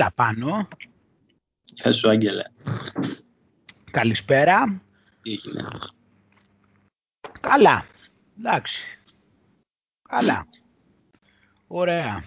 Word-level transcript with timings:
Έλα 0.00 0.12
πάνω. 0.14 0.68
Γεια 1.64 1.92
σου, 1.92 2.08
Άγγελε. 2.08 2.42
Καλησπέρα. 3.90 4.82
Τι 5.22 5.30
έγινε; 5.30 5.68
Καλά. 7.40 7.86
Εντάξει. 8.38 8.84
Καλά. 10.08 10.46
Ωραία. 11.66 12.24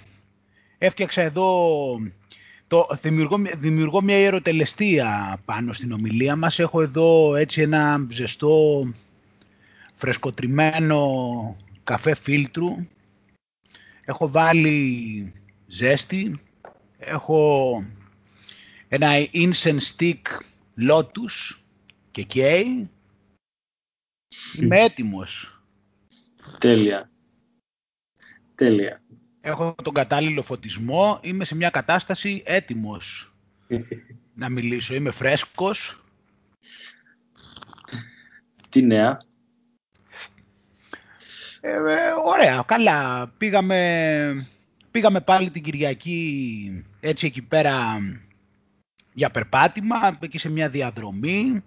Έφτιαξα 0.77 1.21
εδώ... 1.21 1.97
Το, 2.67 2.88
δημιουργώ, 3.01 3.38
δημιουργώ 3.57 4.01
μια 4.01 4.17
ιεροτελεστία 4.17 5.37
πάνω 5.45 5.73
στην 5.73 5.91
ομιλία 5.91 6.35
μας. 6.35 6.59
Έχω 6.59 6.81
εδώ 6.81 7.35
έτσι 7.35 7.61
ένα 7.61 8.07
ζεστό 8.09 8.83
φρεσκοτριμμένο 9.95 11.57
καφέ 11.84 12.15
φίλτρου. 12.15 12.87
Έχω 14.05 14.29
βάλει 14.29 15.34
ζέστη. 15.67 16.40
Έχω 17.05 17.85
ένα 18.88 19.09
incense 19.34 19.95
stick 19.98 20.21
Lotus 20.89 21.57
και 22.12 22.23
καίει. 22.23 22.89
Είμαι 24.57 24.84
έτοιμος. 24.84 25.62
Τέλεια. 26.59 27.12
Τέλεια. 28.55 29.02
Έχω 29.41 29.76
τον 29.84 29.93
κατάλληλο 29.93 30.41
φωτισμό. 30.41 31.20
Είμαι 31.23 31.45
σε 31.45 31.55
μια 31.55 31.70
κατάσταση 31.70 32.43
έτοιμος 32.45 33.35
να 34.41 34.49
μιλήσω. 34.49 34.95
Είμαι 34.95 35.12
φρέσκος. 35.12 35.98
Τι 38.70 38.81
νέα; 38.81 39.17
Ε, 41.62 41.71
ε, 41.71 42.12
ωραία, 42.26 42.63
καλά. 42.68 43.27
Πήγαμε, 43.27 44.48
πήγαμε 44.94 45.22
πάλι 45.22 45.49
την 45.49 45.63
Κυριακή 45.63 46.86
έτσι 46.99 47.26
εκεί 47.26 47.41
πέρα 47.41 47.98
για 49.13 49.30
περπάτημα, 49.30 50.18
εκεί 50.20 50.38
σε 50.38 50.49
μια 50.49 50.70
διαδρομή. 50.70 51.63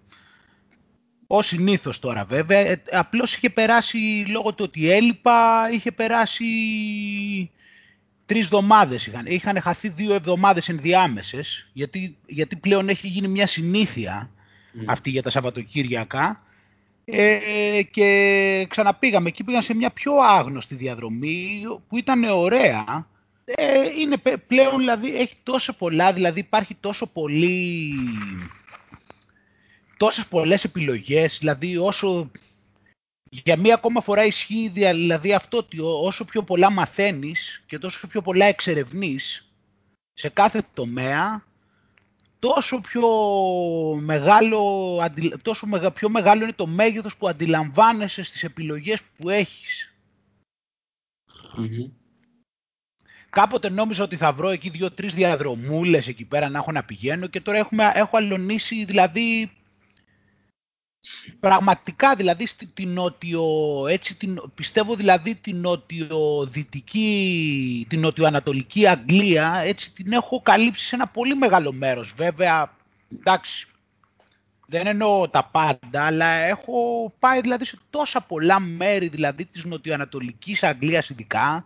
Ω 1.26 1.42
συνήθως 1.42 1.98
τώρα 1.98 2.24
βέβαια, 2.24 2.58
ε, 2.58 2.82
απλώς 2.90 3.34
είχε 3.36 3.50
περάσει 3.50 4.24
λόγω 4.28 4.54
του 4.54 4.64
ότι 4.66 4.90
έλειπα, 4.90 5.68
είχε 5.72 5.92
περάσει 5.92 6.44
τρεις 8.26 8.44
εβδομάδες 8.44 9.06
είχαν, 9.06 9.26
είχαν 9.26 9.60
χαθεί 9.60 9.88
δύο 9.88 10.14
εβδομάδες 10.14 10.68
ενδιάμεσες, 10.68 11.70
γιατί, 11.72 12.16
γιατί 12.26 12.56
πλέον 12.56 12.88
έχει 12.88 13.08
γίνει 13.08 13.28
μια 13.28 13.46
συνήθεια 13.46 14.30
αυτή 14.86 15.10
για 15.10 15.22
τα 15.22 15.30
Σαββατοκύριακα 15.30 16.42
ε, 17.04 17.38
και 17.90 18.66
ξαναπήγαμε 18.68 19.28
εκεί, 19.28 19.44
πήγαν 19.44 19.62
σε 19.62 19.74
μια 19.74 19.90
πιο 19.90 20.12
άγνωστη 20.14 20.74
διαδρομή 20.74 21.62
που 21.88 21.96
ήταν 21.96 22.24
ωραία. 22.24 23.06
Ε, 23.48 23.88
είναι 23.98 24.16
πλέον, 24.46 24.78
δηλαδή, 24.78 25.16
έχει 25.16 25.36
τόσο 25.42 25.76
πολλά, 25.76 26.12
δηλαδή 26.12 26.40
υπάρχει 26.40 26.74
τόσο 26.74 27.06
πολύ 27.06 27.92
τόσες 29.96 30.26
πολλές 30.26 30.64
επιλογές, 30.64 31.38
δηλαδή 31.38 31.76
όσο 31.76 32.30
για 33.30 33.56
μία 33.56 33.74
ακόμα 33.74 34.00
φορά 34.00 34.24
ισχύει 34.24 34.68
δηλαδή 34.68 35.34
αυτό 35.34 35.58
ότι 35.58 35.80
όσο 35.80 36.24
πιο 36.24 36.42
πολλά 36.42 36.70
μαθαίνεις 36.70 37.64
και 37.66 37.78
τόσο 37.78 38.06
πιο 38.06 38.22
πολλά 38.22 38.44
εξερευνείς 38.44 39.50
σε 40.12 40.28
κάθε 40.28 40.62
τομέα, 40.74 41.44
τόσο 42.38 42.80
πιο 42.80 43.08
μεγάλο, 44.00 44.98
τόσο 45.42 45.66
πιο 45.94 46.08
μεγάλο 46.08 46.42
είναι 46.42 46.52
το 46.52 46.66
μέγεθος 46.66 47.16
που 47.16 47.28
αντιλαμβάνεσαι 47.28 48.22
στις 48.22 48.44
επιλογές 48.44 49.02
που 49.16 49.28
εχεις 49.28 49.94
Κάποτε 53.36 53.70
νόμιζα 53.70 54.04
ότι 54.04 54.16
θα 54.16 54.32
βρω 54.32 54.48
εκεί 54.48 54.68
δύο-τρεις 54.68 55.14
διαδρομούλες 55.14 56.08
εκεί 56.08 56.24
πέρα 56.24 56.48
να 56.48 56.58
έχω 56.58 56.72
να 56.72 56.84
πηγαίνω 56.84 57.26
και 57.26 57.40
τώρα 57.40 57.58
έχουμε, 57.58 57.92
έχω 57.94 58.16
αλωνίσει 58.16 58.84
δηλαδή 58.84 59.50
Πραγματικά 61.40 62.14
δηλαδή 62.14 62.46
στην 62.46 62.88
νότιο, 62.88 63.44
έτσι, 63.88 64.16
την, 64.16 64.42
πιστεύω 64.54 64.94
δηλαδή 64.94 65.34
την 65.34 65.56
νότιο-δυτική, 65.56 67.86
την 67.88 68.00
νότιο-ανατολική 68.00 68.86
Αγγλία, 68.86 69.60
έτσι 69.64 69.92
την 69.92 70.12
έχω 70.12 70.42
καλύψει 70.42 70.86
σε 70.86 70.94
ένα 70.94 71.06
πολύ 71.06 71.34
μεγάλο 71.34 71.72
μέρος. 71.72 72.12
Βέβαια, 72.12 72.76
εντάξει, 73.18 73.66
δεν 74.66 74.86
εννοώ 74.86 75.28
τα 75.28 75.48
πάντα, 75.52 76.06
αλλά 76.06 76.26
έχω 76.26 77.12
πάει 77.18 77.40
δηλαδή 77.40 77.64
σε 77.64 77.78
τόσα 77.90 78.20
πολλά 78.20 78.60
μέρη 78.60 79.08
δηλαδή 79.08 79.44
της 79.44 79.64
νοτιοανατολικής 79.64 80.62
Αγγλίας 80.62 81.08
ειδικά. 81.08 81.64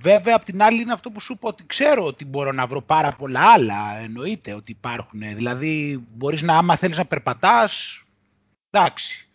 Βέβαια, 0.00 0.34
απ' 0.36 0.44
την 0.44 0.62
άλλη 0.62 0.80
είναι 0.80 0.92
αυτό 0.92 1.10
που 1.10 1.20
σου 1.20 1.32
είπα 1.32 1.48
ότι 1.48 1.66
ξέρω 1.66 2.04
ότι 2.06 2.24
μπορώ 2.24 2.52
να 2.52 2.66
βρω 2.66 2.82
πάρα 2.82 3.12
πολλά 3.12 3.40
άλλα, 3.52 3.96
εννοείται 3.96 4.52
ότι 4.52 4.72
υπάρχουν. 4.72 5.20
Δηλαδή, 5.20 6.04
μπορείς 6.14 6.42
να, 6.42 6.56
άμα 6.58 6.76
θέλεις 6.76 6.96
να 6.96 7.04
περπατάς, 7.06 8.04
Εντάξει. 8.70 9.28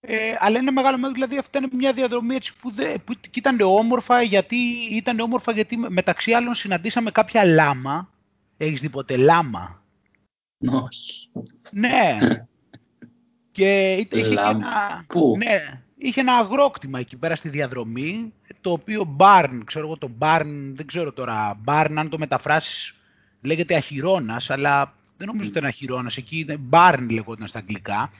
Ε, 0.00 0.34
αλλά 0.38 0.58
είναι 0.58 0.70
μεγάλο 0.70 0.98
μέρος, 0.98 1.14
δηλαδή 1.14 1.38
αυτή 1.38 1.58
ήταν 1.58 1.70
μια 1.72 1.92
διαδρομή 1.92 2.34
έτσι 2.34 2.56
που, 2.60 2.70
δε, 2.70 2.98
που 2.98 3.14
ήταν 3.34 3.60
όμορφα 3.60 4.22
γιατί, 4.22 4.56
ήταν 4.90 5.20
όμορφα 5.20 5.52
γιατί 5.52 5.76
μεταξύ 5.76 6.32
άλλων 6.32 6.54
συναντήσαμε 6.54 7.10
κάποια 7.10 7.44
λάμα. 7.44 8.10
Έχεις 8.56 8.80
δει 8.80 8.88
ποτέ 8.88 9.16
λάμα; 9.16 9.82
Όχι. 10.70 11.30
Ναι. 11.70 12.18
και 13.52 13.92
είχε, 13.92 14.04
και 14.04 14.18
ένα, 14.24 15.04
Πού; 15.08 15.34
ναι, 15.36 15.79
είχε 16.00 16.20
ένα 16.20 16.32
αγρόκτημα 16.34 16.98
εκεί 16.98 17.16
πέρα 17.16 17.36
στη 17.36 17.48
διαδρομή, 17.48 18.32
το 18.60 18.72
οποίο 18.72 19.16
barn, 19.18 19.60
ξέρω 19.64 19.86
εγώ 19.86 19.96
το 19.96 20.10
barn, 20.18 20.72
δεν 20.74 20.86
ξέρω 20.86 21.12
τώρα, 21.12 21.60
barn 21.66 21.92
αν 21.94 22.08
το 22.08 22.18
μεταφράσεις 22.18 22.94
λέγεται 23.40 23.74
αχυρώνας, 23.74 24.50
αλλά 24.50 24.94
δεν 25.16 25.26
νομίζω 25.26 25.48
ότι 25.48 25.58
ήταν 25.58 25.72
χειρόνα, 25.72 26.10
εκεί 26.16 26.38
ήταν 26.38 26.60
barn 26.70 27.06
λεγόταν 27.10 27.48
στα 27.48 27.58
αγγλικά. 27.58 28.10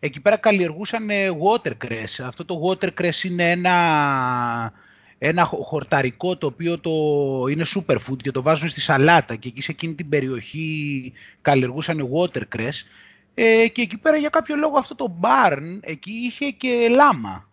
Εκεί 0.00 0.20
πέρα 0.20 0.36
καλλιεργούσαν 0.36 1.08
watercress. 1.42 2.24
Αυτό 2.26 2.44
το 2.44 2.60
watercress 2.68 3.24
είναι 3.24 3.50
ένα, 3.50 4.72
ένα 5.18 5.44
χορταρικό 5.44 6.36
το 6.36 6.46
οποίο 6.46 6.78
το, 6.78 6.90
είναι 7.50 7.64
superfood 7.74 8.16
και 8.16 8.30
το 8.30 8.42
βάζουν 8.42 8.68
στη 8.68 8.80
σαλάτα 8.80 9.36
και 9.36 9.48
εκεί 9.48 9.62
σε 9.62 9.70
εκείνη 9.70 9.94
την 9.94 10.08
περιοχή 10.08 11.12
καλλιεργούσαν 11.42 12.08
watercress 12.12 12.72
ε, 13.34 13.68
και 13.68 13.82
εκεί 13.82 13.98
πέρα 13.98 14.16
για 14.16 14.28
κάποιο 14.28 14.56
λόγο 14.56 14.78
αυτό 14.78 14.94
το 14.94 15.18
barn 15.20 15.78
εκεί 15.80 16.12
είχε 16.12 16.50
και 16.50 16.88
λάμα. 16.88 17.48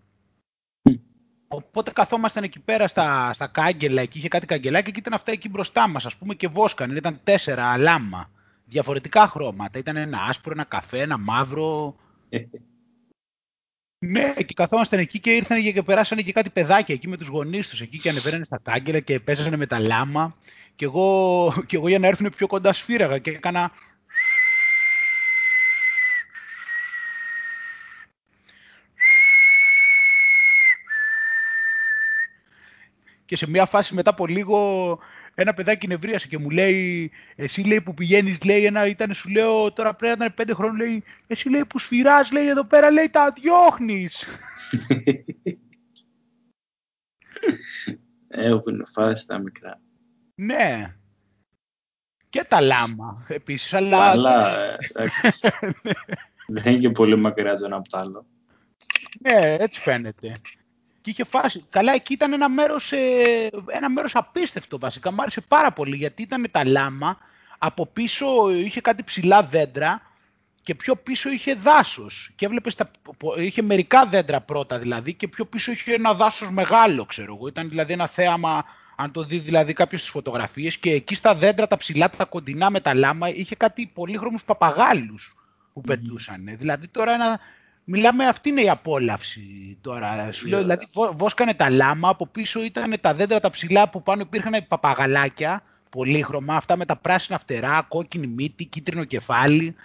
Οπότε 1.48 1.92
καθόμασταν 1.92 2.44
εκεί 2.44 2.60
πέρα 2.60 2.88
στα, 2.88 3.34
στα 3.34 3.48
κάγκελα, 3.48 4.02
εκεί 4.02 4.18
είχε 4.18 4.28
κάτι 4.28 4.46
καγκελάκια 4.46 4.92
και 4.92 5.00
ήταν 5.00 5.14
αυτά 5.14 5.32
εκεί 5.32 5.50
μπροστά 5.50 5.88
μας, 5.88 6.06
ας 6.06 6.16
πούμε, 6.16 6.34
και 6.34 6.48
βόσκαν. 6.48 6.96
Ήταν 6.96 7.20
τέσσερα 7.24 7.78
λάμα 7.78 8.30
διαφορετικά 8.66 9.28
χρώματα. 9.28 9.80
Ήταν 9.80 9.96
ένα 9.96 10.22
άσπρο, 10.22 10.52
ένα 10.52 10.64
καφέ, 10.64 11.02
ένα 11.02 11.18
μαύρο. 11.18 11.96
ναι, 14.06 14.34
και 14.34 14.54
καθόμασταν 14.54 15.00
εκεί 15.00 15.20
και 15.20 15.32
ήρθαν 15.32 15.62
και 15.62 15.84
περάσανε 15.84 16.22
και 16.22 16.32
κάτι 16.32 16.50
παιδάκια 16.50 16.96
εκεί 16.96 17.08
με 17.08 17.18
τους 17.18 17.28
γονείς 17.28 17.70
τους 17.70 17.82
εκεί 17.82 18.00
και 18.00 18.10
ανεβαίνανε 18.10 18.46
στα 18.46 18.60
κάγκελα 18.64 19.00
και 19.00 19.20
παίζανε 19.20 19.58
με 19.58 19.66
τα 19.66 19.80
λάμα. 19.80 20.36
Και 20.76 20.86
εγώ, 20.86 21.54
και 21.68 21.76
εγώ 21.76 21.88
για 21.88 22.00
να 22.00 22.08
έρθουν 22.08 22.30
πιο 22.36 22.48
κοντά 22.48 22.74
σφύραγα 22.74 23.18
και 23.18 23.32
έκανα... 23.32 23.72
Και 33.32 33.38
σε 33.38 33.50
μια 33.50 33.66
φάση 33.66 33.94
μετά 33.94 34.10
από 34.10 34.28
λίγο 34.28 35.00
ένα 35.36 35.54
παιδάκι 35.54 35.88
νευρίασε 35.88 36.28
και 36.28 36.38
μου 36.38 36.50
λέει, 36.50 37.12
εσύ 37.36 37.62
λέει 37.62 37.82
που 37.82 37.94
πηγαίνεις, 37.94 38.44
λέει, 38.44 38.66
ένα 38.66 38.86
ήταν, 38.86 39.14
σου 39.14 39.30
λέω, 39.30 39.72
τώρα 39.74 39.96
πρέπει 39.96 40.18
να 40.18 40.26
ήταν 40.26 40.36
πέντε 40.36 40.54
χρόνια, 40.54 40.86
λέει, 40.86 41.04
εσύ 41.28 41.50
λέει 41.50 41.66
που 41.66 41.80
σφυράς, 41.80 42.32
λέει, 42.32 42.48
εδώ 42.48 42.66
πέρα, 42.66 42.92
λέει, 42.92 43.10
τα 43.10 43.32
διώχνεις. 43.32 44.26
Έχουν 48.28 48.86
φάσει 48.94 49.28
τα 49.28 49.40
μικρά. 49.40 49.82
Ναι. 50.36 50.96
Και 52.30 52.44
τα 52.44 52.62
λάμα, 52.62 53.26
επίσης, 53.28 53.74
αλλά... 53.74 54.10
Αλλά, 54.10 54.58
ε, 54.58 54.78
Δεν 56.48 56.72
είναι 56.72 56.78
και 56.78 56.90
πολύ 56.90 57.16
μακριά 57.16 57.56
το 57.56 57.66
ένα 57.66 57.76
από 57.76 57.90
το 57.90 57.98
άλλο. 57.98 58.26
Ναι, 59.20 59.56
έτσι 59.60 59.80
φαίνεται. 59.80 60.42
Και 61.02 61.10
είχε 61.10 61.24
φάσει. 61.24 61.66
Καλά, 61.70 61.94
εκεί 61.94 62.14
ήταν 62.14 62.34
ένα 62.34 62.50
μέρος, 62.50 62.92
ε, 62.92 63.50
ένα 63.68 63.90
μέρος 63.90 64.16
απίστευτο 64.16 64.80
βασικά. 64.80 65.12
Μ' 65.12 65.22
άρεσε 65.22 65.42
πάρα 65.42 65.72
πολύ 65.72 65.96
γιατί 65.96 66.22
ήταν 66.22 66.48
τα 66.52 66.66
λάμα. 66.66 67.18
Από 67.58 67.86
πίσω 67.86 68.52
είχε 68.52 68.82
κάτι 68.82 69.04
ψηλά 69.04 69.44
δέντρα 69.44 70.02
και 70.64 70.76
πιο 70.76 70.96
πίσω 70.96 71.30
είχε 71.30 71.54
δάσος. 71.54 72.32
Και 72.36 72.46
έβλεπες 72.46 72.76
τα, 72.76 72.92
είχε 73.38 73.62
μερικά 73.62 74.06
δέντρα 74.06 74.42
πρώτα 74.42 74.80
δηλαδή 74.80 75.14
και 75.14 75.28
πιο 75.28 75.46
πίσω 75.46 75.72
είχε 75.72 75.94
ένα 75.94 76.14
δάσος 76.14 76.52
μεγάλο 76.52 77.06
ξέρω 77.06 77.36
εγώ. 77.36 77.48
Ήταν 77.48 77.70
δηλαδή 77.70 77.94
ένα 77.94 78.08
θέαμα 78.08 78.66
αν 78.96 79.12
το 79.12 79.24
δει 79.24 79.38
δηλαδή 79.38 79.74
κάποιος 79.74 80.02
στις 80.02 80.12
φωτογραφίες 80.12 80.78
και 80.78 80.92
εκεί 80.92 81.16
στα 81.16 81.36
δέντρα 81.36 81.68
τα 81.68 81.78
ψηλά, 81.78 82.10
τα 82.10 82.26
κοντινά 82.26 82.70
με 82.70 82.80
τα 82.80 82.94
λάμα 82.94 83.30
είχε 83.30 83.56
κάτι 83.56 83.92
πολύχρωμους 83.94 84.44
παπαγάλους 84.44 85.36
που 85.74 85.82
πετούσαν. 85.82 86.44
Δηλαδή 86.58 86.88
τώρα 86.88 87.14
ένα, 87.14 87.40
Μιλάμε, 87.84 88.28
αυτή 88.28 88.50
είναι 88.50 88.62
η 88.62 88.70
απόλαυση 88.70 89.78
τώρα. 89.82 90.32
Σου 90.32 90.48
λέω, 90.48 90.60
δηλαδή, 90.60 90.88
βόσκανε 91.16 91.54
τα 91.54 91.70
λάμα, 91.70 92.10
από 92.10 92.28
πίσω 92.28 92.64
ήταν 92.64 92.96
τα 93.02 93.14
δέντρα 93.14 93.40
τα 93.40 93.50
ψηλά 93.50 93.90
που 93.90 94.04
πάνω 94.04 94.22
υπήρχαν 94.22 94.66
παπαγαλάκια, 94.68 95.64
πολύχρωμα, 95.90 96.56
αυτά 96.56 96.78
με 96.78 96.86
τα 96.86 96.96
πράσινα 96.96 97.38
φτερά, 97.38 97.86
κόκκινη 97.88 98.28
μύτη, 98.28 98.66
κίτρινο 98.66 99.04
κεφάλι. 99.04 99.76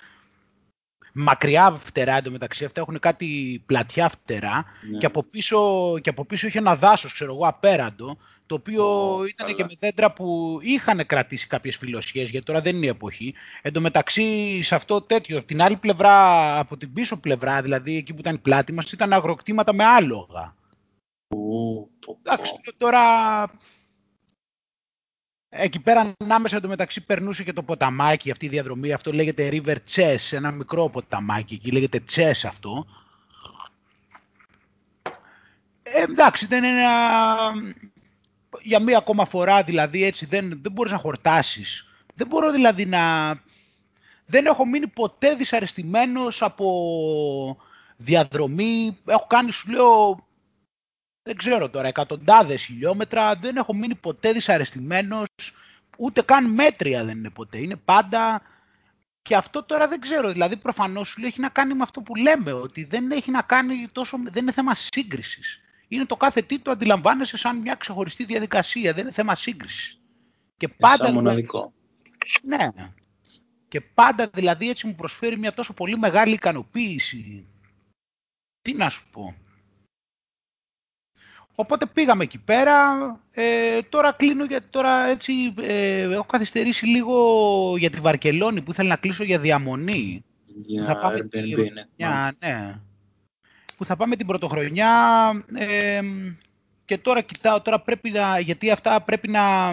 Μακριά 1.13 1.71
φτερά 1.71 2.17
εντωμεταξύ, 2.17 2.65
αυτά 2.65 2.81
έχουν 2.81 2.99
κάτι 2.99 3.63
πλατιά 3.67 4.09
φτερά 4.09 4.65
ναι. 4.91 4.99
και, 4.99 5.07
από 5.07 5.23
πίσω, 5.23 5.59
και 5.99 6.11
από 6.11 6.25
πίσω 6.25 6.47
είχε 6.47 6.59
ένα 6.59 6.75
δάσος, 6.75 7.13
ξέρω 7.13 7.35
εγώ, 7.35 7.47
απέραντο, 7.47 8.17
το 8.47 8.55
οποίο 8.55 8.85
ήταν 9.29 9.55
και 9.55 9.65
με 9.65 9.75
δέντρα 9.79 10.13
που 10.13 10.59
είχαν 10.63 11.07
κρατήσει 11.07 11.47
κάποιες 11.47 11.77
φιλοσιές, 11.77 12.31
γιατί 12.31 12.47
τώρα 12.47 12.61
δεν 12.61 12.77
είναι 12.77 12.87
η 12.87 12.89
εποχή. 12.89 13.35
Εν 13.63 13.73
τω 13.73 13.81
μεταξύ, 13.81 14.61
σε 14.63 14.75
αυτό 14.75 15.01
τέτοιο, 15.01 15.45
την 15.45 15.63
άλλη 15.63 15.77
πλευρά, 15.77 16.59
από 16.59 16.77
την 16.77 16.93
πίσω 16.93 17.21
πλευρά, 17.21 17.63
δηλαδή 17.63 17.97
εκεί 17.97 18.13
που 18.13 18.21
ήταν 18.21 18.35
η 18.35 18.39
πλάτη 18.39 18.73
μας, 18.73 18.93
ήταν 18.93 19.13
αγροκτήματα 19.13 19.75
με 19.75 19.85
άλογα. 19.85 20.55
Εντάξει, 22.23 22.53
τώρα 22.77 23.01
Εκεί 25.49 25.81
πέρα 25.81 26.13
ανάμεσα 26.19 26.61
το 26.61 26.69
μεταξύ 26.69 27.05
περνούσε 27.05 27.45
και 27.45 27.53
το 27.53 27.63
ποταμάκι, 27.63 28.31
αυτή 28.31 28.47
η 28.47 28.49
διαδρομή, 28.49 28.93
αυτό 28.93 29.13
λέγεται 29.13 29.49
River 29.53 29.77
Chess, 29.95 30.17
ένα 30.31 30.51
μικρό 30.51 30.89
ποταμάκι, 30.89 31.55
εκεί 31.55 31.71
λέγεται 31.71 32.01
Chess 32.15 32.41
αυτό. 32.47 32.87
Ε, 35.83 36.03
εντάξει, 36.03 36.47
δεν 36.47 36.65
είναι 36.65 36.81
ένα... 36.81 37.53
Για 38.63 38.81
μία 38.81 38.99
ακόμα 38.99 39.25
φορά 39.25 39.63
δηλαδή 39.63 40.05
έτσι 40.05 40.27
δεν, 40.27 40.49
δεν 40.63 40.73
μπορείς 40.73 40.93
να 40.93 40.99
χορτάσεις. 40.99 41.89
Δεν 42.15 42.27
μπορώ 42.27 42.51
δηλαδή 42.51 42.87
να... 42.87 43.35
Δεν 44.27 44.47
έχω 44.47 44.67
μείνει 44.67 44.87
ποτέ 44.87 45.35
δυσαρεστημένος 45.35 46.43
από 46.43 47.57
διαδρομή. 47.97 48.99
Έχω 49.07 49.27
κάνει, 49.27 49.53
σου 49.53 49.71
λέω, 49.71 50.27
δεν 51.23 51.37
ξέρω 51.37 51.71
τώρα, 51.71 51.89
εκατοντάδες 51.89 52.65
χιλιόμετρα, 52.65 53.35
δεν 53.35 53.57
έχω 53.57 53.75
μείνει 53.75 53.95
ποτέ 53.95 54.33
δυσαρεστημένος, 54.33 55.27
ούτε 55.99 56.23
καν 56.23 56.51
μέτρια 56.51 57.05
δεν 57.05 57.19
είναι 57.19 57.31
ποτέ. 57.31 57.59
Είναι 57.59 57.77
πάντα... 57.77 58.43
Και 59.23 59.37
αυτό 59.37 59.63
τώρα 59.63 59.89
δεν 59.89 60.01
ξέρω, 60.01 60.33
δηλαδή 60.33 60.57
προφανώς 60.57 61.09
σου 61.09 61.21
λέει, 61.21 61.29
έχει 61.29 61.41
να 61.41 61.49
κάνει 61.49 61.75
με 61.75 61.83
αυτό 61.83 62.01
που 62.01 62.15
λέμε, 62.15 62.53
ότι 62.53 62.85
δεν 62.85 63.11
έχει 63.11 63.31
να 63.31 63.43
κάνει 63.43 63.89
τόσο, 63.93 64.17
δεν 64.23 64.43
είναι 64.43 64.53
θέμα 64.53 64.75
σύγκρισης. 64.75 65.61
Είναι 65.89 66.05
το 66.05 66.17
κάθε 66.17 66.43
τι 66.43 66.59
το 66.59 66.71
αντιλαμβάνεσαι 66.71 67.37
σαν 67.37 67.57
μια 67.57 67.75
ξεχωριστή 67.75 68.25
διαδικασία, 68.25 68.93
δεν 68.93 69.03
είναι 69.03 69.13
θέμα 69.13 69.35
σύγκρισης. 69.35 70.01
Και 70.57 70.69
πάντα, 70.69 71.05
σαν 71.05 71.15
μοναδικό. 71.15 71.73
Ναι. 72.43 72.69
Και 73.69 73.81
πάντα 73.81 74.29
δηλαδή 74.35 74.69
έτσι 74.69 74.87
μου 74.87 74.95
προσφέρει 74.95 75.39
μια 75.39 75.53
τόσο 75.53 75.75
πολύ 75.75 75.99
μεγάλη 75.99 76.33
ικανοποίηση. 76.33 77.47
Τι 78.63 78.75
να 78.75 78.91
σου 78.91 79.11
πω. 79.13 79.35
Οπότε 81.55 81.87
πήγαμε 81.87 82.25
εκεί 82.25 82.39
πέρα. 82.39 82.97
Ε, 83.31 83.83
τώρα 83.83 84.13
κλείνω 84.13 84.45
γιατί 84.45 84.67
τώρα 84.71 85.07
έτσι 85.07 85.55
ε, 85.61 86.03
έχω 86.03 86.25
καθυστερήσει 86.25 86.87
λίγο 86.87 87.77
για 87.79 87.91
τη 87.91 88.01
Βαρκελόνη 88.01 88.63
που 88.63 88.71
ήθελα 88.71 88.89
να 88.89 88.97
κλείσω 88.97 89.25
για 89.25 89.39
διαμονή. 89.39 90.25
Για 90.47 90.85
θα 90.85 90.99
πάμε 90.99 91.19
Airbnb, 91.19 91.31
την... 91.31 91.73
ναι. 91.97 92.31
ναι. 92.39 92.81
Που 93.77 93.85
θα 93.85 93.97
πάμε 93.97 94.17
την 94.17 94.27
πρωτοχρονιά 94.27 94.93
ε, 95.55 96.01
και 96.85 96.99
τώρα 96.99 97.21
κοιτάω, 97.21 97.61
τώρα 97.61 97.81
πρέπει 97.81 98.11
να, 98.11 98.39
γιατί 98.39 98.71
αυτά 98.71 99.01
πρέπει 99.01 99.29
να, 99.29 99.73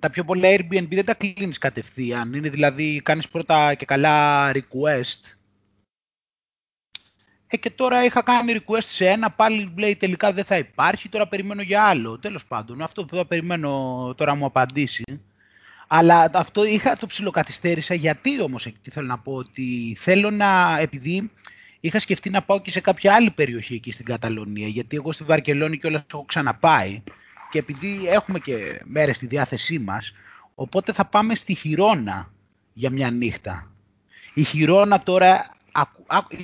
τα 0.00 0.10
πιο 0.10 0.24
πολλά 0.24 0.48
Airbnb 0.48 0.88
δεν 0.88 1.04
τα 1.04 1.14
κλείνεις 1.14 1.58
κατευθείαν. 1.58 2.32
Είναι 2.32 2.48
δηλαδή, 2.48 3.00
κάνεις 3.04 3.28
πρώτα 3.28 3.74
και 3.74 3.84
καλά 3.84 4.50
request 4.52 5.38
ε, 7.50 7.56
και 7.56 7.70
τώρα 7.70 8.04
είχα 8.04 8.22
κάνει 8.22 8.60
request 8.60 8.82
σε 8.82 9.08
ένα, 9.08 9.30
πάλι 9.30 9.72
λέει 9.76 9.96
τελικά 9.96 10.32
δεν 10.32 10.44
θα 10.44 10.58
υπάρχει, 10.58 11.08
τώρα 11.08 11.28
περιμένω 11.28 11.62
για 11.62 11.84
άλλο. 11.84 12.18
Τέλος 12.18 12.44
πάντων, 12.44 12.82
αυτό 12.82 13.04
που 13.04 13.16
θα 13.16 13.26
περιμένω 13.26 14.14
τώρα 14.16 14.34
μου 14.34 14.44
απαντήσει. 14.44 15.04
Αλλά 15.86 16.30
αυτό 16.34 16.64
είχα, 16.64 16.96
το 16.96 17.06
ψιλοκαθυστέρησα, 17.06 17.94
γιατί 17.94 18.40
όμως 18.40 18.62
τι 18.82 18.90
θέλω 18.90 19.06
να 19.06 19.18
πω, 19.18 19.34
ότι 19.34 19.96
θέλω 19.98 20.30
να, 20.30 20.78
επειδή 20.78 21.30
είχα 21.80 21.98
σκεφτεί 21.98 22.30
να 22.30 22.42
πάω 22.42 22.60
και 22.60 22.70
σε 22.70 22.80
κάποια 22.80 23.14
άλλη 23.14 23.30
περιοχή 23.30 23.74
εκεί 23.74 23.92
στην 23.92 24.04
Καταλωνία, 24.04 24.68
γιατί 24.68 24.96
εγώ 24.96 25.12
στη 25.12 25.24
Βαρκελόνη 25.24 25.78
κιόλας 25.78 26.02
έχω 26.12 26.24
ξαναπάει 26.24 27.02
και 27.50 27.58
επειδή 27.58 28.08
έχουμε 28.08 28.38
και 28.38 28.82
μέρες 28.84 29.16
στη 29.16 29.26
διάθεσή 29.26 29.78
μας, 29.78 30.12
οπότε 30.54 30.92
θα 30.92 31.04
πάμε 31.04 31.34
στη 31.34 31.54
Χιρόνα 31.54 32.32
για 32.72 32.90
μια 32.90 33.10
νύχτα. 33.10 33.70
Η 34.34 34.42
Χιρόνα 34.42 35.00
τώρα 35.00 35.50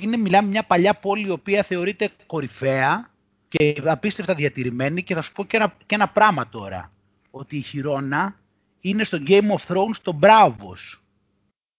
είναι, 0.01 0.17
μιλάμε 0.17 0.49
μια 0.49 0.63
παλιά 0.63 0.93
πόλη 0.93 1.27
η 1.27 1.29
οποία 1.29 1.63
θεωρείται 1.63 2.09
κορυφαία 2.25 3.09
και 3.47 3.81
απίστευτα 3.85 4.33
διατηρημένη 4.33 5.03
και 5.03 5.13
θα 5.13 5.21
σου 5.21 5.31
πω 5.31 5.45
και 5.45 5.57
ένα, 5.57 5.75
και 5.85 5.95
ένα 5.95 6.07
πράγμα 6.07 6.49
τώρα. 6.49 6.91
Ότι 7.31 7.57
η 7.57 7.61
Χιρόνα 7.61 8.39
είναι 8.79 9.03
στο 9.03 9.17
Game 9.27 9.51
of 9.51 9.73
Thrones 9.73 9.97
το 10.01 10.11
Μπράβος. 10.11 11.03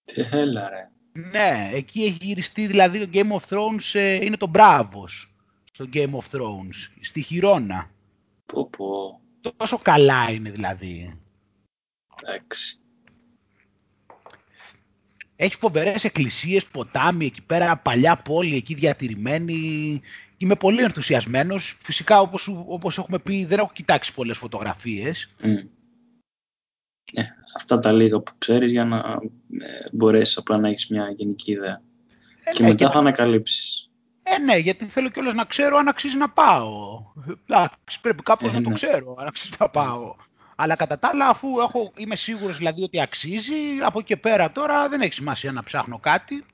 Τι 0.04 0.20
έλα 0.30 0.68
ρε. 0.68 0.90
Ναι, 1.16 1.70
εκεί 1.72 2.02
έχει 2.02 2.18
γυριστεί 2.20 2.66
δηλαδή 2.66 3.06
το 3.06 3.10
Game 3.12 3.40
of 3.40 3.56
Thrones 3.56 3.90
ε, 3.92 4.14
είναι 4.14 4.36
το 4.36 4.46
Μπράβος 4.46 5.34
στο 5.72 5.84
Game 5.92 6.10
of 6.10 6.36
Thrones, 6.36 6.90
στη 7.00 7.22
Χιρόνα. 7.22 7.90
Πω 8.46 8.68
πω. 8.76 9.20
Τόσο 9.56 9.78
καλά 9.78 10.30
είναι 10.30 10.50
δηλαδή. 10.50 11.20
Εντάξει. 12.22 12.80
Έχει 15.36 15.56
φοβερές 15.56 16.04
εκκλησίες, 16.04 16.66
ποτάμι 16.66 17.26
εκεί 17.26 17.42
πέρα, 17.42 17.76
παλιά 17.76 18.16
πόλη 18.16 18.56
εκεί 18.56 18.74
διατηρημένη. 18.74 20.00
Είμαι 20.36 20.54
πολύ 20.54 20.82
ενθουσιασμένος. 20.82 21.78
Φυσικά, 21.82 22.20
όπως 22.20 22.48
όπως 22.66 22.98
έχουμε 22.98 23.18
πει, 23.18 23.44
δεν 23.44 23.58
έχω 23.58 23.70
κοιτάξει 23.72 24.14
πολλές 24.14 24.38
φωτογραφίες. 24.38 25.34
Mm. 25.42 25.68
Ε, 27.12 27.22
αυτά 27.56 27.76
τα 27.80 27.92
λίγα 27.92 28.20
που 28.20 28.32
ξέρεις 28.38 28.72
για 28.72 28.84
να 28.84 28.96
ε, 29.60 29.88
μπορέσεις 29.92 30.36
απλά 30.36 30.58
να 30.58 30.68
έχεις 30.68 30.88
μια 30.88 31.10
γενική 31.16 31.52
ιδέα. 31.52 31.80
Ε, 32.44 32.50
και 32.52 32.62
ναι, 32.62 32.68
μετά 32.68 32.90
θα 32.90 32.98
ανακαλύψεις. 32.98 33.90
Ε, 34.22 34.38
ναι, 34.38 34.56
γιατί 34.56 34.84
θέλω 34.84 35.08
κιόλας 35.08 35.34
να 35.34 35.44
ξέρω 35.44 35.76
αν 35.76 35.88
αξίζει 35.88 36.16
να 36.16 36.30
πάω. 36.30 37.02
Εντάξει, 37.46 38.00
πρέπει 38.00 38.22
κάπως 38.22 38.52
ε, 38.52 38.54
να 38.54 38.62
το 38.62 38.68
ναι. 38.68 38.74
ξέρω 38.74 39.16
αν 39.18 39.26
αξίζει 39.26 39.54
να 39.58 39.68
πάω. 39.68 40.14
Αλλά 40.56 40.76
κατά 40.76 40.98
τα 40.98 41.08
άλλα, 41.08 41.28
αφού 41.28 41.60
έχω, 41.60 41.92
είμαι 41.96 42.16
σίγουρος 42.16 42.56
δηλαδή 42.56 42.82
ότι 42.82 43.00
αξίζει, 43.00 43.54
από 43.82 43.98
εκεί 43.98 44.16
πέρα 44.16 44.52
τώρα 44.52 44.88
δεν 44.88 45.00
έχει 45.00 45.12
σημασία 45.12 45.52
να 45.52 45.62
ψάχνω 45.62 45.98
κάτι. 45.98 46.44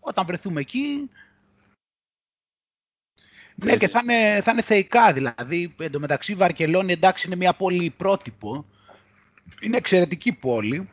Όταν 0.00 0.26
βρεθούμε 0.26 0.60
εκεί... 0.60 1.10
Ναι, 3.54 3.76
και 3.76 3.88
θα 3.88 4.00
είναι, 4.02 4.40
θα 4.42 4.52
είναι 4.52 4.62
θεϊκά 4.62 5.12
δηλαδή. 5.12 5.74
Εντωμεταξύ, 5.78 6.34
Βαρκελόνη 6.34 6.92
εντάξει 6.92 7.26
είναι 7.26 7.36
μια 7.36 7.52
πόλη 7.52 7.94
πρότυπο. 7.96 8.66
Είναι 9.60 9.76
εξαιρετική 9.76 10.32
πόλη. 10.32 10.88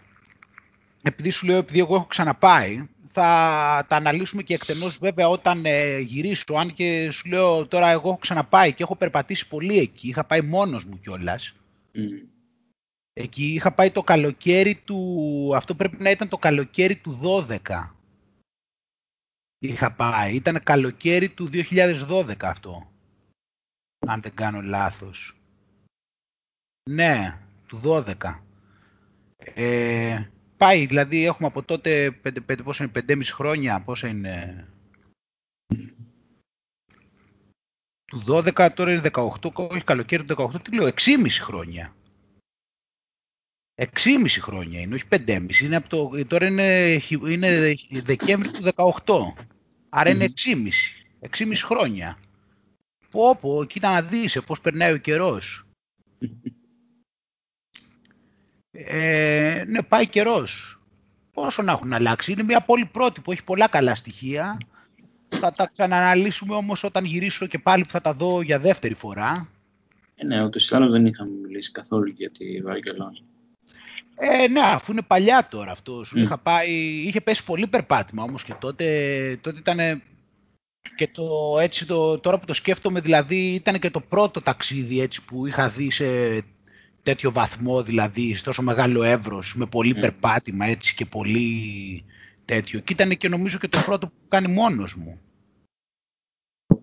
Επειδή 1.02 1.30
σου 1.30 1.46
λέω, 1.46 1.58
επειδή 1.58 1.80
εγώ 1.80 1.96
έχω 1.96 2.06
ξαναπάει, 2.06 2.88
θα 3.12 3.86
τα 3.88 3.96
αναλύσουμε 3.96 4.44
και 4.44 4.54
εκτενώς 4.54 4.98
βέβαια 4.98 5.30
όταν 5.30 5.66
ε, 5.66 6.00
γυρίσω. 6.00 6.54
Αν 6.58 6.74
και 6.74 7.12
σου 7.12 7.28
λέω 7.28 7.68
τώρα 7.68 7.90
εγώ 7.90 8.10
έχω 8.10 8.18
ξαναπάει 8.18 8.74
και 8.74 8.84
έχω 8.84 8.96
περπατήσει 8.96 9.48
πολύ 9.48 9.78
εκεί. 9.78 10.08
Είχα 10.08 10.24
πάει 10.24 10.42
μόνος 10.42 10.86
μου 10.86 11.00
κιόλας. 11.00 11.54
Εκεί 13.14 13.54
είχα 13.54 13.72
πάει 13.72 13.92
το 13.92 14.04
καλοκαίρι 14.04 14.76
του... 14.76 15.52
Αυτό 15.56 15.76
πρέπει 15.76 16.04
να 16.04 16.10
ήταν 16.10 16.28
το 16.28 16.38
καλοκαίρι 16.38 16.96
του 16.96 17.20
12. 17.64 17.90
Είχα 19.60 19.92
πάει. 19.92 20.36
Ήταν 20.36 20.64
καλοκαίρι 20.64 21.30
του 21.30 21.50
2012 21.54 22.34
αυτό. 22.42 22.92
Αν 24.08 24.22
δεν 24.22 24.34
κάνω 24.34 24.62
λάθος. 24.62 25.38
Ναι, 26.90 27.40
του 27.68 27.82
12. 27.84 28.14
Ε, 29.56 30.30
πάει, 30.58 30.86
δηλαδή 30.86 31.26
έχουμε 31.26 31.48
από 31.48 31.64
τότε, 31.64 32.12
πέντε, 32.12 32.40
πέντε, 32.40 32.64
πόσο 32.64 32.84
είναι, 32.84 32.92
5,5 33.08 33.22
χρόνια, 33.24 33.82
πόσα 33.82 34.08
είναι... 34.08 34.68
Του 38.06 38.24
12, 38.28 38.70
τώρα 38.74 38.92
είναι 38.92 39.10
18, 39.14 39.52
όχι 39.54 39.84
καλοκαίρι 39.84 40.26
του 40.26 40.36
18, 40.38 40.62
τι 40.62 40.76
λέω, 40.76 40.88
6,5 40.88 41.28
χρόνια. 41.30 41.96
6,5 43.76 44.28
χρόνια 44.28 44.80
είναι, 44.80 44.96
όχι 44.96 45.06
5,5. 45.10 45.62
Είναι 45.62 45.76
από 45.76 45.90
το, 45.90 46.26
τώρα 46.28 46.48
είναι, 46.48 47.00
είναι 47.10 47.76
Δεκέμβρη 47.92 48.50
του 48.50 48.70
18. 48.76 48.92
Άρα 49.90 50.10
είναι 50.10 50.34
6,5. 50.46 50.56
6,5 51.30 51.54
χρόνια. 51.56 52.18
Πω 53.12 53.38
πω, 53.42 53.66
κοίτα 53.66 53.92
να 53.92 54.02
δεις 54.02 54.36
ε, 54.36 54.42
πώς 54.42 54.62
περνάει 54.62 54.94
ο 54.94 54.98
καιρός. 54.98 55.68
Ε, 58.88 59.64
ναι, 59.68 59.82
πάει 59.82 60.08
καιρός. 60.08 60.82
Πόσο 61.34 61.62
να 61.62 61.72
έχουν 61.72 61.94
αλλάξει. 61.94 62.32
Είναι 62.32 62.44
μια 62.44 62.62
πόλη 62.62 62.86
πρώτη 62.86 63.22
που 63.22 63.32
έχει 63.32 63.44
πολλά 63.44 63.68
καλά 63.68 63.96
στοιχεία. 63.96 64.58
Θα 65.30 65.52
τα 65.52 65.70
ξανααναλύσουμε 65.74 66.56
όμως 66.56 66.84
όταν 66.84 67.06
γυρίσω 67.06 67.48
και 67.48 67.60
πάλι 67.60 67.84
που 67.84 67.90
θα 67.90 68.02
τα 68.02 68.14
δω 68.14 68.42
για 68.42 68.60
δεύτερη 68.60 68.94
φορά. 68.94 69.50
Ε, 70.16 70.26
ναι, 70.26 70.44
ούτως 70.44 70.70
ή 70.70 70.76
άλλως 70.76 70.92
δεν 70.92 71.06
είχαμε 71.06 71.32
μιλήσει 71.44 71.72
καθόλου 71.72 72.12
για 72.16 72.30
τη 72.32 72.62
Βαρκελόνη. 72.62 73.22
Ε, 74.16 74.48
ναι, 74.48 74.62
αφού 74.62 74.92
είναι 74.92 75.02
παλιά 75.02 75.48
τώρα 75.52 75.72
αυτό. 75.72 76.04
Σου 76.04 76.18
mm. 76.18 76.22
είχα 76.22 76.38
πάει, 76.38 76.72
είχε 77.06 77.22
πέσει 77.22 77.44
πολύ 77.44 77.68
περπάτημα 77.68 78.24
όμως 78.24 78.44
και 78.44 78.54
τότε, 78.60 78.86
τότε 79.42 79.58
ήταν 79.58 80.02
Και 80.96 81.08
το, 81.08 81.26
έτσι, 81.62 81.86
το, 81.86 82.20
τώρα 82.20 82.40
που 82.40 82.46
το 82.46 82.54
σκέφτομαι, 82.54 83.00
δηλαδή, 83.00 83.54
ήταν 83.54 83.80
και 83.80 83.90
το 83.90 84.00
πρώτο 84.00 84.42
ταξίδι 84.42 85.02
έτσι, 85.02 85.26
που 85.26 85.48
είχα 85.48 85.70
δει 85.70 85.92
σε 85.92 86.06
τέτοιο 87.10 87.32
βαθμό, 87.32 87.84
δηλαδή, 87.84 88.36
σε 88.36 88.44
τόσο 88.44 88.62
μεγάλο 88.62 89.04
εύρος, 89.04 89.56
με 89.56 89.66
πολύ 89.66 89.94
mm. 89.98 90.00
περπάτημα 90.00 90.66
έτσι 90.66 90.96
και 90.96 91.06
πολύ 91.06 92.04
τέτοιο. 92.46 92.80
Και 92.80 92.94
ήταν 92.94 93.18
και 93.18 93.30
νομίζω 93.30 93.58
και 93.58 93.68
το 93.68 93.80
πρώτο 93.86 94.08
που 94.08 94.14
κάνει 94.28 94.48
μόνος 94.48 94.96
μου. 94.96 95.20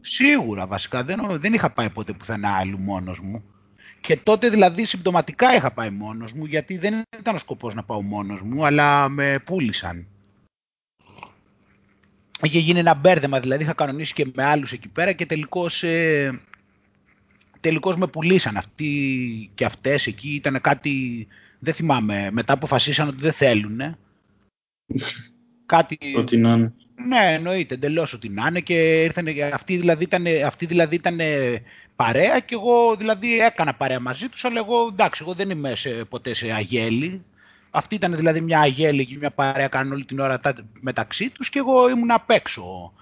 Σίγουρα, 0.01 0.67
βασικά. 0.67 1.05
Δεν, 1.05 1.41
δεν 1.41 1.53
είχα 1.53 1.71
πάει 1.71 1.91
ποτέ 1.91 2.13
πουθενά 2.13 2.57
άλλου 2.57 2.79
μόνος 2.79 3.21
μου. 3.21 3.45
Και 4.01 4.17
τότε 4.17 4.49
δηλαδή 4.49 4.85
συμπτωματικά 4.85 5.55
είχα 5.55 5.71
πάει 5.71 5.91
μόνος 5.91 6.33
μου, 6.33 6.45
γιατί 6.45 6.79
δεν 6.79 7.03
ήταν 7.19 7.35
ο 7.35 7.39
σκοπός 7.39 7.75
να 7.75 7.83
πάω 7.83 8.03
μόνος 8.03 8.43
μου, 8.43 8.67
αλλά 8.67 9.09
με 9.09 9.39
πούλησαν. 9.45 10.07
Είχε 12.43 12.59
γίνει 12.59 12.79
ένα 12.79 12.95
μπέρδεμα, 12.95 13.41
δηλαδή 13.41 13.63
είχα 13.63 13.73
κανονίσει 13.73 14.13
και 14.13 14.27
με 14.35 14.45
άλλους 14.45 14.73
εκεί 14.73 14.89
πέρα 14.89 15.13
και 15.13 15.27
τελικώς, 15.27 15.83
ε, 15.83 16.41
τελικώς 17.67 17.97
με 17.97 18.07
πουλήσαν 18.07 18.57
αυτοί 18.57 19.51
και 19.55 19.65
αυτές 19.65 20.07
εκεί. 20.07 20.35
Ήταν 20.35 20.61
κάτι, 20.61 21.27
δεν 21.59 21.75
θυμάμαι, 21.75 22.29
μετά 22.33 22.53
αποφασίσαν 22.53 23.09
ότι 23.09 23.21
δεν 23.21 23.33
θέλουν. 23.33 23.97
κάτι... 25.67 25.99
Ότι 26.17 26.37
να 26.37 26.53
είναι. 26.53 26.73
Ναι, 27.07 27.33
εννοείται, 27.35 27.75
εντελώς 27.75 28.13
ότι 28.13 28.29
να 28.29 28.47
είναι 28.47 28.61
και 28.61 29.03
ήρθαν, 29.03 29.27
αυτοί 29.53 29.77
δηλαδή 29.77 30.05
ήταν, 30.05 30.25
αυτοί 30.47 30.67
δηλαδή 30.67 30.95
ήταν 30.95 31.19
παρέα 31.97 32.41
και 32.41 32.55
εγώ 32.55 32.97
δηλαδή 32.97 33.41
έκανα 33.41 33.75
παρέα 33.75 34.01
μαζί 34.01 34.29
τους, 34.29 34.45
αλλά 34.45 34.59
εγώ 34.59 34.87
εντάξει, 34.93 35.23
εγώ 35.25 35.35
δεν 35.35 35.51
είμαι 35.51 35.75
σε, 35.75 35.91
ποτέ 35.91 36.35
σε 36.35 36.53
αγέλη. 36.53 37.23
Αυτή 37.71 37.95
ήταν 37.95 38.17
δηλαδή 38.17 38.41
μια 38.41 38.61
αγέλη 38.61 39.07
και 39.07 39.17
μια 39.19 39.31
παρέα 39.31 39.69
κάνουν 39.69 39.93
όλη 39.93 40.05
την 40.05 40.19
ώρα 40.19 40.41
μεταξύ 40.81 41.31
τους 41.31 41.51
και 41.51 41.59
εγώ 41.59 41.89
ήμουν 41.91 42.11
απ' 42.11 42.31
έξω. 42.31 42.93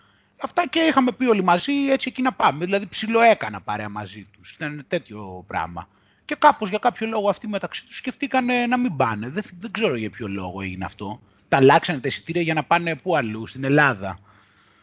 Αυτά 0.41 0.67
και 0.69 0.81
είχαμε 0.81 1.13
πει 1.13 1.27
όλοι 1.27 1.43
μαζί 1.43 1.73
έτσι 1.91 2.09
εκεί 2.09 2.23
να 2.23 2.33
πάμε. 2.33 2.65
Δηλαδή 2.65 2.87
ψηλό 2.87 3.21
έκανα 3.21 3.61
παρέα 3.61 3.89
μαζί 3.89 4.27
τους. 4.33 4.53
Ήταν 4.53 4.85
τέτοιο 4.89 5.45
πράγμα. 5.47 5.89
Και 6.25 6.35
κάπως 6.35 6.69
για 6.69 6.79
κάποιο 6.79 7.07
λόγο 7.07 7.29
αυτοί 7.29 7.49
μεταξύ 7.49 7.87
τους 7.87 7.97
σκεφτήκαν 7.97 8.47
να 8.69 8.79
μην 8.79 8.97
πάνε. 8.97 9.29
Δεν, 9.29 9.45
δεν 9.59 9.71
ξέρω 9.71 9.97
για 9.97 10.11
ποιο 10.11 10.29
λόγο 10.29 10.61
έγινε 10.61 10.85
αυτό. 10.85 11.21
Τα 11.49 11.57
αλλάξανε 11.57 11.99
τα 11.99 12.09
εισιτήρια 12.09 12.43
για 12.43 12.55
να 12.55 12.65
πάνε 12.65 12.97
πού 12.97 13.17
αλλού, 13.17 13.47
στην 13.47 13.65
Ελλάδα. 13.65 14.19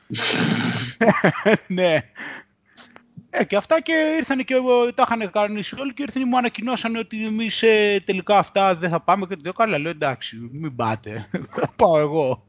ναι. 1.68 1.98
Ε, 3.30 3.44
και 3.44 3.56
αυτά 3.56 3.82
και 3.82 4.14
ήρθαν 4.18 4.44
και 4.44 4.56
τα 4.96 5.04
είχαν 5.06 5.32
κανονίσει 5.32 5.80
όλοι 5.80 5.94
και 5.94 6.02
ήρθαν 6.02 6.24
μου 6.28 6.38
ανακοινώσαν 6.38 6.96
ότι 6.96 7.26
εμείς 7.26 7.64
ε, 7.64 8.04
τελικά 8.06 8.38
αυτά 8.38 8.76
δεν 8.76 8.90
θα 8.90 9.00
πάμε 9.00 9.26
και 9.26 9.36
το 9.36 9.42
δύο 9.42 9.54
καλά. 9.54 9.78
Λέω 9.78 9.92
εντάξει, 9.92 10.50
μην 10.52 10.76
πάτε. 10.76 11.30
θα 11.60 11.74
πάω 11.76 12.00
εγώ. 12.00 12.46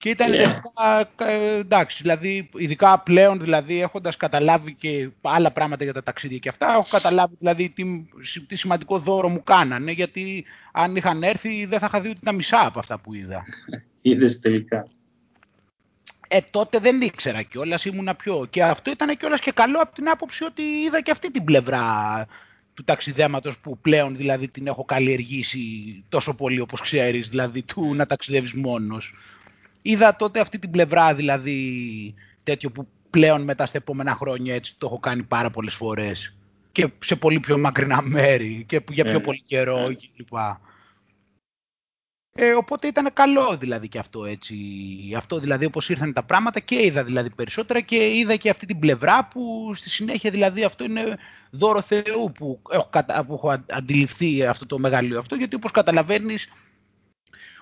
Και 0.00 0.08
ήταν 0.08 0.32
yeah. 0.32 1.02
Ε, 1.16 1.58
εντάξει, 1.58 2.02
δηλαδή, 2.02 2.48
ειδικά 2.56 3.02
πλέον, 3.02 3.40
δηλαδή, 3.40 3.80
έχοντας 3.80 4.16
καταλάβει 4.16 4.74
και 4.74 5.08
άλλα 5.20 5.50
πράγματα 5.50 5.84
για 5.84 5.92
τα 5.92 6.02
ταξίδια 6.02 6.38
και 6.38 6.48
αυτά, 6.48 6.72
έχω 6.72 6.86
καταλάβει 6.90 7.34
δηλαδή 7.38 7.68
τι, 7.68 7.84
τι 8.46 8.56
σημαντικό 8.56 8.98
δώρο 8.98 9.28
μου 9.28 9.42
κάνανε, 9.44 9.90
γιατί 9.90 10.44
αν 10.72 10.96
είχαν 10.96 11.22
έρθει 11.22 11.64
δεν 11.64 11.78
θα 11.78 11.86
είχα 11.86 12.00
δει 12.00 12.08
ούτε 12.08 12.18
τα 12.24 12.32
μισά 12.32 12.66
από 12.66 12.78
αυτά 12.78 12.98
που 12.98 13.14
είδα. 13.14 13.44
Είδες 14.00 14.40
τελικά. 14.40 14.86
Ε, 16.28 16.38
τότε 16.50 16.78
δεν 16.78 17.00
ήξερα 17.00 17.42
κιόλας, 17.42 17.84
ήμουνα 17.84 18.14
πιο. 18.14 18.46
Και 18.50 18.62
αυτό 18.62 18.90
ήταν 18.90 19.16
κιόλας 19.16 19.40
και 19.40 19.52
καλό 19.52 19.78
από 19.80 19.94
την 19.94 20.08
άποψη 20.08 20.44
ότι 20.44 20.62
είδα 20.62 21.02
και 21.02 21.10
αυτή 21.10 21.30
την 21.30 21.44
πλευρά 21.44 22.26
του 22.74 22.84
ταξιδέματος 22.84 23.58
που 23.58 23.78
πλέον 23.78 24.16
δηλαδή 24.16 24.48
την 24.48 24.66
έχω 24.66 24.84
καλλιεργήσει 24.84 25.60
τόσο 26.08 26.34
πολύ 26.34 26.60
όπως 26.60 26.80
ξέρεις, 26.80 27.28
δηλαδή 27.28 27.62
του 27.62 27.94
να 27.94 28.06
ταξιδεύεις 28.06 28.52
μόνος. 28.52 29.14
Είδα 29.82 30.16
τότε 30.16 30.40
αυτή 30.40 30.58
την 30.58 30.70
πλευρά 30.70 31.14
δηλαδή 31.14 32.14
τέτοιο 32.42 32.70
που 32.70 32.88
πλέον 33.10 33.42
μετά 33.42 33.66
στα 33.66 33.78
επόμενα 33.78 34.14
χρόνια 34.14 34.54
έτσι 34.54 34.74
το 34.78 34.86
έχω 34.86 34.98
κάνει 34.98 35.22
πάρα 35.22 35.50
πολλές 35.50 35.74
φορές 35.74 36.34
και 36.72 36.88
σε 36.98 37.16
πολύ 37.16 37.40
πιο 37.40 37.58
μακρινά 37.58 38.02
μέρη 38.02 38.64
και 38.68 38.82
για 38.90 39.04
πιο 39.04 39.16
ε, 39.16 39.20
πολύ 39.20 39.42
καιρό 39.42 39.78
ε. 39.78 39.96
κλπ. 40.16 40.38
Ε, 42.32 42.52
οπότε 42.52 42.86
ήταν 42.86 43.10
καλό 43.12 43.56
δηλαδή 43.56 43.88
και 43.88 43.98
αυτό 43.98 44.24
έτσι. 44.24 44.56
Αυτό 45.16 45.38
δηλαδή 45.38 45.64
όπως 45.64 45.88
ήρθαν 45.88 46.12
τα 46.12 46.22
πράγματα 46.22 46.60
και 46.60 46.84
είδα 46.84 47.04
δηλαδή 47.04 47.30
περισσότερα 47.30 47.80
και 47.80 48.16
είδα 48.16 48.36
και 48.36 48.50
αυτή 48.50 48.66
την 48.66 48.78
πλευρά 48.78 49.24
που 49.24 49.70
στη 49.74 49.90
συνέχεια 49.90 50.30
δηλαδή 50.30 50.64
αυτό 50.64 50.84
είναι 50.84 51.16
δώρο 51.50 51.80
Θεού 51.80 52.32
που 52.34 52.62
έχω, 52.70 52.90
που 53.26 53.34
έχω 53.34 53.64
αντιληφθεί 53.70 54.46
αυτό 54.46 54.66
το 54.66 54.78
μεγαλείο 54.78 55.18
αυτό 55.18 55.34
γιατί 55.34 55.54
όπως 55.56 55.70
καταλαβαίνεις 55.70 56.48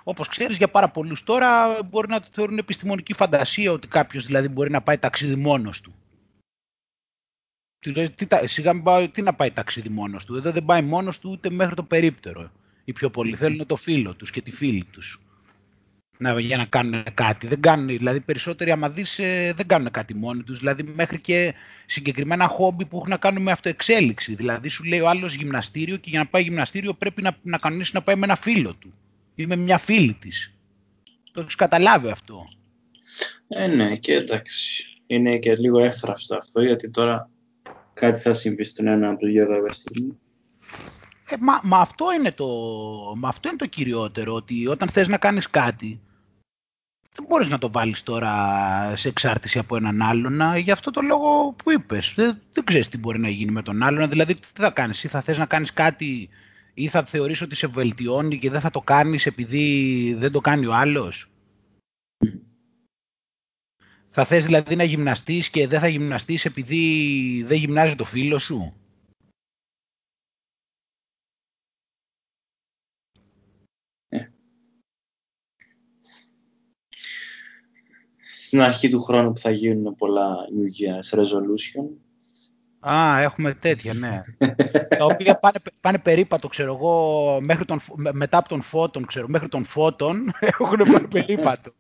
όπως 0.09 0.29
ξέρεις 0.29 0.57
για 0.57 0.69
πάρα 0.69 0.89
πολλούς 0.89 1.25
τώρα 1.25 1.83
μπορεί 1.83 2.09
να 2.09 2.21
το 2.21 2.29
θεωρούν 2.33 2.59
επιστημονική 2.59 3.13
φαντασία 3.13 3.73
ότι 3.73 3.89
κάποιος 3.89 4.27
δηλαδή 4.27 4.49
μπορεί 4.49 4.71
να 4.71 4.83
πάει 4.83 4.99
ταξίδι 4.99 5.37
μόνος 5.37 5.81
του. 5.81 5.95
Τι, 7.79 8.11
τι, 8.11 8.49
σιγά 8.49 8.73
τι 9.13 9.23
να 9.23 9.35
πάει 9.35 9.51
ταξίδι 9.51 9.89
μόνος 9.89 10.25
του; 10.25 10.37
Εδώ 10.37 10.53
δεν 10.53 10.65
πάει 10.65 10.83
μόνος 10.83 11.19
του 11.19 11.31
ούτε 11.31 11.51
μέχρι 11.51 11.75
το 11.75 11.83
περίπτερο 11.83 12.51
οι 12.85 12.93
πιο 12.93 13.11
πολλοί. 13.11 13.37
Θέλουν 13.37 13.67
το 13.67 13.77
φίλο 13.77 14.15
τους 14.15 14.31
και 14.31 14.41
τη 14.41 14.51
φίλη 14.51 14.85
τους. 14.85 15.21
Να, 16.19 16.41
για 16.41 16.57
να 16.57 16.65
κάνουν 16.65 17.03
κάτι. 17.15 17.47
Δεν 17.47 17.61
κάνουν, 17.61 17.87
δηλαδή 17.87 18.21
περισσότεροι 18.21 18.71
άμα 18.71 18.91
δεις, 18.91 19.19
ε, 19.19 19.53
δεν 19.57 19.67
κάνουν 19.67 19.91
κάτι 19.91 20.15
μόνοι 20.15 20.43
τους. 20.43 20.59
Δηλαδή 20.59 20.83
μέχρι 20.83 21.21
και 21.21 21.55
συγκεκριμένα 21.87 22.47
χόμπι 22.47 22.85
που 22.85 22.97
έχουν 22.97 23.11
να 23.11 23.17
κάνουν 23.17 23.43
με 23.43 23.51
αυτοεξέλιξη. 23.51 24.35
Δηλαδή 24.35 24.69
σου 24.69 24.85
λέει 24.85 25.01
ο 25.01 25.09
άλλος 25.09 25.35
γυμναστήριο 25.35 25.97
και 25.97 26.11
για 26.11 26.19
να 26.19 26.27
πάει 26.27 26.43
γυμναστήριο 26.43 26.95
πρέπει 26.95 27.23
να, 27.23 27.37
να 27.43 27.59
κανονίσει 27.59 27.91
να 27.95 28.03
πάει 28.03 28.17
με 28.17 28.25
ένα 28.25 28.37
φίλο 28.37 28.75
του. 28.75 28.93
Ή 29.39 29.47
με 29.47 29.57
μια 29.57 29.79
φίλη 29.79 30.15
της. 30.15 30.55
Το 31.33 31.41
έχεις 31.41 31.55
καταλάβει 31.55 32.11
αυτό; 32.11 32.49
Ε, 33.49 33.67
ναι, 33.67 33.97
και 33.97 34.15
εντάξει. 34.15 34.85
Είναι 35.07 35.39
και 35.39 35.57
λίγο 35.57 35.79
εύθραυστο 35.79 36.37
αυτό, 36.37 36.63
γιατί 36.63 36.91
τώρα 36.91 37.31
κάτι 37.95 38.21
θα 38.21 38.35
συμβεί 38.35 38.65
στον 38.65 38.87
ένα 38.87 39.09
από 39.09 39.19
τους 39.19 39.31
δύο 39.31 39.47
ε, 41.31 41.37
μα, 41.41 41.61
μα, 41.63 41.79
αυτό 41.79 42.07
είναι 42.19 42.33
το, 42.33 42.47
μα 43.17 43.29
αυτό 43.29 43.49
είναι 43.49 43.57
το 43.57 43.67
κυριότερο, 43.67 44.35
ότι 44.35 44.67
όταν 44.67 44.89
θες 44.89 45.09
να 45.09 45.19
κάνεις 45.19 45.51
κάτι, 45.51 46.01
δεν 47.15 47.27
μπορείς 47.29 47.49
να 47.49 47.59
το 47.59 47.71
βάλεις 47.71 48.03
τώρα 48.03 48.33
σε 48.97 49.09
εξάρτηση 49.09 49.59
από 49.59 49.77
έναν 49.77 50.03
άλλον, 50.03 50.57
γι' 50.57 50.71
αυτό 50.71 50.91
το 50.91 51.01
λόγο 51.01 51.53
που 51.53 51.71
είπες. 51.71 52.13
Δεν, 52.17 52.41
δεν 52.53 52.65
ξέρεις 52.65 52.89
τι 52.89 52.99
μπορεί 52.99 53.19
να 53.19 53.29
γίνει 53.29 53.51
με 53.51 53.63
τον 53.63 53.83
άλλον, 53.83 54.09
δηλαδή 54.09 54.35
τι 54.35 54.47
θα 54.55 54.71
κάνεις, 54.71 55.05
ή 55.05 55.09
θα 55.09 55.21
θες 55.21 55.39
να 55.39 55.47
κάνεις 55.47 55.73
κάτι 55.73 56.29
ή 56.79 56.89
θα 56.89 57.05
θεωρείς 57.05 57.41
ότι 57.41 57.55
σε 57.55 57.67
βελτιώνει 57.67 58.39
και 58.39 58.51
δεν 58.51 58.61
θα 58.61 58.71
το 58.71 58.81
κάνεις 58.81 59.27
επειδή 59.27 60.15
δεν 60.15 60.33
το 60.33 60.41
κάνει 60.41 60.67
ο 60.67 60.75
άλλος; 60.75 61.31
Θα 64.09 64.25
θες 64.25 64.45
δηλαδή 64.45 64.77
να 64.77 64.85
γυμναστείς 64.85 65.51
και 65.51 65.67
δεν 65.67 65.81
θα 65.81 65.89
γυμναστείς 65.89 66.45
επειδή 66.45 67.43
δεν 67.47 67.59
γυμνάζει 67.59 67.97
το 67.97 68.05
φίλο 68.05 68.39
σου; 68.39 68.73
στην 78.43 78.61
αρχή 78.61 78.89
του 78.89 79.03
χρόνου 79.03 79.33
που 79.33 79.41
θα 79.41 79.51
γίνουν 79.51 79.95
πολλά 79.95 80.37
New 80.37 80.69
Year's 80.81 81.19
resolution. 81.19 82.08
Α, 82.91 83.21
έχουμε 83.21 83.55
τέτοια, 83.55 83.95
ναι. 83.95 84.23
τα 84.99 85.05
οποία 85.05 85.39
πάνε, 85.39 85.59
πάνε 85.81 85.99
περίπατο, 85.99 86.49
ξέρω 86.49 86.75
εγώ, 86.75 87.39
μέχρι 87.41 87.65
τον, 87.65 87.81
μετά 88.13 88.39
από 88.39 88.49
τον 88.49 88.61
φώτον, 88.61 89.07
ξέρω, 89.07 89.29
μέχρι 89.29 89.49
τον 89.49 89.65
φώτον, 89.65 90.33
έχουν 90.59 90.77
πάνε 90.93 91.09
περίπατο. 91.11 91.73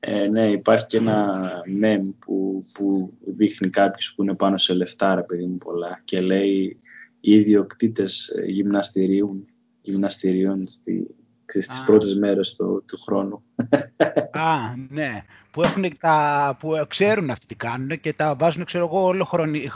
Ε, 0.00 0.28
ναι, 0.28 0.50
υπάρχει 0.50 0.86
και 0.86 0.96
ένα 0.96 1.40
meme 1.82 2.14
που, 2.18 2.62
που 2.72 3.12
δείχνει 3.26 3.70
κάποιος 3.70 4.12
που 4.14 4.22
είναι 4.22 4.36
πάνω 4.36 4.58
σε 4.58 4.74
λεφτά, 4.74 5.14
ρε 5.14 5.22
παιδί 5.22 5.46
μου, 5.46 5.58
πολλά 5.58 6.00
και 6.04 6.20
λέει 6.20 6.76
οι 7.20 7.32
ιδιοκτήτες 7.32 8.30
γυμναστηρίων, 8.46 9.44
γυμναστηρίων 9.80 10.66
στη, 10.66 11.06
στις 11.48 11.82
πρώτες 11.86 12.14
μέρες 12.14 12.54
του, 12.54 12.84
του 12.86 12.98
χρόνου. 13.00 13.42
Α, 14.30 14.76
ναι. 14.88 15.24
Που, 15.50 15.62
έχουν 15.62 15.98
τα, 15.98 16.56
που 16.60 16.84
ξέρουν 16.88 17.30
αυτοί 17.30 17.46
τι 17.46 17.54
κάνουν 17.54 18.00
και 18.00 18.12
τα 18.12 18.34
βάζουν, 18.34 18.64
ξέρω 18.64 18.84
εγώ, 18.84 19.04
όλο 19.04 19.24
χρονι, 19.24 19.70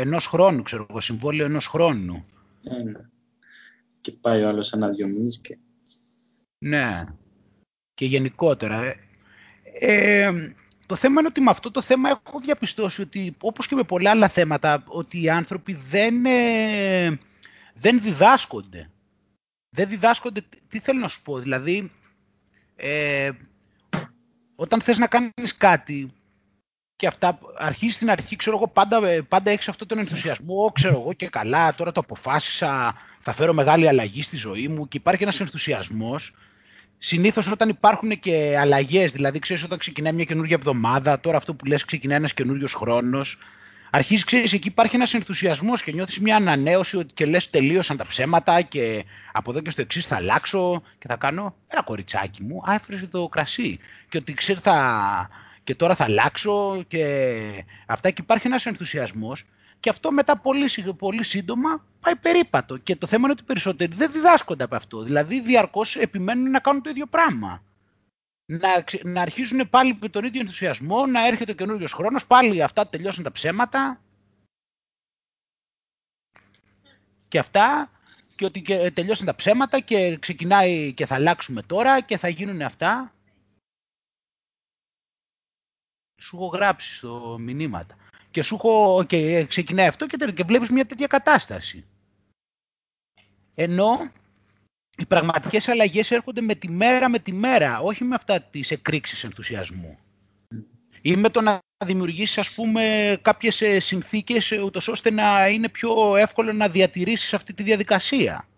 ενός 0.00 0.26
χρόνου, 0.26 0.62
ξέρω 0.62 0.86
εγώ, 0.90 1.00
συμβόλαιο 1.00 1.46
ενός 1.46 1.66
χρόνου. 1.66 2.24
Ναι, 2.62 2.82
ναι. 2.82 3.00
Και 4.00 4.12
πάει 4.12 4.42
ο 4.42 4.48
άλλος 4.48 4.72
ένα-δυο 4.72 5.06
μήνες 5.06 5.38
και... 5.38 5.58
Ναι. 6.58 7.04
Και 7.94 8.04
γενικότερα. 8.04 8.84
Ε, 8.84 8.96
ε, 9.80 10.54
το 10.86 10.94
θέμα 10.94 11.20
είναι 11.20 11.28
ότι 11.28 11.40
με 11.40 11.50
αυτό 11.50 11.70
το 11.70 11.82
θέμα 11.82 12.08
έχω 12.08 12.40
διαπιστώσει 12.40 13.00
ότι, 13.00 13.36
όπως 13.40 13.66
και 13.66 13.74
με 13.74 13.82
πολλά 13.82 14.10
άλλα 14.10 14.28
θέματα, 14.28 14.84
ότι 14.86 15.22
οι 15.22 15.30
άνθρωποι 15.30 15.78
δεν, 15.90 16.26
ε, 16.26 17.18
δεν 17.74 18.00
διδάσκονται 18.00 18.90
δεν 19.70 19.88
διδάσκονται, 19.88 20.42
τι 20.68 20.78
θέλω 20.78 21.00
να 21.00 21.08
σου 21.08 21.22
πω, 21.22 21.38
δηλαδή, 21.38 21.90
ε, 22.76 23.30
όταν 24.56 24.80
θες 24.80 24.98
να 24.98 25.06
κάνεις 25.06 25.56
κάτι 25.56 26.12
και 26.96 27.06
αυτά, 27.06 27.38
αρχίζεις 27.56 27.94
στην 27.94 28.10
αρχή, 28.10 28.36
ξέρω 28.36 28.56
εγώ, 28.56 28.68
πάντα, 28.68 29.00
πάντα 29.28 29.50
έχεις 29.50 29.68
αυτό 29.68 29.86
τον 29.86 29.98
ενθουσιασμό, 29.98 30.70
ξέρω 30.74 31.00
εγώ 31.00 31.12
και 31.12 31.28
καλά, 31.28 31.74
τώρα 31.74 31.92
το 31.92 32.00
αποφάσισα, 32.00 32.94
θα 33.20 33.32
φέρω 33.32 33.52
μεγάλη 33.52 33.88
αλλαγή 33.88 34.22
στη 34.22 34.36
ζωή 34.36 34.68
μου 34.68 34.88
και 34.88 34.96
υπάρχει 34.96 35.22
ένας 35.22 35.40
ενθουσιασμός. 35.40 36.34
Συνήθως 36.98 37.50
όταν 37.50 37.68
υπάρχουν 37.68 38.20
και 38.20 38.56
αλλαγές, 38.58 39.12
δηλαδή 39.12 39.38
ξέρεις 39.38 39.62
όταν 39.62 39.78
ξεκινάει 39.78 40.12
μια 40.12 40.24
καινούργια 40.24 40.56
εβδομάδα, 40.56 41.20
τώρα 41.20 41.36
αυτό 41.36 41.54
που 41.54 41.64
λες 41.64 41.84
ξεκινάει 41.84 42.16
ένας 42.16 42.34
καινούριος 42.34 42.74
χρόνος, 42.74 43.38
αρχίζεις, 43.90 44.24
ξέρεις, 44.24 44.52
εκεί 44.52 44.68
υπάρχει 44.68 44.96
ένας 44.96 45.14
ενθουσιασμός 45.14 45.82
και 45.82 45.92
νιώθεις 45.92 46.18
μια 46.18 46.36
ανανέωση 46.36 46.96
ότι 46.96 47.14
και 47.14 47.26
λες 47.26 47.50
τελείωσαν 47.50 47.96
τα 47.96 48.06
ψέματα 48.06 48.62
και 48.62 49.04
από 49.32 49.50
εδώ 49.50 49.60
και 49.60 49.70
στο 49.70 49.80
εξής 49.80 50.06
θα 50.06 50.16
αλλάξω 50.16 50.82
και 50.98 51.08
θα 51.08 51.16
κάνω 51.16 51.54
ένα 51.68 51.82
κοριτσάκι 51.82 52.42
μου, 52.42 52.62
α, 52.64 52.80
το 53.10 53.28
κρασί 53.28 53.78
και 54.08 54.18
ότι 54.18 54.34
ξέρεις 54.34 54.62
θα... 54.62 55.28
και 55.64 55.74
τώρα 55.74 55.94
θα 55.94 56.04
αλλάξω 56.04 56.82
και 56.88 57.30
αυτά 57.86 58.10
και 58.10 58.22
υπάρχει 58.22 58.46
ένας 58.46 58.66
ενθουσιασμός 58.66 59.44
και 59.80 59.88
αυτό 59.88 60.12
μετά 60.12 60.36
πολύ, 60.36 60.70
πολύ 60.98 61.24
σύντομα 61.24 61.84
πάει 62.00 62.16
περίπατο. 62.16 62.76
Και 62.76 62.96
το 62.96 63.06
θέμα 63.06 63.22
είναι 63.22 63.32
ότι 63.32 63.42
περισσότεροι 63.42 63.94
δεν 63.94 64.12
διδάσκονται 64.12 64.64
από 64.64 64.76
αυτό. 64.76 65.02
Δηλαδή 65.02 65.40
διαρκώς 65.40 65.96
επιμένουν 65.96 66.50
να 66.50 66.58
κάνουν 66.58 66.82
το 66.82 66.90
ίδιο 66.90 67.06
πράγμα 67.06 67.62
να, 68.50 68.84
να 69.04 69.22
αρχίζουν 69.22 69.70
πάλι 69.70 69.98
με 70.00 70.08
τον 70.08 70.24
ίδιο 70.24 70.40
ενθουσιασμό, 70.40 71.06
να 71.06 71.26
έρχεται 71.26 71.50
ο 71.52 71.54
καινούριος 71.54 71.92
χρόνος, 71.92 72.26
πάλι 72.26 72.62
αυτά 72.62 72.88
τελειώσαν 72.88 73.24
τα 73.24 73.32
ψέματα 73.32 74.00
και 77.28 77.38
αυτά 77.38 77.90
και 78.36 78.44
ότι 78.44 78.62
και, 78.62 78.90
τελειώσαν 78.90 79.26
τα 79.26 79.34
ψέματα 79.34 79.80
και 79.80 80.16
ξεκινάει 80.16 80.92
και 80.92 81.06
θα 81.06 81.14
αλλάξουμε 81.14 81.62
τώρα 81.62 82.00
και 82.00 82.16
θα 82.16 82.28
γίνουν 82.28 82.62
αυτά. 82.62 83.14
Σου 86.20 86.36
έχω 86.36 86.46
γράψει 86.46 86.96
στο 86.96 87.36
μηνύματα. 87.40 87.96
Και, 88.30 88.42
σου 88.42 88.54
έχω, 88.54 89.04
και 89.04 89.44
ξεκινάει 89.44 89.86
αυτό 89.86 90.06
και, 90.06 90.32
και 90.32 90.44
βλέπεις 90.44 90.70
μια 90.70 90.86
τέτοια 90.86 91.06
κατάσταση. 91.06 91.86
Ενώ 93.54 94.12
οι 94.98 95.06
πραγματικές 95.06 95.68
αλλαγές 95.68 96.10
έρχονται 96.10 96.40
με 96.40 96.54
τη 96.54 96.70
μέρα 96.70 97.08
με 97.08 97.18
τη 97.18 97.32
μέρα, 97.32 97.80
όχι 97.80 98.04
με 98.04 98.14
αυτά 98.14 98.40
τις 98.40 98.70
εκρήξεις 98.70 99.24
ενθουσιασμού. 99.24 99.98
Ή 101.02 101.16
με 101.16 101.28
το 101.28 101.40
να 101.40 101.58
δημιουργήσεις, 101.84 102.38
ας 102.38 102.50
πούμε, 102.50 103.18
κάποιες 103.22 103.60
ε, 103.60 103.80
συνθήκες 103.80 104.50
ε, 104.50 104.60
ούτως 104.60 104.88
ώστε 104.88 105.10
να 105.10 105.48
είναι 105.48 105.68
πιο 105.68 106.16
εύκολο 106.16 106.52
να 106.52 106.68
διατηρήσεις 106.68 107.34
αυτή 107.34 107.52
τη 107.52 107.62
διαδικασία. 107.62 108.48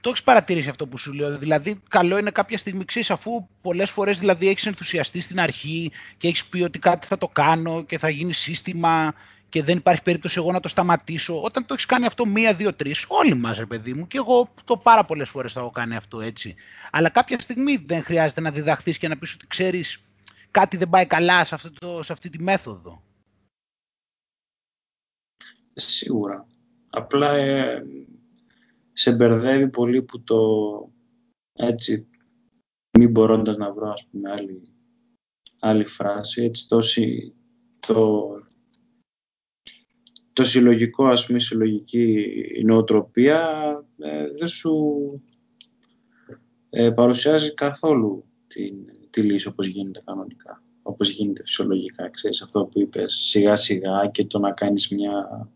Το 0.00 0.10
έχεις 0.10 0.22
παρατηρήσει 0.22 0.68
αυτό 0.68 0.86
που 0.86 0.98
σου 0.98 1.12
λέω. 1.12 1.38
Δηλαδή, 1.38 1.80
καλό 1.88 2.18
είναι 2.18 2.30
κάποια 2.30 2.58
στιγμή 2.58 2.84
ξέρεις, 2.84 3.10
αφού 3.10 3.48
πολλές 3.60 3.90
φορές 3.90 4.18
δηλαδή 4.18 4.48
έχεις 4.48 4.66
ενθουσιαστεί 4.66 5.20
στην 5.20 5.40
αρχή 5.40 5.92
και 6.16 6.28
έχεις 6.28 6.44
πει 6.44 6.62
ότι 6.62 6.78
κάτι 6.78 7.06
θα 7.06 7.18
το 7.18 7.28
κάνω 7.28 7.82
και 7.82 7.98
θα 7.98 8.08
γίνει 8.08 8.32
σύστημα 8.32 9.14
και 9.54 9.62
δεν 9.62 9.76
υπάρχει 9.76 10.02
περίπτωση 10.02 10.38
εγώ 10.38 10.52
να 10.52 10.60
το 10.60 10.68
σταματήσω. 10.68 11.42
Όταν 11.42 11.66
το 11.66 11.74
έχεις 11.74 11.86
κάνει 11.86 12.06
αυτό 12.06 12.26
μία, 12.26 12.54
δύο, 12.54 12.74
τρεις, 12.74 13.04
όλοι 13.08 13.34
μας, 13.34 13.58
ρε 13.58 13.66
παιδί 13.66 13.94
μου, 13.94 14.06
και 14.06 14.16
εγώ 14.16 14.54
το 14.64 14.76
πάρα 14.76 15.04
πολλές 15.04 15.28
φορές 15.28 15.52
θα 15.52 15.60
έχω 15.60 15.70
κάνει 15.70 15.96
αυτό 15.96 16.20
έτσι. 16.20 16.54
Αλλά 16.90 17.08
κάποια 17.08 17.38
στιγμή 17.38 17.76
δεν 17.76 18.02
χρειάζεται 18.02 18.40
να 18.40 18.50
διδαχθείς 18.50 18.98
και 18.98 19.08
να 19.08 19.18
πεις 19.18 19.34
ότι 19.34 19.46
ξέρεις 19.46 20.02
κάτι 20.50 20.76
δεν 20.76 20.88
πάει 20.90 21.06
καλά 21.06 21.44
σε, 21.44 21.54
αυτό 21.54 21.72
το, 21.72 22.02
σε 22.02 22.12
αυτή 22.12 22.30
τη 22.30 22.42
μέθοδο. 22.42 23.02
Σίγουρα. 25.74 26.46
Απλά 26.90 27.34
ε, 27.34 27.82
σε 28.92 29.14
μπερδεύει 29.14 29.68
πολύ 29.68 30.02
που 30.02 30.22
το 30.22 30.38
έτσι 31.52 32.06
μην 32.98 33.10
μπορώντας 33.10 33.56
να 33.56 33.72
βρω 33.72 33.90
ας 33.90 34.06
πούμε 34.06 34.30
άλλη, 34.30 34.62
άλλη 35.58 35.84
φράση 35.84 36.42
έτσι 36.42 36.68
τόση 36.68 37.34
το 37.80 38.28
το 40.34 40.44
συλλογικό, 40.44 41.06
ας 41.06 41.26
πούμε, 41.26 41.38
η 41.38 41.40
συλλογική 41.40 42.32
νοοτροπία 42.64 43.48
ε, 43.98 44.30
δεν 44.38 44.48
σου 44.48 44.72
ε, 46.70 46.90
παρουσιάζει 46.90 47.54
καθόλου 47.54 48.24
την, 48.46 48.74
τη 49.10 49.22
λύση 49.22 49.48
όπως 49.48 49.66
γίνεται 49.66 50.02
κανονικά, 50.04 50.62
όπως 50.82 51.08
γίνεται 51.10 51.42
φυσιολογικά, 51.42 52.10
ξέρεις, 52.10 52.42
αυτό 52.42 52.64
που 52.64 52.80
είπες 52.80 53.14
σιγά 53.14 53.56
σιγά 53.56 54.08
και 54.12 54.24
το 54.24 54.38
να 54.38 54.52
κάνεις 54.52 54.88
μια, 54.88 55.48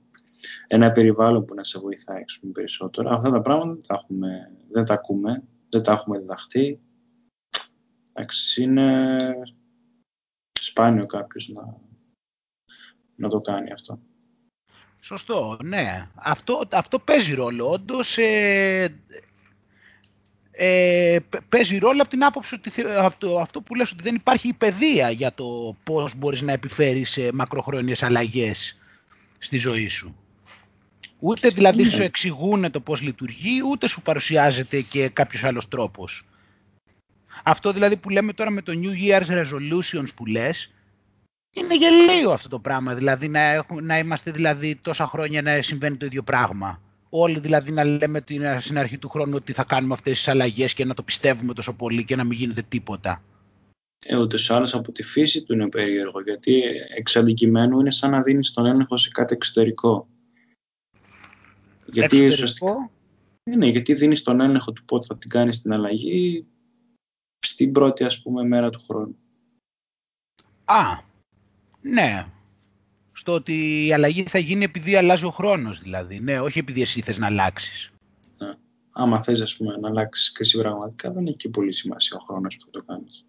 ένα 0.66 0.92
περιβάλλον 0.92 1.44
που 1.44 1.54
να 1.54 1.64
σε 1.64 1.78
βοηθάει 1.78 2.24
πούμε, 2.40 2.52
περισσότερο. 2.52 3.10
Αυτά 3.10 3.30
τα 3.30 3.40
πράγματα 3.40 3.72
δεν 3.72 3.82
τα, 3.86 3.94
έχουμε, 3.94 4.52
δεν 4.70 4.84
τα 4.84 4.94
ακούμε, 4.94 5.42
δεν 5.68 5.82
τα 5.82 5.92
έχουμε 5.92 6.18
διδαχτεί. 6.18 6.80
Εντάξει, 8.12 8.62
είναι 8.62 9.16
σπάνιο 10.60 11.06
κάποιος 11.06 11.48
να, 11.48 11.80
να 13.14 13.28
το 13.28 13.40
κάνει 13.40 13.72
αυτό. 13.72 14.00
Σωστό, 15.08 15.56
ναι. 15.62 16.08
Αυτό, 16.14 16.68
αυτό 16.72 16.98
παίζει 16.98 17.34
ρόλο. 17.34 17.70
Όντως 17.70 18.18
ε, 18.18 19.00
ε, 20.50 21.18
παίζει 21.48 21.78
ρόλο 21.78 22.00
από 22.00 22.10
την 22.10 22.24
άποψη 22.24 22.54
ότι 22.54 22.70
αυτό, 22.98 23.38
αυτό 23.38 23.60
που 23.60 23.74
λες 23.74 23.90
ότι 23.90 24.02
δεν 24.02 24.14
υπάρχει 24.14 24.52
παιδεία 24.52 25.10
για 25.10 25.32
το 25.32 25.76
πώς 25.84 26.14
μπορείς 26.14 26.40
να 26.40 26.52
επιφέρεις 26.52 27.16
ε, 27.16 27.30
μακροχρόνιες 27.32 28.02
αλλαγές 28.02 28.78
στη 29.38 29.58
ζωή 29.58 29.88
σου. 29.88 30.16
Ούτε 31.18 31.48
δηλαδή 31.48 31.90
σου 31.90 32.02
εξηγούν 32.02 32.70
το 32.70 32.80
πώς 32.80 33.00
λειτουργεί, 33.00 33.60
ούτε 33.70 33.88
σου 33.88 34.02
παρουσιάζεται 34.02 34.80
και 34.80 35.08
κάποιος 35.08 35.44
άλλος 35.44 35.68
τρόπος. 35.68 36.24
Αυτό 37.42 37.72
δηλαδή 37.72 37.96
που 37.96 38.10
λέμε 38.10 38.32
τώρα 38.32 38.50
με 38.50 38.62
το 38.62 38.72
New 38.82 39.08
Year's 39.08 39.42
Resolutions 39.42 40.14
που 40.16 40.26
λες, 40.26 40.72
είναι 41.58 41.76
γελίο 41.76 42.30
αυτό 42.30 42.48
το 42.48 42.58
πράγμα, 42.58 42.94
δηλαδή 42.94 43.28
να, 43.28 43.40
έχουμε, 43.40 43.80
να 43.80 43.98
είμαστε 43.98 44.30
δηλαδή 44.30 44.76
τόσα 44.76 45.06
χρόνια 45.06 45.42
να 45.42 45.62
συμβαίνει 45.62 45.96
το 45.96 46.06
ίδιο 46.06 46.22
πράγμα. 46.22 46.82
Όλοι 47.08 47.40
δηλαδή 47.40 47.70
να 47.70 47.84
λέμε 47.84 48.20
την, 48.20 48.42
στην 48.60 48.78
αρχή 48.78 48.98
του 48.98 49.08
χρόνου 49.08 49.32
ότι 49.36 49.52
θα 49.52 49.64
κάνουμε 49.64 49.94
αυτές 49.94 50.12
τις 50.12 50.28
αλλαγές 50.28 50.74
και 50.74 50.84
να 50.84 50.94
το 50.94 51.02
πιστεύουμε 51.02 51.54
τόσο 51.54 51.76
πολύ 51.76 52.04
και 52.04 52.16
να 52.16 52.24
μην 52.24 52.38
γίνεται 52.38 52.62
τίποτα. 52.62 53.22
Ε, 54.06 54.16
ούτως 54.16 54.50
άλλως 54.50 54.74
από 54.74 54.92
τη 54.92 55.02
φύση 55.02 55.42
του 55.42 55.52
είναι 55.52 55.68
περίεργο, 55.68 56.20
γιατί 56.20 56.62
εξ 56.96 57.16
αντικειμένου 57.16 57.80
είναι 57.80 57.90
σαν 57.90 58.10
να 58.10 58.22
δίνεις 58.22 58.52
τον 58.52 58.66
έλεγχο 58.66 58.96
σε 58.96 59.10
κάτι 59.10 59.34
εξωτερικό. 59.34 60.08
Γιατί 61.86 62.22
εξωτερικό; 62.22 62.90
Ε, 63.42 63.56
ναι, 63.56 63.66
γιατί 63.66 63.94
δίνεις 63.94 64.22
τον 64.22 64.40
έλεγχο 64.40 64.72
του 64.72 64.84
πότε 64.84 65.06
θα 65.06 65.18
την 65.18 65.30
κάνεις 65.30 65.62
την 65.62 65.72
αλλαγή 65.72 66.46
στην 67.46 67.72
πρώτη 67.72 68.04
ας 68.04 68.22
πούμε 68.22 68.44
μέρα 68.44 68.70
του 68.70 68.80
χρόνου. 68.88 69.16
Α, 70.64 71.06
ναι. 71.80 72.24
Στο 73.12 73.34
ότι 73.34 73.86
η 73.86 73.92
αλλαγή 73.92 74.22
θα 74.22 74.38
γίνει 74.38 74.64
επειδή 74.64 74.96
αλλάζει 74.96 75.24
ο 75.24 75.30
χρόνος 75.30 75.80
δηλαδή. 75.80 76.20
Ναι, 76.20 76.40
όχι 76.40 76.58
επειδή 76.58 76.82
εσύ 76.82 77.00
θες 77.00 77.18
να 77.18 77.26
αλλάξεις. 77.26 77.92
Ναι. 78.38 78.54
Άμα 78.90 79.22
θες 79.22 79.40
ας 79.40 79.56
πούμε, 79.56 79.76
να 79.76 79.88
αλλάξεις 79.88 80.32
και 80.32 80.38
εσύ 80.40 80.58
πραγματικά 80.58 81.12
δεν 81.12 81.26
έχει 81.26 81.36
και 81.36 81.48
πολύ 81.48 81.72
σημασία 81.72 82.16
ο 82.20 82.24
χρόνος 82.28 82.56
που 82.56 82.64
θα 82.64 82.70
το 82.70 82.82
κάνεις. 82.82 83.24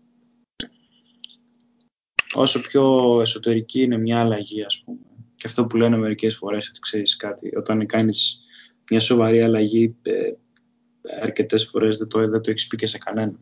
Όσο 2.34 2.62
πιο 2.62 3.18
εσωτερική 3.22 3.82
είναι 3.82 3.98
μια 3.98 4.20
αλλαγή 4.20 4.64
ας 4.64 4.82
πούμε 4.86 5.00
και 5.40 5.48
αυτό 5.48 5.66
που 5.66 5.78
λένε 5.78 5.98
μερικές 5.98 6.36
φορές 6.36 6.70
ότι 6.70 6.80
ξέρεις 6.80 7.16
κάτι 7.16 7.56
όταν 7.56 7.86
κάνεις 7.86 8.42
μια 8.90 9.00
σοβαρή 9.00 9.42
αλλαγή 9.42 9.96
ε, 10.02 10.32
αρκετές 11.22 11.66
φορές 11.66 11.98
δεν 11.98 12.08
το, 12.08 12.28
δεν 12.28 12.42
το 12.42 12.52
έχεις 12.52 12.68
πει 12.68 12.78
και 12.78 12.86
σε 12.86 12.98
κανέναν. 12.98 13.40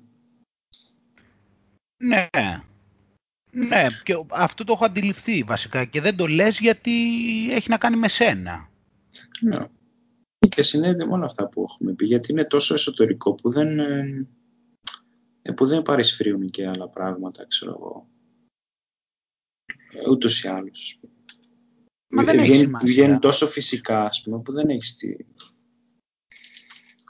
Ναι, 2.03 2.27
ναι, 3.57 3.87
και 4.03 4.13
αυτό 4.29 4.63
το 4.63 4.73
έχω 4.73 4.85
αντιληφθεί 4.85 5.43
βασικά 5.43 5.85
και 5.85 6.01
δεν 6.01 6.15
το 6.15 6.25
λες 6.25 6.59
γιατί 6.59 6.91
έχει 7.51 7.69
να 7.69 7.77
κάνει 7.77 7.95
με 7.95 8.07
σένα. 8.07 8.69
Ναι. 9.41 9.67
Και 10.49 10.61
συνέβη 10.61 11.05
με 11.05 11.13
όλα 11.13 11.25
αυτά 11.25 11.47
που 11.47 11.67
έχουμε 11.69 11.93
πει, 11.93 12.05
γιατί 12.05 12.31
είναι 12.31 12.43
τόσο 12.43 12.73
εσωτερικό 12.73 13.33
που 13.33 13.49
δεν, 13.51 13.79
ε, 13.79 15.51
που 15.55 15.65
δεν 15.65 15.81
παρισφρίουν 15.81 16.49
και 16.49 16.67
άλλα 16.67 16.89
πράγματα, 16.89 17.45
ξέρω 17.47 17.71
εγώ. 17.71 18.07
Ε, 19.93 20.09
ούτως 20.09 20.43
ή 20.43 20.47
άλλως. 20.47 20.99
Μα 22.07 22.23
δεν 22.23 22.39
βγαίνει, 22.39 22.59
έχει 22.59 22.85
βγαίνει 22.85 23.19
τόσο 23.19 23.47
φυσικά, 23.47 24.03
ας 24.05 24.21
πούμε, 24.21 24.41
που 24.41 24.51
δεν 24.51 24.69
έχεις 24.69 24.95
τι... 24.95 25.15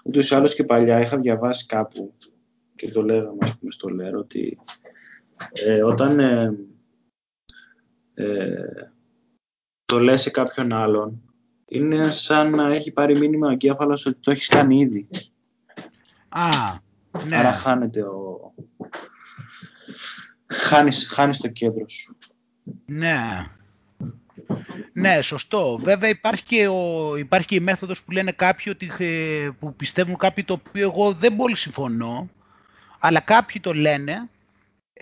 Ούτως 0.03 0.29
ή 0.29 0.36
άλλως 0.36 0.55
και 0.55 0.63
παλιά 0.63 0.99
είχα 0.99 1.17
διαβάσει 1.17 1.65
κάπου 1.65 2.13
και 2.75 2.91
το 2.91 3.01
λέγαμε, 3.01 3.38
ας 3.39 3.57
πούμε, 3.57 3.71
στο 3.71 3.89
Λέρο, 3.89 4.19
ότι 4.19 4.57
ε, 5.52 5.84
όταν 5.84 6.19
ε, 6.19 6.54
ε, 8.13 8.91
το 9.86 10.00
λες 10.00 10.21
σε 10.21 10.30
κάποιον 10.30 10.73
άλλον, 10.73 11.21
είναι 11.65 12.12
σαν 12.12 12.50
να 12.50 12.73
έχει 12.73 12.91
πάρει 12.91 13.17
μήνυμα 13.17 13.47
ο 13.47 13.52
εγκέφαλος 13.52 14.06
ότι 14.06 14.19
το 14.19 14.32
έχεις 14.32 14.47
κάνει 14.47 14.80
ήδη. 14.80 15.08
Α, 16.30 16.50
ναι. 17.28 17.38
Άρα 17.38 17.54
χάνεται 17.54 18.02
ο... 18.02 18.54
Χάνεις, 20.47 21.08
χάνεις 21.08 21.38
το 21.38 21.47
κέντρο 21.47 21.89
σου. 21.89 22.17
Ναι. 22.86 23.45
Ναι, 24.93 25.21
σωστό. 25.21 25.80
Βέβαια 25.82 26.10
υπάρχει 26.10 26.43
και, 26.43 26.67
ο, 26.67 27.15
υπάρχει 27.17 27.47
και 27.47 27.56
η 27.56 27.60
μέθοδος 27.60 28.04
που 28.04 28.12
λένε 28.12 28.32
κάποιοι 28.32 28.73
ότι, 28.76 28.91
που 29.60 29.76
πιστεύουν 29.76 30.17
κάποιοι 30.17 30.43
το 30.43 30.54
οποίο 30.54 30.89
εγώ 30.89 31.13
δεν 31.13 31.36
πολύ 31.36 31.56
συμφωνώ, 31.56 32.30
αλλά 33.00 33.19
κάποιοι 33.19 33.62
το 33.62 33.73
λένε 33.73 34.30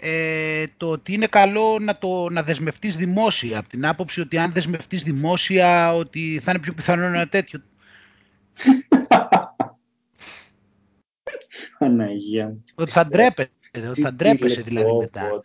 ε, 0.07 0.65
το 0.77 0.91
ότι 0.91 1.13
είναι 1.13 1.27
καλό 1.27 1.77
να, 1.81 1.97
το, 1.97 2.29
να 2.29 2.43
δεσμευτείς 2.43 2.95
δημόσια, 2.95 3.57
από 3.57 3.69
την 3.69 3.85
άποψη 3.85 4.21
ότι 4.21 4.37
αν 4.37 4.51
δεσμευτείς 4.51 5.03
δημόσια, 5.03 5.95
ότι 5.95 6.39
θα 6.43 6.51
είναι 6.51 6.59
πιο 6.59 6.73
πιθανό 6.73 7.03
ένα 7.03 7.27
τέτοιο. 7.27 7.59
Παναγία 11.79 12.57
Ότι 12.75 12.91
θα 12.91 13.05
ντρέπεσαι, 13.05 13.49
θα 14.01 14.13
ντρέπεσαι 14.13 14.61
δηλαδή 14.61 14.91
μετά. 14.91 15.41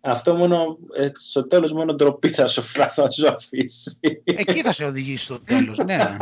Αυτό 0.00 0.34
μόνο, 0.34 0.78
ε, 0.96 1.08
στο 1.12 1.46
τέλος 1.46 1.72
μόνο 1.72 1.94
ντροπή 1.94 2.28
θα 2.28 2.46
σου, 2.46 2.62
θα 2.62 3.10
σου 3.10 3.28
αφήσει. 3.28 3.98
Εκεί 4.24 4.62
θα 4.62 4.72
σε 4.72 4.84
οδηγήσει 4.84 5.24
στο 5.24 5.40
τέλος, 5.40 5.78
ναι. 5.78 6.16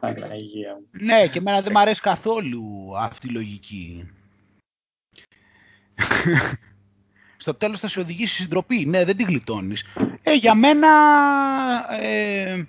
Παναγία 0.00 0.74
μου. 0.74 0.86
Ναι, 0.90 1.26
και 1.26 1.38
εμένα 1.38 1.60
δεν 1.60 1.72
μου 1.74 1.80
αρέσει 1.80 2.00
καθόλου 2.00 2.92
αυτή 2.96 3.28
η 3.28 3.32
λογική. 3.32 4.12
Στο 7.36 7.54
τέλος 7.54 7.80
θα 7.80 7.88
σε 7.88 8.00
οδηγήσει 8.00 8.34
στην 8.34 8.48
ντροπή. 8.48 8.86
Ναι, 8.86 9.04
δεν 9.04 9.16
την 9.16 9.26
γλιτώνεις. 9.26 9.84
Ε, 10.22 10.34
για 10.34 10.54
μένα, 10.54 10.88
ε, 12.00 12.66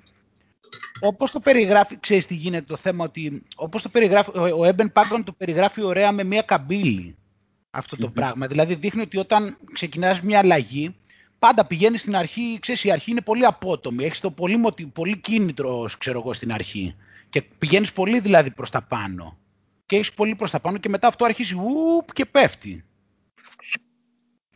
όπως 1.00 1.32
το 1.32 1.40
περιγράφει, 1.40 2.00
ξέρεις 2.00 2.28
τι 2.28 2.36
γίνεται 2.36 2.66
το 2.66 2.78
θέμα, 2.78 3.04
ότι 3.04 3.44
όπως 3.56 3.82
το 3.82 3.90
περιγράφει, 3.90 4.32
ο 4.58 4.66
Έμπεν 4.66 4.92
Πάγκον 4.92 5.24
το 5.24 5.32
περιγράφει 5.32 5.82
ωραία 5.82 6.12
με 6.12 6.24
μια 6.24 6.42
καμπύλη 6.42 7.16
αυτό 7.72 7.96
το 7.98 8.10
πράγμα. 8.10 8.48
Δηλαδή 8.48 8.76
δείχνει 8.76 9.02
ότι 9.02 9.18
όταν 9.18 9.58
ξεκινάς 9.74 10.22
μια 10.22 10.40
αλλαγή, 10.40 10.96
πάντα 11.40 11.66
πηγαίνεις 11.66 12.02
στην 12.02 12.16
αρχή, 12.16 12.58
ξέρεις, 12.60 12.84
η 12.84 12.92
αρχή 12.92 13.12
είναι 13.12 13.22
πολύ 13.22 13.46
απότομη, 13.46 14.06
έχεις 14.06 14.20
το 14.20 14.32
πολύ, 14.32 14.62
πολύ 14.94 15.18
κίνητρο, 15.18 15.90
ξέρω 15.98 16.20
εγώ, 16.20 16.34
στην 16.34 16.52
αρχή. 16.54 16.96
Και 17.30 17.42
πηγαίνεις 17.42 17.94
πολύ 17.94 18.20
δηλαδή 18.20 18.52
προς 18.52 18.70
τα 18.70 18.82
πάνω. 18.82 19.38
Και 19.86 19.96
έχεις 19.96 20.14
πολύ 20.14 20.36
προς 20.36 20.52
τα 20.52 20.60
πάνω 20.60 20.78
και 20.78 20.90
μετά 20.90 21.08
αυτό 21.08 21.26
αρχίζει 21.26 21.54
ουπ 21.54 22.14
και 22.14 22.26
πέφτει. 22.26 22.84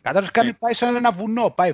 Κατάλαβες, 0.08 0.30
κάνει, 0.30 0.54
πάει 0.54 0.74
σαν 0.74 0.94
ένα 0.94 1.12
βουνό, 1.12 1.50
πάει, 1.50 1.72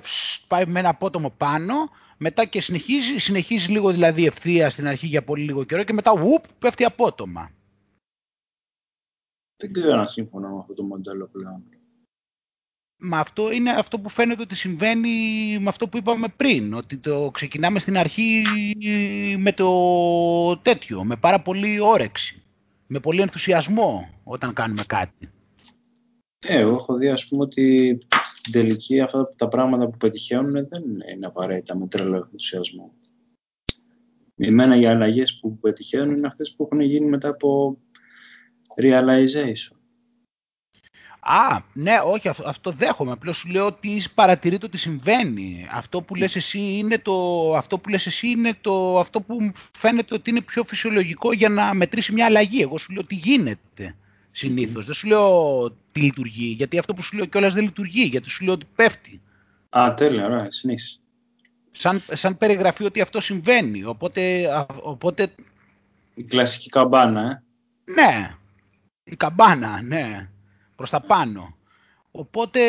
πάει 0.48 0.66
με 0.66 0.78
ένα 0.78 0.88
απότομο 0.88 1.30
πάνω, 1.30 1.74
μετά 2.16 2.44
και 2.44 2.60
συνεχίζει, 2.60 3.18
συνεχίζει 3.18 3.70
λίγο 3.70 3.90
δηλαδή 3.90 4.26
ευθεία 4.26 4.70
στην 4.70 4.86
αρχή 4.86 5.06
για 5.06 5.24
πολύ 5.24 5.44
λίγο 5.44 5.64
καιρό 5.64 5.82
και 5.82 5.92
μετά 5.92 6.12
ουπ, 6.12 6.44
πέφτει 6.58 6.84
απότομα. 6.84 7.50
Δεν 9.56 9.72
ξέρω 9.72 9.98
αν 9.98 10.08
σύμφωνα 10.08 10.48
με 10.48 10.58
αυτό 10.58 10.74
το 10.74 10.82
μοντέλο 10.82 11.26
πλέον. 11.26 11.62
Μα 12.96 13.18
αυτό 13.18 13.52
είναι 13.52 13.70
αυτό 13.70 14.00
που 14.00 14.08
φαίνεται 14.08 14.42
ότι 14.42 14.54
συμβαίνει 14.54 15.10
με 15.60 15.68
αυτό 15.68 15.88
που 15.88 15.96
είπαμε 15.96 16.28
πριν, 16.36 16.74
ότι 16.74 16.96
το 16.98 17.30
ξεκινάμε 17.30 17.78
στην 17.78 17.96
αρχή 17.96 18.44
με 19.38 19.52
το 19.52 20.56
τέτοιο, 20.56 21.04
με 21.04 21.16
πάρα 21.16 21.42
πολύ 21.42 21.80
όρεξη, 21.80 22.42
με 22.86 23.00
πολύ 23.00 23.20
ενθουσιασμό 23.20 24.08
όταν 24.24 24.52
κάνουμε 24.52 24.84
κάτι. 24.86 25.28
Ε, 26.46 26.58
εγώ 26.58 26.74
έχω 26.74 26.94
δει 26.94 27.08
ας 27.08 27.26
πούμε 27.26 27.42
ότι 27.42 27.98
στην 28.24 28.52
τελική 28.52 29.00
αυτά 29.00 29.34
τα 29.36 29.48
πράγματα 29.48 29.88
που 29.88 29.96
πετυχαίνουν 29.96 30.52
δεν 30.52 30.82
είναι 31.14 31.26
απαραίτητα 31.26 31.76
με 31.76 31.86
τρελό 31.86 32.16
ενθουσιασμό. 32.16 32.92
Εμένα 34.36 34.76
οι 34.76 34.86
αλλαγές 34.86 35.38
που 35.40 35.58
πετυχαίνουν 35.58 36.16
είναι 36.16 36.26
αυτές 36.26 36.54
που 36.56 36.64
έχουν 36.64 36.80
γίνει 36.80 37.06
μετά 37.06 37.28
από 37.28 37.76
realization. 38.82 39.76
Α, 41.26 41.62
ναι, 41.72 41.94
όχι, 42.04 42.28
αυτό, 42.28 42.48
αυτό 42.48 42.70
δέχομαι. 42.70 43.12
Απλώς 43.12 43.36
σου 43.36 43.50
λέω 43.50 43.66
ότι 43.66 44.02
παρατηρεί 44.14 44.58
το 44.58 44.66
ότι 44.66 44.78
συμβαίνει. 44.78 45.66
Αυτό 45.72 46.02
που 46.02 46.14
λες 46.14 46.36
εσύ 46.36 46.58
είναι 46.58 46.98
το, 46.98 47.54
αυτό 47.56 47.78
που 47.78 47.88
λες 47.88 48.06
εσύ 48.06 48.28
είναι 48.28 48.54
το, 48.60 48.98
αυτό 48.98 49.20
που 49.20 49.52
φαίνεται 49.72 50.14
ότι 50.14 50.30
είναι 50.30 50.40
πιο 50.40 50.64
φυσιολογικό 50.64 51.32
για 51.32 51.48
να 51.48 51.74
μετρήσει 51.74 52.12
μια 52.12 52.24
αλλαγή. 52.24 52.60
Εγώ 52.62 52.78
σου 52.78 52.92
λέω 52.92 53.04
τι 53.04 53.14
γίνεται 53.14 53.96
συνήθως. 54.30 54.84
Δεν 54.84 54.94
σου 54.94 55.06
λέω 55.06 55.64
τι 55.94 56.00
λειτουργεί, 56.00 56.46
γιατί 56.46 56.78
αυτό 56.78 56.94
που 56.94 57.02
σου 57.02 57.16
λέω 57.16 57.26
κιόλας 57.26 57.54
δεν 57.54 57.62
λειτουργεί, 57.64 58.02
γιατί 58.02 58.30
σου 58.30 58.44
λέω 58.44 58.54
ότι 58.54 58.66
πέφτει. 58.74 59.20
Α, 59.68 59.94
τέλεια, 59.94 60.24
ωραία, 60.24 60.50
συνήθω. 60.50 60.98
Σαν, 61.70 62.02
σαν 62.12 62.38
περιγραφή 62.38 62.84
ότι 62.84 63.00
αυτό 63.00 63.20
συμβαίνει. 63.20 63.84
Οπότε, 63.84 64.48
οπότε... 64.82 65.28
Η 66.14 66.22
κλασική 66.22 66.68
καμπάνα, 66.68 67.30
ε. 67.30 67.42
Ναι, 67.92 68.36
η 69.04 69.16
καμπάνα, 69.16 69.82
ναι, 69.82 70.28
προς 70.76 70.90
τα 70.90 71.00
πάνω. 71.00 71.56
Οπότε 72.10 72.60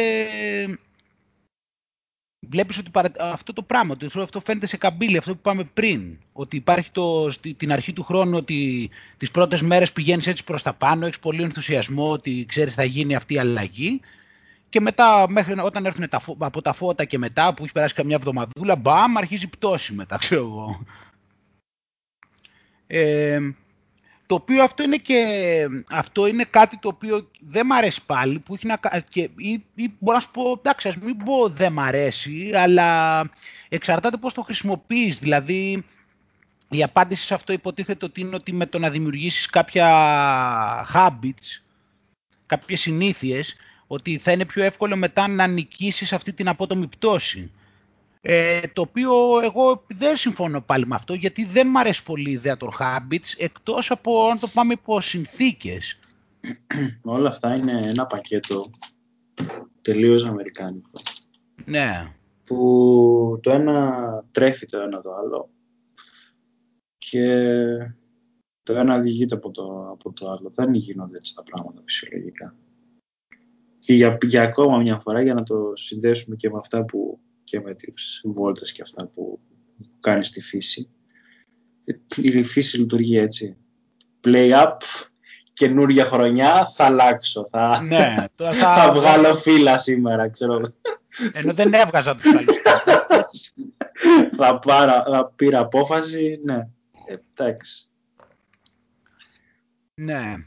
βλέπεις 2.49 2.77
ότι 2.77 2.91
αυτό 3.19 3.53
το 3.53 3.61
πράγμα, 3.61 3.93
ότι 3.93 4.05
αυτό 4.21 4.39
φαίνεται 4.39 4.65
σε 4.65 4.77
καμπύλη, 4.77 5.17
αυτό 5.17 5.31
που 5.31 5.39
είπαμε 5.39 5.63
πριν, 5.73 6.17
ότι 6.33 6.55
υπάρχει 6.55 6.91
το, 6.91 7.27
την 7.57 7.71
αρχή 7.71 7.93
του 7.93 8.03
χρόνου 8.03 8.37
ότι 8.37 8.89
τις 9.17 9.31
πρώτες 9.31 9.61
μέρες 9.61 9.91
πηγαίνεις 9.91 10.27
έτσι 10.27 10.43
προς 10.43 10.63
τα 10.63 10.73
πάνω, 10.73 11.05
έχεις 11.05 11.19
πολύ 11.19 11.43
ενθουσιασμό 11.43 12.11
ότι 12.11 12.45
ξέρεις 12.47 12.73
θα 12.73 12.83
γίνει 12.83 13.15
αυτή 13.15 13.33
η 13.33 13.39
αλλαγή 13.39 14.01
και 14.69 14.81
μετά 14.81 15.25
μέχρι 15.29 15.59
όταν 15.59 15.85
έρθουν 15.85 16.09
τα, 16.09 16.21
από 16.37 16.61
τα 16.61 16.73
φώτα 16.73 17.05
και 17.05 17.17
μετά 17.17 17.53
που 17.53 17.63
έχει 17.63 17.73
περάσει 17.73 17.93
καμιά 17.93 18.15
εβδομαδούλα, 18.15 18.75
μπαμ, 18.75 19.17
αρχίζει 19.17 19.47
πτώση 19.47 19.93
μετά, 19.93 20.17
ξέρω 20.23 20.41
εγώ. 20.41 20.85
Ε, 22.87 23.39
το 24.27 24.35
οποίο 24.35 24.63
αυτό 24.63 24.83
είναι 24.83 24.97
και 24.97 25.25
αυτό 25.89 26.27
είναι 26.27 26.43
κάτι 26.43 26.77
το 26.77 26.87
οποίο 26.87 27.29
δεν 27.39 27.65
μ' 27.65 27.73
αρέσει 27.73 28.05
πάλι 28.05 28.39
που 28.39 28.53
έχει 28.53 28.67
να, 28.67 28.79
και, 29.09 29.21
ή, 29.35 29.63
ή 29.75 29.93
μπορώ 29.99 30.17
να 30.17 30.23
σου 30.23 30.31
πω, 30.31 30.55
εντάξει, 30.57 30.87
ας 30.87 30.95
μην 30.95 31.17
πω 31.17 31.49
δεν 31.49 31.71
μ' 31.71 31.79
αρέσει, 31.79 32.51
αλλά 32.53 33.21
εξαρτάται 33.69 34.17
πώς 34.17 34.33
το 34.33 34.41
χρησιμοποιείς. 34.41 35.19
Δηλαδή, 35.19 35.83
η 36.69 36.83
απάντηση 36.83 37.25
σε 37.25 37.33
αυτό 37.33 37.53
υποτίθεται 37.53 38.05
ότι 38.05 38.21
είναι 38.21 38.35
ότι 38.35 38.53
με 38.53 38.65
το 38.65 38.79
να 38.79 38.89
δημιουργήσεις 38.89 39.45
κάποια 39.45 39.87
habits, 40.93 41.61
κάποιες 42.45 42.79
συνήθειες, 42.79 43.55
ότι 43.87 44.17
θα 44.17 44.31
είναι 44.31 44.45
πιο 44.45 44.63
εύκολο 44.63 44.95
μετά 44.95 45.27
να 45.27 45.47
νικήσεις 45.47 46.13
αυτή 46.13 46.33
την 46.33 46.47
απότομη 46.47 46.87
πτώση. 46.87 47.51
Ε, 48.27 48.59
το 48.73 48.81
οποίο 48.81 49.11
εγώ 49.43 49.85
δεν 49.87 50.15
συμφωνώ 50.15 50.61
πάλι 50.61 50.87
με 50.87 50.95
αυτό, 50.95 51.13
γιατί 51.13 51.45
δεν 51.45 51.67
μου 51.71 51.79
αρέσει 51.79 52.03
πολύ 52.03 52.29
η 52.29 52.33
ιδέα 52.33 52.57
των 52.57 52.69
habits, 52.79 53.33
εκτός 53.37 53.91
από 53.91 54.27
να 54.33 54.39
το 54.39 54.47
πάμε 54.53 54.73
υπό 54.73 55.01
συνθήκες. 55.01 55.99
Όλα 57.01 57.29
αυτά 57.29 57.55
είναι 57.55 57.81
ένα 57.87 58.05
πακέτο 58.05 58.69
τελείως 59.81 60.25
αμερικάνικο. 60.25 61.01
Ναι. 61.65 62.13
Που 62.45 63.39
το 63.41 63.51
ένα 63.51 64.25
τρέφει 64.31 64.65
το 64.65 64.79
ένα 64.79 65.01
το 65.01 65.13
άλλο 65.15 65.49
και 66.97 67.27
το 68.63 68.73
ένα 68.73 68.99
διηγείται 68.99 69.35
από 69.35 69.51
το, 69.51 69.87
από 69.91 70.13
το 70.13 70.29
άλλο. 70.29 70.51
Δεν 70.55 70.73
γίνονται 70.73 71.17
έτσι 71.17 71.35
τα 71.35 71.43
πράγματα 71.43 71.81
φυσιολογικά. 71.85 72.55
Και 73.79 73.93
για, 73.93 74.17
για 74.21 74.41
ακόμα 74.41 74.77
μια 74.77 74.97
φορά, 74.97 75.21
για 75.21 75.33
να 75.33 75.43
το 75.43 75.71
συνδέσουμε 75.75 76.35
και 76.35 76.49
με 76.49 76.57
αυτά 76.57 76.83
που 76.83 77.19
και 77.45 77.59
με 77.59 77.73
τις 77.73 78.21
βόλτες 78.23 78.71
και 78.71 78.81
αυτά 78.81 79.07
που 79.07 79.39
κάνεις 79.99 80.27
στη 80.27 80.41
φύση. 80.41 80.89
Η 82.15 82.43
φύση 82.43 82.79
λειτουργεί 82.79 83.17
έτσι. 83.17 83.57
Play 84.23 84.51
up, 84.51 84.77
καινούρια 85.53 86.05
χρονιά, 86.05 86.67
θα 86.75 86.85
αλλάξω. 86.85 87.45
Θα, 87.49 87.81
ναι, 87.81 88.15
θα... 88.35 88.53
θα 88.53 88.91
βγάλω 88.93 89.35
φύλλα 89.35 89.77
σήμερα, 89.77 90.29
ξέρω. 90.29 90.61
Ενώ 91.33 91.53
δεν 91.53 91.73
έβγαζα 91.73 92.15
τους 92.15 92.35
άλλους. 92.35 92.61
θα, 94.37 94.59
πάρω, 94.59 95.03
θα 95.11 95.33
πήρα 95.35 95.59
απόφαση, 95.59 96.39
ναι. 96.43 96.67
Εντάξει. 97.07 97.89
Ναι. 99.93 100.45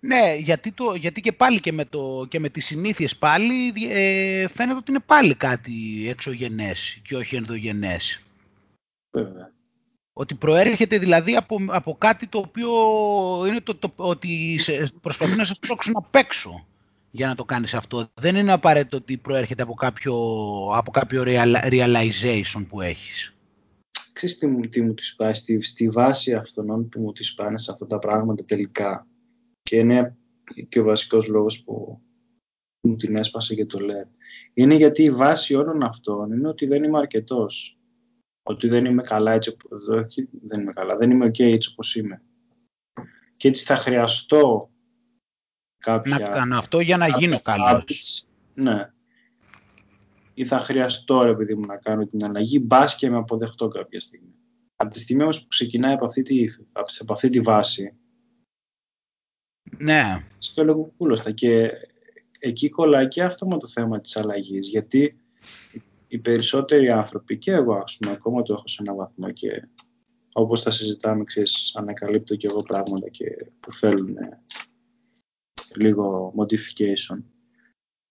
Ναι, 0.00 0.34
γιατί, 0.38 0.72
το, 0.72 0.94
γιατί 0.94 1.20
και 1.20 1.32
πάλι 1.32 1.60
και 1.60 1.72
με, 1.72 1.84
το, 1.84 2.26
και 2.28 2.40
με 2.40 2.48
τις 2.48 2.66
συνήθειες 2.66 3.16
πάλι 3.16 3.72
ε, 3.90 4.48
φαίνεται 4.48 4.78
ότι 4.78 4.90
είναι 4.90 5.02
πάλι 5.06 5.34
κάτι 5.34 6.06
εξωγενές 6.08 7.00
και 7.02 7.16
όχι 7.16 7.36
ενδογενές. 7.36 8.20
Βέβαια. 9.10 9.52
Ότι 10.12 10.34
προέρχεται 10.34 10.98
δηλαδή 10.98 11.36
από, 11.36 11.58
από 11.68 11.96
κάτι 11.98 12.26
το 12.26 12.38
οποίο 12.38 12.70
είναι 13.46 13.60
το, 13.60 13.74
το 13.74 13.92
ότι 13.96 14.60
προσπαθεί 15.00 15.36
να 15.36 15.44
σε 15.44 15.54
τρώξουν 15.60 15.96
απ' 15.96 16.14
έξω 16.14 16.66
για 17.10 17.26
να 17.26 17.34
το 17.34 17.44
κάνεις 17.44 17.74
αυτό. 17.74 18.06
Δεν 18.14 18.36
είναι 18.36 18.52
απαραίτητο 18.52 18.96
ότι 18.96 19.16
προέρχεται 19.16 19.62
από 19.62 19.74
κάποιο, 19.74 20.14
από 20.72 20.90
κάποιο 20.90 21.22
realization 21.70 22.66
που 22.68 22.80
έχεις. 22.80 23.34
Ξέρεις 24.12 24.38
τι 24.38 24.46
μου, 24.46 24.60
τι 24.60 24.80
μου 24.80 24.94
τις 24.94 25.14
πάει, 25.16 25.34
στη, 25.34 25.62
στη 25.62 25.88
βάση 25.88 26.34
αυτών 26.34 26.88
που 26.88 27.00
μου 27.00 27.12
τις 27.12 27.34
πάνε 27.34 27.58
σε 27.58 27.72
αυτά 27.72 27.86
τα 27.86 27.98
πράγματα 27.98 28.44
τελικά 28.44 29.06
και 29.66 29.76
είναι 29.76 30.16
και 30.68 30.80
ο 30.80 30.84
βασικός 30.84 31.26
λόγος 31.26 31.62
που 31.62 32.00
μου 32.80 32.96
την 32.96 33.16
έσπασε 33.16 33.54
και 33.54 33.66
το 33.66 33.78
λέω. 33.78 34.10
Είναι 34.54 34.74
γιατί 34.74 35.02
η 35.02 35.10
βάση 35.10 35.54
όλων 35.54 35.82
αυτών 35.82 36.32
είναι 36.32 36.48
ότι 36.48 36.66
δεν 36.66 36.84
είμαι 36.84 36.98
αρκετός. 36.98 37.78
Ότι 38.42 38.68
δεν 38.68 38.84
είμαι 38.84 39.02
καλά 39.02 39.32
έτσι 39.32 39.50
όπως 39.50 39.84
δεν 40.42 40.60
είμαι 40.60 40.72
καλά, 40.72 40.96
δεν 40.96 41.10
είμαι 41.10 41.26
ok 41.26 41.40
έτσι 41.40 41.68
όπως 41.72 41.94
είμαι. 41.94 42.22
Και 43.36 43.48
έτσι 43.48 43.64
θα 43.64 43.76
χρειαστώ 43.76 44.70
κάποια... 45.76 46.18
Να 46.18 46.28
κάνω 46.28 46.56
αυτό 46.56 46.80
για 46.80 46.96
να 46.96 47.08
γίνω 47.08 47.40
καλός. 47.40 48.26
Ναι. 48.54 48.90
Ή 50.34 50.44
θα 50.44 50.58
χρειαστώ, 50.58 51.22
ρε 51.22 51.34
παιδί 51.34 51.54
μου, 51.54 51.66
να 51.66 51.76
κάνω 51.76 52.06
την 52.06 52.24
αλλαγή, 52.24 52.60
μπας 52.62 52.96
και 52.96 53.10
με 53.10 53.16
αποδεχτώ 53.16 53.68
κάποια 53.68 54.00
στιγμή. 54.00 54.34
Από 54.76 54.90
τη 54.90 55.00
στιγμή 55.00 55.22
όμως 55.22 55.40
που 55.40 55.48
ξεκινάει 55.48 55.92
από 55.92 56.04
αυτή 56.04 56.22
τη, 56.22 56.44
από 56.72 57.12
αυτή 57.12 57.28
τη 57.28 57.40
βάση, 57.40 57.96
ναι. 59.78 60.24
Σκαλοκουκούλωστα. 60.38 61.30
Και 61.30 61.70
εκεί 62.38 62.68
κολλάει 62.68 63.08
και 63.08 63.22
αυτό 63.22 63.46
με 63.46 63.58
το 63.58 63.66
θέμα 63.66 64.00
της 64.00 64.16
αλλαγής, 64.16 64.68
γιατί 64.68 65.16
οι 66.08 66.18
περισσότεροι 66.18 66.90
άνθρωποι 66.90 67.38
και 67.38 67.50
εγώ 67.50 67.74
ας 67.74 67.96
πούμε 67.96 68.12
ακόμα 68.12 68.42
το 68.42 68.52
έχω 68.52 68.68
σε 68.68 68.76
έναν 68.80 68.96
βαθμό 68.96 69.30
και 69.30 69.68
όπως 70.32 70.62
τα 70.62 70.70
συζητάμε, 70.70 71.24
ξέρεις, 71.24 71.72
ανακαλύπτω 71.74 72.36
και 72.36 72.46
εγώ 72.46 72.62
πράγματα 72.62 73.08
και 73.08 73.24
που 73.60 73.72
θέλουν 73.72 74.16
λίγο 75.74 76.34
modification. 76.36 77.22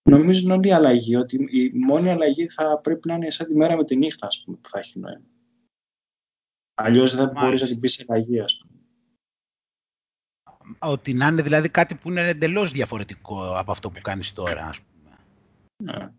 Νομίζουν 0.10 0.52
όλοι 0.52 0.68
η 0.68 0.72
αλλαγή, 0.72 1.16
ότι 1.16 1.48
η 1.50 1.72
μόνη 1.74 2.10
αλλαγή 2.10 2.50
θα 2.50 2.80
πρέπει 2.80 3.08
να 3.08 3.16
είναι 3.16 3.32
σαν 3.32 3.48
τη 3.48 3.56
μέρα 3.56 3.76
με 3.76 3.86
τη 3.86 3.96
νύχτα, 3.96 4.26
ας 4.26 4.42
πούμε, 4.44 4.58
που 4.62 4.70
θα 4.70 4.80
έχει 4.80 5.00
νόημα. 5.00 5.26
Αλλιώς 6.74 7.16
δεν 7.16 7.32
μπορείς 7.34 7.62
να 7.62 7.68
την 7.68 7.80
πεις 7.80 8.06
αλλαγή, 8.08 8.40
ας 8.40 8.58
πούμε. 8.58 8.75
Ότι 10.80 11.14
να 11.14 11.28
είναι 11.28 11.42
δηλαδή 11.42 11.70
κάτι 11.70 11.96
που 11.96 12.10
είναι 12.10 12.28
εντελώς 12.28 12.72
διαφορετικό 12.72 13.58
από 13.58 13.72
αυτό 13.72 13.90
που 13.90 14.02
κάνεις 14.02 14.34
τώρα, 14.34 14.66
ας 14.66 14.80
πούμε. 14.82 15.18
Ναι. 15.84 16.12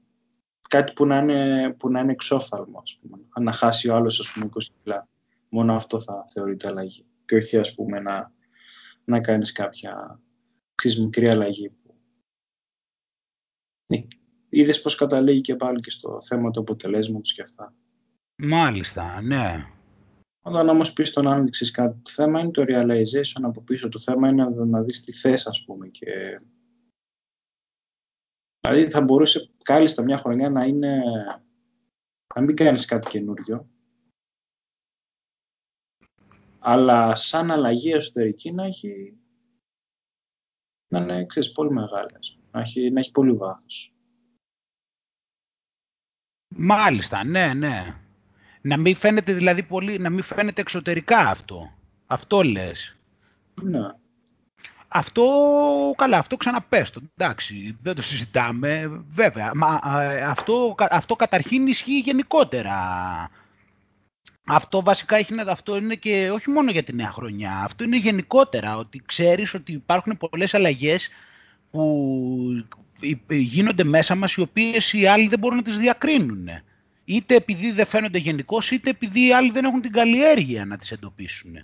Κάτι 0.68 0.92
που 0.92 1.06
να 1.06 1.18
είναι, 1.18 1.70
που 1.78 1.90
να 1.90 2.00
είναι 2.00 2.12
εξόφθαλμο, 2.12 2.78
ας 2.82 2.98
πούμε. 3.00 3.18
Να 3.40 3.52
χάσει 3.52 3.88
ο 3.88 3.94
άλλος, 3.94 4.20
ας 4.20 4.32
πούμε, 4.32 4.46
20 4.46 4.72
κιλά. 4.82 5.09
Μόνο 5.48 5.74
αυτό 5.74 6.00
θα 6.00 6.24
θεωρείται 6.32 6.68
αλλαγή. 6.68 7.04
Και 7.24 7.37
όχι, 7.37 7.59
ας 7.59 7.74
πούμε, 7.74 8.00
να, 8.00 8.32
να 9.04 9.20
κάνεις 9.20 9.52
κάποια 9.52 10.20
μικρή 10.98 11.28
αλλαγή. 11.28 11.72
Ναι. 13.87 14.04
Είδες 14.48 14.80
πώς 14.80 14.94
καταλήγει 14.94 15.40
και 15.40 15.56
πάλι 15.56 15.78
και 15.80 15.90
στο 15.90 16.18
θέμα 16.22 16.50
του 16.50 16.61
αποτελέσματος 16.61 17.32
και 17.32 17.42
αυτά. 17.42 17.74
Μάλιστα, 18.37 19.20
ναι. 19.22 19.66
Όταν 20.46 20.68
όμω 20.68 20.82
πεις 20.94 21.09
στον 21.09 21.26
άλλον 21.26 21.50
κάτι, 21.72 22.02
το 22.02 22.11
θέμα 22.11 22.40
είναι 22.40 22.50
το 22.50 22.64
realization 22.68 23.42
από 23.42 23.62
πίσω. 23.62 23.88
Το 23.88 23.98
θέμα 23.98 24.28
είναι 24.28 24.44
να, 24.44 24.64
να 24.64 24.82
δεις 24.82 25.04
τι 25.04 25.12
θες, 25.12 25.46
ας 25.46 25.64
πούμε. 25.64 25.88
Και... 25.88 26.40
Δηλαδή 28.61 28.90
θα 28.90 29.00
μπορούσε 29.00 29.50
κάλλιστα 29.62 30.02
μια 30.02 30.18
χρονιά 30.18 30.50
να 30.50 30.64
είναι. 30.64 31.02
να 32.35 32.40
μην 32.40 32.56
κάνεις 32.56 32.85
κάτι 32.85 33.09
καινούριο. 33.09 33.68
Αλλά 36.59 37.14
σαν 37.14 37.50
αλλαγή 37.50 37.90
εσωτερική 37.90 38.52
να 38.52 38.64
έχει. 38.64 39.18
να 40.92 40.98
είναι 41.00 41.26
ξέρεις, 41.26 41.52
πολύ 41.52 41.70
μεγάλη. 41.70 42.12
Να 42.52 42.61
έχει, 42.61 42.90
να 42.90 43.00
έχει 43.00 43.11
πολύ 43.11 43.32
βάθος. 43.32 43.94
Μάλιστα, 46.56 47.24
ναι, 47.24 47.54
ναι. 47.54 48.00
Να 48.66 48.76
μην 48.76 48.96
φαίνεται 48.96 49.33
δηλαδή 49.33 49.62
πολύ, 49.62 49.98
να 49.98 50.11
μην 50.11 50.22
φαίνεται 50.22 50.61
εξωτερικά 50.61 51.18
αυτό. 51.18 51.72
Αυτό 52.07 52.42
λες. 52.42 52.96
Ναι. 53.62 53.81
Αυτό, 54.88 55.24
καλά, 55.96 56.18
αυτό 56.18 56.37
ξαναπες 56.37 56.90
το, 56.90 57.00
εντάξει, 57.16 57.76
δεν 57.83 57.94
το 57.94 58.02
συζητάμε, 58.02 59.02
βέβαια. 59.09 59.50
Μα 59.55 59.81
αυτό, 60.29 60.74
αυτό 60.90 61.16
καταρχήν 61.16 61.66
ισχύει 61.66 61.98
γενικότερα. 61.98 62.74
Αυτό 64.46 64.83
βασικά 64.83 65.16
έχει, 65.16 65.35
αυτό 65.46 65.76
είναι 65.76 65.94
και 65.94 66.31
όχι 66.33 66.50
μόνο 66.50 66.70
για 66.70 66.83
τη 66.83 66.94
νέα 66.94 67.11
χρονιά, 67.11 67.61
αυτό 67.64 67.85
είναι 67.85 67.96
γενικότερα, 67.96 68.76
ότι 68.76 69.02
ξέρεις 69.07 69.55
ότι 69.55 69.72
υπάρχουν 69.72 70.16
πολλές 70.16 70.55
αλλαγές 70.55 71.09
που 71.70 72.66
γίνονται 73.29 73.85
μέσα 73.85 74.14
μας, 74.14 74.35
οι 74.35 74.40
οποίες 74.40 74.92
οι 74.92 75.07
άλλοι 75.07 75.29
δεν 75.29 75.38
μπορούν 75.38 75.57
να 75.57 75.62
τις 75.62 75.79
διακρίνουν 75.79 76.48
είτε 77.07 77.35
επειδή 77.35 77.71
δεν 77.71 77.87
φαίνονται 77.87 78.19
γενικώς, 78.19 78.71
είτε 78.71 78.90
επειδή 78.90 79.27
οι 79.27 79.33
άλλοι 79.33 79.51
δεν 79.51 79.64
έχουν 79.64 79.81
την 79.81 79.92
καλλιέργεια 79.92 80.64
να 80.64 80.77
τις 80.77 80.92
εντοπίσουν. 80.92 81.57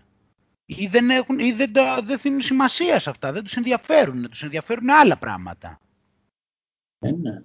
Ή 0.64 0.86
δεν, 0.86 1.10
έχουν, 1.10 1.38
ή 1.38 1.52
δεν, 1.52 1.72
δεν 2.04 2.18
δίνουν 2.22 2.40
σημασία 2.40 2.98
σε 2.98 3.10
αυτά, 3.10 3.32
δεν 3.32 3.42
τους 3.42 3.56
ενδιαφέρουν, 3.56 4.28
τους 4.30 4.42
ενδιαφέρουν 4.42 4.90
άλλα 4.90 5.16
πράγματα. 5.16 5.80
Ε, 6.98 7.10
ναι. 7.10 7.42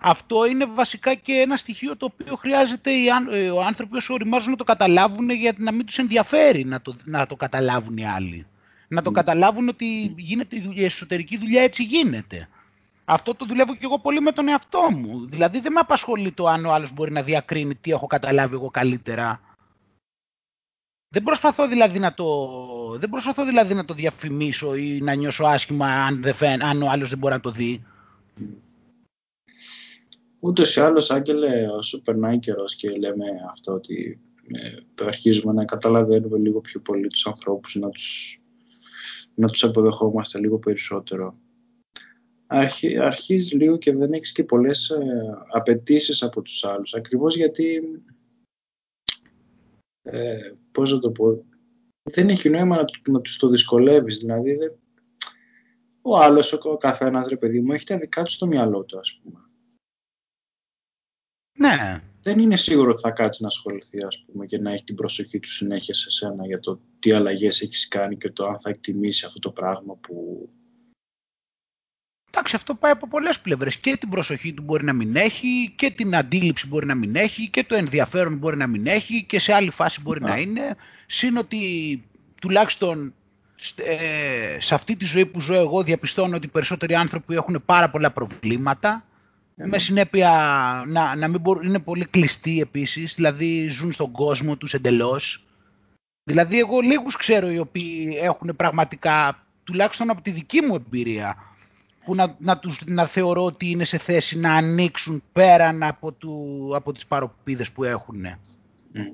Αυτό 0.00 0.46
είναι 0.46 0.64
βασικά 0.64 1.14
και 1.14 1.32
ένα 1.32 1.56
στοιχείο 1.56 1.96
το 1.96 2.04
οποίο 2.12 2.36
χρειάζεται 2.36 2.90
οι, 2.90 3.06
ε, 3.30 3.38
οι 3.38 3.50
άνθρωποι 3.66 3.96
όσο 3.96 4.14
οριμάζουν 4.14 4.50
να 4.50 4.56
το 4.56 4.64
καταλάβουν 4.64 5.30
για 5.30 5.54
να 5.56 5.72
μην 5.72 5.86
τους 5.86 5.98
ενδιαφέρει 5.98 6.64
να 6.64 6.80
το, 6.80 6.96
να 7.04 7.26
το 7.26 7.36
καταλάβουν 7.36 7.96
οι 7.96 8.06
άλλοι. 8.06 8.46
Να 8.88 9.02
το 9.02 9.10
mm. 9.10 9.14
καταλάβουν 9.14 9.68
ότι 9.68 10.14
γίνεται 10.16 10.56
η 10.74 10.84
εσωτερική 10.84 11.38
δουλειά 11.38 11.62
έτσι 11.62 11.82
γίνεται. 11.82 12.48
Αυτό 13.12 13.34
το 13.34 13.44
δουλεύω 13.44 13.72
και 13.72 13.80
εγώ 13.82 13.98
πολύ 14.00 14.20
με 14.20 14.32
τον 14.32 14.48
εαυτό 14.48 14.90
μου. 14.90 15.26
Δηλαδή 15.26 15.60
δεν 15.60 15.72
με 15.72 15.80
απασχολεί 15.80 16.32
το 16.32 16.46
αν 16.46 16.64
ο 16.64 16.72
άλλος 16.72 16.92
μπορεί 16.92 17.12
να 17.12 17.22
διακρίνει 17.22 17.74
τι 17.74 17.90
έχω 17.90 18.06
καταλάβει 18.06 18.54
εγώ 18.54 18.70
καλύτερα. 18.70 19.40
Δεν 21.08 21.22
προσπαθώ 21.22 21.68
δηλαδή 21.68 21.98
να 21.98 22.14
το, 22.14 22.26
δεν 22.98 23.10
προσπαθώ 23.10 23.44
δηλαδή 23.44 23.74
να 23.74 23.84
το 23.84 23.94
διαφημίσω 23.94 24.74
ή 24.74 25.00
να 25.02 25.14
νιώσω 25.14 25.44
άσχημα 25.44 25.86
αν, 25.86 26.22
δεν 26.22 26.62
αν 26.62 26.82
ο 26.82 26.90
άλλος 26.90 27.08
δεν 27.08 27.18
μπορεί 27.18 27.34
να 27.34 27.40
το 27.40 27.50
δει. 27.50 27.84
Ούτως 30.40 30.76
ή 30.76 30.80
άλλως, 30.80 31.10
Άγγελε, 31.10 31.66
όσο 31.68 32.02
περνάει 32.02 32.38
καιρός 32.38 32.74
και 32.74 32.90
λέμε 32.90 33.24
αυτό 33.50 33.72
ότι 33.72 34.20
ε, 34.46 35.04
αρχίζουμε 35.04 35.52
να 35.52 35.64
καταλαβαίνουμε 35.64 36.38
λίγο 36.38 36.60
πιο 36.60 36.80
πολύ 36.80 37.06
τους 37.06 37.26
ανθρώπους, 37.26 37.74
να 37.74 37.88
τους, 37.90 38.40
να 39.34 39.48
τους 39.48 39.64
αποδεχόμαστε 39.64 40.38
λίγο 40.38 40.58
περισσότερο 40.58 41.36
αρχι, 42.52 42.98
αρχίζεις 42.98 43.52
λίγο 43.52 43.78
και 43.78 43.94
δεν 43.94 44.12
έχεις 44.12 44.32
και 44.32 44.44
πολλές 44.44 44.90
ε, 44.90 45.44
απαιτήσεις 45.52 46.22
από 46.22 46.42
τους 46.42 46.64
άλλους. 46.64 46.94
Ακριβώς 46.94 47.36
γιατί, 47.36 47.82
ε, 50.02 50.52
πώς 50.72 50.92
να 50.92 50.98
το 50.98 51.10
πω, 51.10 51.44
δεν 52.02 52.28
έχει 52.28 52.48
νόημα 52.48 52.76
να, 52.76 52.84
να 53.12 53.20
τους 53.20 53.36
το 53.36 53.48
δυσκολεύεις. 53.48 54.18
Δηλαδή, 54.18 54.54
δεν, 54.54 54.72
ο 56.02 56.18
άλλος, 56.18 56.52
ο, 56.52 56.58
ο 56.62 56.76
καθένας, 56.76 57.28
ρε 57.28 57.36
παιδί 57.36 57.60
μου, 57.60 57.72
έχει 57.72 57.84
τα 57.84 57.98
δικά 57.98 58.22
του 58.22 58.30
στο 58.30 58.46
μυαλό 58.46 58.84
του, 58.84 58.98
ας 58.98 59.20
πούμε. 59.22 59.40
Ναι. 61.58 62.02
Δεν 62.22 62.38
είναι 62.38 62.56
σίγουρο 62.56 62.90
ότι 62.90 63.00
θα 63.00 63.10
κάτσει 63.10 63.42
να 63.42 63.48
ασχοληθεί, 63.48 64.04
ας 64.04 64.24
πούμε, 64.24 64.46
και 64.46 64.58
να 64.58 64.72
έχει 64.72 64.84
την 64.84 64.94
προσοχή 64.94 65.38
του 65.38 65.50
συνέχεια 65.50 65.94
σε 65.94 66.10
σένα 66.10 66.46
για 66.46 66.60
το 66.60 66.80
τι 66.98 67.12
αλλαγές 67.12 67.60
έχεις 67.60 67.88
κάνει 67.88 68.16
και 68.16 68.30
το 68.30 68.46
αν 68.46 68.60
θα 68.60 68.70
εκτιμήσει 68.70 69.26
αυτό 69.26 69.38
το 69.38 69.50
πράγμα 69.50 69.96
που 69.96 70.48
Εντάξει, 72.34 72.56
αυτό 72.56 72.74
πάει 72.74 72.92
από 72.92 73.08
πολλές 73.08 73.38
πλευρές. 73.40 73.76
Και 73.76 73.96
την 73.96 74.08
προσοχή 74.08 74.52
του 74.52 74.62
μπορεί 74.62 74.84
να 74.84 74.92
μην 74.92 75.16
έχει, 75.16 75.72
και 75.76 75.90
την 75.90 76.16
αντίληψη 76.16 76.66
μπορεί 76.66 76.86
να 76.86 76.94
μην 76.94 77.16
έχει, 77.16 77.48
και 77.48 77.64
το 77.64 77.74
ενδιαφέρον 77.74 78.36
μπορεί 78.36 78.56
να 78.56 78.66
μην 78.66 78.86
έχει, 78.86 79.24
και 79.24 79.40
σε 79.40 79.52
άλλη 79.52 79.70
φάση 79.70 80.00
μπορεί 80.00 80.20
να 80.20 80.38
είναι. 80.38 80.76
Συν 81.06 81.36
ότι 81.36 81.58
τουλάχιστον 82.40 83.14
ε, 83.76 84.60
σε 84.60 84.74
αυτή 84.74 84.96
τη 84.96 85.04
ζωή 85.04 85.26
που 85.26 85.40
ζω 85.40 85.54
εγώ 85.54 85.82
διαπιστώνω 85.82 86.36
ότι 86.36 86.46
οι 86.46 86.50
περισσότεροι 86.50 86.94
άνθρωποι 86.94 87.34
έχουν 87.34 87.62
πάρα 87.66 87.90
πολλά 87.90 88.10
προβλήματα. 88.10 89.04
Mm. 89.04 89.68
Με 89.68 89.78
συνέπεια 89.78 90.30
να, 90.86 91.16
να 91.16 91.28
μην 91.28 91.40
μπορούν, 91.40 91.68
είναι 91.68 91.78
πολύ 91.78 92.04
κλειστοί 92.04 92.60
επίσης, 92.60 93.14
δηλαδή 93.14 93.68
ζουν 93.68 93.92
στον 93.92 94.12
κόσμο 94.12 94.56
τους 94.56 94.74
εντελώς. 94.74 95.46
Δηλαδή 96.24 96.58
εγώ 96.58 96.80
λίγους 96.80 97.16
ξέρω 97.16 97.50
οι 97.50 97.58
οποίοι 97.58 98.18
έχουν 98.22 98.56
πραγματικά, 98.56 99.46
τουλάχιστον 99.64 100.10
από 100.10 100.22
τη 100.22 100.30
δική 100.30 100.60
μου 100.62 100.74
εμπειρία, 100.74 101.36
που 102.04 102.14
να, 102.14 102.36
να, 102.38 102.58
τους, 102.58 102.80
να 102.84 103.06
θεωρώ 103.06 103.44
ότι 103.44 103.70
είναι 103.70 103.84
σε 103.84 103.98
θέση 103.98 104.38
να 104.38 104.54
ανοίξουν 104.54 105.22
πέραν 105.32 105.82
από, 105.82 106.12
του, 106.12 106.70
από 106.74 106.92
τις 106.92 107.06
παροπίδες 107.06 107.70
που 107.70 107.84
έχουν. 107.84 108.24
Mm. 108.94 109.12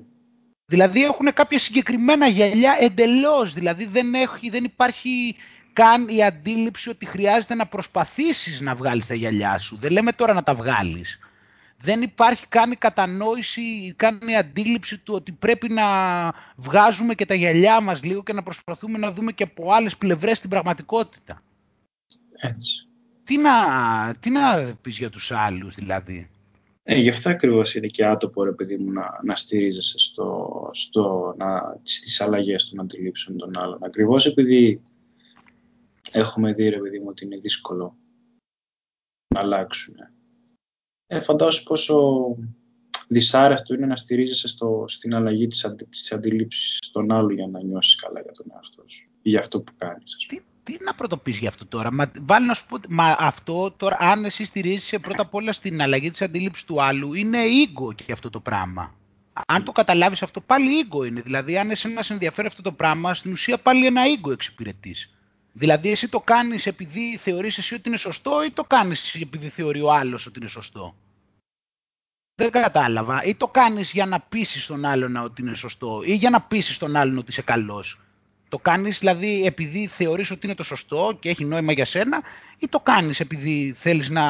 Δηλαδή 0.65 1.03
έχουν 1.03 1.33
κάποια 1.33 1.59
συγκεκριμένα 1.59 2.27
γυαλιά 2.27 2.77
εντελώς, 2.79 3.53
δηλαδή 3.53 3.85
δεν, 3.85 4.13
έχει, 4.13 4.49
δεν 4.49 4.63
υπάρχει 4.63 5.35
καν 5.73 6.07
η 6.07 6.23
αντίληψη 6.23 6.89
ότι 6.89 7.05
χρειάζεται 7.05 7.55
να 7.55 7.65
προσπαθήσεις 7.65 8.61
να 8.61 8.75
βγάλεις 8.75 9.07
τα 9.07 9.13
γυαλιά 9.13 9.57
σου. 9.57 9.77
Δεν 9.81 9.91
λέμε 9.91 10.11
τώρα 10.11 10.33
να 10.33 10.43
τα 10.43 10.55
βγάλεις. 10.55 11.19
Δεν 11.77 12.01
υπάρχει 12.01 12.47
καν 12.47 12.71
η 12.71 12.75
κατανόηση, 12.75 13.93
καν 13.95 14.19
η 14.27 14.35
αντίληψη 14.35 14.97
του 14.97 15.13
ότι 15.13 15.31
πρέπει 15.31 15.69
να 15.69 15.83
βγάζουμε 16.55 17.13
και 17.13 17.25
τα 17.25 17.33
γυαλιά 17.33 17.81
μας 17.81 18.03
λίγο 18.03 18.23
και 18.23 18.33
να 18.33 18.43
προσπαθούμε 18.43 18.97
να 18.97 19.11
δούμε 19.11 19.31
και 19.31 19.43
από 19.43 19.71
άλλες 19.71 19.97
πλευρές 19.97 20.39
την 20.39 20.49
πραγματικότητα. 20.49 21.41
Έτσι. 22.41 22.87
Τι 23.23 23.37
να, 23.37 23.51
τι 24.19 24.29
να 24.29 24.75
πεις 24.81 24.97
για 24.97 25.09
τους 25.09 25.31
άλλους 25.31 25.75
δηλαδή; 25.75 26.29
Ε, 26.83 26.95
γι' 26.95 27.09
αυτό 27.09 27.29
ακριβώς 27.29 27.75
είναι 27.75 27.87
και 27.87 28.05
άτομο, 28.05 28.43
ρε 28.43 28.51
παιδί 28.51 28.77
μου, 28.77 28.91
να, 28.91 29.19
να 29.23 29.35
στηρίζεσαι 29.35 29.99
στο, 29.99 30.69
στο, 30.73 31.35
να, 31.37 31.79
στις 31.83 32.21
αλλαγές 32.21 32.69
των 32.69 32.79
αντιλήψεων 32.79 33.37
των 33.37 33.57
άλλων. 33.57 33.83
Ακριβώς 33.83 34.25
επειδή 34.25 34.81
έχουμε 36.11 36.53
δει, 36.53 36.69
ρε 36.69 36.77
παιδί 36.77 36.99
μου, 36.99 37.05
ότι 37.07 37.25
είναι 37.25 37.37
δύσκολο 37.37 37.97
να 39.35 39.39
αλλάξουν. 39.39 39.95
Ε, 41.07 41.19
φαντάσου 41.19 41.63
πόσο 41.63 41.97
δυσάρεστο 43.07 43.73
είναι 43.73 43.85
να 43.85 43.95
στηρίζεσαι 43.95 44.47
στο, 44.47 44.85
στην 44.87 45.15
αλλαγή 45.15 45.47
της, 45.47 45.65
αντι, 45.65 45.85
της 45.85 46.11
αντιλήψης 46.11 46.79
των 46.91 47.11
άλλων 47.11 47.33
για 47.33 47.47
να 47.47 47.63
νιώσεις 47.63 47.95
καλά 47.95 48.21
για 48.21 48.31
τον 48.31 48.45
εαυτό 48.53 48.83
σου 48.87 49.09
ή 49.21 49.29
για 49.29 49.39
αυτό 49.39 49.61
που 49.61 49.71
κάνεις. 49.77 50.25
Τι, 50.27 50.39
τι 50.69 50.83
να 50.83 50.93
πρωτοποιείς 50.93 51.37
για 51.37 51.49
αυτό 51.49 51.65
τώρα; 51.65 51.91
Μα, 51.93 52.11
βάλει 52.21 52.45
να 52.45 52.53
σου 52.53 52.65
πω, 52.65 52.77
μα 52.89 53.15
αυτό 53.19 53.71
τώρα, 53.71 53.97
αν 53.99 54.25
εσύ 54.25 54.45
στηρίζεσαι 54.45 54.99
πρώτα 54.99 55.21
απ' 55.21 55.33
όλα 55.33 55.51
στην 55.53 55.81
αλλαγή 55.81 56.11
της 56.11 56.21
αντίληψης 56.21 56.65
του 56.65 56.81
άλλου, 56.81 57.13
είναι 57.13 57.37
ego 57.43 57.95
και 57.95 58.11
αυτό 58.11 58.29
το 58.29 58.39
πράγμα. 58.39 58.93
Αν 59.47 59.63
το 59.63 59.71
καταλάβεις 59.71 60.21
αυτό, 60.23 60.41
πάλι 60.41 60.87
ego 60.87 61.05
είναι. 61.05 61.21
Δηλαδή, 61.21 61.57
αν 61.57 61.69
εσένα 61.71 62.03
σε 62.03 62.13
ενδιαφέρει 62.13 62.47
αυτό 62.47 62.61
το 62.61 62.71
πράγμα, 62.71 63.13
στην 63.13 63.31
ουσία 63.31 63.57
πάλι 63.57 63.85
ένα 63.85 64.01
ego 64.05 64.31
εξυπηρετείς. 64.31 65.13
Δηλαδή, 65.53 65.91
εσύ 65.91 66.07
το 66.09 66.19
κάνεις 66.19 66.65
επειδή 66.65 67.17
θεωρείς 67.17 67.57
εσύ 67.57 67.73
ότι 67.73 67.89
είναι 67.89 67.97
σωστό 67.97 68.43
ή 68.43 68.51
το 68.51 68.63
κάνεις 68.63 69.15
επειδή 69.15 69.49
θεωρεί 69.49 69.81
ο 69.81 69.91
άλλος 69.91 70.25
ότι 70.25 70.39
είναι 70.39 70.49
σωστό; 70.49 70.95
Δεν 72.35 72.51
κατάλαβα. 72.51 73.23
Ή 73.23 73.35
το 73.35 73.47
κάνεις 73.47 73.91
για 73.91 74.05
να 74.05 74.19
πείσεις 74.19 74.65
τον 74.65 74.85
άλλον 74.85 75.15
ότι 75.15 75.41
είναι 75.41 75.55
σωστό 75.55 76.01
ή 76.05 76.13
για 76.15 76.29
να 76.29 76.41
πείσεις 76.41 76.77
τον 76.77 76.95
άλλον 76.95 77.17
ότι 77.17 77.31
είσαι 77.31 77.41
καλός; 77.41 77.99
Το 78.49 78.57
κάνεις 78.57 78.99
δηλαδή 78.99 79.45
επειδή 79.45 79.87
θεωρείς 79.87 80.31
ότι 80.31 80.45
είναι 80.45 80.55
το 80.55 80.63
σωστό 80.63 81.17
και 81.19 81.29
έχει 81.29 81.45
νόημα 81.45 81.71
για 81.71 81.85
σένα 81.85 82.21
ή 82.57 82.67
το 82.67 82.79
κάνεις 82.79 83.19
επειδή 83.19 83.73
θέλεις 83.75 84.09
να 84.09 84.23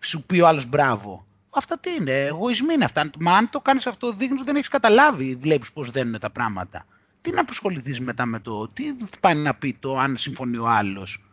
σου 0.00 0.22
πει 0.22 0.40
ο 0.40 0.46
άλλος 0.46 0.68
μπράβο; 0.68 1.26
Αυτά 1.50 1.78
τι 1.78 1.90
είναι, 1.90 2.24
εγωισμοί 2.24 2.74
είναι 2.74 2.84
αυτά. 2.84 3.10
Μα 3.18 3.36
αν 3.36 3.50
το 3.50 3.60
κάνεις 3.60 3.86
αυτό 3.86 4.12
δείχνεις 4.12 4.36
ότι 4.36 4.46
δεν 4.46 4.56
έχεις 4.56 4.68
καταλάβει, 4.68 5.34
βλέπεις 5.34 5.72
πώς 5.72 5.90
δένουν 5.90 6.20
τα 6.20 6.30
πράγματα. 6.30 6.86
Τι 7.20 7.30
να 7.30 7.40
αποσχοληθείς 7.40 8.00
μετά 8.00 8.26
με 8.26 8.40
το, 8.40 8.68
τι 8.68 8.84
πάει 9.20 9.34
να 9.34 9.54
πει 9.54 9.74
το 9.80 9.98
αν 9.98 10.16
συμφωνεί 10.16 10.56
ο 10.56 10.68
άλλος; 10.68 11.24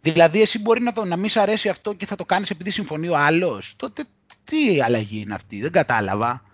Δηλαδή 0.00 0.40
εσύ 0.40 0.58
μπορεί 0.58 0.82
να, 0.82 0.92
το, 0.92 1.04
να 1.04 1.16
μην 1.16 1.30
σ' 1.30 1.36
αρέσει 1.36 1.68
αυτό 1.68 1.94
και 1.94 2.06
θα 2.06 2.16
το 2.16 2.24
κάνεις 2.24 2.50
επειδή 2.50 2.70
συμφωνεί 2.70 3.08
ο 3.08 3.16
άλλος; 3.16 3.76
Τότε 3.76 4.04
τι 4.44 4.82
αλλαγή 4.82 5.20
είναι 5.20 5.34
αυτή, 5.34 5.60
δεν 5.60 5.72
κατάλαβα. 5.72 6.44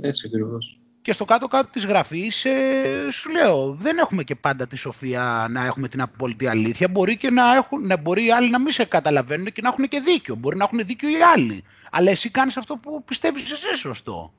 Έτσι 0.00 0.26
ακριβώς. 0.26 0.81
Και 1.02 1.12
στο 1.12 1.24
κάτω-κάτω 1.24 1.68
της 1.72 1.84
γραφής, 1.86 2.44
ε, 2.44 3.08
σου 3.10 3.30
λέω, 3.30 3.72
δεν 3.72 3.98
έχουμε 3.98 4.22
και 4.22 4.34
πάντα 4.34 4.66
τη 4.66 4.76
σοφία 4.76 5.46
να 5.50 5.64
έχουμε 5.64 5.88
την 5.88 6.00
απόλυτη 6.00 6.46
αλήθεια. 6.46 6.88
Μπορεί 6.88 7.16
και 7.16 7.30
να, 7.30 7.54
έχουν, 7.54 7.86
να 7.86 7.96
μπορεί 7.96 8.24
οι 8.24 8.32
άλλοι 8.32 8.50
να 8.50 8.60
μην 8.60 8.72
σε 8.72 8.84
καταλαβαίνουν 8.84 9.46
και 9.52 9.62
να 9.62 9.68
έχουν 9.68 9.88
και 9.88 10.00
δίκιο. 10.00 10.34
Μπορεί 10.34 10.56
να 10.56 10.64
έχουν 10.64 10.78
δίκιο 10.86 11.08
οι 11.08 11.22
άλλοι. 11.22 11.64
Αλλά 11.90 12.10
εσύ 12.10 12.30
κάνεις 12.30 12.56
αυτό 12.56 12.76
που 12.76 13.04
πιστεύεις 13.04 13.50
εσύ 13.50 13.76
σωστό. 13.76 14.32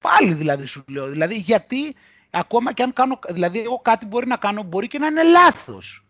Πάλι 0.00 0.32
δηλαδή 0.32 0.66
σου 0.66 0.84
λέω. 0.88 1.06
Δηλαδή 1.06 1.34
γιατί 1.34 1.96
ακόμα 2.30 2.72
και 2.72 2.82
αν 2.82 2.92
κάνω, 2.92 3.18
δηλαδή 3.28 3.60
εγώ 3.60 3.78
κάτι 3.78 4.06
μπορεί 4.06 4.26
να 4.26 4.36
κάνω, 4.36 4.62
μπορεί 4.62 4.88
και 4.88 4.98
να 4.98 5.06
είναι 5.06 5.22
λάθος. 5.22 6.05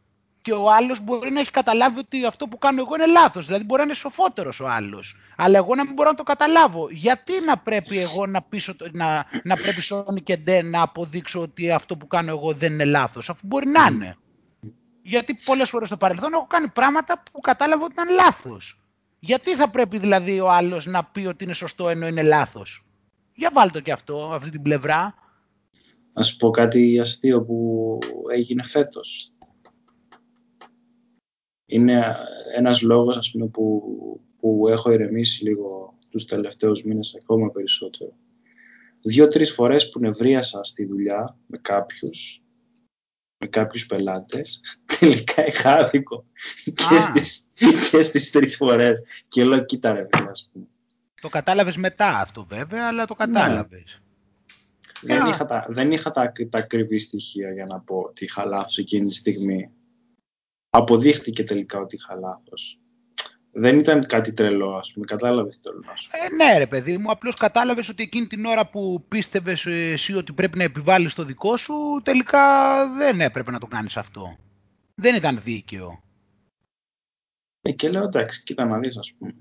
Και 0.47 0.53
ο 0.53 0.71
άλλος 0.71 1.05
μπορεί 1.05 1.31
να 1.31 1.41
έχει 1.41 1.51
καταλάβει 1.51 1.99
ότι 1.99 2.25
αυτό 2.25 2.47
που 2.47 2.59
κάνω 2.59 2.81
εγώ 2.81 2.95
είναι 2.95 3.07
λάθος. 3.07 3.47
Δηλαδή 3.47 3.65
μπορεί 3.65 3.81
να 3.81 3.87
είναι 3.87 3.95
σοφότερος 3.95 4.61
ο 4.61 4.69
άλλος. 4.69 5.17
Αλλά 5.37 5.57
εγώ 5.59 5.75
να 5.75 5.85
μην 5.85 5.95
μπορώ 5.95 6.11
να 6.11 6.15
το 6.17 6.23
καταλάβω. 6.23 6.89
Γιατί 6.91 7.33
να 7.47 7.59
πρέπει 7.59 7.99
εγώ 7.99 8.27
να, 8.27 8.43
πείσω, 8.43 8.77
να, 8.93 9.27
να 9.43 9.57
πρέπει 9.57 9.83
Sony 9.91 10.23
και 10.23 10.37
Ντε 10.37 10.63
να 10.63 10.83
αποδείξω 10.83 11.41
ότι 11.41 11.71
αυτό 11.71 11.97
που 11.97 12.07
κάνω 12.07 12.31
εγώ 12.31 12.53
δεν 12.53 12.73
είναι 12.73 12.85
λάθος, 12.85 13.29
αφού 13.29 13.47
μπορεί 13.47 13.67
να 13.67 13.87
είναι. 13.91 14.17
Γιατί 15.03 15.35
πολλές 15.45 15.69
φορές 15.69 15.89
στο 15.89 15.97
παρελθόν 15.97 16.33
έχω 16.33 16.47
κάνει 16.47 16.69
πράγματα 16.69 17.23
που 17.33 17.41
κατάλαβα 17.41 17.85
ότι 17.85 17.93
ήταν 17.93 18.15
λάθος. 18.15 18.81
Γιατί 19.19 19.55
θα 19.55 19.71
πρέπει 19.71 19.99
δηλαδή 19.99 20.41
ο 20.41 20.51
άλλος 20.51 20.87
να 20.87 21.05
πει 21.05 21.27
ότι 21.27 21.45
είναι 21.45 21.55
σωστό 21.55 21.89
ενώ 21.89 22.07
είναι 22.07 22.23
λάθος; 22.23 22.85
Για 23.35 23.51
βάλτε 23.53 23.81
και 23.81 23.93
αυτό, 23.93 24.31
αυτή 24.35 24.51
την 24.51 24.63
πλευρά. 24.63 25.15
Να 26.13 26.23
σου 26.23 26.37
πω 26.37 26.51
κάτι 26.51 27.01
αστείο 27.01 27.43
που 27.43 27.99
έγινε 28.33 28.65
φέτος. 28.65 29.31
Είναι 31.67 32.17
ένας 32.57 32.83
λόγος 32.83 33.17
ας 33.17 33.31
πούμε, 33.31 33.47
που, 33.47 33.83
που 34.39 34.69
έχω 34.69 34.91
ηρεμήσει 34.91 35.45
λίγο 35.45 35.97
τους 36.11 36.25
τελευταίους 36.25 36.83
μήνες 36.83 37.19
ακόμα 37.23 37.51
περισσότερο. 37.51 38.13
Δύο-τρεις 39.03 39.53
φορές 39.53 39.91
που 39.91 40.01
νευρίασα 40.01 40.65
στη 40.65 40.85
δουλειά 40.85 41.39
με 41.47 41.59
κάποιους, 41.59 42.43
με 43.39 43.47
κάποιους 43.47 43.87
πελάτες, 43.87 44.61
τελικά 44.99 45.47
είχα 45.47 45.77
άδικο 45.77 46.25
και, 46.65 47.01
στις, 47.01 47.47
και 47.91 48.03
στις 48.03 48.31
τρεις 48.31 48.57
φορές. 48.57 49.03
Και 49.29 49.45
λέω, 49.45 49.65
κοίτα 49.65 49.93
ρε 49.93 50.07
ας 50.31 50.51
πούμε. 50.53 50.67
Το 51.21 51.29
κατάλαβες 51.29 51.77
μετά 51.77 52.21
αυτό 52.21 52.45
βέβαια, 52.45 52.87
αλλά 52.89 53.07
το 53.07 53.15
ναι. 53.19 53.25
κατάλαβες. 53.25 54.01
Δεν, 55.01 55.27
είχα 55.27 55.45
τα, 55.45 55.67
δεν 55.69 55.93
είχα 55.93 56.11
τα, 56.11 56.33
τα 56.51 56.59
ακριβή 56.59 56.99
στοιχεία 56.99 57.53
για 57.53 57.65
να 57.65 57.81
πω 57.81 57.97
ότι 57.97 58.25
είχα 58.25 58.45
λάθος 58.45 58.79
εκείνη 58.79 59.09
τη 59.09 59.15
στιγμή. 59.15 59.71
Αποδείχτηκε 60.77 61.45
τελικά 61.45 61.79
ότι 61.79 61.97
είχα 61.97 62.15
λάθος. 62.15 62.81
Δεν 63.53 63.79
ήταν 63.79 64.07
κάτι 64.07 64.33
τρελό, 64.33 64.77
ας 64.77 64.93
πούμε. 64.93 65.07
Κατάλαβες 65.07 65.61
το 65.61 65.73
να 65.73 65.97
σου 65.97 66.11
ε, 66.13 66.35
Ναι, 66.35 66.59
ρε 66.59 66.67
παιδί 66.67 66.99
μου. 66.99 67.11
Απλώς 67.11 67.35
κατάλαβες 67.35 67.89
ότι 67.89 68.03
εκείνη 68.03 68.27
την 68.27 68.45
ώρα 68.45 68.71
που 68.71 69.05
πίστευες 69.09 69.67
εσύ 69.67 70.15
ότι 70.15 70.33
πρέπει 70.33 70.59
να 70.59 70.65
επιβάλλεις 70.65 71.15
το 71.15 71.25
δικό 71.25 71.57
σου, 71.57 71.75
τελικά 72.03 72.43
δεν 72.89 73.21
έπρεπε 73.21 73.51
να 73.51 73.59
το 73.59 73.67
κάνεις 73.67 73.97
αυτό. 73.97 74.37
Δεν 74.95 75.15
ήταν 75.15 75.41
δίκαιο. 75.41 76.03
Ε, 77.63 77.73
και 77.73 77.89
λέω 77.89 78.05
εντάξει, 78.05 78.43
κοίτα 78.43 78.65
να 78.65 78.79
δεις, 78.79 78.99
ας 78.99 79.13
πούμε. 79.19 79.35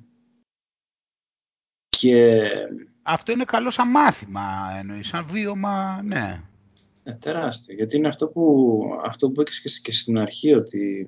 Και... 1.90 2.42
Αυτό 3.02 3.32
είναι 3.32 3.46
καλό 3.46 3.72
σαν 3.72 3.90
μάθημα, 3.90 4.76
εννοείς, 4.80 5.08
σαν 5.08 5.26
βίωμα, 5.26 6.02
ναι. 6.04 6.42
Ε, 7.08 7.14
τεράστιο, 7.14 7.74
γιατί 7.76 7.98
είναι 7.98 8.08
αυτό 8.08 8.28
που, 8.28 8.80
αυτό 9.06 9.30
που 9.30 9.42
έχεις 9.42 9.82
και 9.82 9.92
στην 9.92 10.20
αρχή, 10.20 10.54
ότι 10.54 11.08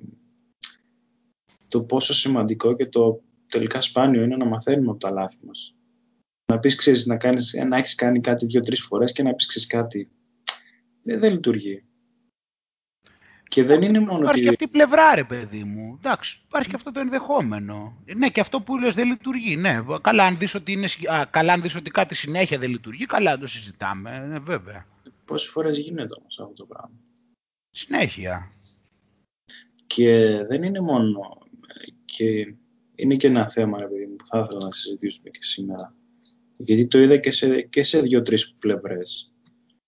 το 1.68 1.82
πόσο 1.82 2.14
σημαντικό 2.14 2.76
και 2.76 2.86
το 2.86 3.22
τελικά 3.46 3.80
σπάνιο 3.80 4.22
είναι 4.22 4.36
να 4.36 4.44
μαθαίνουμε 4.44 4.90
από 4.90 4.98
τα 4.98 5.10
λάθη 5.10 5.38
μας. 5.46 5.74
Να 6.52 6.58
πεις, 6.58 6.74
ξέρεις, 6.74 7.06
να, 7.06 7.16
κάνεις, 7.16 7.54
να 7.68 7.76
έχεις 7.76 7.94
κάνει 7.94 8.20
κάτι 8.20 8.46
δύο-τρεις 8.46 8.80
φορές 8.80 9.12
και 9.12 9.22
να 9.22 9.34
πεις, 9.34 9.46
ξέρεις, 9.46 9.68
κάτι. 9.68 10.10
Δεν, 11.02 11.20
δεν 11.20 11.32
λειτουργεί. 11.32 11.82
Και 13.48 13.64
δεν 13.64 13.82
είναι 13.82 14.00
μόνο 14.00 14.20
υπάρχει 14.20 14.42
και 14.42 14.48
αυτή 14.48 14.64
η 14.64 14.68
πλευρά, 14.68 15.14
ρε 15.14 15.24
παιδί 15.24 15.64
μου. 15.64 15.94
Εντάξει, 15.98 16.40
υπάρχει 16.46 16.68
και 16.68 16.76
αυτό 16.76 16.92
το 16.92 17.00
ενδεχόμενο. 17.00 18.02
Ναι, 18.16 18.28
και 18.28 18.40
αυτό 18.40 18.60
που 18.60 18.78
λες 18.78 18.94
δεν 18.94 19.08
λειτουργεί. 19.08 19.56
Ναι, 19.56 19.80
καλά 20.00 20.24
αν 20.24 20.38
δεις 20.38 20.54
ότι, 20.54 20.72
είναι, 20.72 20.88
καλά, 21.30 21.52
αν 21.52 21.62
δεις 21.62 21.74
ότι 21.74 21.90
κάτι 21.90 22.14
συνέχεια 22.14 22.58
δεν 22.58 22.70
λειτουργεί, 22.70 23.06
καλά 23.06 23.38
το 23.38 23.46
συζητάμε, 23.46 24.18
ναι, 24.18 24.38
βέβαια. 24.38 24.86
Πόσες 25.28 25.50
φορές 25.50 25.78
γίνεται 25.78 26.16
όμως 26.20 26.38
αυτό 26.38 26.54
το 26.54 26.66
πράγμα; 26.66 27.00
Συνέχεια. 27.70 28.50
Και 29.86 30.10
δεν 30.48 30.62
είναι 30.62 30.80
μόνο... 30.80 31.38
Και 32.04 32.54
είναι 32.94 33.16
και 33.16 33.26
ένα 33.26 33.50
θέμα, 33.50 33.78
ρε 33.78 33.86
παιδί 33.86 34.06
μου, 34.06 34.16
που 34.16 34.26
θα 34.26 34.38
ήθελα 34.38 34.64
να 34.64 34.70
συζητήσουμε 34.70 35.28
και 35.30 35.44
σήμερα. 35.44 35.96
Γιατί 36.56 36.86
το 36.86 37.00
είδα 37.00 37.16
και 37.16 37.32
σε, 37.32 37.62
και 37.62 37.82
σε 37.82 38.00
δύο-τρεις 38.00 38.54
πλευρές. 38.58 39.32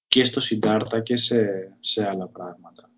Και 0.06 0.24
στο 0.24 0.40
Συντάρτα 0.40 1.00
και 1.00 1.16
σε, 1.16 1.72
σε 1.78 2.08
άλλα 2.08 2.28
πράγματα 2.28 2.90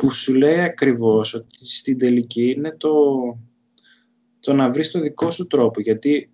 που 0.00 0.14
σου 0.14 0.34
λέει 0.34 0.60
ακριβώς 0.60 1.34
ότι 1.34 1.66
στην 1.66 1.98
τελική 1.98 2.50
είναι 2.50 2.76
το, 2.76 2.94
το 4.40 4.52
να 4.52 4.70
βρεις 4.70 4.90
το 4.90 5.00
δικό 5.00 5.30
σου 5.30 5.46
τρόπο. 5.46 5.80
Γιατί 5.80 6.32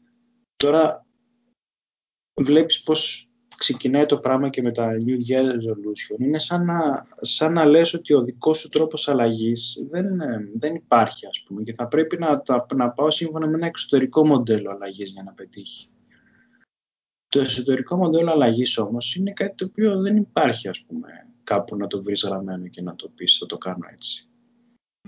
τώρα 0.56 1.06
βλέπεις 2.40 2.82
πώς 2.82 3.25
ξεκινάει 3.56 4.06
το 4.06 4.18
πράγμα 4.18 4.48
και 4.48 4.62
με 4.62 4.72
τα 4.72 4.90
New 5.06 5.30
Year 5.30 5.44
Resolution. 5.44 6.18
Είναι 6.18 6.38
σαν 6.38 6.64
να, 6.64 7.06
σαν 7.20 7.52
να 7.52 7.64
λες 7.64 7.94
ότι 7.94 8.14
ο 8.14 8.22
δικός 8.22 8.58
σου 8.58 8.68
τρόπος 8.68 9.08
αλλαγής 9.08 9.86
δεν, 9.90 10.06
δεν 10.54 10.74
υπάρχει, 10.74 11.26
ας 11.26 11.42
πούμε, 11.46 11.62
και 11.62 11.72
θα 11.72 11.86
πρέπει 11.86 12.18
να, 12.18 12.42
να 12.74 12.90
πάω 12.90 13.10
σύμφωνα 13.10 13.46
με 13.46 13.56
ένα 13.56 13.66
εξωτερικό 13.66 14.26
μοντέλο 14.26 14.70
αλλαγής 14.70 15.10
για 15.10 15.22
να 15.22 15.32
πετύχει. 15.32 15.86
Το 17.28 17.40
εσωτερικό 17.40 17.96
μοντέλο 17.96 18.30
αλλαγής 18.30 18.78
όμως 18.78 19.14
είναι 19.14 19.32
κάτι 19.32 19.54
το 19.54 19.64
οποίο 19.64 20.00
δεν 20.00 20.16
υπάρχει, 20.16 20.68
ας 20.68 20.84
πούμε, 20.86 21.08
κάπου 21.44 21.76
να 21.76 21.86
το 21.86 22.02
βρεις 22.02 22.22
γραμμένο 22.22 22.68
και 22.68 22.82
να 22.82 22.94
το 22.94 23.08
πεις 23.08 23.36
θα 23.36 23.46
το 23.46 23.58
κάνω 23.58 23.86
έτσι. 23.92 24.28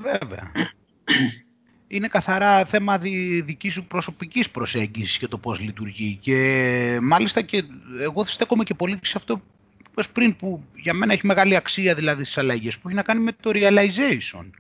Βέβαια. 0.00 0.52
Είναι 1.88 2.08
καθαρά 2.08 2.64
θέμα 2.64 2.98
δικής 2.98 3.72
σου 3.72 3.86
προσωπικής 3.86 4.50
προσέγγισης 4.50 5.18
και 5.18 5.28
το 5.28 5.38
πώς 5.38 5.60
λειτουργεί. 5.60 6.18
Και 6.20 6.98
μάλιστα 7.02 7.42
και 7.42 7.64
εγώ 8.00 8.24
στέκομαι 8.24 8.64
και 8.64 8.74
πολύ 8.74 8.98
σε 9.02 9.14
αυτό 9.16 9.38
που 9.38 9.44
είπες 9.90 10.08
πριν, 10.08 10.36
που 10.36 10.64
για 10.74 10.94
μένα 10.94 11.12
έχει 11.12 11.26
μεγάλη 11.26 11.56
αξία 11.56 11.94
δηλαδή 11.94 12.24
στις 12.24 12.38
αλλαγές, 12.38 12.78
που 12.78 12.88
έχει 12.88 12.96
να 12.96 13.02
κάνει 13.02 13.20
με 13.20 13.32
το 13.32 13.50
realization. 13.54 14.50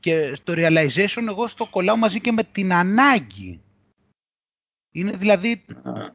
Και 0.00 0.36
το 0.44 0.54
realization 0.56 1.26
εγώ 1.28 1.46
στο 1.46 1.66
κολλάω 1.66 1.96
μαζί 1.96 2.20
και 2.20 2.32
με 2.32 2.42
την 2.42 2.72
ανάγκη. 2.72 3.60
Είναι 4.92 5.10
δηλαδή, 5.10 5.64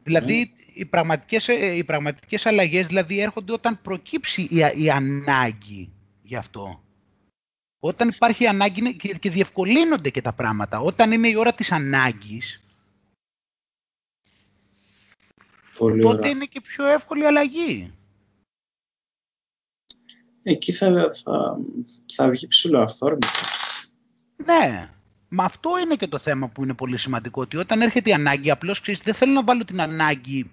δηλαδή 0.02 0.34
ναι. 0.34 0.72
οι, 0.72 0.84
πραγματικές, 0.84 1.48
ε, 1.48 1.76
οι 1.76 1.84
πραγματικές 1.84 2.46
αλλαγές 2.46 2.86
δηλαδή 2.86 3.20
έρχονται 3.20 3.52
όταν 3.52 3.82
προκύψει 3.82 4.42
η, 4.42 4.82
η 4.82 4.90
ανάγκη 4.90 5.92
γι' 6.22 6.36
αυτό. 6.36 6.83
Όταν 7.86 8.08
υπάρχει 8.08 8.46
ανάγκη 8.46 8.96
και, 8.96 9.14
και 9.14 9.30
διευκολύνονται 9.30 10.10
και 10.10 10.22
τα 10.22 10.32
πράγματα. 10.32 10.78
Όταν 10.78 11.12
είναι 11.12 11.28
η 11.28 11.36
ώρα 11.36 11.52
της 11.52 11.72
ανάγκης, 11.72 12.60
τότε 16.00 16.28
είναι 16.28 16.44
και 16.44 16.60
πιο 16.60 16.86
εύκολη 16.86 17.22
η 17.22 17.26
αλλαγή. 17.26 17.92
Εκεί 20.42 20.72
θα, 20.72 21.12
θα, 21.22 21.58
θα 22.14 22.28
βγει 22.28 22.48
ψηλό 22.48 22.80
αυθόρμητα. 22.80 23.28
Ναι. 24.36 24.90
Μα 25.28 25.44
αυτό 25.44 25.78
είναι 25.78 25.94
και 25.94 26.08
το 26.08 26.18
θέμα 26.18 26.48
που 26.48 26.62
είναι 26.62 26.74
πολύ 26.74 26.98
σημαντικό. 26.98 27.40
Ότι 27.40 27.56
όταν 27.56 27.80
έρχεται 27.80 28.10
η 28.10 28.12
ανάγκη, 28.12 28.50
απλώς 28.50 28.80
ξέρεις, 28.80 29.00
δεν 29.00 29.14
θέλω 29.14 29.32
να 29.32 29.44
βάλω 29.44 29.64
την 29.64 29.80
ανάγκη 29.80 30.50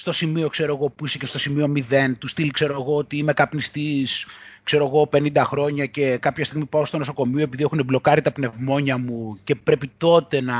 στο 0.00 0.12
σημείο 0.12 0.48
ξέρω 0.48 0.74
εγώ, 0.74 0.90
που 0.90 1.06
είσαι 1.06 1.18
και 1.18 1.26
στο 1.26 1.38
σημείο 1.38 1.72
0, 1.90 2.12
του 2.18 2.26
στυλ 2.26 2.50
ξέρω 2.50 2.72
εγώ 2.72 2.96
ότι 2.96 3.16
είμαι 3.16 3.32
καπνιστής 3.32 4.26
ξέρω 4.62 4.86
εγώ 4.86 5.08
50 5.12 5.36
χρόνια 5.36 5.86
και 5.86 6.16
κάποια 6.16 6.44
στιγμή 6.44 6.66
πάω 6.66 6.84
στο 6.84 6.98
νοσοκομείο 6.98 7.42
επειδή 7.42 7.62
έχουν 7.62 7.84
μπλοκάρει 7.84 8.20
τα 8.20 8.32
πνευμόνια 8.32 8.98
μου 8.98 9.38
και 9.44 9.54
πρέπει 9.54 9.90
τότε 9.96 10.40
να 10.40 10.56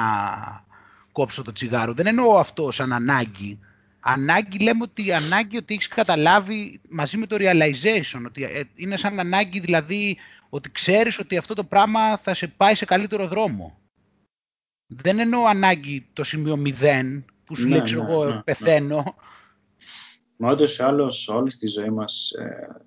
κόψω 1.13 1.43
το 1.43 1.53
τσιγάρο. 1.53 1.93
Δεν 1.93 2.07
εννοώ 2.07 2.39
αυτό 2.39 2.71
σαν 2.71 2.93
ανάγκη. 2.93 3.59
Ανάγκη 4.01 4.59
λέμε 4.59 4.83
ότι 4.83 5.07
η 5.07 5.13
ανάγκη 5.13 5.57
ότι 5.57 5.75
έχεις 5.75 5.89
καταλάβει 5.89 6.81
μαζί 6.89 7.17
με 7.17 7.27
το 7.27 7.37
realization, 7.39 8.23
ότι 8.27 8.45
ε, 8.45 8.63
είναι 8.75 8.97
σαν 8.97 9.21
ανάγκη 9.21 9.61
δηλαδή 9.61 10.17
ότι 10.49 10.71
ξέρεις 10.71 11.19
ότι 11.19 11.37
αυτό 11.37 11.55
το 11.55 11.65
πράγμα 11.65 12.17
θα 12.17 12.35
σε 12.35 12.47
πάει 12.47 12.75
σε 12.75 12.85
καλύτερο 12.85 13.29
δρόμο. 13.29 13.79
Δεν 14.87 15.19
εννοώ 15.19 15.47
ανάγκη 15.47 16.07
το 16.13 16.25
σημείο 16.25 16.63
0 16.65 17.23
που 17.51 17.57
σου 17.57 17.69
Ναι, 17.69 17.71
λέει, 17.71 17.83
ξέρω 17.83 18.03
ναι, 18.03 18.13
εγώ, 18.13 18.25
ναι, 18.25 18.35
ναι. 18.35 18.43
πεθαίνω. 18.43 19.15
Μα 20.43 20.51
όντως 20.51 20.79
ή 20.79 20.83
άλλως 20.83 21.29
όλη 21.29 21.53
τη 21.53 21.67
ζωή 21.67 21.91
μας 21.91 22.31
ε, 22.31 22.87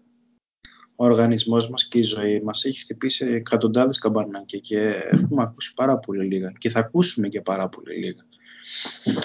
ο 0.96 1.06
οργανισμός 1.06 1.70
μας 1.70 1.88
και 1.88 1.98
η 1.98 2.04
ζωή 2.04 2.42
μας 2.42 2.66
έχει 2.66 2.80
χτυπήσει 2.80 3.26
εκατοντάδες 3.26 3.98
καμπανάκια 3.98 4.60
και 4.60 4.80
έχουμε 5.12 5.44
ακούσει 5.44 5.74
πάρα 5.74 5.98
πολύ 5.98 6.26
λίγα 6.26 6.52
και 6.58 6.70
θα 6.70 6.80
ακούσουμε 6.80 7.28
και 7.28 7.42
πάρα 7.42 7.70
πολύ 7.70 7.96
λίγα. 7.96 8.26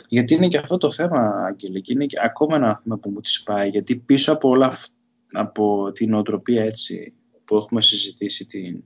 Γιατί 0.09 0.35
είναι 0.35 0.49
και 0.49 0.59
αυτό 0.59 0.77
το 0.77 0.91
θέμα, 0.91 1.47
Άγγελε, 1.47 1.81
και 1.81 1.93
είναι 1.93 2.05
και 2.05 2.17
ακόμα 2.23 2.57
ένα 2.57 2.77
θέμα 2.83 2.99
που 2.99 3.11
μου 3.11 3.21
τη 3.21 3.43
πάει, 3.45 3.69
γιατί 3.69 3.97
πίσω 3.97 4.33
από 4.33 4.49
όλα 4.49 4.67
αυ- 4.67 4.93
από 5.33 5.93
την 5.93 6.15
οτροπία 6.15 6.63
έτσι 6.63 7.15
που 7.45 7.57
έχουμε 7.57 7.83
συζητήσει 7.83 8.45
την, 8.47 8.85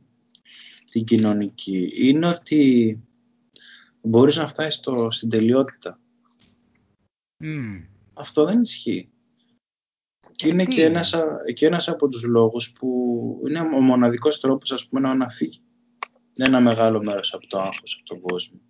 την 0.91 1.05
κοινωνική, 1.05 1.93
είναι 1.95 2.27
ότι 2.27 3.01
μπορείς 4.01 4.37
να 4.37 4.49
φτάσεις 4.49 4.75
στο, 4.75 5.11
στην 5.11 5.29
τελειότητα. 5.29 6.01
Μμ. 7.39 7.81
Αυτό 8.15 8.45
δεν 8.45 8.61
ισχύει. 8.63 9.12
Και 10.37 10.49
είναι 10.49 10.63
Γιατί; 10.63 10.75
και 10.75 10.85
ένας, 10.85 11.15
α- 11.15 11.45
και 11.55 11.67
ένας 11.67 11.89
από 11.89 12.09
τους 12.09 12.23
λόγους 12.23 12.73
που 12.73 12.89
είναι 13.49 13.61
ο 13.61 13.81
μοναδικός 13.81 14.41
τρόπος 14.41 14.73
ας 14.73 14.87
πούμε, 14.89 15.01
να 15.01 15.11
αναφύγει 15.11 15.63
ένα 16.37 16.61
μεγάλο 16.61 17.03
μέρος 17.03 17.35
από 17.35 17.47
το 17.47 17.61
άγχος, 17.61 17.97
από 18.01 18.05
τον 18.09 18.21
κόσμο. 18.21 18.61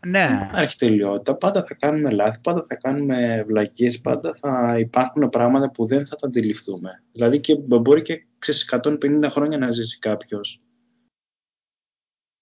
Δεν 0.00 0.10
Ναι. 0.10 0.46
υπάρχει 0.48 0.76
τελειότητα. 0.76 1.36
Πάντα 1.36 1.64
θα 1.64 1.74
κάνουμε 1.74 2.10
λάθη, 2.10 2.40
πάντα 2.40 2.64
θα 2.64 2.74
κάνουμε 2.74 3.44
βλακίες, 3.46 4.00
πάντα 4.00 4.34
θα 4.34 4.76
υπάρχουν 4.78 5.28
πράγματα 5.28 5.70
που 5.70 5.86
δεν 5.86 6.06
θα 6.06 6.16
τα 6.16 6.26
αντιληφθούμε. 6.26 7.04
Δηλαδή 7.12 7.40
και 7.40 7.54
μπορεί 7.56 8.02
και 8.02 8.26
ξέρεις, 8.38 8.62
150 8.62 9.28
χρόνια 9.30 9.58
να 9.58 9.70
ζήσει 9.70 9.98
κάποιος. 9.98 10.62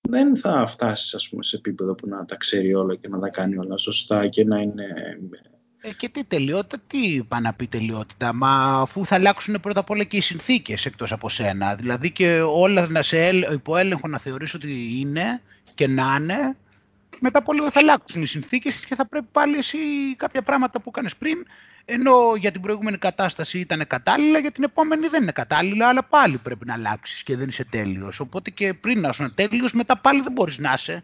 Δεν 0.08 0.36
θα 0.36 0.66
φτάσεις 0.66 1.14
ας 1.14 1.28
πούμε, 1.28 1.42
σε 1.42 1.56
επίπεδο 1.56 1.94
που 1.94 2.08
να 2.08 2.24
τα 2.24 2.36
ξέρει 2.36 2.74
όλα 2.74 2.96
και 2.96 3.08
να 3.08 3.18
τα 3.18 3.28
κάνει 3.28 3.56
όλα 3.56 3.76
σωστά 3.78 4.28
και 4.28 4.44
να 4.44 4.60
είναι 4.60 5.18
Ε, 5.80 5.92
και 5.92 6.08
τι 6.08 6.24
τελειότητα, 6.24 6.78
τι 6.86 7.22
πάει 7.28 7.40
να 7.40 7.54
πει 7.54 7.66
τελειότητα, 7.66 8.32
μα 8.32 8.80
αφού 8.80 9.04
θα 9.06 9.14
αλλάξουν 9.14 9.60
πρώτα 9.60 9.80
απ' 9.80 9.90
όλα 9.90 10.04
και 10.04 10.16
οι 10.16 10.20
συνθήκες 10.20 10.84
εκτός 10.84 11.12
από 11.12 11.28
σένα. 11.28 11.74
Δηλαδή 11.76 12.10
και 12.10 12.40
όλα 12.40 12.88
να 12.88 13.02
σε 13.02 13.26
ελ- 13.26 13.52
υπό 13.52 13.76
έλεγχο 13.76 14.08
να 14.08 14.18
θεωρείς 14.18 14.54
ότι 14.54 15.00
είναι 15.00 15.42
και 15.74 15.86
να 15.86 16.16
είναι, 16.20 16.56
μετά 17.20 17.38
από 17.38 17.52
λίγο 17.52 17.70
θα 17.70 17.80
αλλάξουν 17.80 18.22
οι 18.22 18.26
συνθήκες 18.26 18.74
και 18.74 18.94
θα 18.94 19.06
πρέπει 19.06 19.26
πάλι 19.32 19.56
εσύ 19.56 19.78
κάποια 20.16 20.42
πράγματα 20.42 20.80
που 20.80 20.88
έκανες 20.88 21.16
πριν, 21.16 21.46
ενώ 21.84 22.34
για 22.38 22.52
την 22.52 22.60
προηγούμενη 22.60 22.98
κατάσταση 22.98 23.58
ήταν 23.58 23.86
κατάλληλα, 23.86 24.38
για 24.38 24.52
την 24.52 24.64
επόμενη 24.64 25.08
δεν 25.08 25.22
είναι 25.22 25.32
κατάλληλα, 25.32 25.88
αλλά 25.88 26.02
πάλι 26.04 26.38
πρέπει 26.38 26.66
να 26.66 26.74
αλλάξεις 26.74 27.22
και 27.22 27.36
δεν 27.36 27.48
είσαι 27.48 27.64
τέλειος. 27.64 28.20
Οπότε 28.20 28.50
και 28.50 28.74
πριν 28.74 29.00
να 29.00 29.08
είσαι 29.08 29.32
τέλειος, 29.34 29.72
μετά 29.72 29.98
πάλι 29.98 30.20
δεν 30.20 30.32
μπορείς 30.32 30.58
να 30.58 30.72
είσαι. 30.72 31.02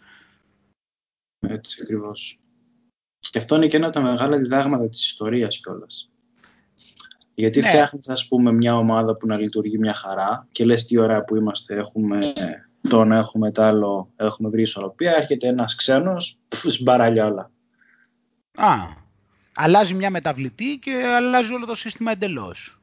Έτσι 1.40 1.78
ακριβώς. 1.82 2.41
Και 3.30 3.38
αυτό 3.38 3.56
είναι 3.56 3.66
και 3.66 3.76
ένα 3.76 3.86
από 3.86 3.94
τα 3.94 4.02
μεγάλα 4.02 4.36
διδάγματα 4.36 4.88
της 4.88 5.04
ιστορίας 5.04 5.60
κιόλας. 5.60 6.10
Γιατί 7.34 7.60
Ναι. 7.60 7.68
φτιάχνεις 7.68 8.08
ας 8.08 8.28
πούμε 8.28 8.52
μια 8.52 8.76
ομάδα 8.76 9.16
που 9.16 9.26
να 9.26 9.36
λειτουργεί 9.36 9.78
μια 9.78 9.94
χαρά 9.94 10.48
και 10.52 10.64
λες 10.64 10.84
τι 10.84 10.98
ωραία 10.98 11.24
που 11.24 11.36
είμαστε, 11.36 11.76
έχουμε 11.76 12.32
τον, 12.88 13.12
έχουμε 13.12 13.52
τ' 13.52 13.58
άλλο, 13.58 14.12
έχουμε 14.16 14.48
βρει 14.48 14.62
ισορροπία, 14.62 15.12
έρχεται 15.12 15.48
ένας 15.48 15.74
ξένος, 15.74 16.38
πφ, 16.48 16.66
σμπαραλιά 16.68 17.26
όλα. 17.26 17.50
Α, 18.54 18.74
αλλάζει 19.54 19.94
μια 19.94 20.10
μεταβλητή 20.10 20.78
και 20.78 21.02
αλλάζει 21.06 21.52
όλο 21.52 21.66
το 21.66 21.74
σύστημα 21.74 22.10
εντελώς. 22.10 22.80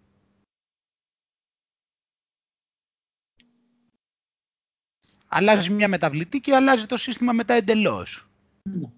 Αλλάζει 5.27 5.69
μια 5.69 5.87
μεταβλητή 5.87 6.39
και 6.39 6.55
αλλάζει 6.55 6.85
το 6.85 6.97
σύστημα 6.97 7.33
μετά 7.33 7.53
εντελώς. 7.53 8.29
Ναι. 8.63 8.89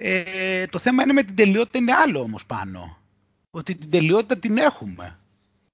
Ε, 0.00 0.66
το 0.66 0.78
θέμα 0.78 1.02
είναι 1.02 1.12
με 1.12 1.22
την 1.22 1.34
τελειότητα 1.34 1.78
είναι 1.78 1.92
άλλο 1.92 2.20
όμως 2.20 2.46
πάνω. 2.46 2.98
Ότι 3.50 3.74
την 3.74 3.90
τελειότητα 3.90 4.38
την 4.38 4.56
έχουμε. 4.56 5.18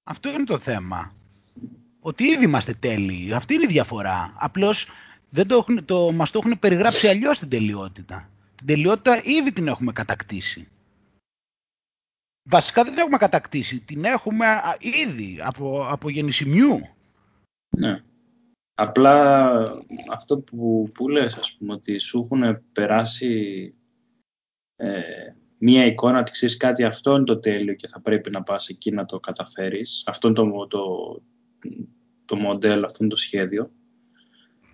Αυτό 0.03 0.29
είναι 0.29 0.43
το 0.43 0.57
θέμα. 0.57 1.15
Ότι 1.99 2.23
ήδη 2.23 2.43
είμαστε 2.43 2.73
τέλειοι. 2.73 3.33
Αυτή 3.33 3.53
είναι 3.53 3.63
η 3.63 3.67
διαφορά. 3.67 4.33
Απλώς 4.37 4.89
δεν 5.29 5.47
το, 5.47 5.55
έχουν- 5.55 5.85
το, 5.85 6.11
μας 6.11 6.31
το 6.31 6.39
έχουν 6.43 6.59
περιγράψει 6.59 7.07
αλλιώς 7.07 7.39
την 7.39 7.49
τελειότητα. 7.49 8.29
Την 8.55 8.67
τελειότητα 8.67 9.21
ήδη 9.23 9.51
την 9.51 9.67
έχουμε 9.67 9.91
κατακτήσει. 9.91 10.67
Βασικά 12.49 12.83
δεν 12.83 12.91
την 12.91 13.01
έχουμε 13.01 13.17
κατακτήσει. 13.17 13.79
Την 13.79 14.05
έχουμε 14.05 14.45
α, 14.45 14.77
ήδη 14.79 15.39
από, 15.41 15.87
από 15.89 16.09
γεννησιμιού. 16.09 16.79
Ναι. 17.77 18.03
Απλά 18.73 19.49
αυτό 20.11 20.39
που, 20.39 20.89
που 20.93 21.09
λες, 21.09 21.35
ας 21.35 21.55
πούμε, 21.55 21.73
ότι 21.73 21.99
σου 21.99 22.19
έχουν 22.19 22.63
περάσει 22.71 23.74
ε, 24.75 24.99
μία 25.57 25.85
εικόνα 25.85 26.19
ότι 26.19 26.31
ξέρεις 26.31 26.57
κάτι, 26.57 26.83
αυτό 26.83 27.15
είναι 27.15 27.23
το 27.23 27.37
τέλειο 27.39 27.73
και 27.73 27.87
θα 27.87 28.01
πρέπει 28.01 28.29
να 28.29 28.43
πας 28.43 28.67
εκεί 28.67 28.91
να 28.91 29.05
το 29.05 29.19
καταφέρεις. 29.19 30.03
Αυτό 30.05 30.27
είναι 30.27 30.35
το, 30.35 30.67
το, 30.67 30.81
το 32.25 32.35
μοντέλο, 32.35 32.85
αυτό 32.85 32.97
είναι 33.01 33.09
το 33.09 33.17
σχέδιο. 33.17 33.71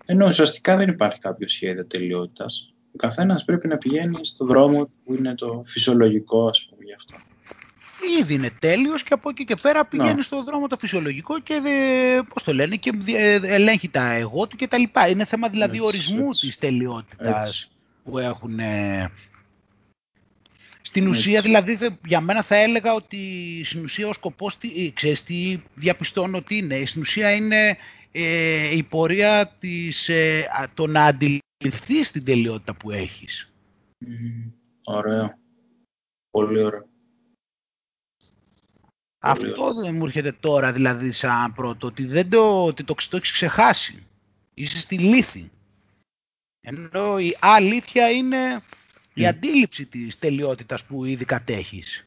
Ενώ 0.04 0.26
ουσιαστικά 0.26 0.76
δεν 0.76 0.88
υπάρχει 0.88 1.18
κάποιο 1.18 1.48
σχέδιο 1.48 1.86
τελειότητας. 1.86 2.74
Ο 2.94 2.96
καθένας 2.96 3.44
πρέπει 3.44 3.68
να 3.68 3.78
πηγαίνει 3.78 4.26
στο 4.26 4.44
δρόμο 4.46 4.88
που 5.04 5.14
είναι 5.14 5.34
το 5.34 5.62
φυσιολογικό, 5.66 6.48
ας 6.48 6.66
πούμε, 6.70 6.84
γι' 6.84 6.92
αυτό. 6.94 7.16
Ήδη 8.20 8.34
είναι 8.34 8.50
τέλειος 8.60 9.02
και 9.02 9.14
από 9.14 9.28
εκεί 9.28 9.44
και 9.44 9.56
πέρα 9.62 9.84
πηγαίνει 9.86 10.14
Ναι. 10.14 10.22
στο 10.22 10.42
δρόμο 10.42 10.66
το 10.66 10.76
φυσιολογικό 10.78 11.40
και 11.40 11.60
δε, 11.62 12.22
πώς 12.22 12.42
το 12.42 12.52
λένε, 12.52 12.76
και 12.76 12.90
δι- 12.94 13.14
ε, 13.16 13.40
ελέγχει 13.42 13.88
τα 13.88 14.10
εγώ 14.12 14.46
του 14.46 14.56
και 14.56 14.68
τα 14.68 14.78
λοιπά. 14.78 15.08
Είναι 15.08 15.24
θέμα 15.24 15.48
δηλαδή 15.48 15.76
Έτσι, 15.76 15.86
ορισμού 15.86 16.28
έτσι. 16.28 16.46
της 16.46 16.58
τελειότητας 16.58 17.46
Έτσι. 17.46 17.68
που 18.04 18.18
έχουν. 18.18 18.58
Ε, 20.94 20.98
Στην 20.98 21.06
Έτσι. 21.06 21.18
ουσία 21.18 21.42
δηλαδή 21.42 21.76
θε- 21.76 22.06
για 22.06 22.20
μένα 22.20 22.42
θα 22.42 22.56
έλεγα 22.56 22.94
ότι 22.94 23.18
στην 23.64 23.82
ουσία 23.84 24.08
ο 24.08 24.12
σκοπός, 24.12 24.58
τι, 24.58 24.86
ε, 24.86 24.90
ξέρεις 24.90 25.24
τι 25.24 25.62
διαπιστώνω 25.74 26.36
ότι 26.36 26.56
είναι. 26.56 26.84
Στην 26.84 27.00
ουσία 27.00 27.32
είναι 27.34 27.76
ε, 28.12 28.76
η 28.76 28.82
πορεία 28.82 29.46
της, 29.60 30.08
ε, 30.08 30.48
α, 30.60 30.70
το 30.74 30.86
να 30.86 31.04
αντιληφθείς 31.04 32.10
την 32.10 32.24
τελειότητα 32.24 32.74
που 32.74 32.90
έχεις. 32.90 33.52
Μμμ. 33.98 34.50
Ωραίο. 34.84 35.38
Πολύ 36.30 36.62
ωραίο. 36.62 36.80
Πολύ 39.18 39.50
Αυτό 39.52 39.74
δεν 39.74 39.94
μου 39.94 40.04
έρχεται 40.04 40.32
τώρα 40.32 40.72
δηλαδή 40.72 41.12
σαν 41.12 41.52
πρώτο, 41.52 41.86
ότι, 41.86 42.04
δεν 42.06 42.30
το, 42.30 42.64
ότι 42.64 42.84
το, 42.84 42.94
το 43.10 43.16
έχεις 43.16 43.32
ξεχάσει. 43.32 44.06
Είσαι 44.54 44.80
στη 44.80 44.98
λύθη. 44.98 45.50
Ενώ 46.60 47.18
η 47.18 47.36
αλήθεια 47.40 48.10
είναι 48.10 48.60
η 49.14 49.22
Μμ. 49.22 49.26
αντίληψη 49.26 49.86
της 49.86 50.18
τελειότητας 50.18 50.84
που 50.84 51.04
ήδη 51.04 51.24
κατέχεις. 51.24 52.04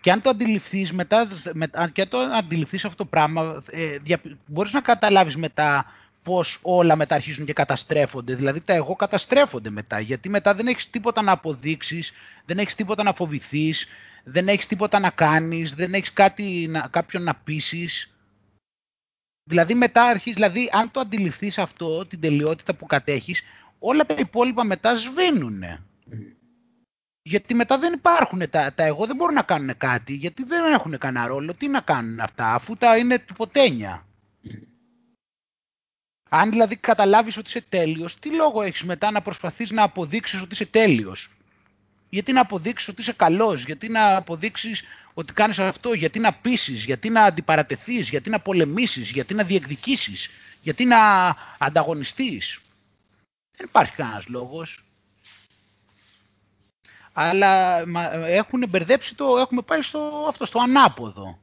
Και 0.00 0.12
αν 0.12 0.22
το 0.22 0.30
αντιληφθείς 0.30 0.92
μετά, 0.92 1.28
μετά 1.52 1.88
και 1.88 2.00
αν 2.00 2.08
το 2.08 2.18
αντιληφθείς 2.18 2.84
αυτό 2.84 3.04
το 3.04 3.10
πράγμα, 3.10 3.62
ε, 3.70 3.98
δια, 3.98 4.20
μπορείς 4.46 4.72
να 4.72 4.80
καταλάβεις 4.80 5.36
μετά 5.36 5.92
πώς 6.22 6.58
όλα 6.62 6.96
μετά 6.96 7.14
αρχίζουν 7.14 7.46
και 7.46 7.52
καταστρέφονται. 7.52 8.34
Δηλαδή 8.34 8.60
τα 8.60 8.74
εγώ 8.74 8.96
καταστρέφονται 8.96 9.70
μετά, 9.70 10.00
γιατί 10.00 10.28
μετά 10.28 10.54
δεν 10.54 10.66
έχεις 10.66 10.90
τίποτα 10.90 11.22
να 11.22 11.32
αποδείξεις, 11.32 12.12
δεν 12.44 12.58
έχεις 12.58 12.74
τίποτα 12.74 13.02
να 13.02 13.12
φοβηθείς, 13.12 13.88
δεν 14.24 14.48
έχεις 14.48 14.66
τίποτα 14.66 14.98
να 14.98 15.10
κάνεις, 15.10 15.74
δεν 15.74 15.94
έχεις 15.94 16.12
κάτι, 16.12 16.66
να, 16.70 16.88
κάποιον 16.90 17.22
να 17.22 17.34
πείσεις. 17.34 18.14
Δηλαδή 19.44 19.74
μετά 19.74 20.04
αρχίζεις, 20.04 20.34
δηλαδή 20.34 20.70
αν 20.72 20.90
το 20.90 21.00
αντιληφθείς 21.00 21.58
αυτό, 21.58 22.06
την 22.06 22.20
τελειότητα 22.20 22.74
που 22.74 22.86
κατέχεις, 22.86 23.42
όλα 23.78 24.06
τα 24.06 24.14
υπόλοιπα 24.18 24.64
μετά 24.64 24.94
σβήνουνε. 24.94 25.82
Γιατί 27.22 27.54
μετά 27.54 27.78
δεν 27.78 27.92
υπάρχουν 27.92 28.50
τα, 28.50 28.72
τα 28.72 28.82
εγώ 28.82 29.06
δεν 29.06 29.16
μπορούν 29.16 29.34
να 29.34 29.42
κάνουν 29.42 29.76
κάτι, 29.76 30.14
γιατί 30.14 30.44
δεν 30.44 30.72
έχουν 30.72 30.98
κανένα 30.98 31.26
ρόλο. 31.26 31.54
Τι 31.54 31.68
να 31.68 31.80
κάνουν 31.80 32.20
αυτά, 32.20 32.54
αφού 32.54 32.76
τα 32.76 32.96
είναι 32.96 33.18
τυποτένια. 33.18 34.06
Αν 36.28 36.50
δηλαδή 36.50 36.76
καταλάβεις 36.76 37.36
ότι 37.36 37.48
είσαι 37.48 37.64
τέλειος, 37.68 38.18
τι 38.18 38.34
λόγο 38.34 38.62
έχεις 38.62 38.82
μετά 38.82 39.10
να 39.10 39.22
προσπαθείς 39.22 39.70
να 39.70 39.82
αποδείξεις 39.82 40.40
ότι 40.40 40.52
είσαι 40.52 40.66
τέλειος; 40.66 41.30
Γιατί 42.08 42.32
να 42.32 42.40
αποδείξεις 42.40 42.88
ότι 42.88 43.00
είσαι 43.00 43.12
καλός, 43.12 43.64
γιατί 43.64 43.88
να 43.88 44.16
αποδείξεις 44.16 44.82
ότι 45.14 45.32
κάνεις 45.32 45.58
αυτό, 45.58 45.92
γιατί 45.92 46.18
να 46.18 46.32
πείσεις, 46.34 46.84
γιατί 46.84 47.10
να 47.10 47.22
αντιπαρατεθείς, 47.22 48.08
γιατί 48.08 48.30
να 48.30 48.40
πολεμήσεις, 48.40 49.10
γιατί 49.10 49.34
να 49.34 49.44
διεκδικήσεις, 49.44 50.28
γιατί 50.62 50.84
να 50.84 50.98
ανταγωνιστείς; 51.58 52.60
Δεν 53.56 53.66
υπάρχει 53.66 53.92
κανένας 53.92 54.26
λόγος. 54.26 54.84
Αλλά 57.12 57.86
μα, 57.86 58.12
έχουν 58.14 58.68
μπερδέψει 58.68 59.16
το, 59.16 59.36
έχουμε 59.36 59.62
πάει 59.62 59.82
στο, 59.82 60.24
αυτό, 60.28 60.46
στο 60.46 60.60
ανάποδο. 60.60 61.38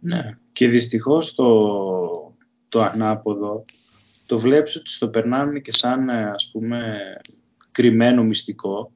Ναι. 0.00 0.38
Και 0.52 0.68
δυστυχώς 0.68 1.34
το, 1.34 2.36
το 2.68 2.82
ανάποδο 2.82 3.64
το 4.26 4.38
βλέπεις 4.38 4.76
ότι 4.76 4.90
στο 4.90 5.08
περνάνε 5.08 5.60
και 5.60 5.72
σαν 5.72 6.08
ε, 6.08 6.30
ας 6.30 6.50
πούμε 6.52 6.98
κρυμμένο 7.70 8.22
μυστικό 8.24 8.92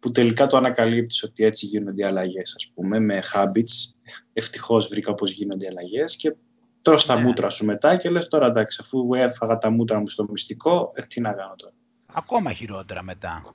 που 0.00 0.10
τελικά 0.10 0.46
το 0.46 0.56
ανακαλύπτεις 0.56 1.22
ότι 1.22 1.44
έτσι 1.44 1.66
γίνονται 1.66 2.02
οι 2.02 2.04
αλλαγές, 2.04 2.54
ας 2.56 2.70
πούμε, 2.74 2.98
με 2.98 3.22
habits. 3.34 4.00
Ευτυχώς 4.32 4.88
βρήκα 4.88 5.14
πώς 5.14 5.32
γίνονται 5.32 5.64
οι 5.64 5.68
αλλαγές 5.68 6.16
και 6.16 6.34
τρως 6.82 7.06
τα 7.06 7.14
ναι. 7.14 7.20
μούτρα 7.20 7.50
σου 7.50 7.64
μετά 7.64 7.96
και 7.96 8.10
λες 8.10 8.28
τώρα 8.28 8.46
εντάξει, 8.46 8.78
αφού 8.82 9.14
έφαγα 9.14 9.58
τα 9.58 9.70
μούτρα 9.70 9.98
μου 9.98 10.08
στο 10.08 10.26
μυστικό, 10.30 10.92
ε, 10.94 11.02
τι 11.02 11.20
να 11.20 11.32
κάνω 11.32 11.54
τώρα. 11.56 11.72
Ακόμα 12.12 12.52
χειρότερα 12.52 13.02
μετά. 13.02 13.54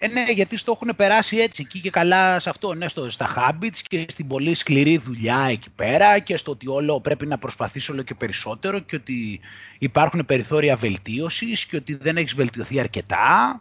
Ε, 0.00 0.08
ναι, 0.08 0.24
γιατί 0.34 0.56
στο 0.56 0.72
έχουν 0.72 0.96
περάσει 0.96 1.36
έτσι 1.36 1.62
εκεί 1.66 1.80
και 1.80 1.90
καλά 1.90 2.40
σε 2.40 2.50
αυτό, 2.50 2.74
ναι, 2.74 2.88
στο, 2.88 3.10
στα 3.10 3.28
habits 3.36 3.78
και 3.88 4.06
στην 4.08 4.26
πολύ 4.26 4.54
σκληρή 4.54 4.98
δουλειά 4.98 5.46
εκεί 5.50 5.70
πέρα 5.70 6.18
και 6.18 6.36
στο 6.36 6.50
ότι 6.50 6.68
όλο 6.68 7.00
πρέπει 7.00 7.26
να 7.26 7.38
προσπαθήσω 7.38 7.92
όλο 7.92 8.02
και 8.02 8.14
περισσότερο 8.14 8.78
και 8.78 8.96
ότι 8.96 9.40
υπάρχουν 9.78 10.24
περιθώρια 10.26 10.76
βελτίωσης 10.76 11.66
και 11.66 11.76
ότι 11.76 11.94
δεν 11.94 12.16
έχεις 12.16 12.34
βελτιωθεί 12.34 12.80
αρκετά. 12.80 13.60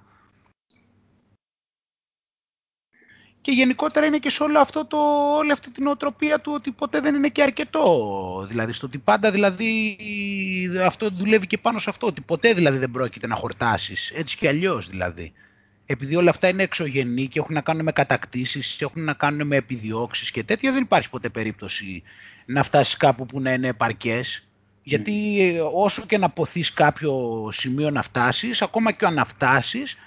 Και 3.47 3.53
γενικότερα 3.53 4.05
είναι 4.05 4.17
και 4.17 4.29
σε 4.29 4.43
όλο 4.43 4.59
αυτό 4.59 4.85
το, 4.85 4.97
όλη 5.37 5.51
αυτή 5.51 5.71
την 5.71 5.87
οτροπία 5.87 6.39
του 6.39 6.51
ότι 6.55 6.71
ποτέ 6.71 6.99
δεν 6.99 7.15
είναι 7.15 7.27
και 7.27 7.41
αρκετό. 7.41 8.45
Δηλαδή, 8.47 8.73
στο 8.73 8.85
ότι 8.85 8.97
πάντα 8.97 9.31
δηλαδή 9.31 9.97
αυτό 10.85 11.09
δουλεύει 11.09 11.47
και 11.47 11.57
πάνω 11.57 11.79
σε 11.79 11.89
αυτό, 11.89 12.07
ότι 12.07 12.21
ποτέ 12.21 12.53
δηλαδή 12.53 12.77
δεν 12.77 12.91
πρόκειται 12.91 13.27
να 13.27 13.35
χορτάσεις, 13.35 14.11
έτσι 14.15 14.37
και 14.37 14.47
αλλιώς 14.47 14.89
δηλαδή 14.89 15.33
επειδή 15.85 16.15
όλα 16.15 16.29
αυτά 16.29 16.47
είναι 16.47 16.63
εξωγενή 16.63 17.27
και 17.27 17.39
έχουν 17.39 17.53
να 17.53 17.61
κάνουν 17.61 17.83
με 17.83 17.91
κατακτήσεις, 17.91 18.81
έχουν 18.81 19.03
να 19.03 19.13
κάνουν 19.13 19.47
με 19.47 19.55
επιδιώξεις 19.55 20.31
και 20.31 20.43
τέτοια, 20.43 20.71
δεν 20.71 20.81
υπάρχει 20.81 21.09
ποτέ 21.09 21.29
περίπτωση 21.29 22.03
να 22.45 22.63
φτάσεις 22.63 22.97
κάπου 22.97 23.25
που 23.25 23.41
να 23.41 23.51
είναι 23.53 23.67
επαρκές. 23.67 24.47
Γιατί 24.83 25.41
ε, 25.41 25.59
όσο 25.73 26.05
και 26.05 26.17
να 26.17 26.29
ποθείς 26.29 26.73
κάποιο 26.73 27.49
σημείο 27.51 27.89
να 27.89 28.01
φτάσεις, 28.01 28.61
ακόμα 28.61 28.91
και 28.91 29.05
αν 29.05 29.23
φτάσεις, 29.27 29.97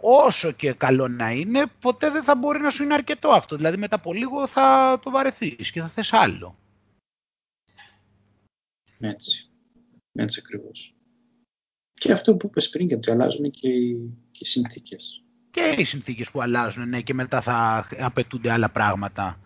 όσο 0.00 0.52
και 0.52 0.72
καλό 0.72 1.08
να 1.08 1.30
είναι, 1.30 1.66
ποτέ 1.80 2.10
δεν 2.10 2.22
θα 2.22 2.34
μπορεί 2.34 2.60
να 2.60 2.70
σου 2.70 2.82
είναι 2.82 2.94
αρκετό 2.94 3.28
αυτό. 3.28 3.56
Δηλαδή 3.56 3.76
μετά 3.76 3.96
από 3.96 4.12
λίγο 4.12 4.46
θα 4.46 4.98
το 5.02 5.10
βαρεθείς 5.10 5.70
και 5.70 5.80
θα 5.80 5.88
θες 5.88 6.12
άλλο. 6.12 6.56
Έτσι. 9.00 9.50
Έτσι 10.12 10.40
ακριβώς. 10.44 10.94
Και 11.94 12.12
αυτό 12.12 12.34
που 12.36 12.46
είπες 12.46 12.68
πριν, 12.68 12.86
γιατί 12.86 13.10
αλλάζουν 13.10 13.50
και 13.50 13.68
οι 13.68 14.16
και 14.30 14.42
οι 14.42 14.44
συνθήκες. 14.44 15.22
Και 15.50 15.74
οι 15.78 15.84
συνθήκες 15.84 16.30
που 16.30 16.40
αλλάζουν, 16.40 16.88
ναι, 16.88 17.00
και 17.00 17.14
μετά 17.14 17.40
θα 17.40 17.88
απαιτούνται 17.98 18.50
άλλα 18.50 18.70
πράγματα. 18.70 19.40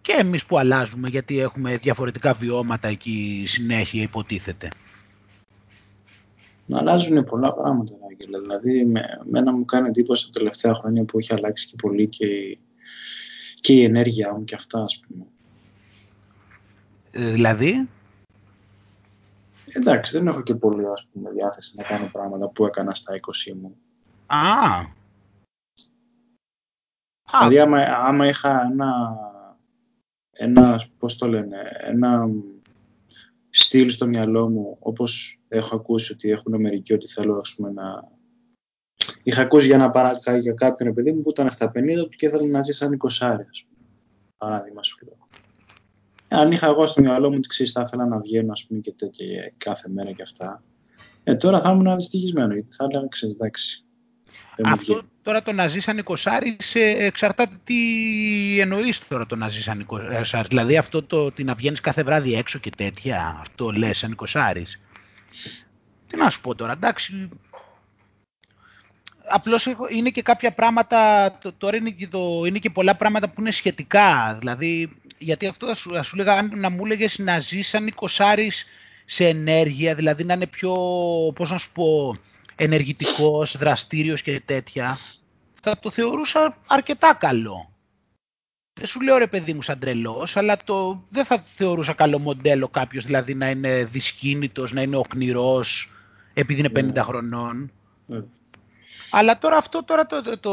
Και 0.00 0.12
εμείς 0.12 0.46
που 0.46 0.58
αλλάζουμε, 0.58 1.08
γιατί 1.08 1.38
έχουμε 1.38 1.76
διαφορετικά 1.76 2.32
βιώματα 2.32 2.88
εκεί 2.88 3.44
συνέχεια 3.46 4.02
υποτίθεται. 4.02 4.68
Να 6.66 6.78
αλλάζουν 6.78 7.24
πολλά 7.24 7.54
πράγματα, 7.54 7.92
Άγγελα. 8.10 8.40
Δηλαδή, 8.40 8.84
με, 8.84 9.20
μένα 9.24 9.52
μου 9.52 9.64
κάνει 9.64 9.88
εντύπωση 9.88 10.26
τα 10.26 10.38
τελευταία 10.38 10.74
χρόνια 10.74 11.04
που 11.04 11.18
έχει 11.18 11.32
αλλάξει 11.32 11.66
και 11.66 11.76
πολύ 11.82 12.08
και, 12.08 12.58
και 13.60 13.72
η 13.72 13.84
ενέργειά 13.84 14.34
μου 14.34 14.44
και 14.44 14.54
αυτά, 14.54 14.82
ας 14.82 14.98
πούμε. 15.06 15.26
Ε, 17.10 17.30
δηλαδή; 17.30 17.88
Εντάξει, 19.66 20.18
δεν 20.18 20.26
έχω 20.26 20.42
και 20.42 20.54
πολύ 20.54 20.86
ας 20.86 21.06
πούμε, 21.12 21.30
διάθεση 21.30 21.76
να 21.76 21.82
κάνω 21.82 22.08
πράγματα 22.12 22.48
που 22.48 22.66
έκανα 22.66 22.94
στα 22.94 23.14
20 23.48 23.52
μου. 23.52 23.76
Α! 24.26 24.38
Δηλαδή, 27.38 27.58
άμα, 27.58 27.82
άμα 27.82 28.26
είχα 28.26 28.62
ένα, 28.70 29.16
ένα, 30.30 30.88
πώς 30.98 31.16
το 31.16 31.26
λένε, 31.26 31.56
ένα 31.80 32.28
στυλ 33.58 33.90
στο 33.90 34.06
μυαλό 34.06 34.48
μου, 34.48 34.76
όπως 34.80 35.40
έχω 35.48 35.76
ακούσει 35.76 36.12
ότι 36.12 36.30
έχουν 36.30 36.60
μερικοί 36.60 36.92
ότι 36.92 37.06
θέλω 37.06 37.38
ας 37.38 37.54
πούμε, 37.54 37.70
να... 37.70 38.14
Είχα 39.22 39.42
ακούσει 39.42 39.66
για, 39.66 39.74
ένα 39.74 39.90
παρά, 39.90 40.38
για 40.40 40.52
κάποιον 40.52 40.94
παιδί 40.94 41.12
μου 41.12 41.22
που 41.22 41.30
ήταν 41.30 41.48
750 41.58 41.66
και 42.16 42.26
ήθελα 42.26 42.46
να 42.46 42.62
ζει 42.62 42.72
σαν 42.72 42.96
20 43.18 43.36
Παράδειγμα 44.36 44.82
σου 44.82 44.98
λέω 45.04 45.26
αν 46.28 46.52
είχα 46.52 46.66
εγώ 46.66 46.86
στο 46.86 47.00
μυαλό 47.00 47.28
μου 47.28 47.34
ότι 47.38 47.48
ξέρεις, 47.48 47.72
θα 47.72 47.82
ήθελα 47.86 48.06
να 48.06 48.18
βγαίνω 48.18 48.52
ας 48.52 48.66
πούμε, 48.66 48.80
και 48.80 48.92
τέτοια 48.92 49.52
κάθε 49.56 49.88
μέρα 49.88 50.12
και 50.12 50.22
αυτά. 50.22 50.62
Ε, 51.24 51.34
τώρα 51.36 51.60
θα 51.60 51.70
ήμουν 51.70 51.96
δυστυχισμένο 51.96 52.52
γιατί 52.52 52.74
θα 52.74 52.84
έλεγα, 52.90 53.06
ξέρεις, 53.08 53.34
εντάξει. 53.34 53.84
Αυτό 54.62 55.00
τώρα 55.26 55.42
το 55.42 55.52
να 55.52 55.66
ζει 55.66 55.80
σαν 55.80 56.04
εξαρτάται 56.74 57.56
τι 57.64 57.76
εννοείς 58.60 59.08
τώρα 59.08 59.26
το 59.26 59.36
να 59.36 59.48
ζει 59.48 59.62
σαν 59.62 59.86
Δηλαδή 60.48 60.76
αυτό 60.76 61.02
το 61.02 61.24
ότι 61.24 61.44
να 61.44 61.54
βγαίνεις 61.54 61.80
κάθε 61.80 62.02
βράδυ 62.02 62.34
έξω 62.34 62.58
και 62.58 62.70
τέτοια, 62.76 63.38
αυτό 63.40 63.70
λες 63.70 63.98
σαν 63.98 64.10
εικοσάρης. 64.10 64.80
Τι 66.06 66.16
να 66.16 66.30
σου 66.30 66.40
πω 66.40 66.54
τώρα, 66.54 66.72
εντάξει. 66.72 67.28
Απλώς 69.28 69.66
είναι 69.90 70.10
και 70.10 70.22
κάποια 70.22 70.52
πράγματα, 70.52 71.30
τώρα 71.58 71.76
είναι 71.76 71.90
και, 71.90 72.08
το, 72.08 72.42
είναι 72.46 72.58
και 72.58 72.70
πολλά 72.70 72.94
πράγματα 72.94 73.28
που 73.28 73.40
είναι 73.40 73.50
σχετικά. 73.50 74.36
Δηλαδή 74.38 74.90
γιατί 75.18 75.46
αυτό 75.46 75.66
θα 75.66 75.74
σου, 75.74 75.92
θα 75.92 76.02
σου 76.02 76.16
λέγα, 76.16 76.42
να 76.42 76.70
μου 76.70 76.84
έλεγε 76.84 77.06
να 77.16 77.40
ζει 77.40 77.62
σαν 77.62 77.86
εικοσάρης 77.86 78.66
σε 79.04 79.28
ενέργεια, 79.28 79.94
δηλαδή 79.94 80.24
να 80.24 80.34
είναι 80.34 80.46
πιο, 80.46 80.74
πώς 81.34 81.50
να 81.50 81.58
σου 81.58 81.72
πω, 81.72 82.16
ενεργητικός, 82.56 83.56
δραστήριος 83.56 84.22
και 84.22 84.40
τέτοια, 84.44 84.98
θα 85.62 85.78
το 85.78 85.90
θεωρούσα 85.90 86.56
αρκετά 86.66 87.14
καλό. 87.14 87.70
Δεν 88.72 88.86
σου 88.86 89.00
λέω 89.00 89.18
ρε 89.18 89.26
παιδί 89.26 89.52
μου 89.52 89.62
σαν 89.62 89.78
τρελός, 89.78 90.36
αλλά 90.36 90.56
το, 90.64 91.04
δεν 91.08 91.24
θα 91.24 91.38
θεωρούσα 91.38 91.92
καλό 91.92 92.18
μοντέλο 92.18 92.68
κάποιος, 92.68 93.04
δηλαδή 93.04 93.34
να 93.34 93.50
είναι 93.50 93.84
δυσκίνητος, 93.84 94.72
να 94.72 94.82
είναι 94.82 94.96
οκνηρός, 94.96 95.92
επειδή 96.34 96.60
είναι 96.60 96.70
50 96.74 96.92
ναι. 96.92 97.02
χρονών. 97.02 97.72
Ναι. 98.06 98.22
Αλλά 99.10 99.38
τώρα 99.38 99.56
αυτό 99.56 99.84
τώρα 99.84 100.06
το, 100.06 100.22
το, 100.22 100.38
το, 100.38 100.52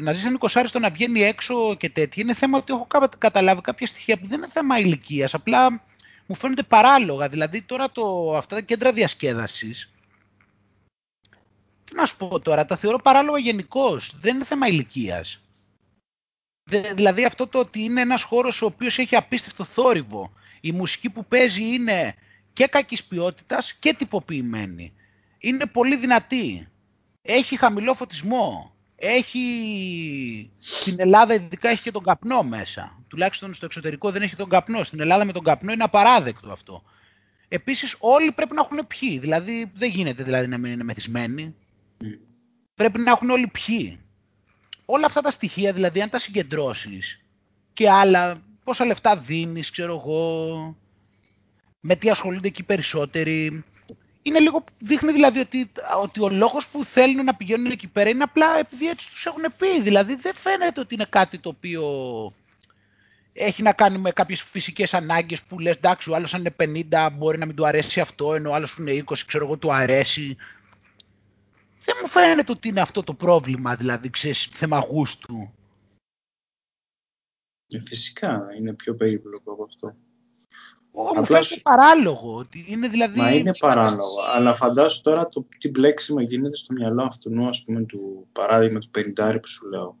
να 0.00 0.12
ζεις 0.12 0.24
ένα 0.24 0.34
εικοσάριστο 0.34 0.78
να 0.78 0.90
βγαίνει 0.90 1.22
έξω 1.22 1.76
και 1.76 1.90
τέτοια 1.90 2.22
είναι 2.22 2.34
θέμα 2.34 2.58
ότι 2.58 2.72
έχω 2.72 2.86
καταλάβει 3.18 3.60
κάποια 3.60 3.86
στοιχεία 3.86 4.18
που 4.18 4.26
δεν 4.26 4.38
είναι 4.38 4.48
θέμα 4.48 4.78
ηλικίας. 4.78 5.34
Απλά 5.34 5.70
μου 6.26 6.34
φαίνονται 6.34 6.62
παράλογα. 6.62 7.28
Δηλαδή 7.28 7.62
τώρα 7.62 7.90
το, 7.90 8.36
αυτά 8.36 8.54
τα 8.56 8.60
κέντρα 8.60 8.92
διασκέδασης 8.92 9.93
τι 11.94 12.00
να 12.00 12.06
σου 12.06 12.16
πω 12.16 12.40
τώρα, 12.40 12.66
τα 12.66 12.76
θεωρώ 12.76 12.98
παράλογα 12.98 13.38
γενικώς. 13.38 14.18
Δεν 14.20 14.34
είναι 14.34 14.44
θέμα 14.44 14.66
ηλικίας. 14.66 15.38
Δηλαδή 16.94 17.24
αυτό 17.24 17.46
το 17.46 17.58
ότι 17.58 17.80
είναι 17.82 18.00
ένας 18.00 18.22
χώρος 18.22 18.62
ο 18.62 18.66
οποίος 18.66 18.98
έχει 18.98 19.16
απίστευτο 19.16 19.64
θόρυβο. 19.64 20.32
Η 20.60 20.72
μουσική 20.72 21.10
που 21.10 21.24
παίζει 21.24 21.62
είναι 21.62 22.14
και 22.52 22.66
κακής 22.66 23.04
ποιότητας 23.04 23.72
και 23.72 23.94
τυποποιημένη. 23.94 24.94
Είναι 25.38 25.66
πολύ 25.66 25.96
δυνατή 25.96 26.68
έχει 27.24 27.56
χαμηλό 27.56 27.94
φωτισμό. 27.94 28.74
Έχει... 28.96 30.50
Στην 30.58 31.00
Ελλάδα 31.00 31.34
ειδικά 31.34 31.68
έχει 31.68 31.82
και 31.82 31.90
τον 31.90 32.02
καπνό 32.02 32.42
μέσα. 32.42 33.04
Τουλάχιστον 33.08 33.54
στο 33.54 33.64
εξωτερικό 33.64 34.10
δεν 34.10 34.22
έχει 34.22 34.36
τον 34.36 34.48
καπνό. 34.48 34.82
Στην 34.82 35.00
Ελλάδα 35.00 35.24
με 35.24 35.32
τον 35.32 35.44
καπνό 35.44 35.72
είναι 35.72 35.84
απαράδεκτο 35.84 36.52
αυτό. 36.52 36.82
Επίσης 37.48 37.96
όλοι 37.98 38.32
πρέπει 38.32 38.54
να 38.54 38.60
έχουν 38.60 38.86
πιει. 38.86 39.18
Δηλαδή 39.18 39.72
δεν 39.74 39.90
γίνεται 39.90 40.22
δηλαδή 40.22 40.46
να 40.46 40.58
μην 40.58 40.72
είναι 40.72 40.84
μεθυσμένοι. 40.84 41.54
Πρέπει 42.74 43.00
να 43.00 43.10
έχουν 43.10 43.30
όλοι 43.30 43.46
πιει. 43.52 43.98
Όλα 44.84 45.06
αυτά 45.06 45.20
τα 45.20 45.30
στοιχεία 45.30 45.72
δηλαδή 45.72 46.02
αν 46.02 46.10
τα 46.10 46.18
συγκεντρώσεις 46.18 47.20
και 47.72 47.90
άλλα 47.90 48.42
πόσα 48.64 48.84
λεφτά 48.84 49.16
δίνεις 49.16 49.70
ξέρω 49.70 50.02
εγώ 50.04 50.76
με 51.80 51.96
τι 51.96 52.10
ασχολούνται 52.10 52.48
εκεί 52.48 52.62
περισσότεροι 52.62 53.64
είναι 54.26 54.38
λίγο, 54.38 54.64
δείχνει 54.78 55.12
δηλαδή 55.12 55.38
ότι, 55.38 55.70
ότι 56.02 56.20
ο 56.22 56.28
λόγος 56.28 56.68
που 56.68 56.84
θέλουν 56.84 57.24
να 57.24 57.34
πηγαίνουν 57.34 57.70
εκεί 57.70 57.86
πέρα 57.86 58.08
είναι 58.08 58.22
απλά 58.22 58.58
επειδή 58.58 58.88
έτσι 58.88 59.10
τους 59.10 59.26
έχουν 59.26 59.42
πει. 59.58 59.80
Δηλαδή 59.80 60.14
δεν 60.14 60.34
φαίνεται 60.34 60.80
ότι 60.80 60.94
είναι 60.94 61.06
κάτι 61.08 61.38
το 61.38 61.48
οποίο 61.48 61.82
έχει 63.32 63.62
να 63.62 63.72
κάνει 63.72 63.98
με 63.98 64.10
κάποιες 64.10 64.42
φυσικές 64.42 64.94
ανάγκες 64.94 65.42
που 65.42 65.58
λες 65.58 65.76
εντάξει 65.76 66.10
ο 66.10 66.14
άλλος 66.14 66.34
αν 66.34 66.40
είναι 66.40 66.86
50 66.90 67.08
μπορεί 67.12 67.38
να 67.38 67.46
μην 67.46 67.56
του 67.56 67.66
αρέσει 67.66 68.00
αυτό 68.00 68.34
ενώ 68.34 68.50
ο 68.50 68.54
άλλος 68.54 68.76
είναι 68.76 69.04
20 69.06 69.18
ξέρω 69.26 69.44
εγώ 69.44 69.56
του 69.56 69.72
αρέσει. 69.72 70.36
Δεν 71.84 71.96
μου 72.00 72.08
φαίνεται 72.08 72.52
ότι 72.52 72.68
είναι 72.68 72.80
αυτό 72.80 73.02
το 73.02 73.14
πρόβλημα 73.14 73.74
δηλαδή 73.74 74.10
ξέρεις 74.10 74.44
θέμα 74.44 74.78
γούστου. 74.78 75.52
Ε, 77.74 77.80
φυσικά 77.80 78.46
είναι 78.58 78.74
πιο 78.74 78.94
περίπλοκο 78.94 79.52
από 79.52 79.64
αυτό. 79.64 79.96
Όχι, 80.96 81.18
μου 81.18 81.24
φαίνεται 81.24 81.60
παράλογο. 81.62 82.48
Είναι 82.66 82.88
δηλαδή... 82.88 83.18
Μα 83.18 83.34
είναι 83.34 83.54
παράλογο. 83.58 84.22
Αλλά 84.34 84.54
φαντάσου 84.54 85.02
τώρα 85.02 85.28
το 85.28 85.46
τι 85.58 85.68
μπλέξιμο 85.68 86.20
γίνεται 86.20 86.56
στο 86.56 86.72
μυαλό 86.72 87.02
αυτού, 87.02 87.46
ας 87.46 87.64
πούμε, 87.64 87.84
του 87.84 88.28
παράδειγμα 88.32 88.78
του 88.78 88.90
50 89.16 89.38
που 89.40 89.48
σου 89.48 89.68
λέω. 89.68 89.98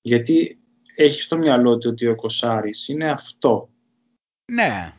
Γιατί 0.00 0.58
έχει 0.96 1.22
στο 1.22 1.36
μυαλό 1.36 1.78
του 1.78 1.90
ότι 1.90 2.06
ο 2.06 2.16
Κοσάρης 2.16 2.88
είναι 2.88 3.10
αυτό. 3.10 3.70
Ναι. 4.52 4.94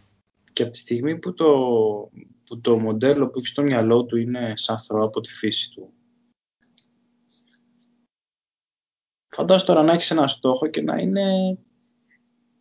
Και 0.53 0.63
από 0.63 0.71
τη 0.71 0.77
στιγμή 0.77 1.19
που 1.19 1.33
το, 1.33 1.47
που 2.49 2.61
το 2.61 2.79
μοντέλο 2.79 3.29
που 3.29 3.37
έχει 3.37 3.47
στο 3.47 3.61
μυαλό 3.61 4.05
του 4.05 4.17
είναι 4.17 4.53
σαθρό 4.55 5.03
από 5.05 5.21
τη 5.21 5.29
φύση 5.29 5.71
του. 5.71 5.93
Φαντάσου 9.35 9.65
τώρα 9.65 9.83
να 9.83 9.93
έχεις 9.93 10.11
ένα 10.11 10.27
στόχο 10.27 10.67
και 10.67 10.81
να 10.81 10.97
είναι 10.97 11.57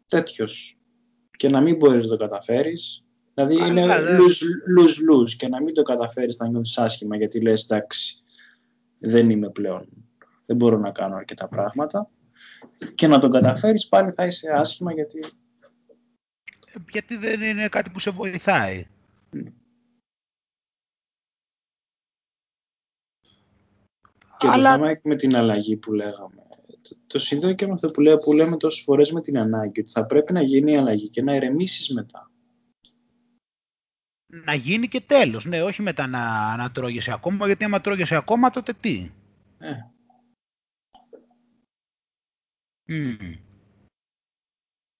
τέτοιος 0.06 0.78
και 1.36 1.48
να 1.48 1.60
μην 1.60 1.76
μπορείς 1.76 2.02
να 2.02 2.08
το 2.08 2.16
καταφέρεις. 2.16 3.04
Δηλαδή 3.34 3.56
είναι 3.56 3.86
lose-lose 4.78 5.30
και 5.36 5.48
να 5.48 5.62
μην 5.62 5.74
το 5.74 5.82
καταφέρεις 5.82 6.36
να 6.36 6.48
νιώθεις 6.48 6.78
άσχημα 6.78 7.16
γιατί 7.16 7.40
λες 7.40 7.64
εντάξει 7.64 8.22
δεν 8.98 9.30
είμαι 9.30 9.50
πλέον 9.50 9.88
δεν 10.46 10.56
μπορώ 10.56 10.78
να 10.78 10.90
κάνω 10.90 11.16
αρκετά 11.16 11.48
πράγματα 11.48 12.10
και 12.94 13.06
να 13.06 13.18
τον 13.18 13.30
καταφέρεις 13.30 13.88
πάλι 13.88 14.12
θα 14.12 14.26
είσαι 14.26 14.50
άσχημα 14.50 14.92
γιατί... 14.92 15.18
Γιατί 16.92 17.16
δεν 17.16 17.40
είναι 17.40 17.68
κάτι 17.68 17.90
που 17.90 17.98
σε 17.98 18.10
βοηθάει. 18.10 18.86
Και 24.38 24.48
Αλλά... 24.48 24.70
το 24.70 24.84
θέμα 24.84 25.00
με 25.02 25.16
την 25.16 25.36
αλλαγή 25.36 25.76
που 25.76 25.92
λέγαμε. 25.92 26.42
Το, 26.82 26.96
το 27.06 27.18
συνδέω 27.18 27.54
και 27.54 27.66
με 27.66 27.72
αυτό 27.72 27.90
που, 27.90 28.00
λέω, 28.00 28.18
που 28.18 28.32
λέμε 28.32 28.56
τόσες 28.56 28.84
φορές 28.84 29.12
με 29.12 29.20
την 29.20 29.38
ανάγκη, 29.38 29.80
ότι 29.80 29.90
θα 29.90 30.06
πρέπει 30.06 30.32
να 30.32 30.42
γίνει 30.42 30.72
η 30.72 30.76
αλλαγή 30.76 31.08
και 31.08 31.22
να 31.22 31.34
ηρεμήσεις 31.34 31.92
μετά. 31.92 32.30
Να 34.26 34.54
γίνει 34.54 34.88
και 34.88 35.00
τέλος. 35.00 35.44
Ναι, 35.44 35.62
όχι 35.62 35.82
μετά 35.82 36.06
να, 36.06 36.56
να 36.56 36.70
τρώγεσαι 36.70 37.12
ακόμα, 37.12 37.46
γιατί 37.46 37.64
άμα 37.64 37.80
τρώγεσαι 37.80 38.16
ακόμα 38.16 38.50
τότε 38.50 38.72
τι; 38.72 39.10
Ε. 39.58 39.72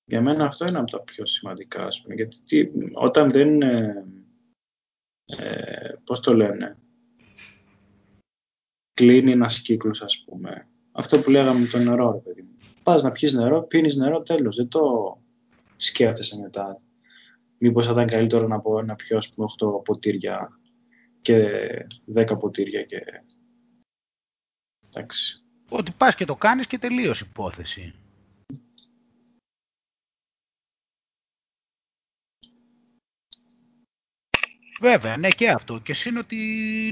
Για 0.05 0.23
μένα 0.23 0.45
αυτό 0.45 0.65
είναι 0.69 0.79
από 0.79 0.91
τα 0.91 1.01
πιο 1.01 1.27
σημαντικά, 1.27 1.85
ας 1.85 2.01
πούμε, 2.01 2.15
γιατί 2.15 2.41
τι, 2.41 2.71
όταν 2.93 3.31
δεν, 3.31 3.63
ε, 3.63 4.07
ε, 5.25 5.93
πώς 6.05 6.21
το 6.21 6.35
λένε, 6.35 6.79
κλείνει 8.99 9.33
ένας 9.33 9.61
κύκλος, 9.61 10.03
ας 10.03 10.25
πούμε. 10.25 10.69
Αυτό 10.93 11.21
που 11.21 11.31
λέγαμε 11.31 11.61
με 11.61 11.67
το 11.67 11.79
νερό, 11.79 12.13
ρε 12.13 12.19
παιδί 12.19 12.43
μου. 12.43 12.57
Πας 12.83 13.03
να 13.03 13.13
πιεις 13.13 13.33
νερό, 13.33 13.63
πίνεις 13.63 13.97
νερό, 13.97 14.23
τέλος. 14.23 14.57
Δεν 14.57 14.69
το 14.69 14.81
σκέφτεσαι 15.77 16.39
μετά. 16.41 16.77
Μήπως 17.59 17.87
θα 17.87 17.93
ήταν 17.93 18.07
καλύτερο 18.07 18.47
να, 18.47 18.61
πω, 18.61 18.83
να 18.83 18.95
πιω, 18.95 19.17
ας 19.17 19.29
πούμε, 19.29 19.47
8 19.59 19.83
ποτήρια 19.85 20.49
και 21.21 21.47
10 22.15 22.39
ποτήρια 22.39 22.83
και... 22.83 23.03
Εντάξει. 24.89 25.43
Ότι 25.71 25.93
πας 25.99 26.15
και 26.15 26.25
το 26.25 26.35
κάνεις 26.35 26.67
και 26.67 26.79
τελείως 26.79 27.21
υπόθεση. 27.21 27.95
Βέβαια, 34.81 35.17
ναι 35.17 35.29
και 35.29 35.51
αυτό. 35.51 35.81
Και 35.83 35.93
εσύ 35.93 36.17
ότι 36.19 36.37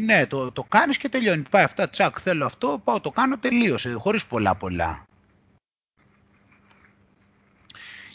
ναι, 0.05 0.27
το, 0.27 0.53
το 0.53 0.63
κάνεις 0.63 0.99
και 0.99 1.09
τελειώνει. 1.09 1.43
Πάει 1.51 1.65
αυτά, 1.65 1.89
τσακ, 1.89 2.17
θέλω 2.21 2.45
αυτό, 2.45 2.81
πάω, 2.85 3.01
το 3.01 3.11
κάνω, 3.11 3.39
τελείωσε, 3.39 3.93
χωρίς 3.93 4.27
πολλά 4.27 4.55
πολλά. 4.55 5.07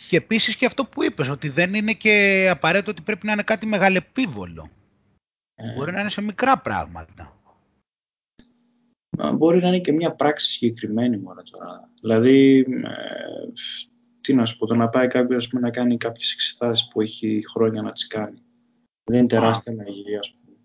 Και 0.09 0.17
επίσης 0.17 0.55
και 0.55 0.65
αυτό 0.65 0.85
που 0.85 1.03
είπες, 1.03 1.29
ότι 1.29 1.49
δεν 1.49 1.73
είναι 1.73 1.93
και 1.93 2.47
απαραίτητο 2.51 2.91
ότι 2.91 3.01
πρέπει 3.01 3.25
να 3.25 3.31
είναι 3.31 3.43
κάτι 3.43 3.65
μεγαλεπίβολο. 3.65 4.69
Ε. 5.55 5.73
Μπορεί 5.73 5.91
να 5.91 5.99
είναι 5.99 6.09
σε 6.09 6.21
μικρά 6.21 6.57
πράγματα. 6.57 7.33
Μπορεί 9.33 9.61
να 9.61 9.67
είναι 9.67 9.79
και 9.79 9.91
μια 9.91 10.11
πράξη 10.11 10.51
συγκεκριμένη 10.51 11.17
μόνο 11.17 11.41
τώρα. 11.51 11.89
Δηλαδή, 12.01 12.59
ε, 12.59 12.91
τι 14.21 14.33
να 14.33 14.45
σου 14.45 14.57
πω, 14.57 14.65
το 14.65 14.75
να 14.75 14.89
πάει 14.89 15.07
κάποιος 15.07 15.49
να 15.51 15.69
κάνει 15.69 15.97
κάποιες 15.97 16.31
εξετάσεις 16.31 16.87
που 16.87 17.01
έχει 17.01 17.41
χρόνια 17.53 17.81
να 17.81 17.91
τις 17.91 18.07
κάνει. 18.07 18.41
Δεν 19.11 19.19
είναι 19.19 19.27
τεράστια 19.27 19.71
αλλαγή, 19.71 20.17
ας 20.17 20.31
πούμε. 20.31 20.57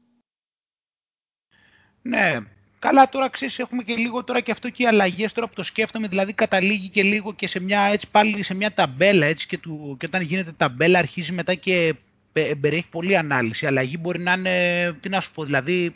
Ναι, 2.03 2.39
καλά 2.79 3.09
τώρα 3.09 3.29
ξέρεις 3.29 3.59
έχουμε 3.59 3.83
και 3.83 3.95
λίγο 3.95 4.25
τώρα 4.25 4.41
και 4.41 4.51
αυτό 4.51 4.71
και 4.71 4.83
οι 4.83 4.87
αλλαγές 4.87 5.33
τώρα 5.33 5.49
που 5.49 5.55
το 5.55 5.63
σκέφτομαι 5.63 6.09
δηλαδή 6.09 6.33
καταλήγει 6.33 6.89
και 6.89 7.03
λίγο 7.03 7.35
και 7.35 7.49
σε 7.49 7.61
μια, 7.61 7.81
έτσι, 7.81 8.11
πάλι 8.11 8.43
σε 8.43 8.55
μια 8.55 8.73
ταμπέλα 8.73 9.27
έτσι 9.27 9.47
και, 9.47 9.59
του, 9.59 9.97
και 9.99 10.07
όταν 10.07 10.23
γίνεται 10.23 10.53
ταμπέλα 10.53 10.99
αρχίζει 10.99 11.33
μετά 11.33 11.55
και 11.55 11.95
περιέχει 12.33 12.89
πολλή 12.91 13.17
ανάλυση. 13.17 13.65
Η 13.65 13.69
αλλαγή 13.69 13.97
μπορεί 14.01 14.21
να 14.21 14.33
είναι, 14.33 14.93
τι 15.01 15.09
να 15.09 15.21
σου 15.21 15.33
πω, 15.33 15.45
δηλαδή 15.45 15.95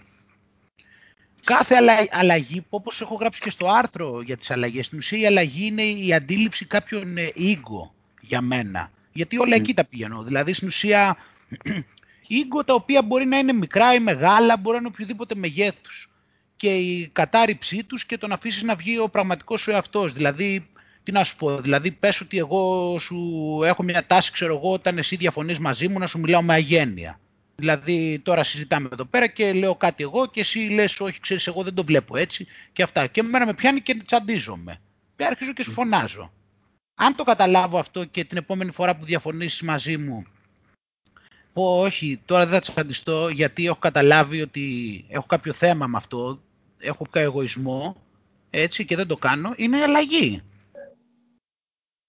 κάθε 1.44 1.74
αλλαγή, 2.10 2.64
όπως 2.68 3.00
έχω 3.00 3.14
γράψει 3.14 3.40
και 3.40 3.50
στο 3.50 3.68
άρθρο 3.68 4.20
για 4.22 4.36
τις 4.36 4.50
αλλαγές, 4.50 4.86
στην 4.86 4.98
ουσία 4.98 5.18
η 5.18 5.26
αλλαγή 5.26 5.66
είναι 5.66 5.82
η 5.82 6.12
αντίληψη 6.14 6.64
κάποιων 6.64 7.16
ego 7.36 7.90
για 8.20 8.40
μένα. 8.40 8.90
Γιατί 9.12 9.38
όλα 9.38 9.54
εκεί 9.54 9.74
τα 9.74 9.84
πηγαίνω. 9.84 10.22
Δηλαδή 10.22 10.52
στην 10.52 10.68
ουσία 10.68 11.16
ίγκο 12.34 12.64
τα 12.64 12.74
οποία 12.74 13.02
μπορεί 13.02 13.26
να 13.26 13.38
είναι 13.38 13.52
μικρά 13.52 13.94
ή 13.94 14.00
μεγάλα, 14.00 14.56
μπορεί 14.56 14.74
να 14.74 14.80
είναι 14.80 14.90
οποιοδήποτε 14.92 15.34
μεγέθους. 15.34 16.12
Και 16.56 16.74
η 16.74 17.08
κατάρριψή 17.12 17.84
τους 17.84 18.04
και 18.06 18.18
το 18.18 18.26
να 18.26 18.34
αφήσεις 18.34 18.62
να 18.62 18.74
βγει 18.74 18.98
ο 18.98 19.08
πραγματικός 19.08 19.60
σου 19.60 19.70
εαυτός. 19.70 20.12
Δηλαδή, 20.12 20.68
τι 21.02 21.12
να 21.12 21.24
σου 21.24 21.36
πω, 21.36 21.60
δηλαδή 21.60 21.90
πες 21.90 22.20
ότι 22.20 22.38
εγώ 22.38 22.96
σου 22.98 23.16
έχω 23.64 23.82
μια 23.82 24.06
τάση, 24.06 24.32
ξέρω 24.32 24.56
εγώ, 24.56 24.72
όταν 24.72 24.98
εσύ 24.98 25.16
διαφωνείς 25.16 25.58
μαζί 25.58 25.88
μου 25.88 25.98
να 25.98 26.06
σου 26.06 26.18
μιλάω 26.18 26.42
με 26.42 26.54
αγένεια. 26.54 27.20
Δηλαδή 27.56 28.18
τώρα 28.22 28.44
συζητάμε 28.44 28.88
εδώ 28.92 29.04
πέρα 29.04 29.26
και 29.26 29.52
λέω 29.52 29.74
κάτι 29.74 30.02
εγώ 30.02 30.26
και 30.26 30.40
εσύ 30.40 30.58
λες 30.58 31.00
όχι 31.00 31.20
ξέρεις 31.20 31.46
εγώ 31.46 31.62
δεν 31.62 31.74
το 31.74 31.84
βλέπω 31.84 32.16
έτσι 32.16 32.46
και 32.72 32.82
αυτά. 32.82 33.06
Και 33.06 33.22
μέρα 33.22 33.46
με 33.46 33.54
πιάνει 33.54 33.80
και 33.80 33.94
τσαντίζομαι. 33.94 34.80
Και 35.16 35.24
αρχίζω 35.24 35.52
και 35.52 35.62
σου 35.62 35.70
φωνάζω. 35.70 36.32
Αν 36.94 37.14
το 37.14 37.24
καταλάβω 37.24 37.78
αυτό 37.78 38.04
και 38.04 38.24
την 38.24 38.38
επόμενη 38.38 38.72
φορά 38.72 38.96
που 38.96 39.04
διαφωνήσεις 39.04 39.62
μαζί 39.62 39.96
μου 39.96 40.26
πω 41.52 41.80
όχι, 41.80 42.20
τώρα 42.24 42.46
δεν 42.46 42.54
θα 42.54 42.72
τσαντιστώ 42.72 43.28
γιατί 43.28 43.66
έχω 43.66 43.78
καταλάβει 43.78 44.42
ότι 44.42 45.04
έχω 45.08 45.26
κάποιο 45.26 45.52
θέμα 45.52 45.86
με 45.86 45.96
αυτό, 45.96 46.40
έχω 46.78 47.04
κάποιο 47.04 47.20
εγωισμό, 47.20 47.96
έτσι 48.50 48.84
και 48.84 48.96
δεν 48.96 49.06
το 49.06 49.16
κάνω, 49.16 49.52
είναι 49.56 49.82
αλλαγή. 49.82 50.42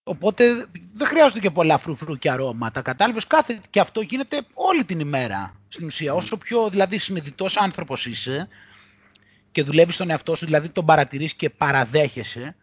Οπότε 0.04 0.66
δεν 0.94 1.08
χρειάζονται 1.08 1.40
και 1.40 1.50
πολλά 1.50 1.78
φρουφρού 1.78 2.18
και 2.18 2.32
αρώματα. 2.32 2.82
Κατάλαβες 2.82 3.28
κάθε 3.28 3.62
και 3.70 3.80
αυτό 3.80 4.02
γίνεται 4.02 4.42
όλη 4.54 4.84
την 4.84 5.00
ημέρα. 5.00 5.56
Στην 5.68 5.86
ουσία, 5.86 6.14
όσο 6.14 6.38
πιο 6.38 6.70
δηλαδή 6.70 6.98
συνειδητός 6.98 7.58
άνθρωπος 7.58 8.06
είσαι 8.06 8.48
και 9.52 9.64
δουλεύεις 9.64 9.96
στον 9.96 10.10
εαυτό 10.10 10.36
σου, 10.36 10.46
δηλαδή 10.46 10.70
τον 10.70 10.86
παρατηρείς 10.86 11.34
και 11.34 11.50
παραδέχεσαι, 11.50 12.56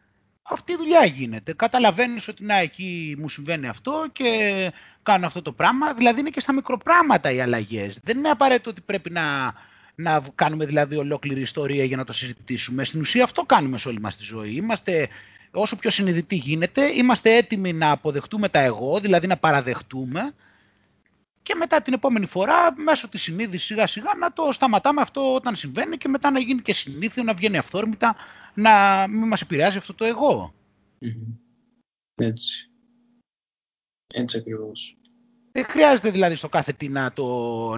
αυτή 0.42 0.72
η 0.72 0.76
δουλειά 0.76 1.04
γίνεται. 1.04 1.52
Καταλαβαίνεις 1.52 2.28
ότι 2.28 2.44
να 2.44 2.56
εκεί 2.56 3.14
μου 3.18 3.28
συμβαίνει 3.28 3.68
αυτό 3.68 4.06
και 4.12 4.72
κάνω 5.12 5.26
αυτό 5.26 5.42
το 5.42 5.52
πράγμα. 5.52 5.94
Δηλαδή 5.94 6.20
είναι 6.20 6.30
και 6.30 6.40
στα 6.40 6.52
μικροπράγματα 6.52 7.30
οι 7.30 7.40
αλλαγές. 7.40 7.98
Δεν 8.02 8.18
είναι 8.18 8.28
απαραίτητο 8.28 8.70
ότι 8.70 8.80
πρέπει 8.80 9.11
να, 9.11 9.54
να 9.94 10.22
κάνουμε 10.34 10.66
δηλαδή 10.66 10.96
ολόκληρη 10.96 11.40
ιστορία 11.40 11.84
για 11.84 11.96
να 11.96 12.04
το 12.04 12.12
συζητήσουμε. 12.12 12.84
Στην 12.84 13.00
ουσία 13.00 13.24
αυτό 13.24 13.42
κάνουμε 13.42 13.78
σε 13.78 13.88
όλη 13.88 14.00
μας 14.00 14.16
τη 14.16 14.22
ζωή. 14.24 14.50
Είμαστε 14.54 15.09
όσο 15.50 15.76
πιο 15.76 15.90
συνειδητοί 15.90 16.36
γίνεται, 16.36 16.82
είμαστε 16.86 17.36
έτοιμοι 17.36 17.72
να 17.72 17.90
αποδεχτούμε 17.90 18.48
τα 18.48 18.59
εγώ, 18.59 18.98
δηλαδή 19.00 19.26
να 19.26 19.36
παραδεχτούμε 19.36 20.34
και 21.42 21.54
μετά 21.54 21.82
την 21.82 21.92
επόμενη 21.92 22.26
φορά 22.26 22.74
μέσω 22.76 23.09
της 23.09 23.22
συνείδησης 23.22 23.66
σιγά 23.66 23.86
σιγά 23.86 24.14
να 24.18 24.32
το 24.32 24.52
σταματάμε 24.52 25.00
αυτό 25.00 25.34
όταν 25.34 25.56
συμβαίνει 25.56 25.96
και 25.96 26.09
μετά 26.09 26.30
να 26.30 26.38
γίνει 26.38 26.62
και 26.62 26.74
συνήθιο, 26.74 27.22
να 27.22 27.34
βγαίνει 27.34 27.56
αυθόρμητα, 27.56 28.16
να 28.54 29.06
μην 29.09 29.28
μας 29.28 29.40
επηρεάζει 29.40 29.76
αυτό 29.76 29.94
το 29.94 30.04
εγώ. 30.04 30.54
Έτσι. 32.14 32.70
Έτσι 34.14 34.38
ακριβώς. 34.38 34.97
Δεν 35.59 35.66
χρειάζεται 35.70 36.11
δηλαδή 36.11 36.34
στο 36.34 36.48
κάθε 36.48 36.72
τι 36.72 36.88
να, 36.88 37.12
το, 37.12 37.24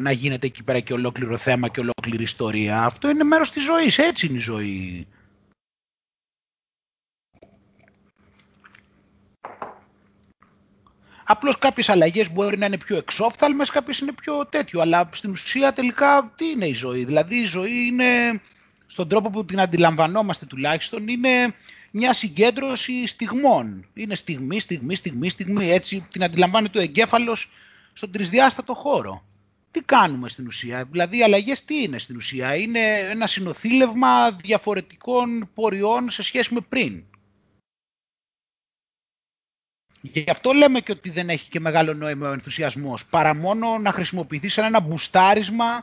να 0.01 0.11
γίνεται 0.11 0.47
εκεί 0.47 0.63
πέρα 0.63 0.81
και 0.81 0.93
ολόκληρο 0.93 1.37
θέμα 1.37 1.69
και 1.69 1.81
ολόκληρη 1.81 2.23
ιστορία. 2.23 2.83
Αυτό 2.85 3.09
είναι 3.11 3.25
μέρος 3.25 3.51
της 3.51 3.65
ζωής, 3.65 3.99
έτσι 3.99 4.27
είναι 4.27 4.39
η 4.39 4.41
ζωή. 4.41 5.07
Απλώς 11.25 11.59
κάποιες 11.59 11.89
αλλαγές 11.89 12.33
μπορεί 12.33 12.59
να 12.59 12.67
είναι 12.67 12.79
πιο 12.79 12.97
εξόφθαλμες, 12.97 13.71
κάποιες 13.71 13.99
είναι 13.99 14.13
πιο 14.13 14.47
τέτοιο. 14.47 14.81
Αλλά 14.81 15.11
στην 15.13 15.31
ουσία 15.31 15.73
τελικά 15.73 16.33
τι 16.37 16.47
είναι 16.51 16.67
η 16.67 16.75
ζωή; 16.75 17.05
Δηλαδή 17.05 17.37
η 17.37 17.47
ζωή 17.47 17.87
είναι, 17.87 18.41
στον 18.87 19.09
τρόπο 19.09 19.31
που 19.31 19.45
την 19.45 19.61
αντιλαμβανόμαστε 19.61 20.47
τουλάχιστον, 20.47 21.09
είναι 21.09 21.55
μια 21.91 22.13
συγκέντρωση 22.13 23.07
στιγμών. 23.07 23.87
Είναι 23.95 24.15
στιγμή, 24.15 24.61
στιγμή, 24.61 24.95
στιγμή, 24.95 25.31
στιγμή. 25.31 25.71
Έτσι 25.71 26.09
την 26.13 26.25
αντιλαμβάνεται 26.25 26.79
ο 26.79 26.83
εγκέφαλος 26.83 27.51
στον 28.01 28.13
τρισδιάστατο 28.13 28.75
χώρο. 28.75 29.25
Τι 29.71 29.81
κάνουμε 29.81 30.29
στην 30.29 30.47
ουσία, 30.47 30.85
δηλαδή 30.85 31.19
οι 31.19 31.23
αλλαγές 31.23 31.65
τι 31.65 31.83
είναι 31.83 31.99
στην 31.99 32.17
ουσία; 32.17 32.55
Είναι 32.55 32.99
ένα 32.99 33.27
συνοθήλευμα 33.27 34.31
διαφορετικών 34.31 35.51
ποριών 35.55 36.11
σε 36.11 36.23
σχέση 36.23 36.55
με 36.55 36.61
πριν. 36.61 37.05
Γι' 40.01 40.25
αυτό 40.31 40.53
λέμε 40.53 40.81
και 40.81 40.93
ότι 40.93 41.11
δεν 41.11 41.29
έχει 41.29 41.49
και 41.49 41.61
μεγάλο 41.61 41.95
νόημα 41.95 42.29
ο 42.29 42.33
ενθουσιασμός, 42.33 43.07
παρά 43.07 43.35
μόνο 43.35 43.79
να 43.79 43.93
χρησιμοποιηθεί 43.93 44.49
σαν 44.49 44.65
ένα 44.65 44.81
μπουστάρισμα 44.81 45.83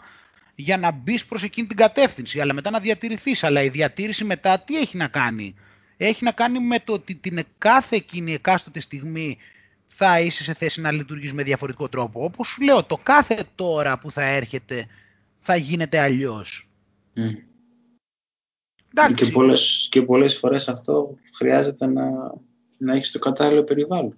για 0.55 0.77
να 0.77 0.91
μπεις 0.91 1.25
προς 1.25 1.43
εκείνη 1.43 1.67
την 1.67 1.77
κατεύθυνση, 1.77 2.41
αλλά 2.41 2.53
μετά 2.53 2.69
να 2.69 2.79
διατηρηθείς. 2.79 3.43
Αλλά 3.43 3.61
η 3.61 3.69
διατήρηση 3.69 4.23
μετά 4.23 4.59
τι 4.59 4.77
έχει 4.77 4.97
να 4.97 5.07
κάνει; 5.07 5.55
Έχει 5.97 6.23
να 6.23 6.31
κάνει 6.31 6.59
με 6.59 6.79
το 6.79 6.93
ότι 6.93 7.15
την 7.15 7.45
κάθε 7.57 7.95
εκείνη 7.95 8.33
εκάστοτε 8.33 8.79
στιγμή 8.79 9.37
θα 9.87 10.19
είσαι 10.21 10.43
σε 10.43 10.53
θέση 10.53 10.81
να 10.81 10.91
λειτουργείς 10.91 11.33
με 11.33 11.43
διαφορετικό 11.43 11.89
τρόπο. 11.89 12.23
Όπως 12.23 12.47
σου 12.47 12.63
λέω, 12.63 12.83
το 12.83 12.97
κάθε 13.03 13.43
τώρα 13.55 13.99
που 13.99 14.11
θα 14.11 14.23
έρχεται 14.23 14.87
θα 15.39 15.55
γίνεται 15.55 15.99
αλλιώς. 15.99 16.69
Mm. 17.15 17.35
Και, 19.15 19.25
πολλές, 19.25 19.87
και 19.91 20.01
πολλές 20.01 20.37
φορές 20.37 20.67
αυτό 20.67 21.17
χρειάζεται 21.37 21.85
να 21.85 22.03
να 22.77 22.93
έχεις 22.93 23.11
το 23.11 23.19
κατάλληλο 23.19 23.63
περιβάλλον. 23.63 24.15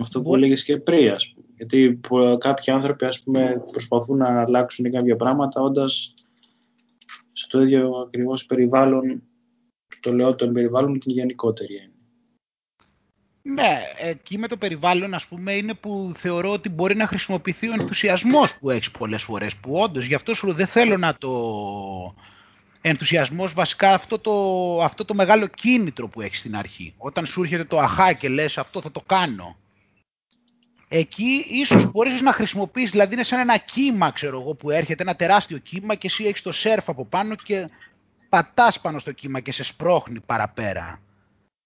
Αυτό 0.00 0.22
που 0.22 0.34
έλεγες 0.34 0.64
και 0.64 0.76
πριν, 0.76 1.10
ας 1.10 1.32
πούμε. 1.32 1.46
Γιατί 1.56 2.00
κάποιοι 2.38 2.72
άνθρωποι 2.72 3.04
ας 3.04 3.22
πούμε, 3.22 3.64
προσπαθούν 3.70 4.16
να 4.16 4.40
αλλάξουν 4.40 4.90
κάποια 4.90 5.16
πράγματα 5.16 5.60
όντας 5.60 6.14
στο 7.32 7.62
ίδιο 7.62 7.90
ακριβώς 8.06 8.46
περιβάλλον, 8.46 9.22
το 10.00 10.12
λέω 10.12 10.34
τον 10.34 10.52
περιβάλλον 10.52 10.98
την 10.98 11.12
γενικότερη 11.12 11.74
έννοια. 11.74 11.95
Ναι, 13.54 13.82
εκεί 13.98 14.38
με 14.38 14.48
το 14.48 14.56
περιβάλλον 14.56 15.14
ας 15.14 15.26
πούμε 15.26 15.52
είναι 15.52 15.74
που 15.74 16.12
θεωρώ 16.16 16.50
ότι 16.50 16.68
μπορεί 16.68 16.96
να 16.96 17.06
χρησιμοποιηθεί 17.06 17.68
ο 17.68 17.72
ενθουσιασμός 17.72 18.58
που 18.58 18.70
έχεις 18.70 18.90
πολλές 18.90 19.22
φορές 19.22 19.56
που 19.56 19.74
όντως 19.74 20.04
γι' 20.04 20.14
αυτό 20.14 20.34
σου 20.34 20.52
δεν 20.52 20.66
θέλω 20.66 20.96
να 20.96 21.14
το 21.14 21.30
ενθουσιασμός 22.80 23.52
βασικά 23.52 23.94
αυτό 23.94 24.18
το, 24.18 24.32
αυτό 24.82 25.04
το 25.04 25.14
μεγάλο 25.14 25.46
κίνητρο 25.46 26.08
που 26.08 26.20
έχεις 26.20 26.38
στην 26.38 26.56
αρχή. 26.56 26.94
Όταν 26.96 27.26
σου 27.26 27.42
έρχεται 27.42 27.64
το 27.64 27.78
αχά 27.80 28.12
και 28.12 28.28
λες 28.28 28.58
αυτό 28.58 28.80
θα 28.80 28.92
το 28.92 29.00
κάνω 29.06 29.56
εκεί 30.88 31.46
ίσως 31.48 31.90
μπορείς 31.90 32.20
να 32.20 32.32
χρησιμοποιήσεις 32.32 32.90
δηλαδή 32.90 33.14
είναι 33.14 33.22
σαν 33.22 33.38
ένα 33.38 33.56
κύμα 33.56 34.10
ξέρω 34.10 34.40
εγώ 34.40 34.54
που 34.54 34.70
έρχεται 34.70 35.02
ένα 35.02 35.16
τεράστιο 35.16 35.58
κύμα 35.58 35.94
και 35.94 36.06
εσύ 36.06 36.24
έχεις 36.24 36.42
το 36.42 36.52
σέρφ 36.52 36.88
από 36.88 37.04
πάνω 37.04 37.34
και 37.34 37.68
πατάς 38.28 38.80
πάνω 38.80 38.98
στο 38.98 39.12
κύμα 39.12 39.40
και 39.40 39.52
σε 39.52 39.64
σπρώχνει 39.64 40.20
παραπέρα 40.20 41.00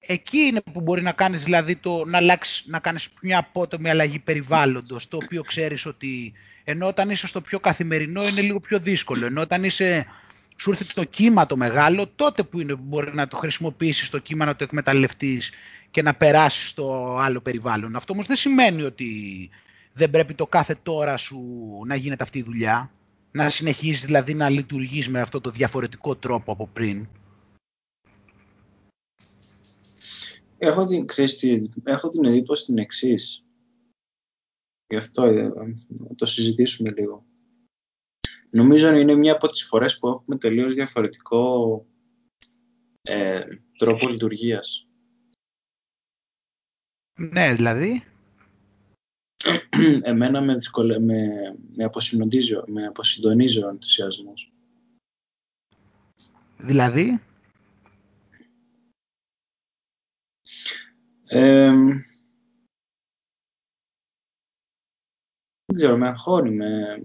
εκεί 0.07 0.39
είναι 0.39 0.61
που 0.73 0.81
μπορεί 0.81 1.03
να 1.03 1.13
κάνεις 1.13 1.45
δηλαδή 1.45 1.77
το, 1.77 2.05
να, 2.05 2.19
αλλάξεις, 2.19 2.65
να 2.67 2.79
κάνεις 2.79 3.09
μια 3.23 3.39
απότομη 3.39 3.91
αλλαγή 3.91 4.19
περιβάλλοντος, 4.19 5.09
το 5.09 5.17
οποίο 5.17 5.43
ξέρεις 5.43 5.87
ότι 5.87 6.33
ενώ 6.65 6.87
όταν 6.87 7.11
είσαι 7.11 7.27
στο 7.27 7.41
πιο 7.41 7.61
καθημερινό 7.61 8.27
είναι 8.27 8.41
λίγο 8.41 8.61
πιο 8.61 8.79
δύσκολο, 8.79 9.27
ενώ 9.27 9.41
όταν 9.41 9.65
είσαι, 9.65 10.07
σου 10.57 10.71
έρθει 10.71 10.95
το 10.95 11.05
κύμα 11.05 11.47
το 11.47 11.57
μεγάλο, 11.57 12.07
τότε 12.17 12.43
που 12.43 12.61
είναι 12.61 12.75
που 12.75 12.83
μπορεί 12.85 13.15
να 13.15 13.29
το 13.29 13.37
χρησιμοποιήσεις 13.37 14.11
το 14.11 14.19
κύμα, 14.19 14.45
να 14.45 14.57
το 14.57 14.65
εκμεταλλευτείς 14.65 15.51
και 15.91 16.03
να 16.03 16.15
περάσεις 16.15 16.69
στο 16.69 17.17
άλλο 17.21 17.41
περιβάλλον. 17.41 17.97
Αυτό 17.97 18.13
όμως 18.13 18.27
δεν 18.27 18.37
σημαίνει 18.37 18.83
ότι 18.83 19.51
δεν 19.93 20.11
πρέπει 20.11 20.35
το 20.35 20.47
κάθε 20.47 20.79
τώρα 20.83 21.17
σου 21.17 21.41
να 21.87 21.95
γίνεται 21.95 22.23
αυτή 22.23 22.39
η 22.39 22.43
δουλειά, 22.43 22.91
να 23.31 23.51
συνεχίζεις 23.51 24.05
δηλαδή 24.05 24.35
να 24.35 24.49
λειτουργείς 24.49 25.09
με 25.09 25.21
αυτό 25.21 25.41
το 25.41 25.51
διαφορετικό 25.51 26.17
τρόπο 26.17 26.53
από 26.53 26.69
πριν. 26.73 27.09
Έχω 30.63 30.87
την, 30.87 31.07
ξέρεις, 31.07 31.71
έχω 31.85 32.09
την 32.09 32.25
εντύπωση 32.25 32.65
την 32.65 32.79
εξής. 32.79 33.45
Γι' 34.87 34.97
αυτό 34.97 35.25
ε, 35.25 35.53
το 36.17 36.27
συζητήσουμε 36.27 36.91
λίγο. 36.91 37.25
Νομίζω 38.51 38.95
είναι 38.95 39.15
μια 39.15 39.33
από 39.33 39.49
τις 39.49 39.65
φορές 39.65 39.99
που 39.99 40.09
έχουμε 40.09 40.39
τελείως 40.39 40.75
διαφορετικό 40.75 41.87
ε, 43.03 43.45
τρόπο 43.77 44.09
λειτουργίας. 44.09 44.89
Ναι, 47.19 47.55
δηλαδή. 47.55 48.05
Εμένα 50.03 50.41
με, 50.41 50.55
δυσκολε... 50.55 50.99
με, 50.99 51.27
με, 51.77 51.85
αποσυντονίζει, 51.85 52.55
με 52.67 52.87
αποσυντονίζει 52.87 53.63
ο 53.63 53.69
ενθουσιασμός. 53.69 54.53
Δηλαδή. 56.57 57.21
Δεν 65.65 65.77
ξέρω, 65.77 65.97
με 65.97 66.07
αγχώνει, 66.09 66.51
με... 66.51 67.03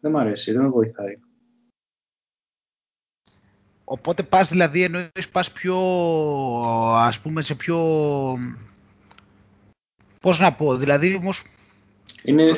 δεν 0.00 0.10
μου 0.10 0.18
αρέσει, 0.18 0.52
δεν 0.52 0.62
με 0.62 0.68
βοηθάει. 0.68 1.18
Οπότε 3.84 4.22
πας 4.22 4.48
δηλαδή, 4.48 4.82
εννοείς 4.82 5.28
πας 5.32 5.52
πιο, 5.52 5.78
ας 6.94 7.20
πούμε, 7.20 7.42
σε 7.42 7.54
πιο... 7.54 7.78
Πώς 10.20 10.38
να 10.38 10.54
πω, 10.54 10.76
δηλαδή 10.76 11.14
όμως... 11.14 11.44
Είναι, 12.22 12.54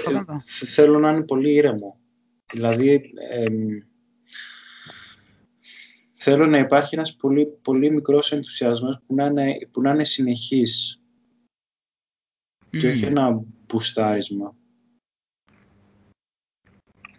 θέλω 0.66 0.98
να 0.98 1.10
είναι 1.10 1.24
πολύ 1.24 1.52
ήρεμο. 1.52 2.00
Δηλαδή, 2.52 3.12
θέλω 6.28 6.46
να 6.46 6.58
υπάρχει 6.58 6.94
ένας 6.94 7.16
πολύ, 7.16 7.46
πολύ 7.46 7.90
μικρός 7.90 8.32
ενθουσιασμός 8.32 9.00
που 9.06 9.14
να 9.14 9.24
είναι, 9.26 9.68
που 9.70 9.80
να 9.80 9.90
είναι 9.90 10.04
συνεχής 10.04 11.00
και 12.70 12.88
όχι 12.88 13.04
ένα 13.04 13.42
μπουστάρισμα. 13.66 14.56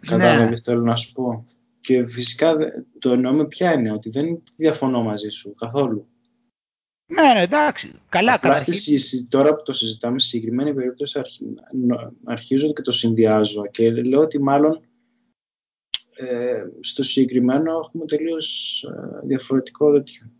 Κατάλαβες 0.00 0.60
θέλω 0.60 0.82
να 0.82 0.96
σου 0.96 1.12
πω; 1.12 1.44
Και 1.80 2.08
φυσικά 2.08 2.56
το 2.98 3.12
εννοώ 3.12 3.32
με 3.32 3.46
ποια 3.46 3.72
είναι, 3.72 3.92
ότι 3.92 4.10
δεν 4.10 4.42
διαφωνώ 4.56 5.02
μαζί 5.02 5.28
σου 5.28 5.54
καθόλου. 5.54 6.08
Ναι, 7.12 7.32
ναι, 7.34 7.42
εντάξει. 7.42 7.92
Καλά, 8.08 8.34
Απλά 8.34 8.64
τώρα 9.28 9.54
που 9.54 9.62
το 9.62 9.72
συζητάμε, 9.72 10.18
στη 10.18 10.28
συγκεκριμένη 10.28 10.74
περίπτωση 10.74 11.20
αρχίζω 12.24 12.72
και 12.72 12.82
το 12.82 12.92
συνδυάζω 12.92 13.66
και 13.66 13.90
λέω 13.90 14.20
ότι 14.20 14.42
μάλλον 14.42 14.87
ε, 16.18 16.64
στο 16.80 17.02
συγκεκριμένο 17.02 17.78
έχουμε 17.78 18.04
τελείως 18.04 18.82
ε, 18.82 19.26
διαφορετικό 19.26 19.92
τέτοιο. 19.92 20.30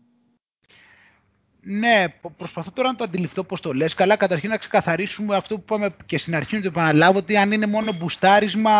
Ναι, 1.61 2.05
προσπαθώ 2.37 2.71
τώρα 2.71 2.87
να 2.87 2.95
το 2.95 3.03
αντιληφθώ 3.03 3.43
πώς 3.43 3.61
το 3.61 3.73
λες. 3.73 3.93
Καλά, 3.93 4.15
καταρχήν 4.15 4.49
να 4.49 4.57
ξεκαθαρίσουμε 4.57 5.35
αυτό 5.35 5.55
που 5.55 5.61
είπαμε 5.65 5.95
και 6.05 6.17
στην 6.17 6.35
αρχή 6.35 6.55
να 6.55 6.61
το 6.61 6.67
επαναλάβω, 6.67 7.17
ότι 7.17 7.37
αν 7.37 7.51
είναι 7.51 7.65
μόνο 7.65 7.91
μπουστάρισμα 7.99 8.71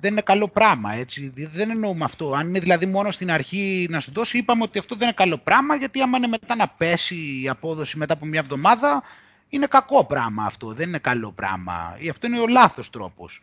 δεν 0.00 0.12
είναι 0.12 0.20
καλό 0.20 0.48
πράγμα, 0.48 0.92
έτσι. 0.92 1.32
Δεν 1.34 1.70
εννοούμε 1.70 2.04
αυτό. 2.04 2.32
Αν 2.32 2.48
είναι 2.48 2.58
δηλαδή 2.58 2.86
μόνο 2.86 3.10
στην 3.10 3.30
αρχή 3.30 3.86
να 3.90 4.00
σου 4.00 4.12
δώσει, 4.12 4.38
είπαμε 4.38 4.62
ότι 4.62 4.78
αυτό 4.78 4.94
δεν 4.94 5.06
είναι 5.06 5.16
καλό 5.16 5.38
πράγμα, 5.38 5.74
γιατί 5.74 6.00
άμα 6.00 6.16
είναι 6.16 6.26
μετά 6.26 6.54
να 6.54 6.68
πέσει 6.68 7.40
η 7.42 7.48
απόδοση 7.48 7.98
μετά 7.98 8.12
από 8.12 8.26
μια 8.26 8.40
εβδομάδα, 8.40 9.02
είναι 9.48 9.66
κακό 9.66 10.04
πράγμα 10.04 10.44
αυτό, 10.44 10.72
δεν 10.72 10.88
είναι 10.88 10.98
καλό 10.98 11.32
πράγμα. 11.32 11.96
Ή 12.00 12.08
αυτό 12.08 12.26
είναι 12.26 12.38
ο 12.38 12.46
λάθος 12.46 12.90
τρόπος. 12.90 13.42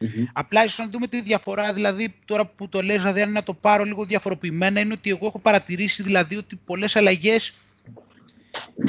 Mm-hmm. 0.00 0.24
Απλά 0.32 0.64
ίσως 0.64 0.78
να 0.78 0.88
δούμε 0.90 1.06
τη 1.06 1.20
διαφορά, 1.20 1.72
δηλαδή 1.72 2.14
τώρα 2.24 2.46
που 2.46 2.68
το 2.68 2.82
λες, 2.82 2.96
δηλαδή 2.96 3.22
αν 3.22 3.32
να 3.32 3.42
το 3.42 3.54
πάρω 3.54 3.84
λίγο 3.84 4.04
διαφοροποιημένα, 4.04 4.80
είναι 4.80 4.92
ότι 4.92 5.10
εγώ 5.10 5.26
έχω 5.26 5.38
παρατηρήσει 5.38 6.02
δηλαδή 6.02 6.36
ότι 6.36 6.56
πολλές 6.56 6.96
αλλαγές 6.96 7.54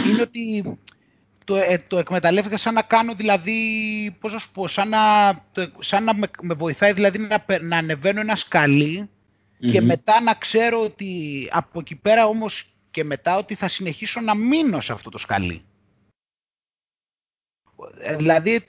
είναι 0.06 0.22
ότι 0.22 0.64
το, 1.44 1.56
ε, 1.56 1.84
το 1.88 1.98
εκμεταλλεύτηκα 1.98 2.58
σαν 2.58 2.74
να 2.74 2.82
κάνω 2.82 3.14
δηλαδή, 3.14 3.58
πώς 4.20 4.34
να 4.34 4.40
σου 4.40 4.52
πω, 4.52 4.68
σαν 4.68 4.90
να, 4.90 5.00
το, 5.52 5.72
σαν 5.80 6.04
να 6.04 6.14
με, 6.14 6.28
με, 6.42 6.54
βοηθάει 6.54 6.94
δηλαδή 6.94 7.18
να, 7.18 7.46
να 7.62 7.78
ανεβαίνω 7.78 8.20
ένα 8.20 8.38
και 9.60 9.82
μετά 9.82 10.22
να 10.22 10.34
ξέρω 10.34 10.84
ότι 10.84 11.48
από 11.52 11.80
εκεί 11.80 11.96
πέρα 11.96 12.26
όμως 12.26 12.66
και 12.92 13.04
μετά 13.04 13.38
ότι 13.38 13.56
θα 13.56 13.68
συνεχίσω 13.68 14.22
να 14.22 14.36
μείνω 14.36 14.82
σε 14.82 14.94
αυτό 14.94 15.10
το 15.10 15.18
σκαλί. 15.18 15.62
Ε, 18.00 18.16
δηλαδή 18.16 18.68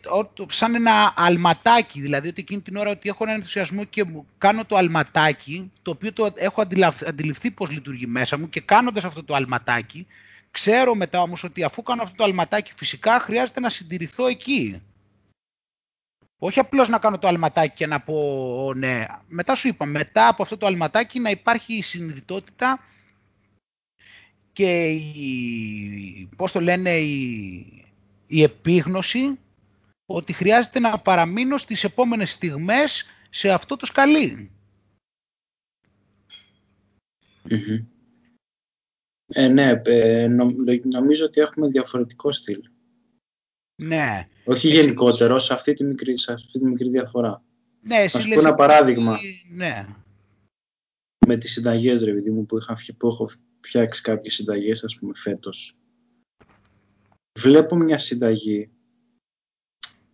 σαν 0.49 0.75
ένα 0.75 1.13
αλματάκι, 1.17 2.01
δηλαδή 2.01 2.29
ότι 2.29 2.41
εκείνη 2.41 2.61
την 2.61 2.77
ώρα 2.77 2.91
ότι 2.91 3.09
έχω 3.09 3.25
έναν 3.25 3.37
ενθουσιασμό 3.37 3.85
και 3.85 4.07
κάνω 4.39 4.65
το 4.65 4.77
αλματάκι, 4.77 5.73
το 5.83 5.91
οποίο 5.91 6.13
το 6.13 6.33
έχω 6.35 6.65
αντιληφθεί 7.07 7.51
πώς 7.51 7.71
λειτουργεί 7.71 8.07
μέσα 8.07 8.39
μου 8.39 8.49
και 8.49 8.61
κάνοντας 8.61 9.05
αυτό 9.05 9.25
το 9.25 9.35
αλματάκι, 9.35 10.07
ξέρω 10.51 10.95
μετά 10.95 11.21
όμως 11.21 11.45
ότι 11.45 11.63
αφού 11.63 11.83
κάνω 11.83 12.03
αυτό 12.03 12.17
το 12.17 12.25
αλματάκι 12.25 12.73
φυσικά 12.77 13.21
χρειάζεται 13.21 13.61
να 13.61 13.71
συντηρηθώ 13.71 14.27
εκεί. 14.27 14.83
Όχι 16.39 16.59
απλώς 16.59 16.89
να 16.89 16.99
κάνω 16.99 17.19
το 17.19 17.29
αλματάκι 17.29 17.75
και 17.77 17.87
να 17.87 18.01
πω 18.01 18.73
ναι. 18.77 19.07
Μετά 19.29 19.55
σου 19.55 19.69
είπα, 19.69 19.85
μετά 19.85 20.29
από 20.29 20.43
αυτό 20.43 20.57
το 20.57 20.67
αλματάκι 20.67 21.19
να 21.19 21.31
υπάρχει 21.31 21.75
η 21.75 21.83
συνειδητότητα 21.83 22.81
και 24.53 24.91
η, 24.91 26.29
πώς 26.37 26.53
το 26.53 26.61
λένε, 26.61 26.91
η, 26.91 27.88
η 28.29 28.43
επίγνωση 28.43 29.39
ότι 30.07 30.33
χρειάζεται 30.33 30.79
να 30.79 30.99
παραμείνω 30.99 31.57
στις 31.57 31.85
επόμενες 31.85 32.31
στιγμές 32.31 33.05
σε 33.31 33.51
αυτό 33.51 33.77
το 33.77 33.87
σκαλί. 33.87 34.51
Ε, 39.27 39.49
ναι, 39.49 39.83
ε, 39.85 40.27
νομίζω 40.83 41.25
ότι 41.25 41.41
έχουμε 41.41 41.69
διαφορετικό 41.69 42.33
στυλ. 42.33 42.61
Ναι. 43.83 44.29
Όχι 44.45 44.69
γενικότερο, 44.69 45.39
σε 45.39 45.55
αυτή 45.55 45.73
τη 45.73 45.85
μικρή, 45.85 46.19
σε 46.19 46.33
αυτή 46.33 46.59
τη 46.59 46.65
μικρή 46.65 46.89
διαφορά. 46.89 47.43
Ναι, 47.81 47.97
εσύ 47.97 48.35
πω 48.35 48.41
ένα 48.41 48.55
παράδειγμα. 48.55 49.19
Ναι. 49.55 49.87
Με 51.27 51.37
τις 51.37 51.53
συνταγές, 51.53 52.03
ρε 52.03 52.13
παιδί 52.13 52.31
μου, 52.31 52.47
που, 52.47 52.59
είχα, 52.59 52.77
που 52.99 53.09
έχω 53.09 53.31
φτιάξει 53.61 54.03
κάποιες 54.03 54.35
συνταγές, 54.35 54.85
ας 54.85 54.97
πούμε, 54.97 55.13
φέτος 55.15 55.78
βλέπω 57.39 57.77
μια 57.77 57.99
συνταγή 57.99 58.71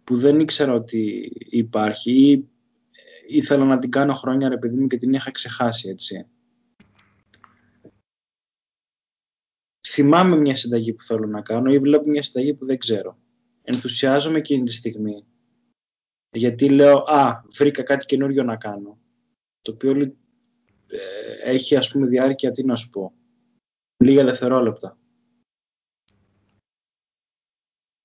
που 0.04 0.16
δεν 0.16 0.40
ήξερα 0.40 0.72
ότι 0.72 1.32
υπάρχει 1.50 2.30
ή 2.30 2.48
ήθελα 3.26 3.64
να 3.64 3.78
την 3.78 3.90
κάνω 3.90 4.14
χρόνια 4.14 4.48
ρε 4.48 4.58
παιδί 4.58 4.76
μου 4.76 4.86
και 4.86 4.96
την 4.96 5.12
είχα 5.12 5.30
ξεχάσει 5.30 5.88
έτσι. 5.88 6.26
Θυμάμαι 9.88 10.36
μια 10.36 10.56
συνταγή 10.56 10.92
που 10.92 11.02
θέλω 11.02 11.26
να 11.26 11.42
κάνω 11.42 11.72
ή 11.72 11.78
βλέπω 11.78 12.08
μια 12.08 12.22
συνταγή 12.22 12.54
που 12.54 12.66
δεν 12.66 12.78
ξέρω. 12.78 13.18
Ενθουσιάζομαι 13.62 14.38
εκείνη 14.38 14.64
τη 14.64 14.72
στιγμή. 14.72 15.24
Γιατί 16.30 16.68
λέω, 16.68 16.96
α, 16.98 17.44
βρήκα 17.56 17.82
κάτι 17.82 18.04
καινούριο 18.04 18.42
να 18.42 18.56
κάνω. 18.56 18.98
Το 19.62 19.72
οποίο 19.72 20.00
ε, 20.86 21.50
έχει 21.50 21.76
ας 21.76 21.90
πούμε 21.90 22.06
διάρκεια, 22.06 22.50
τι 22.50 22.64
να 22.64 22.76
σου 22.76 22.90
πω, 22.90 23.12
λίγα 24.04 24.24
δευτερόλεπτα. 24.24 24.98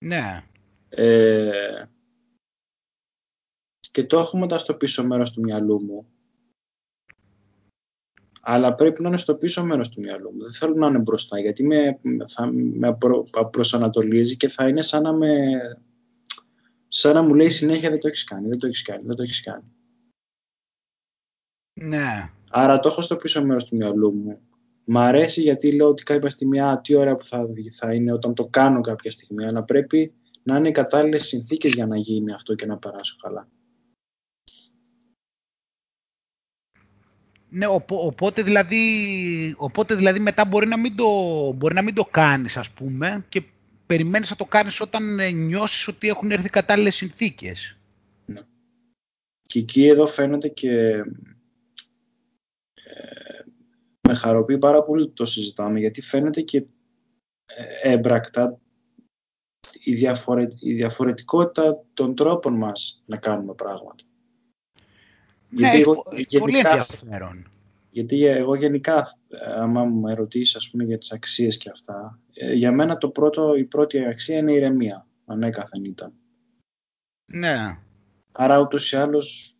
Ναι. 0.06 0.44
Ε, 0.90 1.86
και 3.92 4.04
το 4.04 4.20
έχω 4.20 4.38
μετά 4.38 4.58
στο 4.58 4.74
πίσω 4.74 5.06
μέρος 5.06 5.32
του 5.32 5.42
μυαλού 5.42 5.84
μου. 5.84 6.08
αλλά 8.42 8.76
πρέπει 8.76 9.02
να 9.02 9.08
είναι 9.08 9.18
στο 9.18 9.36
πίσω 9.36 9.66
μέρος 9.66 9.90
του 9.90 10.00
μυαλού 10.02 10.32
μου. 10.32 10.44
Δεν 10.44 10.54
θέλω 10.54 10.74
να 10.74 10.88
είναι 10.88 11.00
μπροστά, 11.00 11.40
γιατί 11.40 11.64
με, 11.64 12.00
θα 12.28 12.52
με 12.54 12.96
προ, 12.96 13.28
προσανατολίζει 13.52 14.38
και 14.38 14.50
θα 14.50 14.68
είναι 14.68 14.82
σαν 14.82 15.02
να, 15.04 15.14
με, 15.14 15.30
σαν 16.88 17.14
να 17.14 17.22
μου 17.22 17.34
λέει 17.34 17.50
συνέχεια 17.50 17.90
δεν 17.90 18.00
το 18.00 18.08
έχεις 18.08 18.24
κάνει, 18.24 18.48
δεν 18.48 18.60
το 18.60 18.68
έχεις 18.68 18.82
κάνει, 18.82 19.06
δεν 19.06 19.16
το 19.16 19.24
έχεις 19.24 19.42
κάνει. 19.42 19.64
Ναι. 21.82 22.32
Άρα 22.50 22.80
το 22.80 22.90
έχω 22.90 23.02
στο 23.02 23.16
πίσω 23.16 23.46
μέρος 23.46 23.66
του 23.66 23.76
μυαλού 23.76 24.14
μου. 24.14 24.42
Μ' 24.92 24.98
αρέσει 24.98 25.42
γιατί 25.42 25.72
λέω 25.72 25.88
ότι 25.88 26.04
κάποια 26.04 26.30
στιγμή, 26.30 26.62
α, 26.62 26.82
τι 26.84 26.96
ώρα 26.96 27.16
που 27.16 27.26
θα, 27.26 27.48
θα 27.76 27.94
είναι 27.94 28.12
όταν 28.12 28.34
το 28.34 28.46
κάνω 28.46 28.82
κάποια 28.82 29.12
στιγμή, 29.12 29.46
αλλά 29.46 29.64
πρέπει 29.64 30.14
να 30.44 30.58
είναι 30.58 30.68
οι 30.68 30.72
κατάλληλες 30.72 31.28
συνθήκες 31.28 31.74
για 31.74 31.86
να 31.86 31.98
γίνει 31.98 32.34
αυτό 32.34 32.56
και 32.56 32.66
να 32.66 32.78
περάσω 32.78 33.16
καλά. 33.22 33.48
Ναι, 37.50 37.66
οπότε 37.88 38.42
δηλαδή, 38.42 38.84
οπότε 39.58 39.96
δηλαδή 39.96 40.20
μετά 40.20 40.46
μπορεί 40.46 40.68
να, 40.68 40.78
μην 40.78 40.96
το, 40.96 41.06
μπορεί 41.52 41.74
να 41.74 41.82
μην 41.82 41.94
το 41.94 42.04
κάνεις 42.04 42.58
ας 42.58 42.70
πούμε 42.70 43.26
και 43.30 43.44
περιμένεις 43.86 44.30
να 44.30 44.36
το 44.36 44.46
κάνεις 44.46 44.82
όταν 44.82 45.20
ε, 45.20 45.30
νιώσεις 45.30 45.88
ότι 45.88 46.08
έχουν 46.08 46.32
έρθει 46.32 46.50
κατάλληλες 46.50 46.96
συνθήκες. 46.96 47.78
Ναι. 48.26 48.42
Και 49.42 49.60
εκεί 49.60 49.88
εδώ 49.88 50.08
φαίνεται 50.08 50.48
και 50.48 50.70
ε, 52.74 53.29
με 54.10 54.16
χαροποιεί 54.16 54.58
πάρα 54.58 54.84
πολύ 54.84 55.10
το 55.10 55.26
συζητάμε 55.26 55.80
γιατί 55.80 56.02
φαίνεται 56.02 56.42
και 56.42 56.58
ε, 57.46 57.92
έμπρακτα 57.92 58.60
η, 59.84 59.92
η 60.60 60.74
διαφορετικότητα 60.74 61.84
των 61.94 62.16
τρόπων 62.16 62.54
μας 62.54 63.04
να 63.06 63.18
κάνουμε 63.18 63.54
πράγματα. 63.54 64.04
Ναι, 65.50 65.60
γιατί 65.60 65.80
εγώ, 65.80 66.04
γενικά, 66.12 66.40
πολύ 66.40 66.58
ενδιαφέρον. 66.58 67.52
Γιατί 67.92 68.26
εγώ 68.26 68.56
γενικά, 68.56 69.20
άμα 69.58 69.86
με 69.86 70.14
ρωτήσει 70.14 70.58
ας 70.58 70.70
πούμε, 70.70 70.84
για 70.84 70.98
τις 70.98 71.12
αξίες 71.12 71.58
και 71.58 71.70
αυτά, 71.70 72.20
ε, 72.34 72.54
για 72.54 72.72
μένα 72.72 72.98
το 72.98 73.10
πρώτο, 73.10 73.56
η 73.56 73.64
πρώτη 73.64 74.06
αξία 74.06 74.38
είναι 74.38 74.52
η 74.52 74.56
ηρεμία, 74.56 75.08
ανέκαθεν 75.26 75.84
ήταν. 75.84 76.14
Ναι. 77.32 77.78
Άρα 78.32 78.60
ούτως 78.60 78.92
ή 78.92 78.96
άλλως 78.96 79.56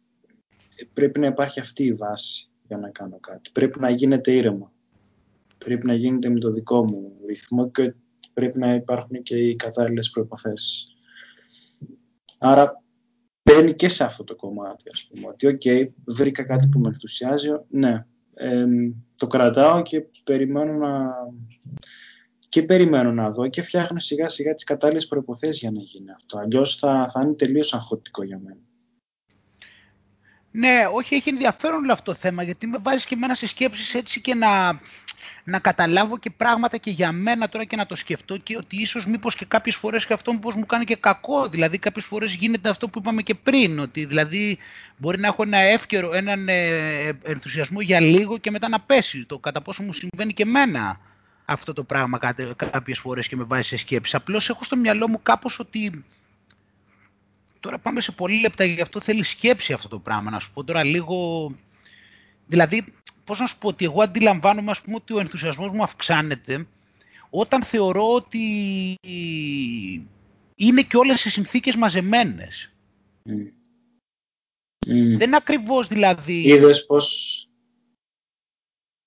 πρέπει 0.94 1.20
να 1.20 1.28
υπάρχει 1.28 1.60
αυτή 1.60 1.84
η 1.84 1.94
βάση 1.94 2.49
για 2.70 2.78
να 2.78 2.90
κάνω 2.90 3.20
κάτι. 3.20 3.50
Πρέπει 3.54 3.80
να 3.80 3.90
γίνεται 3.90 4.32
ήρεμα. 4.32 4.72
Πρέπει 5.58 5.86
να 5.86 5.94
γίνεται 5.94 6.30
με 6.30 6.40
το 6.40 6.52
δικό 6.52 6.84
μου 6.84 7.12
ρυθμό 7.28 7.72
και 7.72 7.94
πρέπει 8.34 8.60
να 8.60 8.74
υπάρχουν 8.74 9.24
και 9.24 9.36
οι 9.36 9.56
κατάλληλες 9.56 10.10
προϋποθέσεις. 10.10 10.88
Άρα 12.38 12.84
μπαίνει 13.44 13.74
και 13.74 13.90
σε 13.90 14.04
αυτό 14.04 14.24
το 14.24 14.36
κομμάτι, 14.36 14.90
ας 14.94 15.08
πούμε, 15.10 15.28
ότι 15.28 15.48
οκ, 15.48 15.92
βρήκα 16.06 16.44
κάτι 16.44 16.68
που 16.68 16.80
με 16.80 16.88
ενθουσιάζει, 16.88 17.50
ναι, 17.70 18.06
το 19.16 19.28
κρατάω 19.28 19.82
και 19.82 20.06
περιμένω 20.24 20.74
να... 20.74 21.14
Και 22.50 22.64
περιμένω 22.64 23.12
να 23.12 23.32
δω 23.32 23.48
και 23.48 23.62
φτιάχνω 23.62 24.00
σιγά 24.00 24.30
σιγά 24.30 24.54
τις 24.54 24.64
κατάλληλες 24.64 25.08
προϋποθέσεις 25.08 25.62
για 25.62 25.72
να 25.72 25.80
γίνει 25.80 26.12
αυτό. 26.12 26.40
Αλλιώς 26.40 26.76
θα, 26.76 27.10
θα 27.14 27.22
είναι 27.24 27.34
τελείως 27.34 27.74
αγχωτικό 27.74 28.24
για 28.24 28.40
μένα. 28.40 28.60
Ναι, 30.52 30.84
όχι, 30.94 31.16
έχει 31.16 31.30
ενδιαφέρον 31.30 31.84
όλο 31.84 31.92
αυτό 31.92 32.12
το 32.12 32.18
θέμα, 32.18 32.44
γιατί 32.44 32.68
με 32.68 32.78
βάζεις 32.82 33.06
και 33.06 33.16
εμένα 33.16 33.36
σε 33.36 33.48
σκέψεις 33.48 33.94
έτσι 33.94 34.22
και 34.22 34.36
να, 34.36 34.80
να 35.44 35.60
καταλάβω 35.60 36.18
και 36.18 36.30
πράγματα 36.30 36.78
και 36.78 36.92
για 36.92 37.12
μένα 37.12 37.50
τώρα 37.50 37.66
και 37.66 37.76
να 37.76 37.86
το 37.86 37.96
σκεφτώ 37.96 38.38
και 38.38 38.58
ότι 38.58 38.82
ίσως 38.82 39.06
μήπως 39.06 39.36
και 39.36 39.46
κάποιες 39.46 39.76
φορές 39.76 40.06
και 40.06 40.14
αυτό 40.14 40.34
μήπως 40.34 40.56
μου 40.56 40.66
κάνει 40.66 40.86
και 40.86 40.96
κακό. 40.96 41.48
Δηλαδή 41.48 41.78
κάποιες 41.78 42.06
φορές 42.06 42.34
γίνεται 42.34 42.70
αυτό 42.70 42.90
που 42.90 43.00
είπαμε 43.00 43.22
και 43.22 43.36
πριν, 43.36 43.80
ότι 43.80 44.06
δηλαδή 44.06 44.58
μπορεί 44.98 45.20
να 45.20 45.28
έχω 45.28 45.44
ένα 45.44 45.58
εύκαιρο, 45.58 46.14
έναν 46.14 46.48
ε, 46.50 47.20
ενθουσιασμό 47.24 47.82
για 47.82 48.00
λίγο 48.00 48.38
και 48.38 48.52
μετά 48.52 48.70
να 48.70 48.80
πέσει. 48.80 49.26
Το 49.26 49.40
κατά 49.40 49.62
πόσο 49.62 49.84
μου 49.84 49.94
συμβαίνει 49.94 50.34
και 50.34 50.44
εμένα 50.44 51.00
αυτό 51.46 51.74
το 51.74 51.84
πράγμα 51.84 52.20
κάποιες 52.72 53.00
φορές 53.00 53.28
και 53.28 53.36
με 53.36 53.44
βάζεις 53.44 53.68
σε 53.68 53.78
σκέψη. 53.78 54.16
Απλώς 54.16 54.50
έχω 54.50 54.64
στο 54.64 54.76
μυαλό 54.76 55.08
μου 55.10 55.20
κάπως 55.24 55.60
ότι 55.60 56.06
τώρα 57.60 57.80
πάμε 57.80 58.02
σε 58.02 58.12
πολύ 58.12 58.40
λεπτά, 58.40 58.64
γι' 58.64 58.82
αυτό 58.82 59.00
θέλει 59.00 59.24
σκέψη 59.24 59.74
αυτό 59.74 59.88
το 59.88 60.00
πράγμα. 60.00 60.32
Να 60.32 60.40
σου 60.40 60.54
πω 60.54 60.64
τώρα 60.64 60.84
λίγο... 60.84 61.52
Δηλαδή, 62.48 62.94
πώς 63.24 63.40
να 63.40 63.48
σου 63.48 63.58
πω, 63.58 63.68
ότι 63.68 63.86
εγώ 63.86 64.02
αντιλαμβάνομαι 64.02 64.72
ας 64.72 64.82
πούμε, 64.82 64.96
ότι 64.96 65.14
ο 65.14 65.20
ενθουσιασμός 65.20 65.72
μου 65.72 65.84
αυξάνεται 65.84 66.68
όταν 67.30 67.64
θεωρώ 67.64 68.14
ότι 68.14 68.40
είναι 70.56 70.82
και 70.82 70.98
όλες 70.98 71.26
οι 71.26 71.30
συνθήκες 71.30 71.76
μαζεμένες. 71.76 72.74
Mm. 73.26 73.52
Δεν 75.18 75.28
είναι 75.28 75.36
ακριβώς 75.36 75.88
δηλαδή... 75.88 76.42
Είδες 76.42 76.86
πώς... 76.86 77.48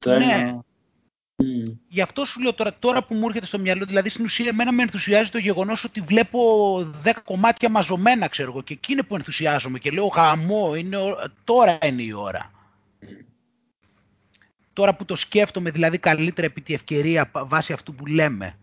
Ναι. 0.07 0.59
Mm. 1.43 1.73
Γι' 1.89 2.01
αυτό 2.01 2.25
σου 2.25 2.41
λέω 2.41 2.53
τώρα, 2.53 2.75
τώρα 2.79 3.03
που 3.03 3.15
μου 3.15 3.27
έρχεται 3.27 3.47
στο 3.47 3.59
μυαλό, 3.59 3.85
δηλαδή 3.85 4.09
στην 4.09 4.25
ουσία 4.25 4.49
εμένα 4.49 4.73
με 4.73 4.83
ενθουσιάζει 4.83 5.31
το 5.31 5.39
γεγονός 5.39 5.85
ότι 5.85 6.01
βλέπω 6.01 6.41
10 7.05 7.11
κομμάτια 7.25 7.69
μαζωμένα, 7.69 8.29
ξέρω 8.29 8.51
εγώ, 8.51 8.63
και 8.63 8.73
εκεί 8.73 8.93
είναι 8.93 9.03
που 9.03 9.15
ενθουσιάζομαι 9.15 9.79
και 9.79 9.91
λέω 9.91 10.07
γαμό, 10.07 10.75
είναι, 10.75 10.99
τώρα 11.45 11.79
είναι 11.83 12.03
η 12.03 12.13
ώρα 12.13 12.51
τώρα 14.73 14.95
που 14.95 15.05
το 15.05 15.17
σκέφτομαι 15.17 15.71
δηλαδή 15.71 15.99
καλύτερα 15.99 16.47
επί 16.47 16.61
τη 16.61 16.75
ευκαιρία 16.75 17.31
βάσει 17.33 17.73
αυτού 17.73 17.95
που 17.95 18.07
λέμε. 18.07 18.57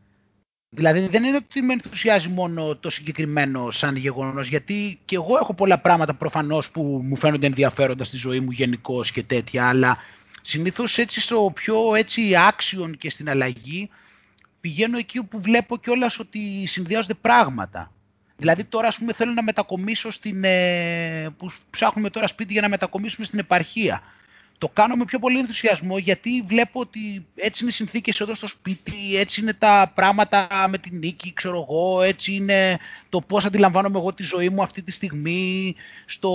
Δηλαδή 0.69 0.99
δεν 0.99 1.23
είναι 1.23 1.37
ότι 1.37 1.61
με 1.61 1.73
ενθουσιάζει 1.73 2.27
μόνο 2.27 2.75
το 2.75 2.89
συγκεκριμένο 2.89 3.71
σαν 3.71 3.95
γεγονός, 3.95 4.47
γιατί 4.47 4.99
και 5.05 5.15
εγώ 5.15 5.37
έχω 5.41 5.53
πολλά 5.53 5.77
πράγματα 5.77 6.13
προφανώς 6.13 6.71
που 6.71 7.01
μου 7.03 7.15
φαίνονται 7.15 7.47
ενδιαφέροντα 7.47 8.03
στη 8.03 8.17
ζωή 8.17 8.39
μου 8.39 8.51
γενικώς 8.51 9.11
και 9.11 9.23
τέτοια, 9.23 9.67
αλλά 9.67 9.97
συνήθως 10.41 10.97
έτσι 10.97 11.21
στο 11.21 11.51
πιο 11.55 11.95
έτσι 11.95 12.35
άξιον 12.35 12.97
και 12.97 13.09
στην 13.09 13.29
αλλαγή 13.29 13.89
πηγαίνω 14.61 14.97
εκεί 14.97 15.17
όπου 15.17 15.41
βλέπω 15.41 15.77
κιόλας 15.77 16.19
ότι 16.19 16.65
συνδυάζονται 16.67 17.13
πράγματα. 17.13 17.91
Δηλαδή 18.37 18.63
τώρα 18.63 18.87
ας 18.87 18.97
πούμε 18.97 19.13
θέλω 19.13 19.31
να 19.31 19.43
μετακομίσω 19.43 20.11
στην, 20.11 20.43
ε, 20.43 21.29
που 21.37 21.49
ψάχνουμε 21.69 22.09
τώρα 22.09 22.27
σπίτι 22.27 22.53
για 22.53 22.61
να 22.61 22.69
μετακομίσουμε 22.69 23.25
στην 23.25 23.39
επαρχία 23.39 24.01
το 24.59 24.69
κάνω 24.73 24.95
με 24.95 25.05
πιο 25.05 25.19
πολύ 25.19 25.39
ενθουσιασμό 25.39 25.97
γιατί 25.97 26.43
βλέπω 26.47 26.79
ότι 26.79 27.27
έτσι 27.35 27.63
είναι 27.63 27.71
οι 27.71 27.73
συνθήκες 27.73 28.19
εδώ 28.19 28.35
στο 28.35 28.47
σπίτι, 28.47 29.17
έτσι 29.17 29.41
είναι 29.41 29.53
τα 29.53 29.91
πράγματα 29.95 30.47
με 30.69 30.77
την 30.77 30.97
νίκη, 30.97 31.33
ξέρω 31.33 31.67
εγώ, 31.69 32.01
έτσι 32.01 32.33
είναι 32.33 32.79
το 33.09 33.21
πώς 33.21 33.45
αντιλαμβάνομαι 33.45 33.97
εγώ 33.97 34.13
τη 34.13 34.23
ζωή 34.23 34.49
μου 34.49 34.61
αυτή 34.61 34.83
τη 34.83 34.91
στιγμή, 34.91 35.75
στο 36.05 36.29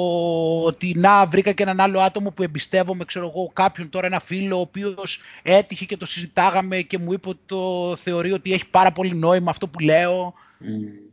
ότι 0.65 0.95
να 0.97 1.27
βρήκα 1.27 1.53
και 1.53 1.63
έναν 1.63 1.81
άλλο 1.81 2.01
άτομο 2.01 2.31
που 2.31 2.43
εμπιστεύομαι, 2.43 3.05
ξέρω 3.05 3.33
εγώ, 3.35 3.51
κάποιον 3.53 3.89
τώρα 3.89 4.07
ένα 4.07 4.21
φίλο 4.21 4.57
ο 4.57 4.61
οποίος 4.61 5.21
έτυχε 5.43 5.85
και 5.85 5.97
το 5.97 6.07
συζητάγαμε 6.07 6.81
και 6.81 6.99
μου 6.99 7.13
είπε 7.13 7.29
ότι 7.29 7.41
το 7.47 7.97
θεωρεί 7.97 8.33
ότι 8.33 8.53
έχει 8.53 8.69
πάρα 8.69 8.93
πολύ 8.93 9.15
νόημα 9.15 9.51
αυτό 9.51 9.69
που 9.69 9.79
λέω. 9.79 10.35
Mm. 10.61 11.13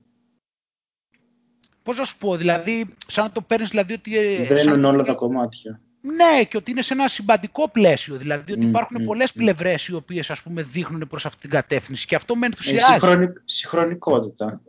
Πώς 1.84 1.98
να 1.98 2.04
σου 2.04 2.18
πω, 2.18 2.36
δηλαδή, 2.36 2.96
σαν 3.08 3.24
να 3.24 3.32
το 3.32 3.42
παίρνεις 3.42 3.70
δηλαδή 3.70 3.94
ότι... 3.94 4.18
Ε, 4.18 4.44
Δεν 4.44 4.74
είναι 4.74 4.88
όλα 4.88 5.04
τα 5.04 5.14
κομμάτια. 5.14 5.82
Ναι, 6.02 6.44
και 6.44 6.58
ότι 6.58 6.72
είναι 6.72 6.82
σε 6.82 6.94
ένα 6.94 7.08
συμπαντικό 7.08 7.70
πλαίσιο. 7.70 8.16
Δηλαδή 8.16 8.52
ότι 8.52 8.66
υπάρχουν 8.68 8.98
mm, 9.02 9.06
πολλές 9.06 9.32
mm. 9.32 9.36
πλευρές 9.36 9.88
οι 9.88 9.94
οποίες 9.94 10.44
δείχνουν 10.46 11.08
προς 11.08 11.26
αυτή 11.26 11.42
την 11.42 11.50
κατεύθυνση 11.50 12.06
και 12.06 12.16
αυτό 12.16 12.36
με 12.36 12.46
ενθουσιάζει. 12.46 12.92
Συγχρονι... 12.92 13.28
Συγχρονικότητα. 13.46 14.62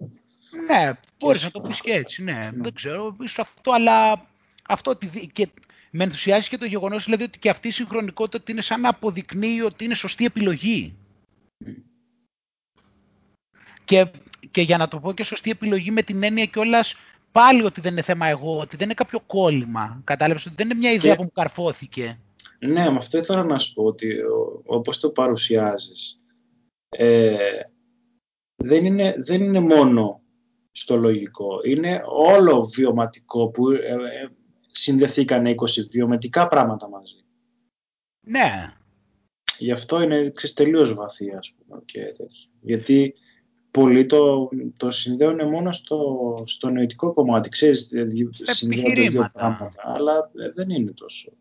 Ναι, 0.67 0.93
μπορείς 1.19 1.43
να 1.43 1.51
το 1.51 1.61
πεις 1.61 1.81
και 1.81 1.93
έτσι. 1.93 2.23
Ναι. 2.23 2.51
Δεν 2.55 2.73
ξέρω, 2.75 3.17
ίσως 3.21 3.39
αυτό, 3.39 3.73
αλλά 3.73 4.27
αυτό 4.69 4.91
ότι. 4.91 5.31
Και 5.33 5.49
με 5.91 6.05
ενθουσιάζει 6.05 6.49
και 6.49 6.59
το 6.59 6.65
γεγονός 6.65 7.05
δηλαδή 7.05 7.23
ότι 7.25 7.39
και 7.39 7.49
αυτή 7.49 7.69
η 7.69 7.71
συγχρονικότητα 7.71 8.53
είναι 8.53 8.61
σαν 8.61 8.81
να 8.81 8.89
αποδεικνύει 8.89 9.61
ότι 9.61 9.85
είναι 9.85 9.95
σωστή 9.95 10.25
επιλογή. 10.25 10.97
Και, 13.85 14.07
και 14.51 14.61
για 14.61 14.77
να 14.77 14.89
το 14.89 15.01
πω 15.01 15.13
και 15.13 15.25
σωστή 15.25 15.51
επιλογή 15.51 15.91
με 15.91 16.03
την 16.03 16.23
έννοια 16.23 16.47
κιόλας 16.47 16.97
πάλι 17.33 17.65
ότι 17.65 17.81
δεν 17.81 17.93
είναι 17.93 18.03
θέμα 18.03 18.27
εγώ, 18.27 18.59
ότι 18.59 18.77
δεν 18.77 18.85
είναι 18.85 18.95
κάποιο 18.95 19.21
κόλλημα. 19.21 20.01
Κατάλαβες 20.05 20.47
ότι 20.47 20.55
δεν 20.55 20.71
είναι 20.71 20.79
μια 20.79 20.93
ιδέα 20.93 21.17
που 21.17 21.23
μου 21.23 21.33
καρφώθηκε. 21.33 22.19
Ναι, 22.59 22.91
με 22.91 22.97
αυτό 22.97 23.19
ήθελα 23.19 23.45
να 23.45 23.59
σου 23.59 23.73
πω 23.73 23.85
ότι 23.85 24.17
όπως 24.65 24.99
το 24.99 25.11
παρουσιάζεις 25.11 26.21
ε, 26.89 27.61
δεν, 28.57 28.85
είναι, 28.85 29.15
δεν 29.19 29.43
είναι 29.43 29.61
μόνο 29.61 30.23
στο 30.73 30.97
λογικό. 30.97 31.61
Είναι 31.65 32.03
όλο 32.07 32.63
βιωματικό 32.63 33.49
που 33.49 33.71
ε, 33.71 33.77
ε, 33.77 34.29
συνδεθήκαν 34.71 35.47
20 35.47 35.55
βιωματικά 35.91 36.49
πράγματα 36.49 36.89
μαζί. 36.89 37.25
Ναι. 38.27 38.73
Γι' 39.59 39.73
αυτό 39.73 40.03
είναι 40.03 40.33
τελείως 40.55 40.95
βαθύ, 40.95 41.35
ας 41.35 41.55
πούμε, 41.55 41.83
και 41.85 42.01
τέτοια. 42.01 42.51
Γιατί 42.61 43.15
πολλοί 43.73 44.07
το, 44.07 44.49
το 44.77 44.91
συνδέουν 44.91 45.49
μόνο 45.49 45.73
στο, 45.73 45.99
στο 46.47 46.71
νοητικό 46.71 47.13
κομμάτι. 47.13 47.49
Ξέρεις, 47.49 47.89
συνδέονται 48.43 49.09
δύο 49.09 49.31
πράγματα, 49.33 49.83
αλλά 49.95 50.31
δεν 50.55 50.71
είναι 50.71 50.91
τόσο. 50.91 51.33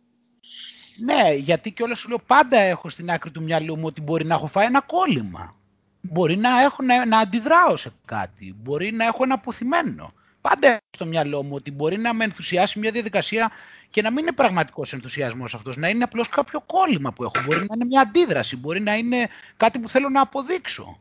Ναι, 1.03 1.33
γιατί 1.33 1.71
και 1.71 1.83
όλα 1.83 1.95
σου 1.95 2.07
λέω 2.07 2.19
πάντα 2.27 2.57
έχω 2.57 2.89
στην 2.89 3.11
άκρη 3.11 3.31
του 3.31 3.43
μυαλού 3.43 3.77
μου 3.77 3.85
ότι 3.85 4.01
μπορεί 4.01 4.25
να 4.25 4.33
έχω 4.33 4.47
φάει 4.47 4.65
ένα 4.65 4.81
κόλλημα. 4.81 5.55
Μπορεί 6.01 6.37
να, 6.37 6.61
έχω, 6.61 6.83
να, 6.83 7.05
να 7.05 7.17
αντιδράω 7.17 7.75
σε 7.75 7.91
κάτι. 8.05 8.55
Μπορεί 8.57 8.91
να 8.91 9.05
έχω 9.05 9.23
ένα 9.23 9.33
αποθυμένο. 9.33 10.13
πάντα 10.41 10.77
στο 10.91 11.05
μυαλό 11.05 11.43
μου 11.43 11.51
ότι 11.53 11.71
μπορεί 11.71 11.97
να 11.97 12.13
με 12.13 12.23
ενθουσιάσει 12.23 12.79
μια 12.79 12.91
διαδικασία 12.91 13.51
και 13.89 14.01
να 14.01 14.09
μην 14.09 14.19
είναι 14.19 14.31
πραγματικός 14.31 14.93
ενθουσιασμός 14.93 15.53
αυτός, 15.53 15.77
να 15.77 15.89
είναι 15.89 16.03
απλώς 16.03 16.29
κάποιο 16.29 16.63
κόλλημα 16.65 17.13
που 17.13 17.23
έχω. 17.23 17.33
Μπορεί 17.45 17.59
να 17.59 17.75
είναι 17.75 17.85
μια 17.85 18.01
αντίδραση, 18.01 18.57
μπορεί 18.57 18.79
να 18.79 18.95
είναι 18.95 19.27
κάτι 19.57 19.79
που 19.79 19.89
θέλω 19.89 20.09
να 20.09 20.21
αποδείξω. 20.21 20.99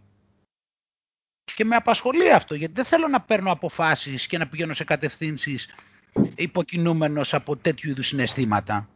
Και 1.55 1.65
με 1.65 1.77
απασχολεί 1.77 2.33
αυτό, 2.33 2.55
γιατί 2.55 2.73
δεν 2.75 2.85
θέλω 2.85 3.09
να 3.09 3.21
παίρνω 3.21 3.51
αποφάσεις 3.51 4.27
και 4.27 4.39
να 4.39 4.47
πηγαίνω 4.47 4.75
σε 4.75 4.85
κατευθύνσεις 4.85 5.75
υποκινούμενος 6.35 7.35
από 7.35 7.57
τέτοιου 7.57 7.91
είδους 7.91 8.07
συναισθήματα. 8.07 8.89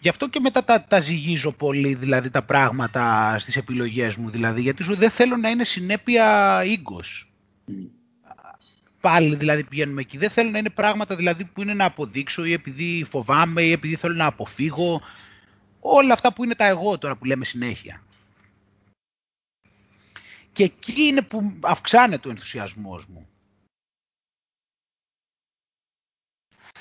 Γι' 0.00 0.08
αυτό 0.08 0.28
και 0.28 0.40
μετά 0.40 0.64
τα, 0.64 0.84
τα 0.84 1.00
ζυγίζω 1.00 1.52
πολύ 1.52 1.94
δηλαδή 1.94 2.30
τα 2.30 2.42
πράγματα 2.42 3.36
στις 3.38 3.56
επιλογές 3.56 4.16
μου 4.16 4.30
δηλαδή 4.30 4.60
γιατί 4.60 4.82
σου 4.82 4.96
δεν 4.96 5.10
θέλω 5.10 5.36
να 5.36 5.48
είναι 5.50 5.64
συνέπεια 5.64 6.60
ίγκος. 6.64 7.32
Πάλι 9.00 9.34
δηλαδή 9.34 9.64
πηγαίνουμε 9.64 10.00
εκεί. 10.00 10.18
Δεν 10.18 10.30
θέλω 10.30 10.50
να 10.50 10.58
είναι 10.58 10.70
πράγματα 10.70 11.16
δηλαδή 11.16 11.44
που 11.44 11.62
είναι 11.62 11.74
να 11.74 11.84
αποδείξω 11.84 12.44
ή 12.44 12.52
επειδή 12.52 13.04
φοβάμαι 13.04 13.62
ή 13.62 13.72
επειδή 13.72 13.96
θέλω 13.96 14.14
να 14.14 14.26
αποφύγω. 14.26 15.00
Όλα 15.80 16.12
αυτά 16.12 16.32
που 16.32 16.44
είναι 16.44 16.54
τα 16.54 16.64
εγώ 16.64 16.98
τώρα 16.98 17.16
που 17.16 17.24
λέμε 17.24 17.44
συνέχεια. 17.44 18.02
Και 20.52 20.62
εκεί 20.62 21.02
είναι 21.02 21.22
που 21.22 21.58
αυξάνεται 21.60 22.28
ο 22.28 22.30
ενθουσιασμός 22.30 23.06
μου. 23.06 23.28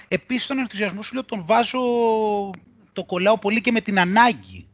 Επίσης 0.07 0.47
τον 0.47 0.57
ενθουσιασμό 0.57 1.01
σου 1.01 1.13
λέω 1.13 1.23
τον 1.23 1.45
βάζω 1.45 1.79
το 2.93 3.03
κολλάω 3.05 3.39
πολύ 3.39 3.61
και 3.61 3.71
με 3.71 3.81
την 3.81 3.99
ανάγκη. 3.99 4.67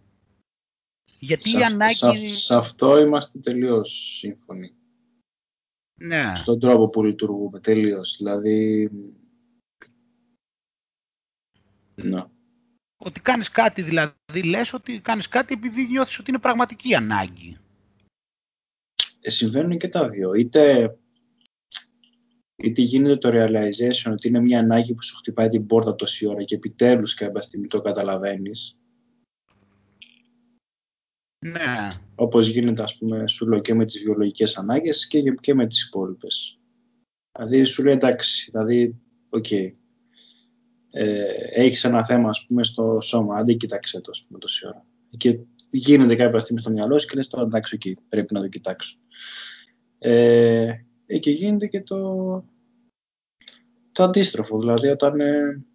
Γιατί 1.20 1.50
σε, 1.50 1.58
η 1.58 1.64
ανάγκη... 1.64 2.36
Σε, 2.36 2.56
αυτό 2.56 3.00
είμαστε 3.00 3.40
τελείως 3.40 4.16
σύμφωνοι. 4.18 4.75
Ναι. 5.96 6.36
Στον 6.36 6.60
τρόπο 6.60 6.90
που 6.90 7.04
λειτουργούμε, 7.04 7.60
τελείως. 7.60 8.16
Δηλαδή... 8.18 8.90
Ναι. 11.96 12.24
Ότι 12.98 13.22
κάνεις 13.22 13.50
κάτι, 13.50 13.82
δηλαδή 13.82 14.44
λες 14.46 14.74
ότι 14.74 15.02
κάνεις 15.02 15.28
κάτι 15.28 15.54
επειδή 15.54 15.88
νιώθεις 15.88 16.20
ότι 16.20 16.30
είναι 16.30 16.40
πραγματική 16.40 16.96
ανάγκη. 16.96 17.58
Ε, 19.20 19.30
συμβαίνουν 19.30 19.78
και 19.78 19.88
τα 19.88 20.10
δύο. 20.10 20.34
Είτε 20.34 20.96
είτε 22.56 22.82
γίνεται 22.82 23.18
το 23.18 23.30
realization 23.34 24.12
ότι 24.12 24.28
είναι 24.28 24.40
μια 24.40 24.60
ανάγκη 24.60 24.94
που 24.94 25.04
σου 25.04 25.16
χτυπάει 25.16 25.48
την 25.48 25.66
πόρτα 25.66 25.96
τόση 25.96 26.28
ώρα 26.28 26.44
και 26.44 26.56
επιτέλους 26.56 27.14
κάποια 27.14 27.42
στιγμή 27.42 27.68
το 27.68 27.82
καταλαβαίνεις. 27.82 28.78
Ναι. 31.46 31.88
Όπως 32.16 32.48
γίνεται, 32.48 32.84
ας 32.84 32.98
πούμε, 32.98 33.28
σου 33.28 33.48
λέω 33.48 33.60
και 33.60 33.74
με 33.74 33.86
τις 33.86 34.02
βιολογικές 34.04 34.58
ανάγκες 34.58 35.08
και, 35.08 35.22
και 35.22 35.54
με 35.54 35.68
τις 35.68 35.88
υπόλοιπες. 35.88 36.60
Δηλαδή, 37.32 37.64
σου 37.64 37.84
λέει 37.84 37.94
εντάξει, 37.94 38.50
δηλαδή, 38.52 39.02
ok. 39.30 39.46
Okay. 39.50 39.72
Ε, 40.92 41.64
έχεις 41.64 41.84
ένα 41.84 42.06
θέμα, 42.06 42.30
ας 42.30 42.46
πούμε, 42.46 42.64
στο 42.64 43.00
σώμα, 43.02 43.38
άντε 43.38 43.56
κοίταξέ 43.56 44.02
το, 44.02 44.12
ας 44.12 44.26
πούμε, 44.28 44.40
τόση 44.40 44.68
ώρα. 44.68 44.86
Και 45.18 45.40
γίνεται 45.70 46.16
κάποια 46.16 46.40
στιγμή 46.40 46.62
στο 46.62 46.70
μυαλό 46.70 46.98
σου 46.98 47.08
και 47.08 47.16
λες 47.16 47.28
τώρα 47.28 47.44
εντάξει, 47.44 47.78
okay, 47.82 47.94
πρέπει 48.10 48.34
να 48.34 48.42
το 48.42 48.48
κοιτάξω. 48.48 48.98
Ε, 50.00 50.70
ε, 51.06 51.18
και 51.20 51.32
γίνεται 51.32 51.68
και 51.68 51.82
το, 51.82 52.00
το 53.92 54.04
αντίστροφο. 54.04 54.60
Δηλαδή 54.60 54.88
όταν, 54.88 55.20
ε, 55.20 55.66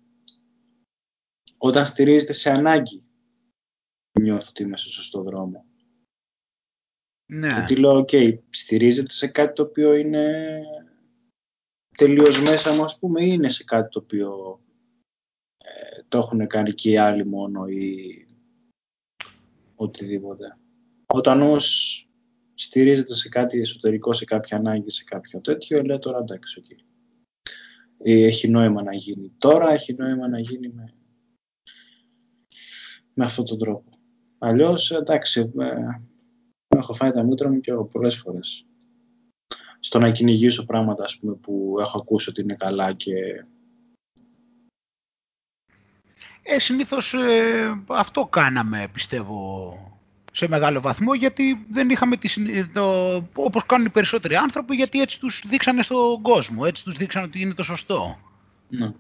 όταν 1.59 1.87
στηρίζεται 1.87 2.33
σε 2.33 2.51
ανάγκη 2.51 3.05
νιώθω 4.21 4.47
ότι 4.49 4.63
είμαι 4.63 4.77
στο 4.77 4.91
σωστό 4.91 5.23
δρόμο. 5.23 5.65
Ναι. 7.27 7.53
Γιατί 7.53 7.77
λέω, 7.77 7.99
ok, 7.99 8.39
στηρίζεται 8.51 9.13
σε 9.13 9.27
κάτι 9.27 9.53
το 9.55 9.63
οποίο 9.63 9.95
είναι 9.95 10.63
τελείως 11.97 12.43
μέσα 12.43 12.75
μου, 12.75 12.85
ας 12.85 12.99
πούμε, 12.99 13.25
ή 13.25 13.31
είναι 13.33 13.49
σε 13.49 13.65
κάτι 13.65 13.89
το 13.89 13.99
οποίο 14.05 14.61
ε, 15.59 16.03
το 16.09 16.19
έχουν 16.19 16.47
κάνει 16.47 16.73
και 16.73 16.91
οι 16.91 16.97
άλλοι 16.97 17.27
μόνο 17.27 17.67
ή 17.67 18.25
οτιδήποτε. 19.75 20.59
Όταν 21.07 21.43
όμως 21.43 22.05
στηρίζεται 22.55 23.15
σε 23.15 23.29
κάτι 23.29 23.61
εσωτερικό, 23.61 24.13
σε 24.13 24.25
κάποια 24.25 24.57
ανάγκη, 24.57 24.91
σε 24.91 25.05
κάποιο 25.05 25.41
τέτοιο, 25.41 25.83
λέει 25.83 25.99
τώρα 25.99 26.19
εντάξει, 26.19 26.63
okay. 26.65 26.85
Έχει 28.03 28.49
νόημα 28.49 28.83
να 28.83 28.95
γίνει 28.95 29.35
τώρα, 29.39 29.73
έχει 29.73 29.95
νόημα 29.95 30.29
να 30.29 30.39
γίνει 30.39 30.69
με, 30.69 30.95
με 33.15 33.25
αυτόν 33.25 33.45
τον 33.45 33.59
τρόπο. 33.59 33.90
Αλλιώς, 34.43 34.91
εντάξει, 34.91 35.53
ε, 35.59 36.01
έχω 36.69 36.93
φάει 36.93 37.13
τα 37.13 37.23
μούτρα 37.23 37.49
μου 37.49 37.61
και 37.61 37.71
εγώ 37.71 37.85
πολλές 37.85 38.19
φορές. 38.19 38.67
Στο 39.81 39.99
να 39.99 40.11
κυνηγήσω 40.11 40.65
πράγματα, 40.65 41.05
ας 41.05 41.17
πούμε, 41.17 41.35
που 41.35 41.77
έχω 41.81 41.99
ακούσει 41.99 42.31
ότι 42.31 42.41
είναι 42.41 42.55
καλά 42.55 42.93
και... 42.93 43.15
Ε, 46.43 46.59
συνήθως 46.59 47.15
ε, 47.15 47.83
αυτό 47.87 48.27
κάναμε, 48.27 48.89
πιστεύω, 48.93 49.73
σε 50.33 50.49
μεγάλο 50.49 50.81
βαθμό 50.81 51.15
γιατί 51.15 51.67
δεν 51.71 51.91
είχαμε 51.91 52.17
τη, 52.17 52.29
το, 52.67 53.15
όπως 53.35 53.67
κάνουν 53.67 53.87
οι 53.87 53.91
περισσότεροι 53.91 54.35
άνθρωποι 54.35 54.75
γιατί 54.75 55.01
έτσι 55.01 55.21
τους 55.21 55.43
δείξανε 55.47 55.83
στον 55.83 56.23
κόσμο, 56.23 56.63
έτσι 56.67 56.85
τους 56.85 56.95
δείξανε 56.95 57.27
ότι 57.27 57.41
είναι 57.41 57.55
το 57.55 57.63
σωστό. 57.63 58.19
Ναι. 58.69 58.93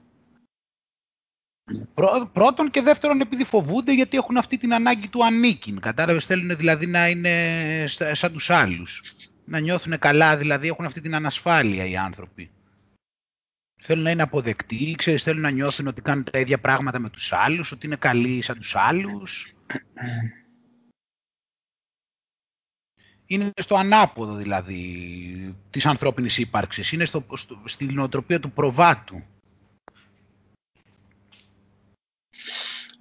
Πρώτον 2.32 2.70
και 2.70 2.82
δεύτερον 2.82 3.20
επειδή 3.20 3.44
φοβούνται 3.44 3.94
γιατί 3.94 4.16
έχουν 4.16 4.36
αυτή 4.36 4.58
την 4.58 4.74
ανάγκη 4.74 5.08
του 5.08 5.24
ανήκειν. 5.24 5.80
Κατάλαβες 5.80 6.26
θέλουν 6.26 6.56
δηλαδή 6.56 6.86
να 6.86 7.08
είναι 7.08 7.84
σαν 8.12 8.32
τους 8.32 8.50
άλλους. 8.50 9.02
Να 9.44 9.58
νιώθουν 9.58 9.98
καλά 9.98 10.36
δηλαδή 10.36 10.68
έχουν 10.68 10.84
αυτή 10.84 11.00
την 11.00 11.14
ανασφάλεια 11.14 11.84
οι 11.86 11.96
άνθρωποι. 11.96 12.50
Θέλουν 13.82 14.02
να 14.02 14.10
είναι 14.10 14.22
αποδεκτοί, 14.22 14.94
ξέρεις, 14.98 15.22
θέλουν 15.22 15.40
να 15.40 15.50
νιώθουν 15.50 15.86
ότι 15.86 16.00
κάνουν 16.00 16.24
τα 16.24 16.38
ίδια 16.38 16.58
πράγματα 16.58 16.98
με 16.98 17.10
τους 17.10 17.32
άλλους, 17.32 17.72
ότι 17.72 17.86
είναι 17.86 17.96
καλοί 17.96 18.42
σαν 18.42 18.56
τους 18.56 18.76
άλλους. 18.76 19.54
είναι 23.30 23.50
στο 23.60 23.76
ανάποδο 23.76 24.34
δηλαδή 24.34 25.54
της 25.70 25.86
ανθρώπινης 25.86 26.38
ύπαρξης. 26.38 26.92
Είναι 26.92 27.04
στο, 27.04 27.24
στο, 27.34 27.62
στην 27.64 27.94
νοοτροπία 27.94 28.40
του 28.40 28.50
προβάτου. 28.50 29.22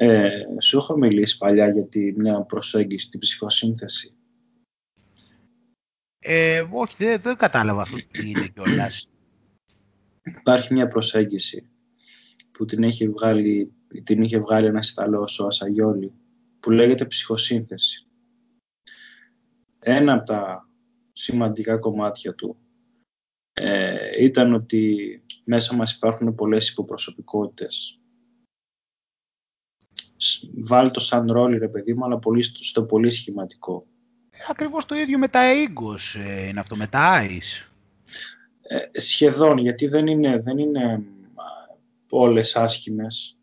Ε, 0.02 0.44
σου 0.62 0.78
έχω 0.78 0.98
μιλήσει 0.98 1.38
παλιά 1.38 1.70
για 1.70 1.88
τη, 1.88 2.14
μια 2.20 2.42
προσέγγιση, 2.42 3.10
την 3.10 3.20
ψυχοσύνθεση. 3.20 4.14
Ε, 6.20 6.64
όχι, 6.72 6.96
δεν, 6.98 7.20
δεν 7.20 7.36
κατάλαβα 7.38 7.82
αυτό 7.82 7.98
τι 8.12 8.30
είναι 8.30 8.48
κιόλας. 8.48 9.10
Υπάρχει 10.24 10.74
μια 10.74 10.88
προσέγγιση 10.88 11.70
που 12.52 12.66
την, 12.66 12.84
έχει 12.84 13.10
βγάλει, 13.10 13.74
την 14.04 14.22
είχε 14.22 14.40
βγάλει 14.40 14.66
ένας 14.68 14.90
Ιταλός, 14.90 15.40
ο 15.40 15.46
Ασαγιόλη, 15.46 16.14
που 16.60 16.72
λέγεται 16.72 17.06
ψυχοσύνθεση 17.06 18.10
ένα 19.80 20.14
από 20.14 20.26
τα 20.26 20.70
σημαντικά 21.14 21.78
κομμάτια 21.78 22.36
του 22.36 22.58
ε, 23.54 24.24
ήταν 24.24 24.54
ότι 24.54 25.24
μέσα 25.44 25.76
μας 25.76 25.94
υπάρχουν 25.94 26.36
πολλές 26.36 26.70
υποπροσωπικότητες. 26.70 27.99
Βάλει 30.54 30.92
το 30.92 31.00
σαν 31.00 31.32
ρόλο, 31.32 31.58
ρε 31.58 31.68
παιδί 31.68 31.94
μου, 31.94 32.06
αλλά 32.06 32.20
πολύ, 32.20 32.44
στο 32.44 32.84
πολύ 32.84 33.10
σχηματικό. 33.10 33.86
Ε, 34.30 34.38
ακριβώς 34.50 34.86
το 34.86 34.96
ίδιο 34.96 35.18
με 35.18 35.28
τα 35.28 35.40
έγκος 35.40 36.16
ε, 36.16 36.48
είναι 36.48 36.60
αυτό, 36.60 36.76
με 36.76 36.88
τα 36.88 37.22
eyes. 37.22 37.70
Ε, 38.62 39.00
σχεδόν, 39.00 39.58
γιατί 39.58 39.88
δεν 39.88 40.08
είναι, 40.08 40.42
δεν 40.42 40.58
είναι 40.58 41.04
όλες 42.10 42.56
άσχημες. 42.56 43.38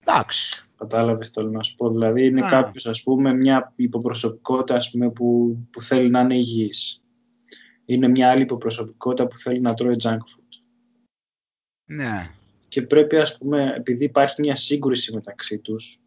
Εντάξει. 0.00 0.62
Κατάλαβες 0.76 1.30
θέλω 1.30 1.50
να 1.50 1.62
σου 1.62 1.76
πω. 1.76 1.90
Δηλαδή 1.90 2.26
είναι 2.26 2.40
κάποιος, 2.40 2.86
ας 2.86 3.02
πούμε, 3.02 3.34
μια 3.34 3.72
υποπροσωπικότητα 3.76 4.74
ας 4.74 4.90
πούμε, 4.90 5.10
που, 5.10 5.58
που 5.70 5.80
θέλει 5.80 6.10
να 6.10 6.20
είναι 6.20 6.36
υγιής. 6.36 7.02
Είναι 7.84 8.08
μια 8.08 8.30
άλλη 8.30 8.42
υποπροσωπικότητα 8.42 9.26
που 9.26 9.38
θέλει 9.38 9.60
να 9.60 9.74
τρώει 9.74 9.96
junk 10.02 10.16
food. 10.16 10.62
Ναι. 11.84 12.30
Και 12.68 12.82
πρέπει, 12.82 13.16
ας 13.16 13.38
πούμε, 13.38 13.72
επειδή 13.76 14.04
υπάρχει 14.04 14.40
μια 14.40 14.56
σύγκρουση 14.56 15.14
μεταξύ 15.14 15.58
τους, 15.58 16.00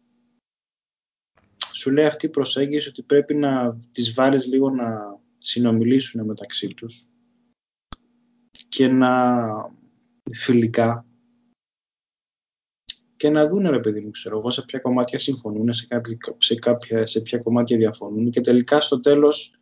σου 1.72 1.90
λέει 1.90 2.04
αυτή 2.04 2.26
η 2.26 2.30
προσέγγιση 2.30 2.88
ότι 2.88 3.02
πρέπει 3.02 3.34
να 3.34 3.80
τις 3.92 4.14
βάλεις 4.14 4.46
λίγο 4.46 4.70
να 4.70 5.20
συνομιλήσουν 5.38 6.24
μεταξύ 6.24 6.68
τους 6.68 7.06
και 8.68 8.88
να 8.88 9.44
φιλικά 10.32 11.06
και 13.16 13.30
να 13.30 13.48
δουν 13.48 13.70
ρε 13.70 13.78
παιδί 13.78 14.00
μου, 14.00 14.10
ξέρω 14.10 14.38
εγώ, 14.38 14.50
σε 14.50 14.62
ποια 14.62 14.78
κομμάτια 14.78 15.18
συμφωνούν, 15.18 15.72
σε, 15.72 15.86
κάποια, 15.86 16.16
σε, 16.38 16.54
κάποια, 16.54 17.06
σε 17.06 17.20
ποια 17.20 17.38
κομμάτια 17.38 17.76
διαφωνούν 17.76 18.30
και 18.30 18.40
τελικά 18.40 18.80
στο 18.80 19.00
τέλος 19.00 19.54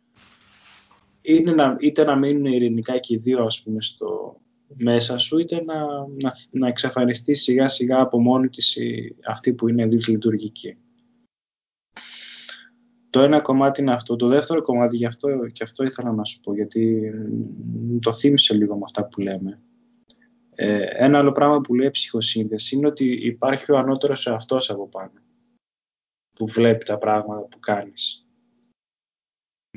είναι 1.21 1.51
να, 1.51 1.77
είτε 1.79 2.03
να 2.03 2.15
μείνουν 2.15 2.45
ειρηνικά 2.45 2.99
και 2.99 3.13
οι 3.13 3.17
δύο 3.17 3.43
ας 3.43 3.61
πούμε 3.61 3.81
στο, 3.81 4.40
μέσα 4.77 5.17
σου, 5.17 5.37
είτε 5.37 5.63
να, 5.63 5.85
να, 6.07 6.33
να 6.51 6.67
εξαφανιστείς 6.67 7.41
σιγά 7.41 7.67
σιγά 7.67 8.01
από 8.01 8.21
μόνη 8.21 8.49
της 8.49 8.77
αυτή 9.25 9.53
που 9.53 9.67
είναι 9.67 9.85
δυσλειτουργική. 9.85 10.77
Το 13.09 13.21
ένα 13.21 13.41
κομμάτι 13.41 13.81
είναι 13.81 13.93
αυτό. 13.93 14.15
Το 14.15 14.27
δεύτερο 14.27 14.61
κομμάτι, 14.61 14.97
γι' 14.97 15.05
αυτό, 15.05 15.47
και 15.47 15.63
αυτό 15.63 15.83
ήθελα 15.83 16.11
να 16.11 16.23
σου 16.23 16.39
πω, 16.39 16.53
γιατί 16.55 17.11
το 17.99 18.13
θύμισε 18.13 18.53
λίγο 18.53 18.75
με 18.75 18.81
αυτά 18.83 19.05
που 19.07 19.21
λέμε. 19.21 19.61
Ε, 20.55 20.85
ένα 21.05 21.17
άλλο 21.17 21.31
πράγμα 21.31 21.61
που 21.61 21.75
λέει 21.75 21.89
ψυχοσύνδεση 21.89 22.75
είναι 22.75 22.87
ότι 22.87 23.11
υπάρχει 23.11 23.71
ο 23.71 23.77
ανώτερος 23.77 24.27
εαυτός 24.27 24.69
από 24.69 24.87
πάνω 24.87 25.11
που 26.33 26.47
βλέπει 26.47 26.85
τα 26.85 26.97
πράγματα 26.97 27.47
που 27.47 27.59
κάνεις. 27.59 28.27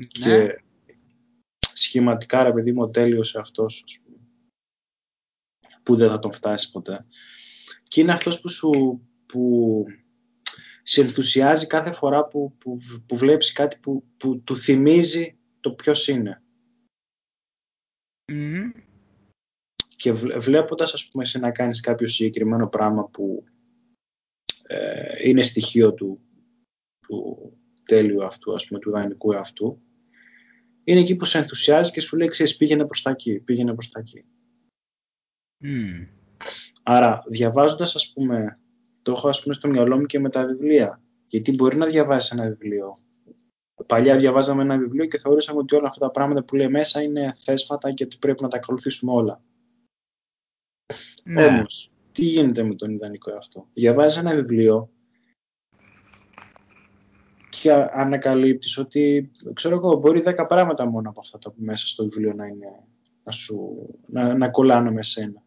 Ναι. 0.01 0.05
Και 0.07 0.61
σχηματικά, 1.73 2.43
ρε 2.43 2.51
παιδί 2.51 2.71
μου, 2.71 2.81
ο 2.81 2.89
τέλειος 2.89 3.35
εαυτός, 3.35 3.81
ας 3.85 3.99
πούμε, 3.99 4.04
που 5.85 5.95
δεν 5.95 6.09
θα 6.09 6.19
τον 6.19 6.31
φτάσει 6.31 6.71
ποτέ. 6.71 7.05
Και 7.87 8.01
είναι 8.01 8.11
αυτός 8.11 8.41
που 8.41 8.49
σου, 8.49 9.01
που 9.25 9.85
σε 10.83 11.01
ενθουσιάζει 11.01 11.67
κάθε 11.67 11.91
φορά 11.91 12.27
που, 12.27 12.55
που, 12.57 12.79
που 13.05 13.17
βλέπεις 13.17 13.51
κάτι 13.51 13.77
που, 13.81 14.03
που 14.17 14.41
του 14.41 14.57
θυμίζει 14.57 15.37
το 15.59 15.71
ποιος 15.71 16.07
είναι. 16.07 16.43
Και 19.95 20.11
βλέποντας, 20.13 20.93
ας 20.93 21.09
πούμε, 21.09 21.25
σε 21.25 21.39
να 21.39 21.51
κάνεις 21.51 21.79
κάποιο 21.79 22.07
συγκεκριμένο 22.07 22.67
πράγμα 22.67 23.09
που 23.09 23.43
ε, 24.67 25.29
είναι 25.29 25.41
στοιχείο 25.41 25.93
του, 25.93 26.19
του 27.07 27.51
τέλειου 27.85 28.25
αυτού, 28.25 28.53
ας 28.53 28.67
πούμε, 28.67 28.79
του 28.79 28.89
ιδανικού 28.89 29.37
αυτού, 29.37 29.81
είναι 30.83 30.99
εκεί 30.99 31.15
που 31.15 31.25
σε 31.25 31.37
ενθουσιάζει 31.37 31.91
και 31.91 32.01
σου 32.01 32.17
λέει, 32.17 32.27
ξέρεις, 32.27 32.57
πήγαινε 32.57 32.85
προς 32.85 33.01
τα 33.01 33.09
εκεί, 33.09 33.39
πήγαινε 33.39 33.73
προς 33.73 33.91
τα 33.91 33.99
εκεί. 33.99 34.25
Άρα, 36.83 37.23
διαβάζοντας, 37.27 37.95
ας 37.95 38.11
πούμε, 38.13 38.59
το 39.01 39.11
έχω 39.11 39.29
ας 39.29 39.41
πούμε 39.41 39.53
στο 39.53 39.67
μυαλό 39.67 39.97
μου 39.97 40.05
και 40.05 40.19
με 40.19 40.29
τα 40.29 40.45
βιβλία. 40.45 41.01
Γιατί 41.27 41.51
μπορεί 41.51 41.77
να 41.77 41.85
διαβάσεις 41.85 42.31
ένα 42.31 42.47
βιβλίο. 42.47 42.91
Παλιά 43.87 44.17
διαβάζαμε 44.17 44.61
ένα 44.61 44.77
βιβλίο 44.77 45.05
και 45.05 45.17
θεωρούσαμε 45.17 45.59
ότι 45.59 45.75
όλα 45.75 45.87
αυτά 45.87 46.05
τα 46.05 46.11
πράγματα 46.11 46.43
που 46.43 46.55
λέει 46.55 46.67
μέσα 46.67 47.01
είναι 47.01 47.33
θέσφατα 47.43 47.91
και 47.91 48.03
ότι 48.03 48.17
πρέπει 48.19 48.41
να 48.41 48.47
τα 48.47 48.57
ακολουθήσουμε 48.57 49.11
όλα. 49.11 49.41
Ναι. 51.23 51.45
Όμως, 51.45 51.91
τι 52.11 52.23
γίνεται 52.23 52.63
με 52.63 52.75
τον 52.75 52.91
ιδανικό 52.91 53.31
αυτό. 53.31 53.67
Διαβάζεις 53.73 54.19
ένα 54.19 54.35
βιβλίο 54.35 54.89
και 57.49 57.71
ανακαλύπτεις 57.73 58.77
ότι, 58.77 59.31
ξέρω 59.53 59.75
εγώ, 59.75 59.99
μπορεί 59.99 60.21
δέκα 60.21 60.45
πράγματα 60.45 60.85
μόνο 60.85 61.09
από 61.09 61.19
αυτά 61.19 61.37
τα 61.37 61.51
που 61.51 61.61
μέσα 61.61 61.87
στο 61.87 62.03
βιβλίο 62.03 62.33
να 62.33 62.45
είναι, 62.45 62.83
να, 63.23 63.31
σου, 63.31 63.87
να, 64.05 64.37
να 64.37 64.49
κολλάνε 64.49 64.91
με 64.91 65.03
σένα. 65.03 65.44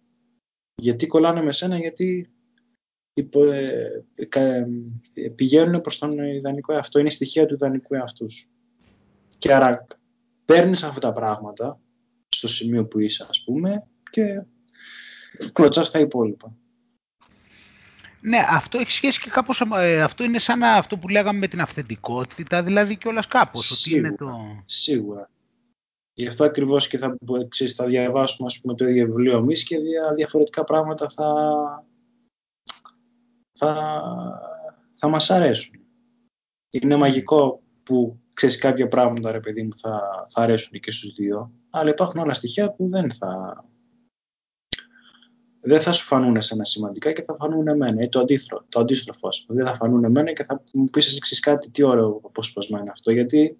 Γιατί 0.80 1.06
κολλάνε 1.06 1.42
με 1.42 1.52
σένα, 1.52 1.78
γιατί 1.78 2.30
ε, 3.14 3.64
ε, 4.14 5.28
πηγαίνουν 5.34 5.80
προς 5.80 5.98
τον 5.98 6.18
ιδανικό 6.18 6.72
εαυτό, 6.72 6.98
είναι 6.98 7.10
στοιχεία 7.10 7.46
του 7.46 7.54
ιδανικού 7.54 7.94
εαυτού 7.94 8.30
σου. 8.30 8.48
Και 9.38 9.54
άρα 9.54 9.86
παίρνεις 10.44 10.82
αυτά 10.82 11.00
τα 11.00 11.12
πράγματα 11.12 11.80
στο 12.28 12.48
σημείο 12.48 12.86
που 12.86 12.98
είσαι, 12.98 13.26
ας 13.28 13.42
πούμε, 13.44 13.86
και 14.10 14.42
κλωτσάς 15.52 15.90
τα 15.90 15.98
υπόλοιπα. 15.98 16.56
Ναι, 18.20 18.38
αυτό 18.48 18.78
έχει 18.78 18.90
σχέση 18.90 19.20
και 19.20 19.30
κάπως, 19.30 19.60
ε, 19.60 20.02
αυτό 20.02 20.24
είναι 20.24 20.38
σαν 20.38 20.62
αυτό 20.62 20.98
που 20.98 21.08
λέγαμε 21.08 21.38
με 21.38 21.48
την 21.48 21.60
αυθεντικότητα, 21.60 22.62
δηλαδή 22.62 22.96
κιόλας 22.96 23.26
κάπως. 23.26 23.66
Σίγουρα, 23.66 24.08
ότι 24.08 24.24
είναι 24.24 24.32
το... 24.32 24.62
σίγουρα. 24.66 25.30
Γι' 26.18 26.26
αυτό 26.26 26.44
ακριβώς 26.44 26.88
και 26.88 26.98
θα, 26.98 27.16
ξέρεις, 27.48 27.74
θα 27.74 27.86
διαβάσουμε 27.86 28.46
ας 28.46 28.60
πούμε, 28.60 28.74
το 28.74 28.88
ίδιο 28.88 29.06
βιβλίο 29.06 29.36
εμείς 29.36 29.62
και 29.64 29.76
διαφορετικά 30.16 30.64
πράγματα 30.64 31.08
θα, 31.08 31.32
θα, 33.52 34.02
θα 34.94 35.08
μας 35.08 35.30
αρέσουν. 35.30 35.74
Είναι 36.70 36.96
μαγικό 36.96 37.62
που 37.82 38.20
ξέρεις 38.34 38.58
κάποια 38.58 38.88
πράγματα, 38.88 39.30
ρε 39.30 39.40
παιδί 39.40 39.62
μου, 39.62 39.76
θα, 39.76 40.26
θα 40.28 40.40
αρέσουν 40.40 40.80
και 40.80 40.90
στους 40.90 41.12
δύο, 41.12 41.52
αλλά 41.70 41.90
υπάρχουν 41.90 42.20
άλλα 42.20 42.34
στοιχεία 42.34 42.70
που 42.72 42.88
δεν 42.88 43.12
θα, 43.12 43.64
δεν 45.60 45.80
θα 45.80 45.92
σου 45.92 46.04
φανούν 46.04 46.36
εσένα 46.36 46.64
σημαντικά 46.64 47.12
και 47.12 47.22
θα 47.22 47.34
φανούν 47.34 47.68
εμένα. 47.68 48.02
Ή 48.02 48.08
το 48.08 48.20
αντίστροφο, 48.20 48.64
το 48.68 48.80
αντίστροφο 48.80 49.28
Δεν 49.48 49.66
θα 49.66 49.74
φανούν 49.74 50.04
εμένα 50.04 50.32
και 50.32 50.44
θα 50.44 50.64
μου 50.72 50.84
πεις 50.84 51.06
εσύ 51.06 51.40
κάτι 51.40 51.70
τι 51.70 51.82
ωραίο 51.82 52.20
απόσπασμα 52.24 52.80
είναι 52.80 52.90
αυτό. 52.90 53.10
Γιατί 53.10 53.58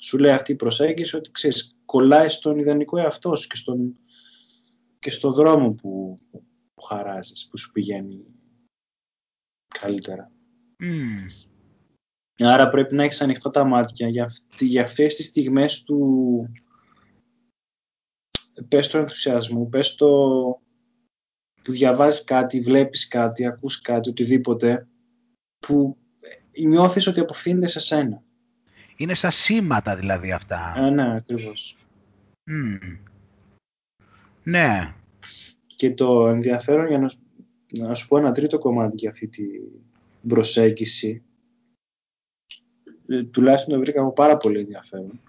σου 0.00 0.18
λέει 0.18 0.32
αυτή 0.32 0.52
η 0.52 0.56
προσέγγιση 0.56 1.16
ότι 1.16 1.30
ξέρεις, 1.30 1.76
κολλάει 1.84 2.28
στον 2.28 2.58
ιδανικό 2.58 2.98
εαυτό 2.98 3.36
σου 3.36 3.48
και 3.48 3.56
στον, 3.56 3.98
και 4.98 5.10
στον 5.10 5.32
δρόμο 5.32 5.72
που, 5.72 6.18
που 6.30 6.82
χαράζεις, 6.82 7.48
που 7.50 7.58
σου 7.58 7.72
πηγαίνει 7.72 8.24
καλύτερα. 9.80 10.32
Άρα 12.38 12.68
πρέπει 12.70 12.94
να 12.94 13.04
έχεις 13.04 13.20
ανοιχτά 13.20 13.50
τα 13.50 13.64
μάτια 13.64 14.08
για, 14.08 14.24
αυτή, 14.24 14.66
για 14.66 14.82
αυτές 14.82 15.16
τις 15.16 15.26
στιγμές 15.26 15.82
του 15.82 16.52
πες 18.68 18.88
το 18.88 18.98
ενθουσιασμού, 18.98 19.68
πες 19.68 19.94
το 19.94 20.08
που 21.62 21.72
διαβάζεις 21.72 22.24
κάτι, 22.24 22.60
βλέπεις 22.60 23.08
κάτι, 23.08 23.46
ακούς 23.46 23.80
κάτι, 23.80 24.08
οτιδήποτε 24.08 24.88
που 25.58 25.96
νιώθεις 26.66 27.06
ότι 27.06 27.20
αποφθύνεται 27.20 27.66
σε 27.66 27.80
σένα. 27.80 28.22
Είναι 28.98 29.14
σαν 29.14 29.30
σήματα 29.30 29.96
δηλαδή 29.96 30.32
αυτά. 30.32 30.74
Ε, 30.76 30.90
ναι, 30.90 31.16
ακριβώς. 31.16 31.76
Ναι. 34.42 34.94
Και 35.66 35.94
το 35.94 36.28
ενδιαφέρον 36.28 36.86
για 36.86 36.98
να 36.98 37.08
να 37.72 37.94
σου 37.94 38.08
πω 38.08 38.18
ένα 38.18 38.32
τρίτο 38.32 38.58
κομμάτι 38.58 38.96
για 38.96 39.10
αυτή 39.10 39.28
την 39.28 39.62
προσέγγιση. 40.28 41.22
Ε, 43.06 43.24
τουλάχιστον 43.24 43.74
το 43.74 43.80
βρήκα 43.80 44.12
πάρα 44.12 44.36
πολύ 44.36 44.58
ενδιαφέρον. 44.58 45.20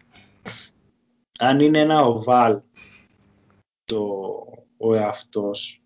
Αν 1.39 1.59
είναι 1.59 1.79
ένα 1.79 2.05
οβάλ 2.05 2.61
το, 3.83 4.03
ο 4.77 4.95
εαυτός, 4.95 5.83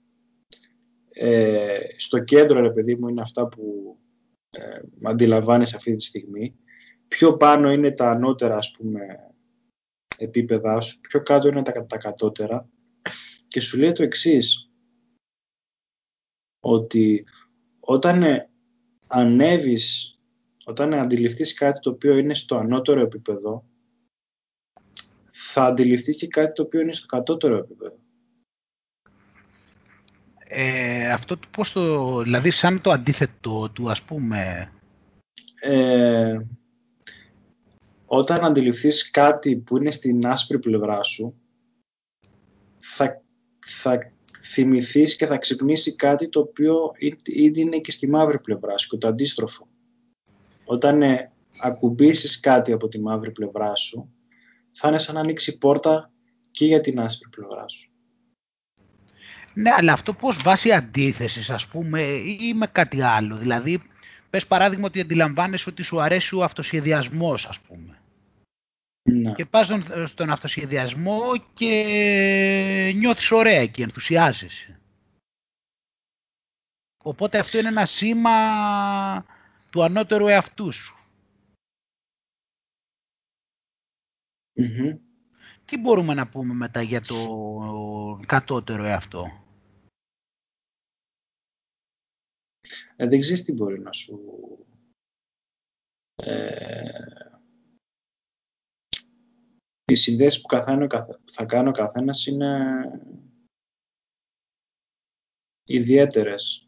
ε, 1.09 1.79
στο 1.97 2.19
κέντρο, 2.19 2.59
ρε 2.59 2.71
παιδί 2.71 2.95
μου, 2.95 3.07
είναι 3.07 3.21
αυτά 3.21 3.47
που 3.47 3.97
ε, 4.49 4.79
αντιλαμβάνεις 5.03 5.73
αυτή 5.73 5.95
τη 5.95 6.03
στιγμή. 6.03 6.55
Πιο 7.13 7.37
πάνω 7.37 7.71
είναι 7.71 7.91
τα 7.91 8.09
ανώτερα, 8.09 8.57
ας 8.57 8.71
πούμε, 8.71 9.31
επίπεδα 10.17 10.81
σου, 10.81 10.99
πιο 10.99 11.23
κάτω 11.23 11.47
είναι 11.47 11.63
τα, 11.63 11.85
τα 11.85 11.97
κατώτερα 11.97 12.69
και 13.47 13.59
σου 13.59 13.77
λέει 13.77 13.91
το 13.91 14.03
εξής 14.03 14.71
ότι 16.59 17.25
όταν 17.79 18.23
ε, 18.23 18.49
ανέβεις, 19.07 20.17
όταν 20.65 20.93
αντιληφθείς 20.93 21.53
κάτι 21.53 21.79
το 21.79 21.89
οποίο 21.89 22.17
είναι 22.17 22.33
στο 22.33 22.57
ανώτερο 22.57 23.01
επίπεδο, 23.01 23.65
θα 25.31 25.65
αντιληφθείς 25.65 26.17
και 26.17 26.27
κάτι 26.27 26.53
το 26.53 26.61
οποίο 26.61 26.79
είναι 26.79 26.93
στο 26.93 27.05
κατώτερο 27.05 27.57
επίπεδο. 27.57 27.97
Ε, 30.47 31.11
αυτό 31.11 31.35
πώς 31.51 31.71
το, 31.71 32.17
δηλαδή 32.21 32.51
σαν 32.51 32.81
το 32.81 32.91
αντίθετο 32.91 33.69
του 33.69 33.89
ας 33.89 34.01
πούμε. 34.01 34.71
Ε, 35.61 36.39
όταν 38.15 38.45
αντιληφθείς 38.45 39.11
κάτι 39.11 39.55
που 39.55 39.77
είναι 39.77 39.91
στην 39.91 40.27
άσπρη 40.27 40.59
πλευρά 40.59 41.03
σου, 41.03 41.35
θα, 42.79 43.21
θα 43.59 43.99
θυμηθείς 44.41 45.15
και 45.15 45.25
θα 45.25 45.37
ξυπνήσει 45.37 45.95
κάτι 45.95 46.29
το 46.29 46.39
οποίο 46.39 46.91
ήδη 47.23 47.61
είναι 47.61 47.79
και 47.79 47.91
στη 47.91 48.09
μαύρη 48.09 48.39
πλευρά 48.39 48.77
σου 48.77 48.89
και 48.89 48.97
το 48.97 49.07
αντίστροφο. 49.07 49.67
Όταν 50.65 51.01
ε, 51.01 51.31
ακουμπήσεις 51.61 52.39
κάτι 52.39 52.71
από 52.71 52.87
τη 52.87 52.99
μαύρη 52.99 53.31
πλευρά 53.31 53.75
σου, 53.75 54.13
θα 54.71 54.87
είναι 54.87 54.97
σαν 54.97 55.15
να 55.15 55.21
ανοίξει 55.21 55.57
πόρτα 55.57 56.11
και 56.51 56.65
για 56.65 56.81
την 56.81 56.99
άσπρη 56.99 57.29
πλευρά 57.29 57.67
σου. 57.67 57.91
Ναι, 59.53 59.69
αλλά 59.77 59.93
αυτό 59.93 60.13
πώς 60.13 60.41
βάσει 60.43 60.71
αντίθεσης, 60.71 61.49
ας 61.49 61.67
πούμε, 61.67 62.01
ή 62.39 62.53
με 62.53 62.67
κάτι 62.67 63.01
άλλο. 63.01 63.35
Δηλαδή, 63.35 63.81
πες 64.29 64.47
παράδειγμα 64.47 64.85
ότι 64.85 64.99
αντιλαμβάνεσαι 64.99 65.69
ότι 65.69 65.83
σου 65.83 66.01
αρέσει 66.01 66.35
ο 66.35 66.43
αυτοσχεδιασμός, 66.43 67.45
ας 67.45 67.59
πούμε. 67.59 68.02
Ναι. 69.11 69.33
Και 69.33 69.45
πας 69.45 69.65
στον, 69.65 70.07
στον 70.07 70.29
αυτοσχεδιασμό 70.29 71.21
και 71.53 72.93
νιώθεις 72.95 73.31
ωραία 73.31 73.67
και 73.67 73.83
ενθουσιάζεσαι. 73.83 74.79
Οπότε 77.03 77.39
αυτό 77.39 77.57
είναι 77.57 77.67
ένα 77.67 77.85
σήμα 77.85 79.25
του 79.71 79.83
ανώτερου 79.83 80.27
εαυτού 80.27 80.71
σου. 80.71 80.97
Τι 85.65 85.77
μπορούμε 85.77 86.13
να 86.13 86.29
πούμε 86.29 86.53
μετά 86.53 86.81
για 86.81 87.01
το 87.01 88.19
κατώτερο 88.25 88.83
εαυτό; 88.83 89.43
Ε, 92.95 93.07
δεν 93.07 93.19
ξέρεις 93.19 93.43
τι 93.43 93.51
μπορεί 93.51 93.79
να 93.79 93.91
σου... 93.91 94.19
Ε, 96.15 97.32
οι 99.85 99.95
συνδέσεις 99.95 100.41
που, 100.41 100.47
καθένα, 100.47 101.07
θα 101.31 101.45
κάνει 101.45 101.69
ο 101.69 101.71
καθένας 101.71 102.25
είναι 102.25 102.73
ιδιαίτερες. 105.63 106.67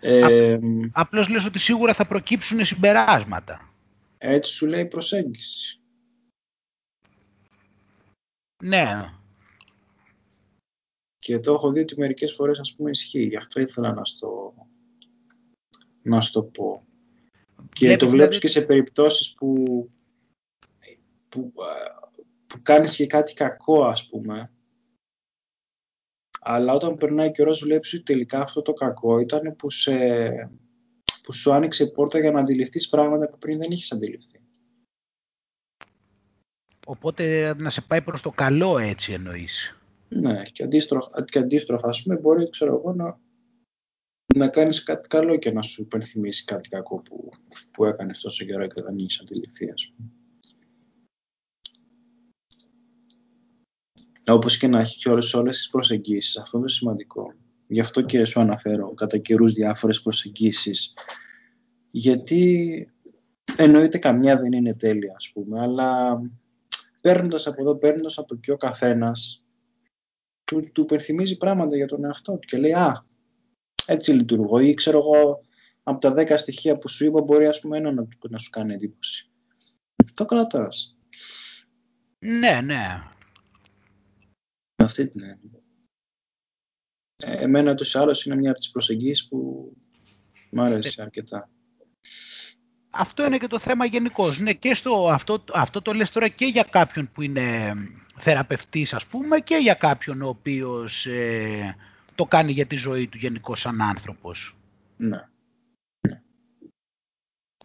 Ε, 0.00 0.58
απλώς 0.92 1.28
λες 1.28 1.44
ότι 1.44 1.58
σίγουρα 1.58 1.94
θα 1.94 2.06
προκύψουν 2.06 2.64
συμπεράσματα. 2.64 3.74
Έτσι 4.18 4.52
σου 4.52 4.66
λέει 4.66 4.86
προσέγγιση. 4.86 5.80
Ναι. 8.62 9.14
Και 11.18 11.38
το 11.38 11.52
έχω 11.52 11.70
δει 11.70 11.80
ότι 11.80 11.98
μερικές 11.98 12.34
φορές 12.34 12.58
ας 12.58 12.74
πούμε 12.74 12.90
ισχύει. 12.90 13.24
Γι' 13.24 13.36
αυτό 13.36 13.60
ήθελα 13.60 13.92
να 13.92 14.04
στο, 14.04 14.54
να 16.02 16.22
στο 16.22 16.42
πω. 16.42 16.84
Και 17.72 17.96
το 17.96 18.08
βλέπεις 18.08 18.10
δηλαδή... 18.10 18.38
και 18.38 18.48
σε 18.48 18.62
περιπτώσεις 18.62 19.34
που, 19.34 19.64
που, 21.28 21.52
που 22.50 22.62
κάνεις 22.62 22.96
και 22.96 23.06
κάτι 23.06 23.32
κακό 23.32 23.84
ας 23.84 24.08
πούμε 24.08 24.50
αλλά 26.40 26.72
όταν 26.72 26.94
περνάει 26.94 27.30
καιρός 27.30 27.60
βλέπεις 27.62 27.94
ότι 27.94 28.02
τελικά 28.02 28.40
αυτό 28.40 28.62
το 28.62 28.72
κακό 28.72 29.18
ήταν 29.18 29.56
που, 29.56 29.70
σε, 29.70 29.96
που 31.22 31.32
σου 31.32 31.52
άνοιξε 31.52 31.86
πόρτα 31.86 32.18
για 32.18 32.30
να 32.30 32.40
αντιληφθείς 32.40 32.88
πράγματα 32.88 33.28
που 33.28 33.38
πριν 33.38 33.58
δεν 33.58 33.70
είχες 33.70 33.92
αντιληφθεί. 33.92 34.40
Οπότε 36.86 37.54
να 37.54 37.70
σε 37.70 37.80
πάει 37.80 38.02
προς 38.02 38.22
το 38.22 38.30
καλό 38.30 38.78
έτσι 38.78 39.12
εννοείς. 39.12 39.80
Ναι, 40.08 40.42
και 40.42 40.62
αντίστροφα, 40.62 41.24
και 41.24 41.38
αντίστροφα 41.38 41.88
ας 41.88 42.02
πούμε, 42.02 42.16
μπορεί 42.16 42.50
ξέρω 42.50 42.74
εγώ, 42.74 42.92
να, 42.92 43.20
να 44.34 44.48
κάνεις 44.48 44.82
κάτι 44.82 45.08
καλό 45.08 45.36
και 45.36 45.50
να 45.50 45.62
σου 45.62 45.82
υπενθυμίσει 45.82 46.44
κάτι 46.44 46.68
κακό 46.68 47.02
που, 47.02 47.30
που 47.70 47.84
έκανες 47.84 48.20
τόσο 48.20 48.44
καιρό 48.44 48.66
και 48.66 48.82
δεν 48.82 48.98
είχες 48.98 49.20
αντιληφθεί, 49.20 49.70
ας 49.70 49.92
πούμε. 49.96 50.19
Όπως 54.32 54.56
και 54.56 54.66
να 54.66 54.80
έχει 54.80 54.98
και 54.98 55.08
όλες, 55.08 55.34
όλες 55.34 55.56
τις 55.56 55.68
προσεγγίσεις. 55.68 56.36
Αυτό 56.36 56.58
είναι 56.58 56.68
σημαντικό. 56.68 57.34
Γι' 57.66 57.80
αυτό 57.80 58.02
και 58.02 58.24
σου 58.24 58.40
αναφέρω 58.40 58.94
κατά 58.94 59.18
καιρούς 59.18 59.52
διάφορες 59.52 60.02
προσεγγίσεις. 60.02 60.94
Γιατί 61.90 62.88
εννοείται 63.56 63.98
καμιά 63.98 64.36
δεν 64.36 64.52
είναι 64.52 64.74
τέλεια, 64.74 65.14
ας 65.16 65.30
πούμε, 65.32 65.60
αλλά 65.60 66.20
παίρνοντας 67.00 67.46
από 67.46 67.60
εδώ, 67.60 67.76
παίρνοντας 67.76 68.18
από 68.18 68.34
εκεί 68.34 68.50
ο 68.50 68.56
καθένας, 68.56 69.44
του, 70.44 70.70
του 70.72 70.82
υπενθυμίζει 70.82 71.36
πράγματα 71.36 71.76
για 71.76 71.86
τον 71.86 72.04
εαυτό 72.04 72.32
του 72.32 72.46
και 72.46 72.56
λέει 72.56 72.72
«Α, 72.72 73.04
έτσι 73.86 74.12
λειτουργώ» 74.12 74.58
ή 74.58 74.74
ξέρω 74.74 74.98
εγώ 74.98 75.40
από 75.82 76.00
τα 76.00 76.12
δέκα 76.12 76.36
στοιχεία 76.36 76.78
που 76.78 76.88
σου 76.88 77.04
είπα 77.04 77.20
μπορεί 77.20 77.46
ας 77.46 77.60
πούμε 77.60 77.76
ένα 77.76 77.92
να, 77.92 78.06
να 78.28 78.38
σου 78.38 78.50
κάνει 78.50 78.74
εντύπωση. 78.74 79.30
Το 80.14 80.24
κρατάς. 80.24 80.96
Ναι, 82.18 82.60
ναι. 82.64 83.02
Αυτή 84.90 85.08
την 85.08 85.22
έννοια. 85.22 85.62
Ε, 87.16 87.42
εμένα 87.42 87.74
τους 87.74 87.96
άλλους 87.96 88.24
είναι 88.24 88.36
μια 88.36 88.50
από 88.50 88.58
τις 88.58 88.70
προσεγγίσεις 88.70 89.28
που 89.28 89.72
μου 90.50 90.62
άρεσε 90.62 91.02
αρκετά. 91.02 91.50
Αυτό 92.90 93.26
είναι 93.26 93.38
και 93.38 93.46
το 93.46 93.58
θέμα 93.58 93.84
γενικώς. 93.84 94.38
Ναι, 94.38 94.52
και 94.52 94.74
στο, 94.74 95.08
αυτό, 95.10 95.44
αυτό 95.54 95.82
το 95.82 95.92
λες 95.92 96.10
τώρα 96.10 96.28
και 96.28 96.44
για 96.44 96.62
κάποιον 96.62 97.10
που 97.12 97.22
είναι 97.22 97.74
θεραπευτής 98.16 98.94
ας 98.94 99.06
πούμε 99.06 99.40
και 99.40 99.56
για 99.56 99.74
κάποιον 99.74 100.22
ο 100.22 100.28
οποίος 100.28 101.06
ε, 101.06 101.76
το 102.14 102.26
κάνει 102.26 102.52
για 102.52 102.66
τη 102.66 102.76
ζωή 102.76 103.08
του 103.08 103.18
γενικώς 103.18 103.60
σαν 103.60 103.80
άνθρωπος. 103.80 104.56
Ναι. 104.96 105.28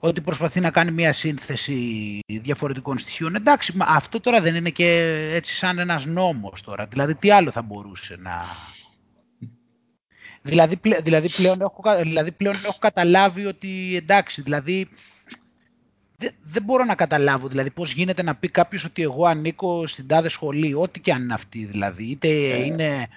Ότι 0.05 0.21
προσπαθεί 0.21 0.59
να 0.59 0.71
κάνει 0.71 0.91
μια 0.91 1.13
σύνθεση 1.13 2.19
διαφορετικών 2.27 2.97
στοιχείων. 2.97 3.35
Εντάξει, 3.35 3.73
αυτό 3.79 4.19
τώρα 4.19 4.41
δεν 4.41 4.55
είναι 4.55 4.69
και 4.69 4.87
έτσι 5.31 5.55
σαν 5.55 5.79
ένας 5.79 6.05
νόμος 6.05 6.61
τώρα. 6.61 6.85
Δηλαδή 6.85 7.15
τι 7.15 7.31
άλλο 7.31 7.51
θα 7.51 7.61
μπορούσε 7.61 8.17
να... 8.19 8.45
Δηλαδή, 10.41 10.79
δηλαδή, 11.03 11.29
πλέον, 11.29 11.61
έχω, 11.61 11.81
δηλαδή 12.01 12.31
πλέον 12.31 12.55
έχω 12.55 12.77
καταλάβει 12.79 13.45
ότι 13.45 13.95
εντάξει, 13.95 14.41
δηλαδή 14.41 14.89
δεν, 16.43 16.63
μπορώ 16.63 16.83
να 16.83 16.95
καταλάβω 16.95 17.47
δηλαδή 17.47 17.69
πώς 17.69 17.91
γίνεται 17.91 18.23
να 18.23 18.35
πει 18.35 18.49
κάποιος 18.49 18.85
ότι 18.85 19.01
εγώ 19.01 19.25
ανήκω 19.25 19.87
στην 19.87 20.07
τάδε 20.07 20.29
σχολή, 20.29 20.73
ό,τι 20.73 20.99
και 20.99 21.11
αν 21.11 21.23
είναι 21.23 21.33
αυτή 21.33 21.65
δηλαδή. 21.65 22.03
Είτε 22.03 22.27
ε. 22.27 22.65
είναι 22.65 23.07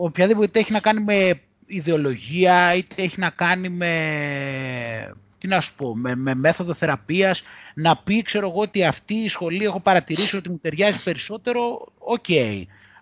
οποιαδήποτε 0.00 0.58
έχει 0.58 0.72
να 0.72 0.80
κάνει 0.80 1.00
με 1.00 1.40
ιδεολογία, 1.66 2.74
είτε 2.74 3.02
έχει 3.02 3.20
να 3.20 3.30
κάνει 3.30 3.68
με, 3.68 3.90
τι 5.44 5.50
να 5.50 5.60
σου 5.60 5.74
πω, 5.76 5.96
με, 5.96 6.14
με 6.14 6.34
μέθοδο 6.34 6.74
θεραπείας, 6.74 7.42
να 7.74 7.96
πει, 7.96 8.22
ξέρω 8.22 8.48
εγώ, 8.48 8.60
ότι 8.60 8.84
αυτή 8.84 9.14
η 9.14 9.28
σχολή 9.28 9.64
έχω 9.64 9.80
παρατηρήσει 9.80 10.36
ότι 10.36 10.48
μου 10.48 10.58
ταιριάζει 10.58 11.02
περισσότερο, 11.02 11.92
οκ. 11.98 12.24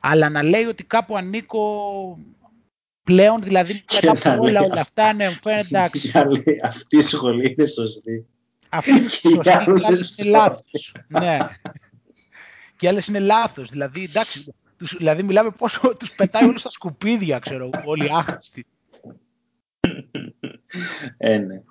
Αλλά 0.00 0.28
να 0.28 0.42
λέει 0.42 0.64
ότι 0.64 0.84
κάπου 0.84 1.16
ανήκω 1.16 1.62
πλέον, 3.02 3.42
δηλαδή 3.42 3.84
μετά 4.02 4.30
από 4.30 4.42
όλα, 4.42 4.60
όλα 4.60 4.80
αυτά, 4.80 5.12
ναι, 5.12 5.38
φαίνεται 5.42 5.66
εντάξει. 5.76 6.12
Αυτή 6.62 6.96
η 6.96 7.00
σχολή 7.02 7.54
είναι 7.56 7.66
σωστή. 7.66 8.26
Αυτή 8.68 8.90
είναι 8.90 9.08
σωστή 9.08 9.38
και 9.38 9.50
άλλες 9.86 10.18
είναι 10.18 10.30
λάθος. 10.30 10.94
ναι. 11.08 11.38
Και 12.76 12.88
άλλες 12.88 13.06
είναι 13.06 13.18
λάθος. 13.18 13.70
Δηλαδή, 13.70 14.02
εντάξει, 14.02 14.54
τους, 14.76 14.96
δηλαδή 14.96 15.22
μιλάμε 15.22 15.50
πόσο 15.50 15.96
τους 15.98 16.12
πετάει 16.12 16.44
όλους 16.44 16.60
στα 16.60 16.70
σκουπίδια, 16.70 17.38
ξέρω, 17.38 17.70
όλοι 17.84 18.08
άχρηστοι. 18.12 18.66
Ε, 21.16 21.38
ναι. 21.38 21.62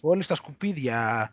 Όλοι 0.00 0.22
στα 0.22 0.34
σκουπίδια. 0.34 1.30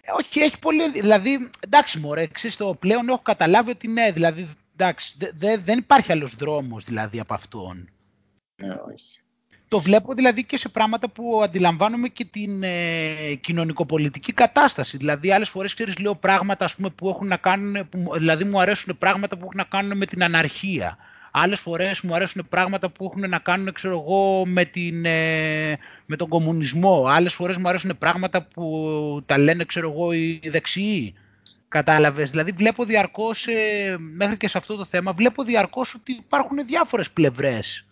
Ε, 0.00 0.12
όχι, 0.12 0.40
έχει 0.40 0.58
πολύ, 0.58 0.90
δηλαδή, 0.90 1.50
εντάξει 1.60 1.98
μωρέ, 1.98 2.26
ξέρεις, 2.26 2.56
το 2.56 2.74
πλέον 2.74 3.08
έχω 3.08 3.22
καταλάβει 3.22 3.70
ότι 3.70 3.88
ναι, 3.88 4.10
δηλαδή, 4.12 4.48
εντάξει, 4.72 5.14
δε, 5.38 5.56
δεν 5.56 5.78
υπάρχει 5.78 6.12
άλλος 6.12 6.34
δρόμος, 6.34 6.84
δηλαδή, 6.84 7.20
από 7.20 7.34
αυτόν. 7.34 7.88
Ναι, 8.56 8.74
όχι. 8.74 9.22
Το 9.68 9.80
βλέπω 9.80 10.14
δηλαδή 10.14 10.44
και 10.44 10.58
σε 10.58 10.68
πράγματα 10.68 11.08
που 11.08 11.42
αντιλαμβάνομαι 11.42 12.08
και 12.08 12.24
την 12.24 12.62
ε, 12.62 13.34
κοινωνικοπολιτική 13.40 14.32
κατάσταση. 14.32 14.96
Δηλαδή, 14.96 15.32
άλλες 15.32 15.48
φορές 15.48 15.74
ξέρεις, 15.74 15.98
λέω 15.98 16.14
πράγματα 16.14 16.64
ας 16.64 16.74
πούμε, 16.74 16.90
που 16.90 17.08
έχουν 17.08 17.26
να 17.26 17.36
κάνουν, 17.36 17.88
που, 17.88 18.12
δηλαδή 18.14 18.44
μου 18.44 18.60
αρέσουν 18.60 18.98
πράγματα 18.98 19.36
που 19.36 19.44
έχουν 19.44 19.56
να 19.56 19.64
κάνουν 19.64 19.96
με 19.96 20.06
την 20.06 20.22
αναρχία. 20.22 20.96
Άλλες 21.30 21.60
φορές 21.60 22.00
μου 22.00 22.14
αρέσουν 22.14 22.46
πράγματα 22.48 22.90
που 22.90 23.04
έχουν 23.04 23.30
να 23.30 23.38
κάνουν, 23.38 23.72
ξέρω 23.72 24.04
εγώ, 24.06 24.46
με, 24.46 24.64
την, 24.64 25.04
ε, 25.04 25.78
με 26.06 26.16
τον 26.16 26.28
κομμουνισμό. 26.28 27.06
Άλλες 27.06 27.34
φορές 27.34 27.56
μου 27.56 27.68
αρέσουν 27.68 27.98
πράγματα 27.98 28.42
που 28.42 29.22
τα 29.26 29.38
λένε, 29.38 29.64
ξέρω 29.64 29.90
εγώ, 29.90 30.12
οι 30.12 30.40
δεξιοί. 30.44 31.14
Κατάλαβες; 31.68 32.30
Δηλαδή, 32.30 32.50
βλέπω 32.50 32.84
διαρκώς, 32.84 33.46
ε, 33.46 33.96
μέχρι 33.98 34.36
και 34.36 34.48
σε 34.48 34.58
αυτό 34.58 34.76
το 34.76 34.84
θέμα, 34.84 35.12
βλέπω 35.12 35.42
διαρκώς 35.42 35.94
ότι 35.94 36.12
υπάρχουν 36.12 36.66
διάφορες 36.66 37.10
πλευρές 37.10 37.82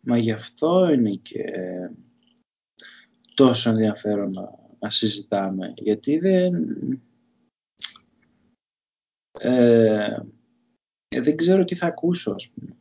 Μα 0.00 0.18
γι' 0.18 0.32
αυτό 0.32 0.88
είναι 0.88 1.10
και 1.10 1.44
τόσο 3.34 3.70
ενδιαφέρον 3.70 4.32
να, 4.32 4.58
να 4.78 4.90
συζητάμε. 4.90 5.72
Γιατί 5.76 6.18
δεν... 6.18 6.54
Ε, 9.40 10.18
δεν 11.18 11.36
ξέρω 11.36 11.64
τι 11.64 11.74
θα 11.74 11.86
ακούσω, 11.86 12.30
ας 12.30 12.48
πούμε. 12.48 12.76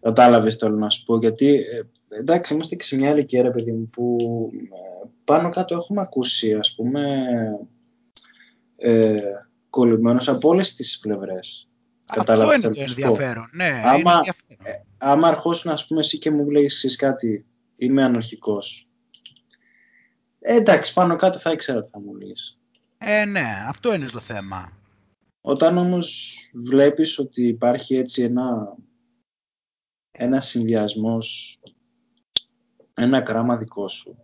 Κατάλαβες 0.00 0.56
το 0.56 0.68
να 0.68 0.90
σου 0.90 1.04
πω, 1.04 1.18
γιατί 1.18 1.54
ε, 1.54 1.82
εντάξει, 2.08 2.54
είμαστε 2.54 2.74
και 2.74 2.82
σε 2.82 2.96
μια 2.96 3.12
ηλικία, 3.12 3.42
ρε 3.42 3.50
παιδί 3.50 3.72
μου, 3.72 3.88
που 3.88 4.16
ε, 4.54 5.08
πάνω 5.24 5.48
κάτω 5.48 5.74
έχουμε 5.74 6.00
ακούσει, 6.00 6.54
ας 6.54 6.74
πούμε, 6.74 7.26
ε, 8.76 9.20
κολλημένος 9.70 10.28
από 10.28 10.48
όλες 10.48 10.74
τις 10.74 10.98
πλευρές. 10.98 11.70
Αυτό 12.06 12.52
είναι 12.52 12.58
το 12.58 12.72
ενδιαφέρον. 12.76 13.44
Ναι, 13.52 13.82
άμα, 13.84 13.94
είναι 13.96 14.12
ενδιαφέρον. 14.12 14.66
Ε, 14.66 14.84
άμα 14.98 15.28
αρχώσουν, 15.28 15.70
ας 15.70 15.86
πούμε, 15.86 16.00
εσύ 16.00 16.18
και 16.18 16.30
μου 16.30 16.50
λέγεις 16.50 16.96
κάτι, 16.96 17.46
είμαι 17.76 18.02
ανορχικός. 18.02 18.88
Ε, 20.40 20.56
εντάξει, 20.56 20.92
πάνω 20.92 21.16
κάτω 21.16 21.38
θα 21.38 21.52
ήξερα 21.52 21.84
τι 21.84 21.90
θα 21.90 22.00
μου 22.00 22.14
λες. 22.14 22.58
Ε, 22.98 23.24
ναι, 23.24 23.46
αυτό 23.68 23.94
είναι 23.94 24.06
το 24.06 24.20
θέμα. 24.20 24.81
Όταν 25.44 25.78
όμως 25.78 26.36
βλέπεις 26.54 27.18
ότι 27.18 27.46
υπάρχει 27.46 27.96
έτσι 27.96 28.22
ένα, 28.22 28.76
ένα 30.10 30.40
συνδυασμός, 30.40 31.58
ένα 32.94 33.20
κράμα 33.20 33.56
δικό 33.56 33.88
σου, 33.88 34.22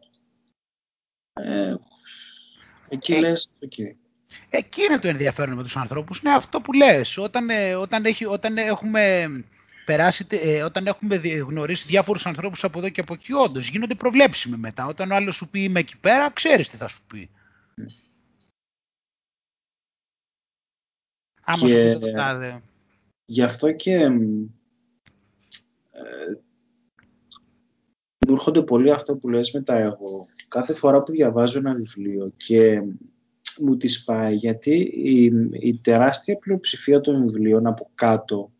ε, 1.33 1.75
εκεί 2.89 3.13
ε, 3.13 3.21
λες, 3.21 3.51
okay. 3.61 3.95
Εκεί 4.51 4.83
είναι 4.83 4.99
το 4.99 5.09
ενδιαφέρον 5.09 5.57
με 5.57 5.63
τους 5.63 5.77
ανθρώπους. 5.77 6.23
Ναι, 6.23 6.31
αυτό 6.31 6.61
που 6.61 6.73
λες. 6.73 7.17
Όταν, 7.17 7.51
ε, 7.51 7.75
όταν, 7.75 8.05
έχει, 8.05 8.25
όταν 8.25 8.57
έχουμε 8.57 9.29
περάσει, 9.85 10.27
ε, 10.29 10.63
όταν 10.63 10.87
έχουμε 10.87 11.17
γνωρίσει 11.17 11.87
διάφορους 11.87 12.27
ανθρώπους 12.27 12.65
από 12.65 12.79
εδώ 12.79 12.89
και 12.89 13.01
από 13.01 13.15
εκεί, 13.15 13.33
όντως 13.33 13.69
γίνονται 13.69 13.95
προβλέψιμοι 13.95 14.57
μετά. 14.57 14.87
Όταν 14.87 15.11
ο 15.11 15.15
άλλος 15.15 15.37
σου 15.37 15.49
πει 15.49 15.63
είμαι 15.63 15.81
εκεί 15.81 15.97
πέρα, 15.97 16.31
ξέρεις 16.31 16.69
τι 16.69 16.77
θα 16.77 16.89
σου 16.89 17.01
πει. 17.07 17.31
Άμα 21.51 21.67
και... 21.67 21.69
σου 21.69 21.99
πει 22.01 22.07
το 22.07 22.13
τάδε. 22.13 22.63
Γι' 23.25 23.43
αυτό 23.43 23.73
και 23.73 23.93
ε, 23.93 24.09
μου 28.27 28.35
έρχονται 28.35 28.63
πολύ 28.63 28.91
αυτό 28.91 29.17
που 29.17 29.29
λες 29.29 29.51
μετά 29.51 29.79
εγώ. 29.79 30.27
Κάθε 30.49 30.75
φορά 30.75 31.03
που 31.03 31.13
διαβάζω 31.13 31.59
ένα 31.59 31.75
βιβλίο 31.75 32.33
και 32.37 32.83
μου 33.61 33.77
τη 33.77 34.03
πάει 34.05 34.35
γιατί 34.35 34.75
η, 34.95 35.25
η 35.53 35.81
τεράστια 35.83 36.39
πλειοψηφία 36.39 37.01
των 37.01 37.23
βιβλίων 37.23 37.67
από 37.67 37.91
κάτω 37.95 38.53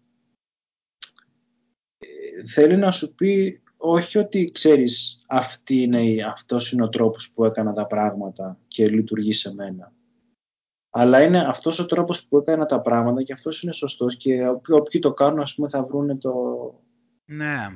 θέλει 2.47 2.77
να 2.77 2.91
σου 2.91 3.15
πει 3.15 3.61
όχι 3.77 4.19
ότι 4.19 4.45
ξέρεις 4.53 5.25
αυτή 5.29 5.75
είναι, 5.75 6.25
αυτός 6.31 6.73
είναι 6.73 6.83
ο 6.83 6.89
τρόπος 6.89 7.31
που 7.31 7.45
έκανα 7.45 7.73
τα 7.73 7.87
πράγματα 7.87 8.59
και 8.69 8.89
λειτουργεί 8.89 9.33
σε 9.33 9.55
μένα. 9.55 9.93
Αλλά 10.91 11.23
είναι 11.23 11.39
αυτός 11.39 11.79
ο 11.79 11.87
τρόπος 11.87 12.25
που 12.25 12.39
έκανα 12.39 12.67
τα 12.67 12.81
πράγματα 12.81 13.23
και 13.23 13.33
αυτός 13.33 13.63
είναι 13.63 13.73
σωστός 13.73 14.17
και 14.17 14.49
όποιοι 14.69 15.01
το 15.01 15.13
κάνουν 15.13 15.41
ας 15.41 15.55
πούμε 15.55 15.69
θα 15.69 15.83
βρούνε 15.83 16.17
το... 16.17 16.33
Ναι. 17.25 17.69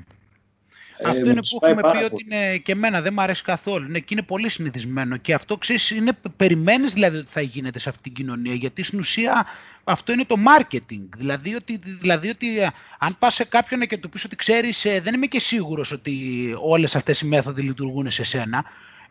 Ε, 1.03 1.09
αυτό 1.09 1.31
είναι 1.31 1.41
που 1.41 1.67
έχουμε 1.67 1.93
πει 1.93 2.05
ότι 2.05 2.25
είναι 2.25 2.57
και 2.57 2.73
εμένα 2.73 3.01
δεν 3.01 3.13
μου 3.17 3.23
αρέσει 3.23 3.43
καθόλου. 3.43 3.89
Ναι, 3.89 3.99
και 3.99 4.09
είναι 4.15 4.23
πολύ 4.23 4.49
συνηθισμένο. 4.49 5.17
Και 5.17 5.35
αυτό 5.35 5.57
ξέρεις, 5.57 5.91
είναι, 5.91 6.13
περιμένεις 6.37 6.93
δηλαδή 6.93 7.19
ότι 7.19 7.31
θα 7.31 7.41
γίνεται 7.41 7.79
σε 7.79 7.89
αυτή 7.89 8.03
την 8.03 8.13
κοινωνία. 8.13 8.55
Γιατί 8.55 8.83
στην 8.83 8.99
ουσία 8.99 9.47
αυτό 9.85 10.13
είναι 10.13 10.25
το 10.25 10.37
marketing. 10.47 11.09
Δηλαδή 11.17 11.55
ότι, 11.55 11.81
δηλαδή 11.85 12.29
ότι 12.29 12.61
ε, 12.61 12.69
αν 12.99 13.17
πας 13.19 13.35
σε 13.35 13.45
κάποιον 13.45 13.81
και 13.81 13.99
του 13.99 14.09
πεις 14.09 14.25
ότι 14.25 14.37
ξέρεις, 14.37 14.85
ε, 14.85 15.01
δεν 15.01 15.15
είμαι 15.15 15.27
και 15.27 15.41
σίγουρος 15.41 15.93
ότι 15.93 16.15
όλες 16.61 16.97
αυτές 16.97 17.21
οι 17.21 17.27
μέθοδοι 17.27 17.63
λειτουργούν 17.63 18.11
σε 18.11 18.25
σένα, 18.25 18.65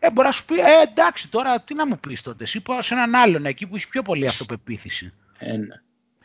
ε, 0.04 0.10
μπορεί 0.10 0.26
να 0.26 0.32
σου 0.32 0.44
πει, 0.44 0.58
ε, 0.58 0.82
εντάξει, 0.90 1.30
τώρα 1.30 1.60
τι 1.60 1.74
να 1.74 1.86
μου 1.86 1.98
πεις 1.98 2.22
τότε. 2.22 2.44
Εσύ 2.44 2.60
πάω 2.60 2.82
σε 2.82 2.94
έναν 2.94 3.14
άλλον 3.14 3.46
εκεί 3.46 3.66
που 3.66 3.76
έχει 3.76 3.88
πιο 3.88 4.02
πολύ 4.02 4.26
αυτοπεποίθηση. 4.28 5.12
Ε, 5.38 5.56
ναι. 5.56 5.74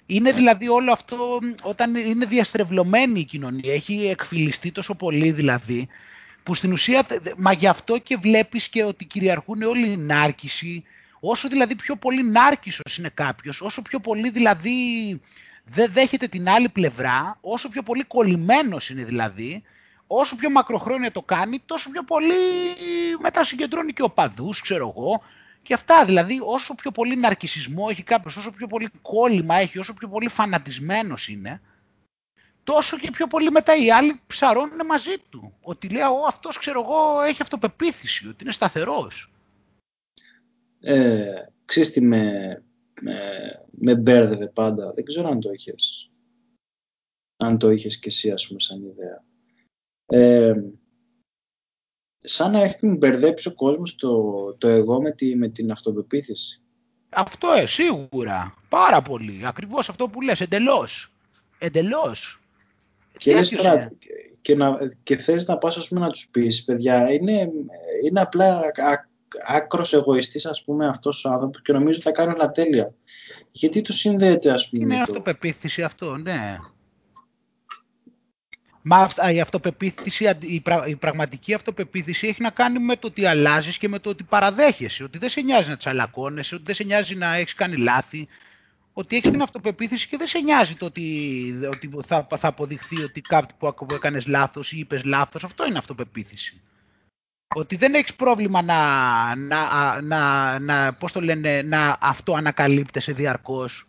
Είναι 0.06 0.32
δηλαδή 0.32 0.68
όλο 0.68 0.91
αυτό, 0.91 1.40
όταν 1.62 1.95
είναι 1.95 2.26
διαστρεβλωμένη 2.26 3.20
η 3.20 3.24
κοινωνία, 3.24 3.74
έχει 3.74 4.08
εκφυλιστεί 4.08 4.72
τόσο 4.72 4.95
πολύ 4.95 5.32
δηλαδή, 5.32 5.88
που 6.44 6.54
στην 6.54 6.72
ουσία, 6.72 7.06
μα 7.38 7.52
γι' 7.52 7.68
αυτό 7.68 7.98
και 7.98 8.18
βλέπεις 8.18 8.68
και 8.68 8.84
ότι 8.84 9.06
κυριαρχούν 9.06 9.62
όλοι 9.62 9.91
οι 9.91 9.98
νάρκηση, 9.98 10.84
όσο 11.20 11.48
δηλαδή 11.48 11.76
πιο 11.76 11.95
πολύ 11.95 12.24
νάρκησος 12.24 12.98
είναι 12.98 13.12
κάποιος, 13.14 13.62
όσο 13.62 13.82
πιο 13.82 13.99
πολύ 13.99 14.30
δηλαδή 14.30 14.76
δεν 15.64 15.91
δέχεται 15.91 16.28
την 16.28 16.49
άλλη 16.49 16.70
πλευρά, 16.70 17.38
όσο 17.41 17.70
πιο 17.70 17.84
πολύ 17.84 18.04
κολλημένος 18.04 18.90
είναι 18.90 19.04
δηλαδή, 19.04 19.64
όσο 20.08 20.36
πιο 20.36 20.50
μακροχρόνια 20.50 21.12
το 21.12 21.22
κάνει, 21.22 21.60
τόσο 21.66 21.90
πιο 21.90 22.04
πολύ 22.04 22.34
μετά 23.22 23.44
συγκεντρώνει 23.44 23.94
και 23.94 24.02
οπαδούς, 24.02 24.62
ξέρω 24.62 24.94
εγώ, 24.96 25.22
και 25.62 25.74
αυτά 25.74 26.06
δηλαδή, 26.06 26.40
όσο 26.44 26.76
πιο 26.76 26.92
πολύ 26.92 27.16
ναρκισισμό 27.16 27.88
έχει 27.90 28.04
κάποιος, 28.04 28.38
όσο 28.38 28.52
πιο 28.52 28.68
πολύ 28.68 28.90
κόλλημα 29.02 29.56
έχει, 29.56 29.80
όσο 29.80 29.94
πιο 29.94 30.08
πολύ 30.08 30.30
φανατισμένος 30.30 31.28
είναι, 31.28 31.62
τόσο 32.64 32.98
και 32.98 33.12
πιο 33.12 33.28
πολύ 33.28 33.52
μετά 33.52 33.76
οι 33.76 33.92
άλλοι 33.92 34.20
ψαρώνουν 34.28 34.86
μαζί 34.86 35.18
του. 35.30 35.54
Ότι 35.62 35.90
λέει, 35.90 36.02
ο, 36.02 36.26
αυτός 36.28 36.58
ξέρω 36.58 36.82
εγώ 36.82 37.22
έχει 37.22 37.42
αυτοπεποίθηση, 37.42 38.28
ότι 38.28 38.44
είναι 38.44 38.52
σταθερός. 38.52 39.32
Ε, 40.80 41.46
ξέρεις 41.66 41.92
τι 41.92 42.02
με, 42.02 42.22
με, 43.02 43.20
με 43.72 43.96
μπέρδευε 43.96 44.48
πάντα, 44.48 44.92
δεν 44.94 45.06
ξέρω 45.06 45.30
αν 45.30 45.40
το 45.40 45.52
είχες, 45.52 46.12
αν 47.38 47.58
το 47.58 47.70
είχες 47.72 48.00
και 48.00 48.08
εσύ 48.08 48.32
ας 48.32 48.48
πούμε 48.48 48.60
σαν 48.60 48.84
ιδέα. 48.84 49.24
Ε, 50.08 50.54
σαν 52.20 52.52
να 52.52 52.62
έχει 52.64 52.88
μπερδέψει 52.88 53.48
ο 53.48 53.54
κόσμος 53.54 53.96
το, 53.96 54.34
το 54.58 54.68
εγώ 54.68 55.02
με, 55.02 55.12
τη, 55.12 55.36
με 55.36 55.48
την 55.48 55.72
αυτοπεποίθηση. 55.72 56.62
Αυτό 57.10 57.52
ε, 57.52 57.66
σίγουρα. 57.66 58.54
Πάρα 58.70 59.02
πολύ. 59.02 59.42
Ακριβώς 59.44 59.90
αυτό 59.90 60.08
που 60.08 60.22
λες. 60.22 60.42
Εντελώς. 60.42 61.12
Εντελώς. 61.58 62.42
Και, 63.18 63.34
λες 63.34 63.50
τώρα, 63.50 63.92
και, 64.42 64.56
να, 64.56 64.78
και 65.04 65.18
θες 65.18 65.46
να 65.46 65.58
πας 65.58 65.78
ας 65.78 65.88
πούμε, 65.88 66.00
να 66.00 66.10
τους 66.10 66.28
πεις, 66.28 66.64
παιδιά, 66.64 67.12
είναι, 67.12 67.52
είναι 68.04 68.22
απλά 68.22 68.58
α, 68.58 69.08
άκρος 69.48 69.94
εγωιστής 69.94 70.46
ας 70.46 70.64
πούμε 70.64 70.88
αυτός 70.88 71.26
ο 71.26 71.30
άνθρωπος 71.30 71.62
και 71.62 71.74
νομίζω 71.74 72.02
θα 72.02 72.12
κάνει 72.12 72.34
όλα 72.34 72.52
τέλεια. 72.52 72.94
Γιατί 73.52 73.82
του 73.82 73.94
συνδέεται 73.94 74.52
ας 74.52 74.70
πούμε. 74.70 74.84
Είναι 74.84 74.96
το... 74.96 75.02
αυτοπεποίθηση 75.02 75.84
αυτό, 75.84 76.18
ναι. 76.18 76.58
Μα 78.90 79.10
η 79.34 79.40
αυτοπεποίθηση, 79.40 80.38
η, 80.40 80.64
η 80.88 80.96
πραγματική 80.96 81.54
αυτοπεποίθηση 81.54 82.28
έχει 82.28 82.42
να 82.42 82.50
κάνει 82.50 82.80
με 82.80 82.96
το 82.96 83.08
ότι 83.08 83.26
αλλάζεις 83.26 83.78
και 83.78 83.88
με 83.88 84.00
το 84.00 84.10
ότι 84.10 84.24
παραδέχεσαι. 84.24 85.04
Ότι 85.04 85.18
δεν 85.18 85.30
σε 85.30 85.42
νοιάζει 85.42 85.70
να 85.70 85.78
τσαλακώνεσαι, 85.78 86.56
ότι 86.56 86.64
δεν 86.64 86.76
σε 86.76 86.84
νοιάζει 86.84 87.16
να 87.16 87.36
έχεις 87.36 87.54
κάνει 87.54 87.76
λάθη. 87.76 88.28
Ότι 88.94 89.16
έχεις 89.16 89.32
την 89.32 89.42
αυτοπεποίθηση 89.42 90.08
και 90.08 90.18
δεν 90.18 90.28
σε 90.28 90.40
νοιάζει 90.40 90.76
το 90.76 90.86
ότι, 90.86 91.54
ότι 91.72 91.92
θα, 92.06 92.28
θα 92.38 92.48
αποδειχθεί 92.48 93.02
ότι 93.02 93.22
κάτι 93.22 93.54
που 93.58 93.76
έκανες 93.94 94.28
λάθος 94.28 94.72
ή 94.72 94.80
είπες 94.80 95.04
λάθος. 95.04 95.44
Αυτό 95.44 95.66
είναι 95.66 95.78
αυτοπεποίθηση. 95.78 96.62
Ότι 97.56 97.76
δεν 97.76 97.94
έχεις 97.94 98.16
πρόβλημα 98.16 98.62
να, 98.62 99.36
να, 99.36 100.02
να, 100.02 100.60
να, 100.60 100.94
πώς 100.94 101.12
το 101.12 101.22
λένε, 101.22 101.62
να 101.62 101.98
αυτό 102.00 102.34
ανακαλύπτεσαι 102.34 103.12
διαρκώς 103.12 103.87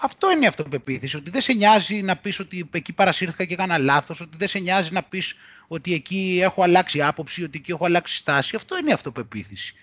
αυτό 0.00 0.30
είναι 0.30 0.44
η 0.44 0.46
αυτοπεποίθηση, 0.46 1.16
ότι 1.16 1.30
δεν 1.30 1.40
σε 1.40 1.52
νοιάζει 1.52 2.02
να 2.02 2.16
πεις 2.16 2.38
ότι 2.38 2.68
εκεί 2.70 2.92
παρασύρθηκα 2.92 3.44
και 3.44 3.52
έκανα 3.52 3.78
λάθος, 3.78 4.20
ότι 4.20 4.36
δεν 4.36 4.48
σε 4.48 4.58
νοιάζει 4.58 4.92
να 4.92 5.02
πεις 5.02 5.34
ότι 5.68 5.94
εκεί 5.94 6.38
έχω 6.42 6.62
αλλάξει 6.62 7.02
άποψη, 7.02 7.42
ότι 7.42 7.58
εκεί 7.58 7.70
έχω 7.70 7.84
αλλάξει 7.84 8.16
στάση. 8.16 8.56
Αυτό 8.56 8.78
είναι 8.78 8.90
η 8.90 8.92
αυτοπεποίθηση. 8.92 9.74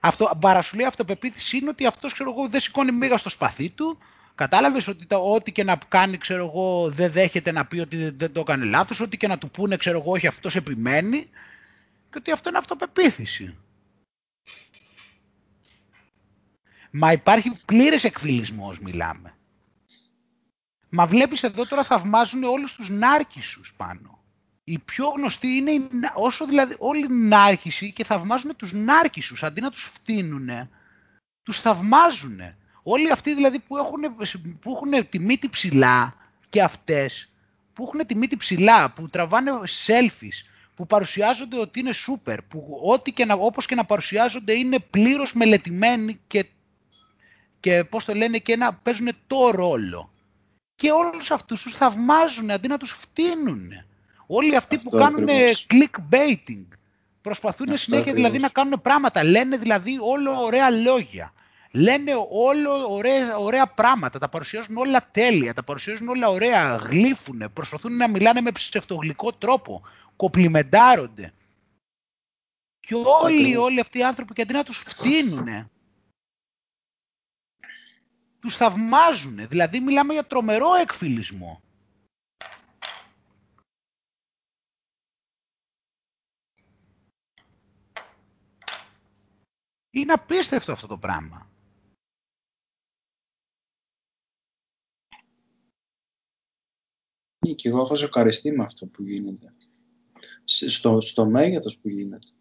Αυτό, 0.00 0.38
παρασουλή 0.40 0.84
αυτοπεποίθηση 0.84 1.56
είναι 1.56 1.68
ότι 1.68 1.86
αυτός 1.86 2.12
ξέρω 2.12 2.30
εγώ, 2.30 2.48
δεν 2.48 2.60
σηκώνει 2.60 2.92
μίγα 2.92 3.16
στο 3.16 3.28
σπαθί 3.28 3.70
του, 3.70 3.98
Κατάλαβες 4.36 4.88
ότι 4.88 5.06
το, 5.06 5.16
ό,τι 5.16 5.52
και 5.52 5.64
να 5.64 5.78
κάνει, 5.88 6.18
ξέρω 6.18 6.46
εγώ, 6.46 6.90
δεν 6.90 7.10
δέχεται 7.10 7.52
να 7.52 7.66
πει 7.66 7.78
ότι 7.78 8.10
δεν, 8.10 8.32
το 8.32 8.40
έκανε 8.40 8.64
λάθος, 8.64 9.00
ό,τι 9.00 9.16
και 9.16 9.26
να 9.26 9.38
του 9.38 9.50
πούνε, 9.50 9.76
ξέρω 9.76 9.98
εγώ, 9.98 10.12
όχι 10.12 10.26
αυτός 10.26 10.56
επιμένει 10.56 11.28
και 12.10 12.16
ότι 12.16 12.30
αυτό 12.30 12.48
είναι 12.48 12.58
αυτοπεποίθηση. 12.58 13.56
Μα 16.90 17.12
υπάρχει 17.12 17.52
πλήρες 17.64 18.04
εκφυλισμός 18.04 18.80
μιλάμε. 18.80 19.34
Μα 20.88 21.06
βλέπεις 21.06 21.42
εδώ 21.42 21.66
τώρα 21.66 21.84
θαυμάζουν 21.84 22.42
όλους 22.44 22.74
τους 22.74 22.88
νάρκισους 22.88 23.74
πάνω. 23.76 24.24
Οι 24.64 24.78
πιο 24.78 25.08
γνωστοί 25.08 25.48
είναι 25.48 25.70
οι, 25.70 25.88
όσο 26.14 26.46
δηλαδή 26.46 26.76
όλοι 26.78 27.00
οι 27.00 27.08
νάρχισοι 27.08 27.92
και 27.92 28.04
θαυμάζουν 28.04 28.56
τους 28.56 28.72
νάρκισους 28.72 29.42
αντί 29.42 29.60
να 29.60 29.70
τους 29.70 29.82
φτύνουνε, 29.82 30.70
τους 31.42 31.60
θαυμάζουν. 31.60 32.40
Όλοι 32.82 33.10
αυτοί 33.10 33.34
δηλαδή 33.34 33.58
που 33.58 33.76
έχουν, 33.76 34.00
που 34.60 34.70
έχουν 34.70 35.08
τη 35.08 35.18
μύτη 35.18 35.48
ψηλά 35.48 36.14
και 36.48 36.62
αυτές 36.62 37.30
που 37.76 37.82
έχουν 37.82 38.06
τη 38.06 38.16
μύτη 38.16 38.36
ψηλά, 38.36 38.90
που 38.90 39.08
τραβάνε 39.08 39.50
selfies, 39.86 40.46
που 40.74 40.86
παρουσιάζονται 40.86 41.58
ότι 41.58 41.80
είναι 41.80 41.92
super, 42.06 42.36
που 42.48 42.80
ό,τι 42.82 43.12
και 43.12 43.24
να, 43.24 43.34
όπως 43.34 43.66
και 43.66 43.74
να 43.74 43.84
παρουσιάζονται 43.84 44.52
είναι 44.52 44.78
πλήρως 44.78 45.32
μελετημένοι 45.32 46.20
και 46.26 46.44
και 47.66 47.84
πώς 47.84 48.04
το 48.04 48.14
λένε 48.14 48.38
και 48.38 48.56
να 48.56 48.74
παίζουν 48.74 49.08
το 49.26 49.50
ρόλο. 49.50 50.12
Και 50.74 50.90
όλους 50.90 51.30
αυτούς 51.30 51.62
τους 51.62 51.74
θαυμάζουν 51.74 52.50
αντί 52.50 52.68
να 52.68 52.78
τους 52.78 52.90
φτύνουν. 52.90 53.70
Όλοι 54.26 54.56
αυτοί 54.56 54.78
που 54.78 54.90
κάνουν 54.90 55.28
clickbaiting. 55.68 56.66
Προσπαθούν 57.20 57.68
Αυτό 57.68 57.78
συνέχεια 57.78 58.12
δηλαδή 58.12 58.38
να 58.38 58.48
κάνουν 58.48 58.80
πράγματα. 58.82 59.24
Λένε 59.24 59.56
δηλαδή 59.56 59.98
όλο 60.00 60.42
ωραία 60.42 60.70
λόγια. 60.70 61.32
Λένε 61.70 62.12
όλο 62.30 62.94
ωραία, 62.94 63.36
ωραία 63.36 63.66
πράγματα. 63.66 64.18
Τα 64.18 64.28
παρουσιάζουν 64.28 64.76
όλα 64.76 65.08
τέλεια. 65.10 65.54
Τα 65.54 65.62
παρουσιάζουν 65.62 66.08
όλα 66.08 66.28
ωραία. 66.28 66.76
Γλύφουν. 66.76 67.50
Προσπαθούν 67.52 67.96
να 67.96 68.08
μιλάνε 68.08 68.40
με 68.40 68.52
ψευτογλυκό 68.52 69.32
τρόπο. 69.32 69.82
Κοπλιμεντάρονται. 70.16 71.32
Και 72.80 72.94
όλοι, 73.22 73.56
όλοι 73.56 73.80
αυτοί 73.80 73.98
οι 73.98 74.04
άνθρωποι 74.04 74.32
και 74.32 74.42
αντί 74.42 74.52
να 74.52 74.64
τους 74.64 74.78
φτύνουν 74.78 75.70
τους 78.46 78.56
θαυμάζουν. 78.56 79.48
Δηλαδή 79.48 79.80
μιλάμε 79.80 80.12
για 80.12 80.26
τρομερό 80.26 80.74
εκφυλισμό. 80.74 81.62
Είναι 89.90 90.12
απίστευτο 90.12 90.72
αυτό 90.72 90.86
το 90.86 90.98
πράγμα. 90.98 91.50
Ναι, 97.46 97.52
και 97.54 97.68
εγώ 97.68 97.80
έχω 97.80 97.96
ζοκαριστεί 97.96 98.52
με 98.52 98.64
αυτό 98.64 98.86
που 98.86 99.02
γίνεται. 99.02 99.54
Στο, 100.44 101.00
στο 101.00 101.26
μέγεθος 101.26 101.78
που 101.78 101.88
γίνεται. 101.88 102.35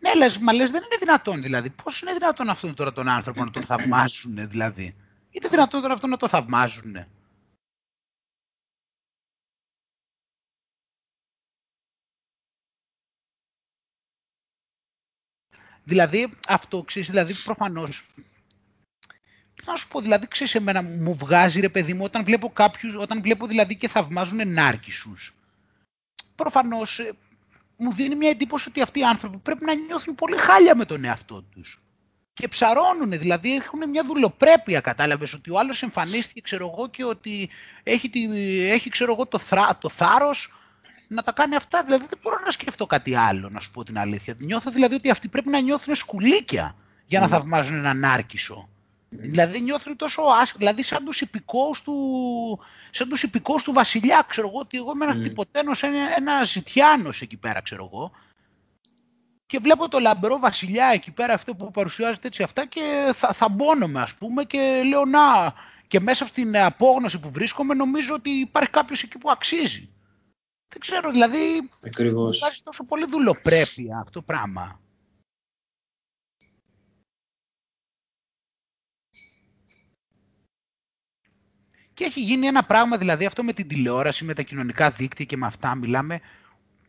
Ναι, 0.00 0.14
λες, 0.14 0.38
μα 0.38 0.52
λες 0.52 0.70
δεν 0.70 0.82
είναι 0.82 0.96
δυνατόν 0.98 1.42
δηλαδή. 1.42 1.70
Πώς 1.70 2.00
είναι 2.00 2.12
δυνατόν 2.12 2.48
αυτόν 2.48 2.74
τώρα 2.74 2.92
τον 2.92 3.08
άνθρωπο 3.08 3.44
να 3.44 3.50
τον 3.50 3.64
θαυμάσουν 3.64 4.48
δηλαδή; 4.48 4.96
Είναι 5.30 5.48
δυνατόν 5.48 5.80
τώρα 5.80 5.94
αυτό 5.94 6.06
να 6.06 6.16
το 6.16 6.28
θαυμάζουν. 6.28 7.06
Δηλαδή, 15.84 16.34
αυτό 16.48 16.82
ξέρεις, 16.82 17.08
δηλαδή 17.08 17.34
προφανώς 17.34 18.06
να 19.64 19.76
σου 19.76 19.88
πω, 19.88 20.00
δηλαδή, 20.00 20.28
ξέρεις, 20.28 20.54
εμένα 20.54 20.82
μου 20.82 21.14
βγάζει 21.14 21.60
ρε 21.60 21.68
παιδί 21.68 21.94
μου 21.94 22.04
όταν 22.04 22.24
βλέπω 22.24 22.50
κάποιους, 22.52 22.94
όταν 22.94 23.22
βλέπω 23.22 23.46
δηλαδή 23.46 23.76
και 23.76 23.88
θαυμάζουν 23.88 24.40
ενάρκησους. 24.40 25.34
Προφανώς 26.34 26.98
ε, 26.98 27.12
μου 27.76 27.92
δίνει 27.92 28.14
μια 28.14 28.30
εντύπωση 28.30 28.68
ότι 28.68 28.80
αυτοί 28.80 28.98
οι 28.98 29.04
άνθρωποι 29.04 29.36
πρέπει 29.36 29.64
να 29.64 29.74
νιώθουν 29.74 30.14
πολύ 30.14 30.36
χάλια 30.36 30.74
με 30.74 30.84
τον 30.84 31.04
εαυτό 31.04 31.42
τους. 31.42 31.80
και 32.34 32.48
ψαρώνουν, 32.48 33.18
δηλαδή 33.18 33.54
έχουν 33.54 33.90
μια 33.90 34.04
δουλοπρέπεια, 34.04 34.80
κατάλαβες, 34.80 35.32
ότι 35.32 35.50
ο 35.50 35.58
άλλος 35.58 35.82
εμφανίστηκε, 35.82 36.40
ξέρω 36.40 36.72
εγώ, 36.74 36.88
και 36.88 37.04
ότι 37.04 37.48
έχει, 37.82 38.08
τη, 38.08 38.28
έχει 38.70 38.90
ξέρω 38.90 39.12
εγώ, 39.12 39.26
το, 39.26 39.38
θρά, 39.38 39.78
το 39.80 39.88
θάρρος 39.88 40.54
να 41.08 41.22
τα 41.22 41.32
κάνει 41.32 41.56
αυτά. 41.56 41.82
Δηλαδή 41.84 42.06
δεν 42.08 42.18
μπορώ 42.22 42.36
να 42.44 42.50
σκεφτώ 42.50 42.86
κάτι 42.86 43.14
άλλο, 43.14 43.48
να 43.48 43.60
σου 43.60 43.70
πω 43.70 43.84
την 43.84 43.98
αλήθεια. 43.98 44.34
Νιώθω 44.38 44.70
δηλαδή 44.70 44.94
ότι 44.94 45.10
αυτοί 45.10 45.28
πρέπει 45.28 45.48
να 45.48 45.60
νιώθουν 45.60 45.94
σκουλίκια 45.94 46.76
για 47.06 47.20
να 47.20 47.26
mm. 47.26 47.28
θαυμάζουν 47.28 47.76
έναν 47.76 48.04
άρκισο. 48.04 48.68
Mm. 48.68 49.06
Δηλαδή 49.10 49.60
νιώθουν 49.60 49.96
τόσο 49.96 50.22
άσχημα, 50.22 50.58
δηλαδή 50.58 50.82
σαν 50.82 51.04
τους 51.04 51.20
υπηκόους 51.20 51.82
του, 51.82 51.94
σαν 52.96 53.08
τους 53.08 53.22
υπηκόους 53.22 53.62
του 53.62 53.72
βασιλιά, 53.72 54.24
ξέρω 54.28 54.48
εγώ, 54.48 54.58
ότι 54.58 54.76
εγώ 54.76 54.92
είμαι 54.94 55.04
ένας 55.04 55.16
mm. 55.16 55.22
τυποτένος, 55.22 55.82
ένα, 55.82 56.16
ένας 56.16 56.50
ζητιάνος 56.50 57.20
εκεί 57.20 57.36
πέρα, 57.36 57.60
ξέρω 57.62 57.90
εγώ. 57.92 58.10
Και 59.46 59.58
βλέπω 59.58 59.88
το 59.88 59.98
λαμπερό 59.98 60.38
βασιλιά 60.38 60.86
εκεί 60.86 61.10
πέρα 61.10 61.32
αυτό 61.32 61.54
που 61.54 61.70
παρουσιάζεται 61.70 62.26
έτσι 62.26 62.42
αυτά 62.42 62.66
και 62.66 63.12
θα, 63.14 63.32
θα 63.32 63.48
μπώνομαι 63.48 64.00
ας 64.00 64.14
πούμε 64.14 64.44
και 64.44 64.82
λέω 64.86 65.04
να 65.04 65.54
και 65.86 66.00
μέσα 66.00 66.24
από 66.24 66.32
την 66.32 66.56
απόγνωση 66.56 67.20
που 67.20 67.30
βρίσκομαι 67.30 67.74
νομίζω 67.74 68.14
ότι 68.14 68.30
υπάρχει 68.30 68.70
κάποιος 68.70 69.02
εκεί 69.02 69.18
που 69.18 69.30
αξίζει. 69.30 69.90
Δεν 70.68 70.80
ξέρω, 70.80 71.10
δηλαδή 71.10 71.70
Ακριβώς. 71.86 72.36
υπάρχει 72.36 72.62
τόσο 72.62 72.84
πολύ 72.84 73.06
δουλοπρέπεια 73.06 73.98
αυτό 73.98 74.10
το 74.10 74.22
πράγμα. 74.22 74.80
Και 81.96 82.04
έχει 82.04 82.20
γίνει 82.20 82.46
ένα 82.46 82.64
πράγμα, 82.64 82.96
δηλαδή 82.96 83.26
αυτό 83.26 83.42
με 83.42 83.52
την 83.52 83.68
τηλεόραση, 83.68 84.24
με 84.24 84.34
τα 84.34 84.42
κοινωνικά 84.42 84.90
δίκτυα 84.90 85.24
και 85.24 85.36
με 85.36 85.46
αυτά 85.46 85.74
μιλάμε, 85.74 86.20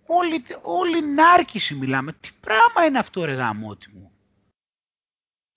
όλη, 0.06 0.44
όλη 0.62 1.06
νάρκηση 1.06 1.76
μιλάμε. 1.76 2.12
Τι 2.12 2.30
πράγμα 2.40 2.86
είναι 2.88 3.00
αυτό 3.00 3.26
ρε 3.26 3.34
γαμώτη 3.34 3.90
μου. 3.94 4.12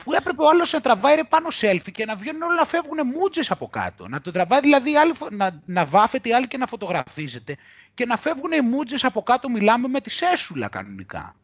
Που 0.05 0.13
έπρεπε 0.13 0.43
ο 0.43 0.49
άλλος 0.49 0.73
να 0.73 0.81
τραβάει 0.81 1.15
ρε 1.15 1.25
πάνω 1.25 1.49
selfie 1.61 1.93
και 1.93 2.05
να 2.05 2.15
βγαίνουν 2.17 2.43
όλα 2.43 2.55
να 2.55 2.65
φεύγουν 2.65 3.07
μούτζες 3.07 3.51
από 3.51 3.69
κάτω. 3.69 4.09
Να 4.09 4.21
το 4.21 4.31
τραβάει 4.31 4.61
δηλαδή 4.61 4.97
άλλη, 4.97 5.13
να, 5.31 5.63
να 5.65 5.85
βάφεται 5.85 6.29
η 6.29 6.33
άλλη 6.33 6.49
και 6.49 6.59
να 6.59 6.67
φωτογραφίζεται 6.67 7.57
και 7.95 8.07
να 8.07 8.17
φεύγουν 8.17 8.53
οι 8.53 8.61
μούτζες 8.61 9.05
από 9.05 9.23
κάτω 9.23 9.49
μιλάμε 9.49 9.89
με 9.89 10.01
τη 10.01 10.11
σέσουλα 10.11 10.69
κανονικά. 10.69 11.37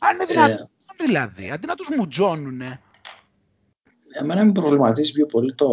Αν 0.00 0.14
είναι 0.14 0.24
δυνατόν 0.24 0.68
ε. 0.98 1.04
δηλαδή, 1.04 1.50
αντί 1.50 1.66
να 1.66 1.74
τους 1.74 1.88
μουτζώνουνε. 1.96 2.80
Εμένα 4.12 4.44
με 4.44 4.52
προβληματίζει 4.52 5.12
πιο 5.12 5.26
πολύ 5.26 5.54
το, 5.54 5.68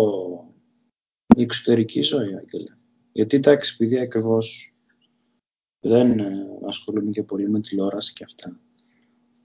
η 1.36 1.42
εξωτερική 1.42 2.02
ζωή, 2.02 2.36
Άγγελε. 2.36 2.76
Γιατί 3.12 3.36
εντάξει, 3.36 3.74
επειδή 3.74 4.00
ακριβώς 4.00 4.74
δεν 5.80 6.20
ε, 6.20 6.48
ασχολούμαι 6.68 7.12
και 7.12 7.24
πολύ 7.24 7.50
με 7.50 7.60
τηλεόραση 7.60 8.14
και 8.14 8.24
αυτά. 8.24 8.60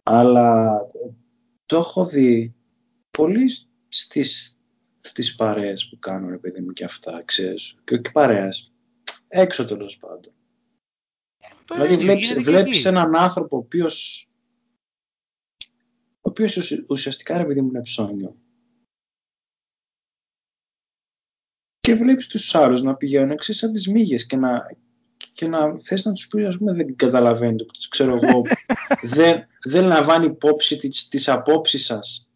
Αλλά 0.03 0.81
το 1.67 1.77
έχω 1.77 2.07
δει 2.07 2.55
πολύ 3.11 3.51
στις, 3.89 4.61
στις 5.01 5.35
παρέες 5.35 5.89
που 5.89 5.99
κάνουν, 5.99 6.31
ρε 6.31 6.39
παιδί 6.39 6.61
μου, 6.61 6.73
και 6.73 6.85
αυτά, 6.85 7.23
ξέρεις. 7.25 7.77
Και 7.85 7.95
όχι 7.95 8.13
παρέες, 8.13 8.73
έξω 9.29 9.65
τέλος 9.65 9.97
πάντων. 9.97 10.33
Ε, 11.71 11.75
δηλαδή 11.75 11.97
βλέπεις, 11.97 12.43
βλέπεις 12.43 12.85
έναν 12.85 13.17
άνθρωπο 13.17 13.57
ο 13.57 13.59
οποίος, 13.59 14.29
ο 16.21 16.29
οποίος 16.31 16.85
ουσιαστικά, 16.89 17.37
ρε 17.37 17.45
παιδί 17.45 17.61
μου, 17.61 17.69
είναι 17.69 17.83
ψώνιο. 17.83 18.35
Και 21.87 21.95
βλέπεις 21.95 22.27
τους 22.27 22.55
άλλους 22.55 22.83
να 22.83 22.95
πηγαίνουν 22.95 23.31
εξή 23.31 23.53
σαν 23.53 23.73
τις 23.73 23.89
μύγες 23.89 24.27
και 24.27 24.37
να, 24.37 24.67
και 25.33 25.49
να 25.49 25.79
θες 25.83 26.05
να 26.05 26.13
τους 26.13 26.27
πεις, 26.27 26.47
ας 26.47 26.57
πούμε, 26.57 26.73
δεν 26.73 26.97
καταλαβαίνει 26.97 27.57
το 27.57 27.65
ξέρω 27.89 28.19
εγώ, 28.23 28.43
δεν, 29.17 29.47
δεν 29.65 29.85
λαμβάνει 29.87 30.27
υπόψη 30.27 30.77
τις, 30.77 31.09
τις 31.09 31.29
απόψεις 31.29 31.85
σας. 31.85 32.31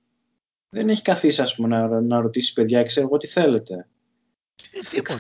Δεν 0.69 0.89
έχει 0.89 1.03
καθίσει, 1.03 1.43
ας 1.43 1.55
πούμε, 1.55 1.69
να, 1.69 2.01
να 2.01 2.21
ρωτήσεις 2.21 2.53
παιδιά, 2.53 2.83
ξέρω 2.83 3.07
εγώ 3.07 3.17
τι 3.17 3.27
θέλετε. 3.27 3.89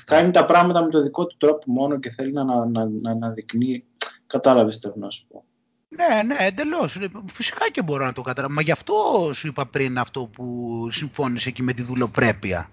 Κάνει 0.05 0.31
τα 0.31 0.45
πράγματα 0.45 0.85
με 0.85 0.91
το 0.91 1.03
δικό 1.03 1.27
του 1.27 1.37
τρόπο 1.39 1.73
μόνο 1.73 1.99
και 1.99 2.11
θέλει 2.11 2.33
να, 2.33 2.45
να, 2.45 2.67
να, 2.67 2.89
να 2.89 3.11
αναδεικνύει. 3.11 3.85
Κατάλαβες 4.27 4.79
τι 4.79 4.83
θέλω 4.83 4.95
να 4.99 5.11
σου 5.11 5.27
πω. 5.29 5.45
Ναι, 5.89 6.23
ναι, 6.23 6.37
εντελώς. 6.39 6.99
Φυσικά 7.27 7.71
και 7.71 7.83
μπορώ 7.83 8.05
να 8.05 8.13
το 8.13 8.23
καταλάβω. 8.23 8.55
Μα 8.55 8.63
γι' 8.63 8.71
αυτό 8.71 8.95
σου 9.33 9.47
είπα 9.47 9.67
πριν 9.67 9.99
αυτό 9.99 10.31
που 10.33 10.89
συμφώνησε 10.91 11.49
εκεί 11.49 11.63
με 11.63 11.73
τη 11.73 11.83
δουλοπρέπεια. 11.83 12.71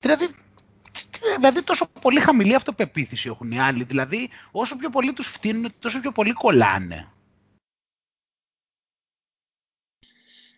Δηλαδή, 0.00 0.28
δηλαδή 1.38 1.62
τόσο 1.62 1.88
πολύ 2.00 2.20
χαμηλή 2.20 2.54
αυτοπεποίθηση 2.54 3.28
έχουν 3.28 3.50
οι 3.50 3.60
άλλοι. 3.60 3.84
Δηλαδή 3.84 4.28
όσο 4.50 4.76
πιο 4.76 4.90
πολύ 4.90 5.12
τους 5.12 5.26
φτύνουν 5.26 5.72
τόσο 5.78 6.00
πιο 6.00 6.12
πολύ 6.12 6.32
κολλάνε. 6.32 7.12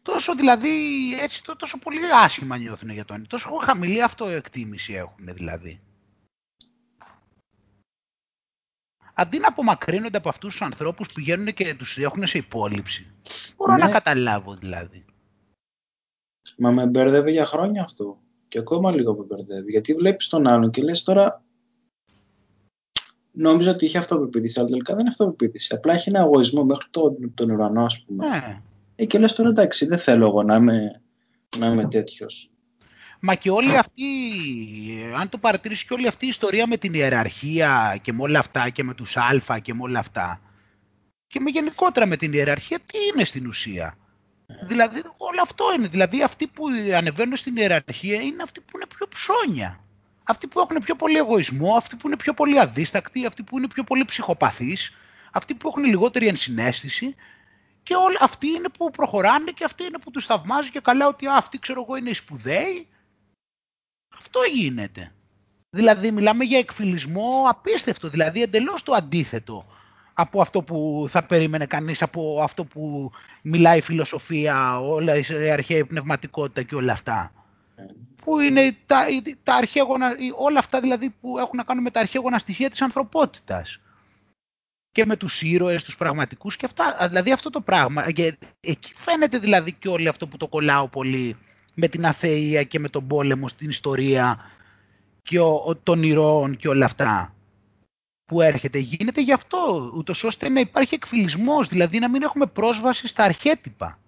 Τόσο 0.02 0.35
δηλαδή 0.35 0.70
έτσι 1.20 1.43
τόσο 1.57 1.78
πολύ 1.78 1.98
άσχημα 2.12 2.57
νιώθουν 2.57 2.90
για 2.90 3.05
τον 3.05 3.27
Τόσο 3.27 3.51
χαμηλή 3.51 4.02
αυτοεκτίμηση 4.02 4.93
έχουν 4.93 5.35
δηλαδή. 5.35 5.81
Αντί 9.15 9.39
να 9.39 9.48
απομακρύνονται 9.48 10.16
από 10.16 10.28
αυτούς 10.28 10.51
τους 10.51 10.62
ανθρώπους 10.62 11.09
που 11.09 11.15
πηγαίνουν 11.15 11.47
και 11.47 11.74
τους 11.74 11.98
έχουν 11.98 12.27
σε 12.27 12.39
υπόλοιψη. 12.39 13.07
Μπορώ 13.57 13.77
να 13.77 13.86
ναι. 13.86 13.93
καταλάβω 13.93 14.55
δηλαδή. 14.55 15.05
Μα 16.59 16.70
με 16.70 16.86
μπερδεύει 16.86 17.31
για 17.31 17.44
χρόνια 17.44 17.82
αυτό 17.82 18.20
και 18.51 18.59
ακόμα 18.59 18.91
λίγο 18.93 19.15
με 19.15 19.25
μπερδεύει. 19.25 19.71
Γιατί 19.71 19.95
βλέπεις 19.95 20.29
τον 20.29 20.49
άλλον 20.49 20.71
και 20.71 20.83
λες 20.83 21.03
τώρα. 21.03 21.43
Νόμιζα 23.33 23.71
ότι 23.71 23.85
είχε 23.85 23.99
αυτοπεποίθηση, 23.99 24.61
αλλά 24.61 24.69
τελικά 24.69 24.93
δεν 24.93 25.01
είναι 25.01 25.09
αυτοπεποίθηση. 25.09 25.75
Απλά 25.75 25.93
έχει 25.93 26.09
ένα 26.09 26.19
εγωισμό 26.19 26.65
μέχρι 26.65 26.87
τον, 26.91 27.35
τον 27.35 27.51
ουρανό, 27.51 27.85
ας 27.85 28.03
πούμε. 28.03 28.29
Ναι. 28.29 28.61
Ε, 28.97 29.05
και 29.05 29.19
λες 29.19 29.33
τώρα 29.33 29.49
εντάξει, 29.49 29.87
δεν 29.87 29.99
θέλω 29.99 30.27
εγώ 30.27 30.43
να 30.43 30.57
είμαι, 30.57 31.03
να 31.59 31.67
είμαι 31.67 31.89
τέτοιος. 31.89 32.51
Μα 33.21 33.35
και 33.35 33.51
όλη 33.51 33.77
αυτή, 33.77 34.03
αν 35.21 35.29
το 35.29 35.39
παρατηρήσεις 35.39 35.85
και 35.85 35.95
όλη 35.95 36.07
αυτή 36.07 36.25
η 36.25 36.29
ιστορία 36.29 36.67
με 36.67 36.77
την 36.77 36.95
ιεραρχία 36.95 37.99
και 38.03 38.13
με 38.13 38.23
όλα 38.23 38.39
αυτά 38.39 38.69
και 38.69 38.85
με 38.85 38.95
τους 38.95 39.17
α 39.17 39.59
και 39.63 39.75
με 39.75 39.83
όλα 39.83 39.99
αυτά 39.99 40.41
και 41.31 41.41
με 41.41 41.51
γενικότερα 41.51 42.07
με 42.07 42.17
την 42.17 42.33
ιεραρχία, 42.33 42.79
τι 42.79 42.99
είναι 43.13 43.25
στην 43.25 43.47
ουσία; 43.47 43.97
Δηλαδή 44.63 45.03
όλο 45.17 45.41
αυτό 45.43 45.65
είναι. 45.77 45.89
Δηλαδή 45.89 46.23
αυτοί 46.23 46.47
που 46.47 46.67
ανεβαίνουν 46.95 47.37
στην 47.37 47.57
ιεραρχία 47.57 48.21
είναι 48.21 48.43
αυτοί 48.43 48.61
που 48.61 48.77
είναι 48.77 48.87
πιο 48.87 49.07
ψώνια. 49.09 49.81
Αυτοί 50.25 50.47
που 50.47 50.61
έχουν 50.61 50.77
πιο 50.85 50.97
πολύ 50.97 51.17
εγωισμό, 51.17 51.77
αυτοί 51.77 51.97
που 51.97 52.07
είναι 52.07 52.17
πιο 52.17 52.35
πολύ 52.35 52.61
αδίστακτοι, 52.61 53.27
αυτοί 53.27 53.43
που 53.43 53.59
είναι 53.59 53.69
πιο 53.69 53.85
πολύ 53.85 54.05
ψυχοπαθείς, 54.05 54.97
αυτοί 55.33 55.55
που 55.55 55.69
έχουν 55.69 55.85
λιγότερη 55.85 56.27
ενσυναίσθηση 56.27 57.15
και 57.83 57.95
όλοι 57.95 58.17
αυτοί 58.21 58.49
είναι 58.49 58.69
που 58.69 58.91
προχωράνε 58.91 59.51
και 59.51 59.65
αυτοί 59.65 59.85
είναι 59.85 59.99
που 59.99 60.11
τους 60.11 60.27
θαυμάζει 60.27 60.71
και 60.71 60.81
καλά 60.81 61.07
ότι 61.07 61.27
α, 61.27 61.35
αυτοί 61.37 61.59
ξέρω 61.59 61.83
εγώ 61.83 61.97
είναι 61.97 62.11
οι 62.11 62.15
σπουδαίοι. 62.15 62.89
Αυτό 64.17 64.41
γίνεται. 64.53 65.13
Δηλαδή 65.71 66.11
μιλάμε 66.11 66.45
για 66.45 66.59
εκφυλισμό 66.59 67.45
απίστευτο, 67.49 68.09
δηλαδή 68.09 68.43
εντελώς 68.43 68.83
το 68.83 68.93
αντίθετο 68.93 69.67
από 70.21 70.41
αυτό 70.41 70.63
που 70.63 71.07
θα 71.11 71.23
περίμενε 71.23 71.67
κανείς, 71.67 72.03
από 72.03 72.43
αυτό 72.43 72.65
που 72.65 73.11
μιλάει 73.43 73.79
η 73.79 73.81
φιλοσοφία, 73.81 74.81
όλα 74.81 75.15
η 75.17 75.51
αρχαία 75.51 75.87
πνευματικότητα 75.87 76.63
και 76.63 76.75
όλα 76.75 76.93
αυτά. 76.93 77.33
Που 78.25 78.41
είναι 78.41 78.77
τα, 78.87 79.05
τα 79.43 79.55
αρχαίγωνα, 79.55 80.11
όλα 80.37 80.59
αυτά 80.59 80.81
δηλαδή 80.81 81.11
που 81.21 81.39
έχουν 81.39 81.57
να 81.57 81.65
κάνουν 81.65 81.83
με 81.83 81.91
τα 81.91 82.01
αρχαίγωνα 82.01 82.39
στοιχεία 82.39 82.71
της 82.71 82.83
ανθρωπότητας. 82.83 83.81
Και 84.93 85.07
με 85.07 85.17
τους 85.17 85.43
ήρωες, 85.43 85.85
τους 85.85 85.97
πραγματικούς 85.97 86.57
και 86.57 86.67
αυτά. 86.67 87.09
Δηλαδή 87.09 87.33
αυτό 87.33 87.51
το 87.51 87.61
πράγμα. 87.61 88.11
Και 88.11 88.39
εκεί 88.61 88.93
φαίνεται 88.97 89.39
δηλαδή 89.39 89.73
και 89.73 89.89
όλο 89.89 90.11
αυτό 90.11 90.27
που 90.27 90.37
το 90.37 90.49
κολλάω 90.49 90.89
πολύ 90.89 91.37
με 91.75 91.89
την 91.89 92.07
αθεία 92.07 92.63
και 92.63 92.79
με 92.79 92.89
τον 92.89 93.07
πόλεμο 93.07 93.49
στην 93.49 93.69
ιστορία 93.69 94.39
και 95.23 95.41
ο, 95.41 95.81
των 95.83 96.03
ηρώων 96.03 96.57
και 96.57 96.69
όλα 96.69 96.85
αυτά 96.85 97.35
που 98.31 98.40
έρχεται 98.40 98.78
γίνεται 98.78 99.20
γι' 99.20 99.32
αυτό, 99.32 99.93
ούτως 99.94 100.24
ώστε 100.24 100.48
να 100.48 100.61
υπάρχει 100.61 100.94
εκφυλισμός, 100.94 101.69
δηλαδή 101.69 101.98
να 101.98 102.09
μην 102.09 102.23
έχουμε 102.23 102.47
πρόσβαση 102.47 103.09
στα 103.09 103.24
αρχέτυπα. 103.24 103.98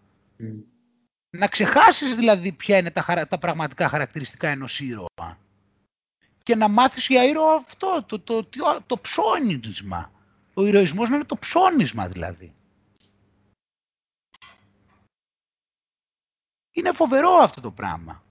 Να 1.30 1.48
ξεχάσεις 1.48 2.16
δηλαδή 2.16 2.52
ποια 2.52 2.76
είναι 2.76 2.90
τα, 2.90 3.26
τα 3.28 3.38
πραγματικά 3.38 3.88
χαρακτηριστικά 3.88 4.48
ενός 4.48 4.80
ήρωα. 4.80 5.38
Και 6.42 6.56
να 6.56 6.68
μάθεις 6.68 7.06
για 7.06 7.24
ήρωα 7.24 7.54
αυτό, 7.54 8.04
το, 8.06 8.20
το, 8.20 8.44
το, 8.44 8.80
το 8.86 8.98
ψώνισμα. 8.98 10.12
Ο 10.54 10.66
ηρωισμός 10.66 11.08
να 11.08 11.14
είναι 11.14 11.24
το 11.24 11.36
ψώνισμα 11.36 12.08
δηλαδή. 12.08 12.54
Είναι 16.72 16.92
φοβερό 16.92 17.30
αυτό 17.30 17.60
το 17.60 17.70
πράγμα. 17.70 18.21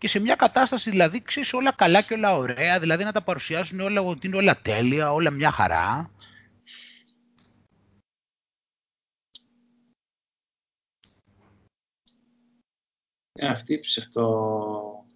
Και 0.00 0.08
σε 0.08 0.20
μια 0.20 0.34
κατάσταση 0.34 0.90
δηλαδή 0.90 1.22
ξέρεις 1.22 1.52
όλα 1.52 1.72
καλά 1.72 2.02
και 2.02 2.14
όλα 2.14 2.36
ωραία, 2.36 2.80
δηλαδή 2.80 3.04
να 3.04 3.12
τα 3.12 3.22
παρουσιάσουν 3.22 3.80
όλα 3.80 4.00
ότι 4.00 4.26
είναι 4.26 4.36
όλα 4.36 4.56
τέλεια, 4.56 5.12
όλα 5.12 5.30
μια 5.30 5.50
χαρά. 5.50 6.10
Ε, 13.32 13.46
αυτή 13.46 13.74
η 13.74 13.80
ψευτο... 13.80 15.06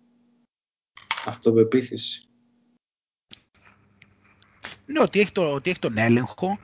αυτοπεποίθηση. 1.27 2.29
Ναι, 4.87 5.01
ότι 5.01 5.21
έχει, 5.21 5.33
το, 5.33 5.53
ότι 5.53 5.71
έχει 5.71 5.79
τον 5.79 5.99
έλεγχο. 5.99 6.59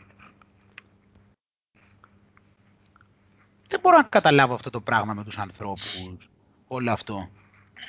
Δεν 3.69 3.81
μπορώ 3.81 3.97
να 3.97 4.03
καταλάβω 4.03 4.55
αυτό 4.55 4.71
το 4.71 4.81
πράγμα 4.81 5.15
με 5.15 5.25
τους 5.25 5.39
ανθρώπους, 5.39 5.99
όλο 6.67 6.93
αυτό. 6.93 7.31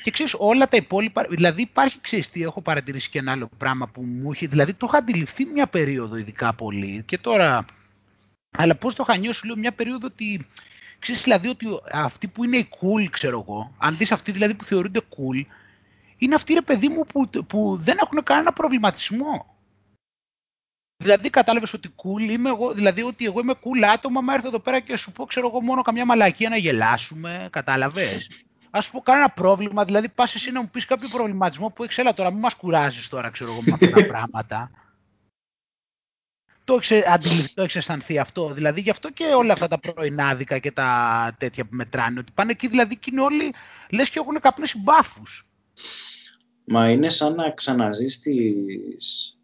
Και 0.01 0.11
ξέρεις, 0.11 0.35
όλα 0.37 0.67
τα 0.67 0.77
υπόλοιπα, 0.77 1.25
δηλαδή 1.29 1.61
υπάρχει, 1.61 1.99
ξέρεις 2.01 2.29
τι, 2.29 2.43
έχω 2.43 2.61
παρατηρήσει 2.61 3.09
και 3.09 3.19
ένα 3.19 3.31
άλλο 3.31 3.49
πράγμα 3.57 3.87
που 3.87 4.01
μου 4.01 4.31
έχει, 4.31 4.45
δηλαδή 4.45 4.73
το 4.73 4.85
είχα 4.89 4.97
αντιληφθεί 4.97 5.45
μια 5.45 5.67
περίοδο 5.67 6.15
ειδικά 6.15 6.53
πολύ 6.53 7.03
και 7.05 7.17
τώρα, 7.17 7.65
αλλά 8.51 8.75
πώς 8.75 8.95
το 8.95 9.05
είχα 9.07 9.17
νιώσει, 9.17 9.45
λέω, 9.45 9.57
μια 9.57 9.71
περίοδο 9.71 10.07
ότι, 10.07 10.47
ξέρεις 10.99 11.23
δηλαδή 11.23 11.47
ότι 11.47 11.67
αυτοί 11.91 12.27
που 12.27 12.43
είναι 12.43 12.67
cool, 12.69 13.05
ξέρω 13.09 13.39
εγώ, 13.47 13.75
αν 13.77 13.97
δεις 13.97 14.11
αυτοί 14.11 14.31
δηλαδή 14.31 14.53
που 14.53 14.63
θεωρούνται 14.63 15.01
cool, 15.09 15.45
είναι 16.17 16.35
αυτοί 16.35 16.53
ρε 16.53 16.61
παιδί 16.61 16.87
μου 16.87 17.05
που, 17.05 17.29
που 17.47 17.77
δεν 17.77 17.97
έχουν 18.01 18.23
κανένα 18.23 18.53
προβληματισμό. 18.53 19.55
Δηλαδή 20.97 21.29
κατάλαβες 21.29 21.73
ότι 21.73 21.89
cool 21.95 22.29
είμαι 22.29 22.49
εγώ, 22.49 22.73
δηλαδή 22.73 23.01
ότι 23.01 23.25
εγώ 23.25 23.39
είμαι 23.39 23.53
cool 23.53 23.83
άτομα, 23.93 24.21
μα 24.21 24.33
έρθω 24.33 24.47
εδώ 24.47 24.59
πέρα 24.59 24.79
και 24.79 24.97
σου 24.97 25.11
πω, 25.11 25.25
ξέρω 25.25 25.47
εγώ, 25.47 25.61
μόνο 25.61 25.81
καμιά 25.81 26.05
μαλακία 26.05 26.49
να 26.49 26.57
γελάσουμε, 26.57 27.47
κατάλαβες. 27.51 28.27
Α 28.71 28.81
σου 28.81 28.91
πω 28.91 28.99
κανένα 28.99 29.29
πρόβλημα, 29.29 29.85
δηλαδή 29.85 30.09
πας 30.09 30.35
εσύ 30.35 30.51
να 30.51 30.61
μου 30.61 30.69
πεις 30.71 30.85
κάποιο 30.85 31.09
προβληματισμό 31.09 31.69
που 31.69 31.83
έχει, 31.83 31.99
έλα 31.99 32.13
τώρα, 32.13 32.31
μην 32.31 32.39
μας 32.39 32.53
κουράζεις 32.53 33.09
τώρα, 33.09 33.29
ξέρω 33.29 33.51
εγώ, 33.51 33.61
με 33.61 33.71
αυτά 33.73 33.89
τα 33.89 34.05
πράγματα. 34.13 34.71
Το 36.63 36.73
έχεις 36.73 37.05
αντιληφθεί, 37.07 37.53
το 37.53 37.61
έχεις 37.61 37.75
αισθανθεί 37.75 38.17
αυτό. 38.17 38.53
Δηλαδή 38.53 38.81
γι' 38.81 38.89
αυτό 38.89 39.11
και 39.11 39.23
όλα 39.23 39.53
αυτά 39.53 39.67
τα 39.67 39.79
πρωινάδικα 39.79 40.59
και 40.59 40.71
τα 40.71 41.35
τέτοια 41.39 41.63
που 41.63 41.75
μετράνε. 41.75 42.19
Ότι 42.19 42.31
πάνε 42.31 42.51
εκεί 42.51 42.67
δηλαδή 42.67 42.97
και 42.97 43.09
είναι 43.11 43.21
όλοι, 43.21 43.53
λες 43.89 44.09
και 44.09 44.19
έχουν 44.19 44.39
καπνίσει 44.39 44.81
μπάφους. 44.81 45.47
Μα 46.65 46.89
είναι 46.89 47.09
σαν 47.09 47.35
να 47.35 47.51
ξαναζείς 47.51 48.19
τις, 48.19 49.37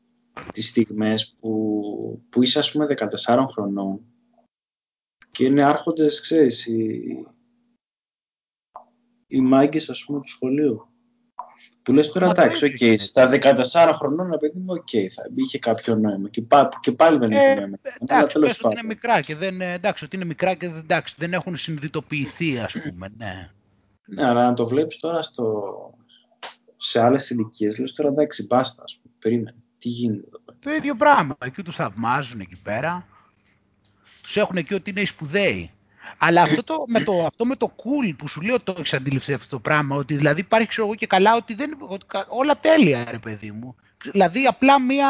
τις 0.54 0.68
στιγμές 0.68 1.36
που, 1.40 2.26
που 2.30 2.44
είσαι 2.44 2.60
ας 2.60 2.72
πούμε 2.72 2.88
14 3.26 3.46
χρονών 3.52 4.00
και 5.32 5.46
είναι 5.46 5.64
άρχοντες, 5.64 6.22
ξέρεις, 6.22 6.66
οι, 6.66 7.02
οι 9.28 9.42
μάγκες 9.42 9.90
ας 9.90 10.04
πούμε 10.06 10.20
του 10.20 10.30
σχολείου. 10.30 10.88
Που 11.84 11.94
λες 11.94 12.12
τώρα 12.12 12.30
εντάξει, 12.30 12.66
ok, 12.66 12.72
okay, 12.80 12.96
στα 12.98 13.30
14 13.30 13.92
χρονών 13.94 14.28
ρε 14.28 14.38
παιδί 14.38 14.60
μου, 14.60 14.74
ok, 14.74 14.88
okay, 14.92 15.08
θα 15.08 15.24
είχε 15.36 15.60
κάποιο 15.60 15.96
νόημα 15.96 16.30
και, 16.30 16.42
πά, 16.42 16.70
και 16.82 16.92
πάλι 16.92 17.18
δεν 17.18 17.32
ε, 17.32 17.36
είχε 17.36 17.54
νόημα. 17.56 17.78
Εντάξει, 18.00 18.40
πες 18.40 18.64
ότι 18.64 18.74
είναι 18.74 18.88
μικρά 18.88 19.22
και 19.22 19.36
δεν, 19.36 19.62
εντάξει, 19.62 20.06
ότι 20.06 20.16
είναι 20.16 20.26
μικρά 20.26 20.54
και 20.54 20.66
εντάξει, 20.66 21.16
δεν 21.18 21.34
έχουν 21.34 21.58
συνειδητοποιηθεί 21.58 22.60
ας 22.60 22.74
πούμε, 22.82 23.12
ναι. 23.18 23.50
Ναι, 24.06 24.26
αλλά 24.26 24.46
να 24.46 24.54
το 24.54 24.68
βλέπεις 24.68 25.00
τώρα 25.00 25.22
στο, 25.22 25.64
σε 26.78 27.02
άλλες 27.02 27.30
ηλικίες, 27.30 27.78
λες 27.78 27.94
τώρα 27.94 28.10
εντάξει, 28.10 28.46
μπάστα, 28.46 28.84
ας 28.84 29.00
πούμε, 29.02 29.14
περίμενε, 29.20 29.56
τι 29.78 29.90
γίνεται 29.90 30.28
εδώ 30.28 30.40
πέρα. 30.46 30.58
Το 30.62 30.72
ίδιο 30.72 30.96
πράγμα, 30.96 31.36
εκεί 31.44 31.64
τους 31.64 31.76
θαυμάζουν 31.76 32.40
εκεί 32.40 32.58
πέρα, 32.64 33.08
τους 34.22 34.38
έχουν 34.38 34.58
εκεί 34.58 34.74
ότι 34.74 34.90
είναι 34.90 35.02
οι 35.02 35.06
σπουδαίοι. 35.06 35.72
Αλλά 36.18 36.42
αυτό, 36.42 36.64
το, 36.64 36.84
με 36.88 37.02
το, 37.02 37.26
αυτό 37.26 37.46
με 37.46 37.56
το 37.56 37.76
cool 37.78 38.14
που 38.18 38.28
σου 38.28 38.42
λέω 38.42 38.60
το 38.60 38.74
έχεις 38.78 38.94
αντιληφθεί 38.94 39.34
αυτό 39.34 39.50
το 39.50 39.60
πράγμα, 39.60 39.96
ότι 39.96 40.16
δηλαδή 40.16 40.40
υπάρχει 40.40 40.68
ξέρω 40.68 40.88
εγώ 40.88 40.96
και 40.96 41.08
καλά 41.08 41.36
ότι 41.36 41.54
δεν, 41.54 41.78
ότι 41.80 42.06
όλα 42.28 42.58
τέλεια 42.58 43.04
ρε 43.12 43.20
παιδί 43.20 43.52
μου. 43.52 43.76
Δηλαδή 44.04 44.46
απλά 44.46 44.82
μία... 44.82 45.10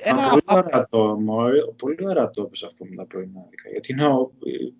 Ένα... 0.00 0.28
Πολύ, 0.28 0.42
ορατό, 0.46 1.18
πολύ 1.76 2.06
ορατό 2.06 2.50
αυτό 2.66 2.84
με 2.84 2.96
τα 2.96 3.04
πρωινάδικα. 3.04 3.68
Γιατί 3.70 3.92
είναι 3.92 4.04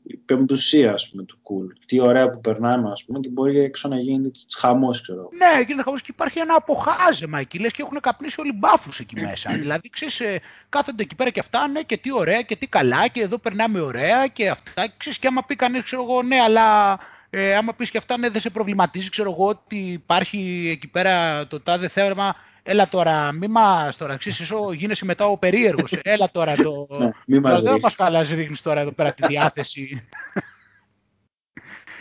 η 0.02 0.16
πεμπτουσία 0.16 0.92
ας 0.92 1.10
πούμε, 1.10 1.22
του 1.22 1.38
cool. 1.42 1.72
Τι 1.86 2.00
ωραία 2.00 2.30
που 2.30 2.40
περνάμε 2.40 2.90
ας 2.90 3.04
πούμε, 3.04 3.18
και 3.18 3.28
μπορεί 3.28 3.58
έξω 3.58 3.88
να 3.88 3.98
γίνει 3.98 4.30
χαμός, 4.56 5.00
ξέρω. 5.00 5.28
Ναι, 5.32 5.62
γίνεται 5.62 5.82
χαμός 5.82 6.02
και 6.02 6.10
υπάρχει 6.10 6.38
ένα 6.38 6.54
αποχάζεμα 6.54 7.38
εκεί. 7.38 7.58
Λες 7.58 7.72
και 7.72 7.82
έχουν 7.82 8.00
καπνίσει 8.00 8.40
όλοι 8.40 8.52
μπάφους 8.52 9.00
εκεί 9.00 9.20
μέσα. 9.20 9.52
δηλαδή 9.62 9.90
ξέρεις, 9.90 10.20
ε, 10.20 10.40
κάθονται 10.68 11.02
εκεί 11.02 11.14
πέρα 11.14 11.30
και 11.30 11.40
αυτά, 11.40 11.68
ναι, 11.68 11.82
και 11.82 11.96
τι 11.96 12.12
ωραία 12.12 12.42
και 12.42 12.56
τι 12.56 12.66
καλά 12.66 13.08
και 13.08 13.20
εδώ 13.20 13.38
περνάμε 13.38 13.80
ωραία 13.80 14.26
και 14.26 14.48
αυτά. 14.48 14.86
Ξέρεις, 14.96 15.18
και 15.18 15.26
άμα 15.26 15.44
πει 15.44 15.56
κανείς, 15.56 15.82
ξέρω 15.82 16.02
εγώ, 16.02 16.22
ναι, 16.22 16.40
αλλά 16.40 16.98
ε, 17.30 17.56
άμα 17.56 17.74
πεις 17.74 17.90
και 17.90 17.98
αυτά, 17.98 18.18
ναι, 18.18 18.28
δεν 18.28 18.40
σε 18.40 18.50
προβληματίζει, 18.50 19.10
ξέρω 19.10 19.30
εγώ, 19.30 19.46
ότι 19.46 19.76
υπάρχει 19.76 20.68
εκεί 20.72 20.88
πέρα 20.88 21.46
το 21.46 21.60
τάδε 21.60 21.88
θέμα 21.88 22.34
Έλα 22.70 22.88
τώρα, 22.88 23.32
μη 23.32 23.48
μας 23.48 23.96
τώρα, 23.96 24.16
ξέρεις, 24.16 24.40
εσύ 24.40 24.54
γίνεσαι 24.74 25.04
μετά 25.04 25.26
ο 25.26 25.38
περίεργος. 25.38 25.92
Έλα 26.02 26.30
τώρα 26.30 26.54
το... 26.54 26.86
ναι, 26.98 27.10
μη 27.26 27.40
μας 27.40 27.62
δεν 27.62 27.78
μας 27.82 27.94
καλά 27.94 28.22
ρίχνεις 28.22 28.62
τώρα 28.62 28.80
εδώ 28.80 28.92
πέρα 28.92 29.12
τη 29.12 29.26
διάθεση. 29.26 30.08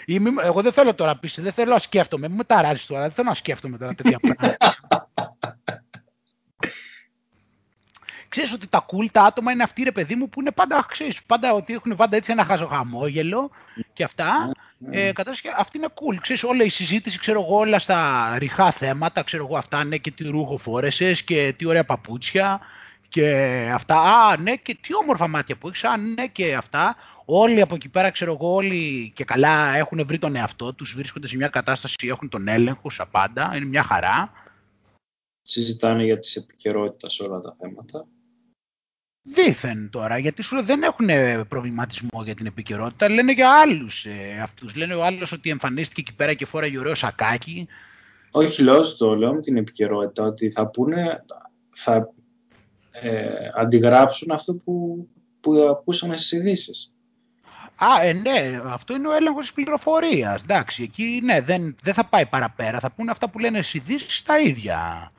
Ή 0.05 0.19
μη, 0.19 0.29
εγώ 0.43 0.61
δεν 0.61 0.71
θέλω 0.71 0.93
τώρα 0.93 1.17
πίσω, 1.17 1.41
δεν 1.41 1.51
θέλω 1.51 1.71
να 1.71 1.79
σκέφτομαι. 1.79 2.27
Μην 2.27 2.37
με 2.37 2.43
ταράζεις 2.43 2.85
τώρα, 2.85 3.01
δεν 3.01 3.11
θέλω 3.11 3.27
να 3.27 3.33
σκέφτομαι 3.33 3.77
τώρα 3.77 3.93
τέτοια 3.93 4.19
πράγματα. 4.19 4.57
ξέρεις 8.29 8.53
ότι 8.53 8.67
τα 8.67 8.85
cool 8.85 9.05
τα 9.11 9.23
άτομα 9.23 9.51
είναι 9.51 9.63
αυτοί 9.63 9.83
ρε 9.83 9.91
παιδί 9.91 10.15
μου 10.15 10.29
που 10.29 10.39
είναι 10.39 10.51
πάντα, 10.51 10.85
ξέρεις, 10.89 11.23
πάντα 11.23 11.53
ότι 11.53 11.73
έχουν 11.73 11.95
πάντα 11.95 12.15
έτσι 12.15 12.31
ένα 12.31 12.43
χαζοχαμόγελο 12.43 13.49
και 13.93 14.03
αυτά. 14.03 14.51
Ναι. 14.77 15.01
Ε, 15.01 15.11
αυτή 15.57 15.77
είναι 15.77 15.87
cool. 15.93 16.17
Ξέρεις, 16.21 16.43
όλη 16.43 16.65
η 16.65 16.69
συζήτηση, 16.69 17.19
ξέρω 17.19 17.41
εγώ, 17.41 17.57
όλα 17.57 17.79
στα 17.79 18.35
ριχά 18.37 18.71
θέματα, 18.71 19.23
ξέρω 19.23 19.45
εγώ, 19.45 19.57
αυτά, 19.57 19.83
ναι, 19.83 19.97
και 19.97 20.11
τι 20.11 20.23
ρούχο 20.23 20.57
φόρεσες 20.57 21.23
και 21.23 21.53
τι 21.57 21.65
ωραία 21.65 21.85
παπούτσια 21.85 22.59
και 23.09 23.27
αυτά. 23.73 24.01
Α, 24.01 24.37
ναι, 24.37 24.55
και 24.55 24.77
τι 24.81 24.95
όμορφα 24.95 25.27
μάτια 25.27 25.55
που 25.55 25.67
έχεις, 25.67 25.83
α, 25.83 25.97
ναι, 25.97 26.27
και 26.27 26.55
αυτά. 26.55 26.95
Όλοι 27.25 27.61
από 27.61 27.75
εκεί 27.75 27.89
πέρα, 27.89 28.09
ξέρω 28.09 28.33
εγώ, 28.33 28.53
όλοι 28.53 29.11
και 29.15 29.23
καλά 29.23 29.75
έχουν 29.75 30.05
βρει 30.05 30.19
τον 30.19 30.35
εαυτό 30.35 30.73
τους, 30.73 30.93
βρίσκονται 30.95 31.27
σε 31.27 31.35
μια 31.35 31.47
κατάσταση, 31.47 31.95
έχουν 32.01 32.29
τον 32.29 32.47
έλεγχο 32.47 32.89
σαν 32.89 33.07
πάντα, 33.11 33.51
είναι 33.55 33.65
μια 33.65 33.83
χαρά. 33.83 34.31
Συζητάνε 35.41 36.03
για 36.03 36.19
τις 36.19 36.35
επικαιρότητα 36.35 37.09
σε 37.09 37.23
όλα 37.23 37.41
τα 37.41 37.55
θέματα. 37.59 38.05
Δήθεν 39.33 39.89
τώρα, 39.89 40.17
γιατί 40.17 40.41
σου 40.41 40.63
δεν 40.63 40.83
έχουν 40.83 41.07
προβληματισμό 41.47 42.23
για 42.23 42.35
την 42.35 42.45
επικαιρότητα, 42.45 43.09
λένε 43.09 43.31
για 43.31 43.51
άλλους 43.51 44.05
ε, 44.05 44.39
αυτούς. 44.41 44.75
Λένε 44.75 44.93
ο 44.93 45.03
άλλος 45.03 45.31
ότι 45.31 45.49
εμφανίστηκε 45.49 46.01
εκεί 46.01 46.13
πέρα 46.13 46.33
και 46.33 46.45
φόραγε 46.45 46.79
ωραίο 46.79 46.95
σακάκι. 46.95 47.67
Όχι, 48.31 48.61
λέω 48.61 48.95
το 48.95 49.15
λέω 49.15 49.33
με 49.33 49.41
την 49.41 49.57
επικαιρότητα, 49.57 50.23
ότι 50.23 50.51
θα 50.51 50.67
πούνε, 50.67 51.23
θα 51.75 52.09
ε, 52.91 53.27
αντιγράψουν 53.55 54.31
αυτό 54.31 54.53
που, 54.53 55.07
που 55.39 55.53
ακούσαμε 55.53 56.17
στις 56.17 56.31
ειδήσεις. 56.31 56.93
Α, 57.75 58.01
ε, 58.01 58.13
ναι, 58.13 58.61
αυτό 58.65 58.95
είναι 58.95 59.07
ο 59.07 59.15
έλεγχος 59.15 59.41
της 59.41 59.53
πληροφορίας. 59.53 60.41
Εντάξει, 60.41 60.83
εκεί 60.83 61.19
ναι, 61.23 61.41
δεν, 61.41 61.75
δεν 61.81 61.93
θα 61.93 62.05
πάει 62.05 62.25
παραπέρα. 62.25 62.79
Θα 62.79 62.91
πούνε 62.91 63.11
αυτά 63.11 63.29
που 63.29 63.39
λένε 63.39 63.61
στις 63.61 63.73
ειδήσεις 63.73 64.23
τα 64.23 64.39
ίδια. 64.39 65.11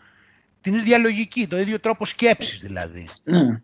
Την 0.61 0.75
ίδια 0.75 0.99
λογική, 0.99 1.47
το 1.47 1.59
ίδιο 1.59 1.81
τρόπο 1.81 2.05
σκέψης 2.05 2.61
δηλαδή. 2.61 3.09
Ναι 3.25 3.63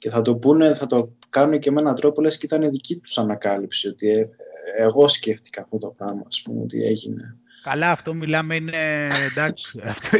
και 0.00 0.10
θα 0.10 0.22
το 0.22 0.34
πούνε, 0.34 0.74
θα 0.74 0.86
το 0.86 1.12
κάνουν 1.30 1.58
και 1.58 1.70
με 1.70 1.80
έναν 1.80 1.94
τρόπο 1.94 2.20
λες 2.22 2.38
και 2.38 2.46
ήταν 2.46 2.70
δική 2.70 2.96
τους 2.96 3.18
ανακάλυψη 3.18 3.88
ότι 3.88 4.08
ε, 4.10 4.26
εγώ 4.78 5.08
σκέφτηκα 5.08 5.62
αυτό 5.62 5.78
το 5.78 5.88
πράγμα 5.88 6.22
ας 6.26 6.42
πούμε 6.42 6.62
ότι 6.62 6.84
έγινε. 6.84 7.36
Καλά 7.62 7.90
αυτό 7.90 8.14
μιλάμε 8.14 8.54
είναι 8.54 9.08
εντάξει 9.30 9.80
αυτό, 9.94 10.18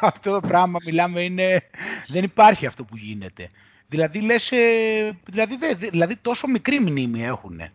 αυτό 0.00 0.32
το 0.32 0.40
πράγμα 0.46 0.78
μιλάμε 0.86 1.20
είναι 1.20 1.62
δεν 2.06 2.24
υπάρχει 2.24 2.66
αυτό 2.66 2.84
που 2.84 2.96
γίνεται. 2.96 3.50
Δηλαδή 3.88 4.20
λες, 4.20 4.52
ε, 4.52 5.18
δηλαδή, 5.24 5.58
δηλαδή 5.90 6.16
τόσο 6.16 6.46
μικρή 6.46 6.80
μνήμη 6.80 7.24
έχουν. 7.24 7.60
Ε, 7.60 7.70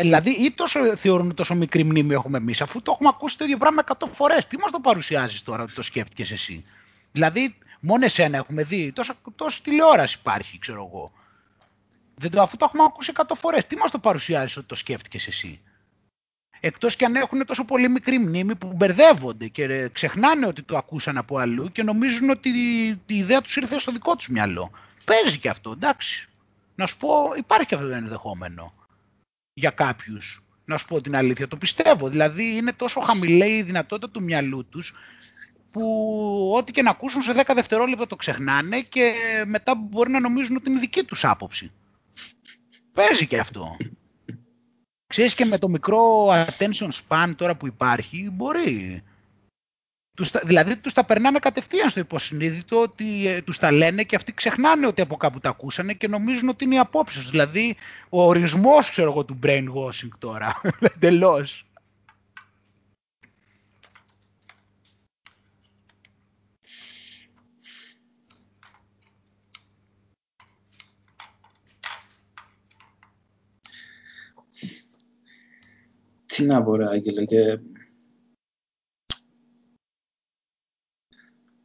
δηλαδή 0.00 0.30
ή 0.30 0.50
τόσο 0.50 0.96
θεωρούν 0.96 1.34
τόσο 1.34 1.54
μικρή 1.54 1.84
μνήμη 1.84 2.14
έχουμε 2.14 2.38
εμείς 2.38 2.60
αφού 2.60 2.82
το 2.82 2.90
έχουμε 2.94 3.08
ακούσει 3.12 3.38
το 3.38 3.44
ίδιο 3.44 3.56
πράγμα 3.56 3.84
100 3.98 4.06
φορές. 4.12 4.46
Τι 4.46 4.58
μας 4.58 4.70
το 4.70 4.78
παρουσιάζεις 4.80 5.42
τώρα 5.42 5.62
ότι 5.62 5.74
το 5.74 5.82
σκέφτηκες 5.82 6.30
εσύ; 6.30 6.64
Δηλαδή 7.12 7.54
Μόνο 7.84 8.04
εσένα 8.04 8.36
έχουμε 8.36 8.62
δει. 8.62 8.92
Τόσο, 8.92 9.14
τόσο 9.36 9.62
τηλεόραση 9.62 10.16
υπάρχει, 10.20 10.58
ξέρω 10.58 10.86
εγώ. 10.86 11.12
Δεν 12.14 12.30
το, 12.30 12.42
αφού 12.42 12.56
το 12.56 12.64
έχουμε 12.68 12.84
ακούσει 12.84 13.10
εκατό 13.10 13.34
φορές, 13.34 13.66
τι 13.66 13.76
μας 13.76 13.90
το 13.90 13.98
παρουσιάζεις 13.98 14.56
ότι 14.56 14.66
το 14.66 14.74
σκέφτηκες 14.74 15.26
εσύ; 15.26 15.60
Εκτός 16.64 16.96
και 16.96 17.04
αν 17.04 17.16
έχουν 17.16 17.46
τόσο 17.46 17.64
πολύ 17.64 17.88
μικρή 17.88 18.18
μνήμη 18.18 18.54
που 18.54 18.72
μπερδεύονται 18.72 19.48
και 19.48 19.88
ξεχνάνε 19.92 20.46
ότι 20.46 20.62
το 20.62 20.76
ακούσαν 20.76 21.16
από 21.16 21.38
αλλού 21.38 21.68
και 21.72 21.82
νομίζουν 21.82 22.30
ότι 22.30 22.48
η 23.06 23.14
ιδέα 23.16 23.40
τους 23.40 23.56
ήρθε 23.56 23.78
στο 23.78 23.92
δικό 23.92 24.16
τους 24.16 24.28
μυαλό. 24.28 24.70
Παίζει 25.04 25.38
και 25.38 25.48
αυτό, 25.48 25.70
εντάξει. 25.70 26.28
Να 26.74 26.86
σου 26.86 26.96
πω, 26.96 27.32
υπάρχει 27.36 27.66
και 27.66 27.74
αυτό 27.74 27.86
το 27.88 27.94
ενδεχόμενο 27.94 28.72
για 29.52 29.70
κάποιους. 29.70 30.42
Να 30.64 30.76
σου 30.76 30.86
πω 30.86 31.00
την 31.00 31.16
αλήθεια, 31.16 31.48
το 31.48 31.56
πιστεύω. 31.56 32.08
Δηλαδή 32.08 32.56
είναι 32.56 32.72
τόσο 32.72 33.00
χαμηλή 33.00 33.56
η 33.56 33.62
δυνατότητα 33.62 34.10
του 34.10 34.22
μυαλού 34.22 34.66
τους 34.68 34.94
που 35.72 36.52
ό,τι 36.56 36.72
και 36.72 36.82
να 36.82 36.90
ακούσουν 36.90 37.22
σε 37.22 37.32
10 37.46 37.52
δευτερόλεπτα 37.54 38.06
το 38.06 38.16
ξεχνάνε 38.16 38.80
και 38.80 39.12
μετά 39.46 39.74
μπορεί 39.74 40.10
να 40.10 40.20
νομίζουν 40.20 40.56
ότι 40.56 40.70
είναι 40.70 40.80
δική 40.80 41.04
τους 41.04 41.24
άποψη. 41.24 41.72
Παίζει 42.92 43.26
και 43.26 43.38
αυτό. 43.38 43.76
Ξέρεις 45.06 45.34
και 45.34 45.44
με 45.44 45.58
το 45.58 45.68
μικρό 45.68 46.28
attention 46.28 46.88
span 47.08 47.32
τώρα 47.36 47.56
που 47.56 47.66
υπάρχει, 47.66 48.30
μπορεί. 48.32 49.02
Τους, 50.16 50.30
δηλαδή 50.44 50.76
τους 50.76 50.92
τα 50.92 51.04
περνάνε 51.04 51.38
κατευθείαν 51.38 51.90
στο 51.90 52.00
υποσυνείδητο 52.00 52.80
ότι 52.80 53.28
ε, 53.28 53.42
τους 53.42 53.58
τα 53.58 53.72
λένε 53.72 54.02
και 54.02 54.16
αυτοί 54.16 54.32
ξεχνάνε 54.32 54.86
ότι 54.86 55.00
από 55.00 55.16
κάπου 55.16 55.40
τα 55.40 55.48
ακούσανε 55.48 55.92
και 55.92 56.08
νομίζουν 56.08 56.48
ότι 56.48 56.64
είναι 56.64 56.74
η 56.74 56.78
απόψη 56.78 57.18
τους. 57.18 57.30
Δηλαδή 57.30 57.76
ο 58.08 58.22
ορισμός 58.22 58.90
ξέρω 58.90 59.10
εγώ 59.10 59.24
του 59.24 59.38
brainwashing 59.42 60.10
τώρα. 60.18 60.60
Εντελώς. 60.94 61.66
Τι 76.32 76.44
να 76.44 76.62
πω, 76.62 76.76
ρε 76.76 76.88
Άγγελε, 76.88 77.24
και... 77.24 77.60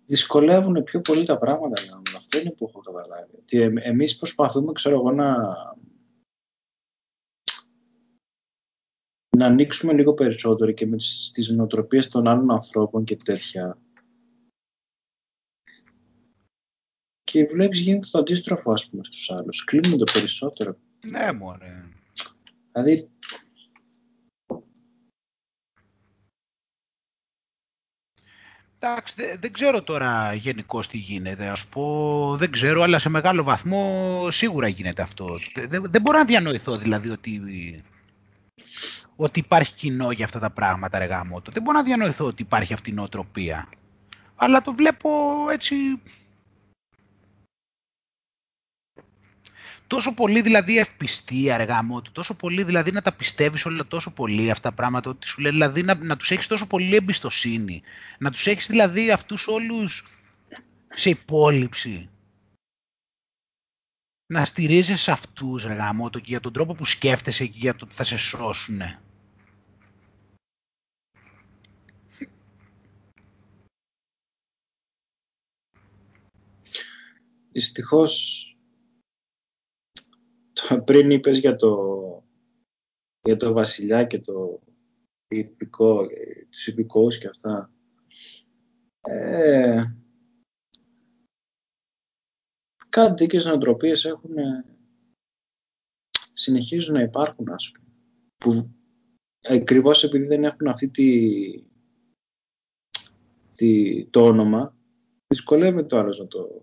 Δυσκολεύουν 0.06 0.84
πιο 0.84 1.02
πολύ 1.02 1.26
τα 1.26 1.38
πράγματα, 1.38 1.82
για 1.82 2.02
Αυτό 2.16 2.40
είναι 2.40 2.52
που 2.52 2.66
έχω 2.68 2.80
καταλάβει. 2.80 3.36
Ότι 3.36 3.58
εμείς 3.62 4.18
προσπαθούμε, 4.18 4.72
ξέρω 4.72 4.96
εγώ, 4.96 5.12
να... 5.12 5.36
να 9.38 9.46
ανοίξουμε 9.46 9.94
λίγο 9.94 10.14
περισσότερο 10.14 10.72
και 10.72 10.86
με 10.86 10.96
τις, 10.98 11.32
τις 11.34 11.50
νοοτροπίες 11.50 12.08
των 12.08 12.28
άλλων 12.28 12.52
ανθρώπων 12.52 13.04
και 13.04 13.16
τέτοια. 13.16 13.82
Και 17.24 17.46
βλέπεις 17.46 17.80
γίνεται 17.80 18.08
το 18.12 18.20
αντίστροφο, 18.20 18.72
ας 18.72 18.90
πούμε, 18.90 19.04
στους 19.04 19.32
άλλους. 19.32 19.64
Κλείνουν 19.64 19.98
το 19.98 20.12
περισσότερο. 20.14 20.78
Ναι, 21.06 21.32
μωρέ. 21.32 21.84
Δηλαδή, 22.72 23.10
Εντάξει, 28.80 29.14
δεν, 29.40 29.52
ξέρω 29.52 29.82
τώρα 29.82 30.34
γενικώς 30.34 30.88
τι 30.88 30.98
γίνεται. 30.98 31.48
Ας 31.48 31.66
πω, 31.68 32.36
δεν 32.38 32.52
ξέρω, 32.52 32.82
αλλά 32.82 33.00
σε 33.00 33.10
μεγάλο 33.10 33.44
βαθμό 33.44 34.28
σίγουρα 34.32 34.68
γίνεται 34.68 35.02
αυτό. 35.02 35.40
Δεν, 35.68 35.84
δεν 35.90 36.02
μπορώ 36.02 36.18
να 36.18 36.26
διανοηθώ 36.26 36.78
δηλαδή 36.78 37.10
ότι, 37.10 37.42
ότι 39.16 39.40
υπάρχει 39.40 39.74
κοινό 39.74 40.12
για 40.12 40.26
αυτά 40.26 40.40
τα 40.40 40.50
πράγματα, 40.50 40.98
ρε 40.98 41.06
γάμο. 41.06 41.42
Δεν 41.52 41.64
μπορώ 41.64 41.78
να 41.78 41.84
διανοηθώ 41.84 42.26
ότι 42.26 42.42
υπάρχει 42.42 42.74
αυτή 42.74 42.90
η 42.90 42.94
νοοτροπία. 42.94 43.70
Αλλά 44.36 44.62
το 44.62 44.74
βλέπω 44.74 45.10
έτσι 45.52 45.76
τόσο 49.88 50.14
πολύ 50.14 50.42
δηλαδή 50.42 50.78
ευπιστία 50.78 51.56
αργά 51.56 51.80
του, 52.04 52.12
τόσο 52.12 52.36
πολύ 52.36 52.64
δηλαδή 52.64 52.92
να 52.92 53.02
τα 53.02 53.12
πιστεύεις 53.12 53.66
όλα 53.66 53.88
τόσο 53.88 54.14
πολύ 54.14 54.52
αυτά 54.52 54.70
τα 54.70 54.76
πράγματα, 54.76 55.10
ότι 55.10 55.28
σου 55.28 55.42
λέει 55.42 55.52
δηλαδή 55.52 55.84
να, 55.84 55.96
να 55.96 56.18
τους 56.18 56.32
έχεις 56.32 56.48
τόσο 56.48 56.68
πολύ 56.68 56.96
εμπιστοσύνη, 56.96 57.82
να 58.20 58.32
τους 58.32 58.48
έχεις 58.48 58.68
δηλαδή 58.68 59.12
αυτούς 59.12 59.48
όλους 59.48 60.08
σε 60.94 61.10
υπόλοιψη. 61.10 62.10
Να 64.34 64.46
στηρίζεσαι 64.46 65.04
σε 65.04 65.12
αυτούς 65.12 65.64
ρε 65.64 65.78
και 66.12 66.22
για 66.24 66.40
τον 66.40 66.54
τρόπο 66.54 66.74
που 66.74 66.86
σκέφτεσαι 66.86 67.46
και 67.46 67.58
για 67.58 67.76
το 67.76 67.86
ότι 67.86 67.96
θα 67.96 68.04
σε 68.04 68.18
σώσουνε. 68.18 69.02
Δυστυχώς 77.52 78.42
πριν 80.86 81.12
είπες 81.12 81.40
για 81.40 81.56
το, 81.56 82.24
για 83.22 83.38
το 83.38 83.54
βασιλιά 83.54 84.04
και 84.04 84.20
το 84.20 84.62
υπηκό, 85.28 86.08
τους 86.50 86.68
υπηκόους 86.68 87.18
και 87.18 87.28
αυτά. 87.28 87.72
Ε, 89.02 89.84
κάτι 92.90 93.24
δίκες 93.24 93.46
νοοτροπίες 93.46 94.06
έχουν 94.06 94.36
συνεχίζουν 96.34 96.94
να 96.94 97.02
υπάρχουν 97.02 97.52
ας 97.52 97.72
πούμε 97.72 97.88
που 98.38 98.70
ακριβώς 99.42 100.04
επειδή 100.04 100.26
δεν 100.26 100.44
έχουν 100.44 100.68
αυτή 100.68 100.88
τη, 100.88 101.10
τη, 103.54 104.06
το 104.06 104.26
όνομα 104.26 104.76
δυσκολεύεται 105.28 105.88
το 105.88 106.00
άλλος 106.00 106.20
να 106.20 106.28
το, 106.28 106.62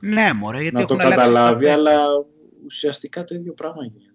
ναι, 0.00 0.32
μωρέ, 0.32 0.60
γιατί 0.60 0.76
να 0.76 0.86
το 0.86 0.96
καταλάβει 0.96 1.66
αλλά 1.66 2.26
ουσιαστικά 2.64 3.24
το 3.24 3.34
ίδιο 3.34 3.52
πράγμα 3.52 3.84
γίνεται. 3.84 4.12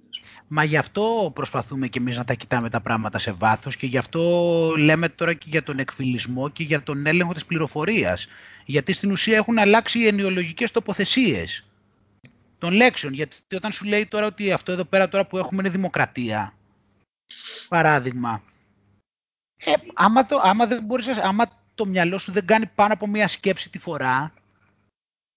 Μα 0.47 0.63
γι' 0.63 0.77
αυτό 0.77 1.31
προσπαθούμε 1.35 1.87
και 1.87 1.99
εμείς 1.99 2.17
να 2.17 2.25
τα 2.25 2.33
κοιτάμε 2.33 2.69
τα 2.69 2.81
πράγματα 2.81 3.19
σε 3.19 3.31
βάθος 3.31 3.77
και 3.77 3.85
γι' 3.85 3.97
αυτό 3.97 4.21
λέμε 4.77 5.09
τώρα 5.09 5.33
και 5.33 5.45
για 5.49 5.63
τον 5.63 5.79
εκφυλισμό 5.79 6.49
και 6.49 6.63
για 6.63 6.83
τον 6.83 7.05
έλεγχο 7.05 7.33
της 7.33 7.45
πληροφορίας. 7.45 8.27
Γιατί 8.65 8.93
στην 8.93 9.11
ουσία 9.11 9.35
έχουν 9.35 9.57
αλλάξει 9.57 9.99
οι 9.99 10.07
ενοιολογικές 10.07 10.71
τοποθεσίες 10.71 11.65
των 12.57 12.73
λέξεων. 12.73 13.13
Γιατί 13.13 13.55
όταν 13.55 13.71
σου 13.71 13.85
λέει 13.85 14.05
τώρα 14.05 14.25
ότι 14.25 14.51
αυτό 14.51 14.71
εδώ 14.71 14.83
πέρα 14.83 15.09
τώρα 15.09 15.25
που 15.25 15.37
έχουμε 15.37 15.61
είναι 15.61 15.69
δημοκρατία, 15.69 16.53
παράδειγμα, 17.67 18.43
ε, 19.57 19.73
άμα, 19.93 20.25
το, 20.25 20.39
άμα, 20.43 20.65
δεν 20.65 20.83
μπορείς, 20.83 21.07
άμα 21.07 21.45
το 21.75 21.85
μυαλό 21.85 22.17
σου 22.17 22.31
δεν 22.31 22.45
κάνει 22.45 22.65
πάνω 22.65 22.93
από 22.93 23.07
μία 23.07 23.27
σκέψη 23.27 23.69
τη 23.69 23.79
φορά, 23.79 24.33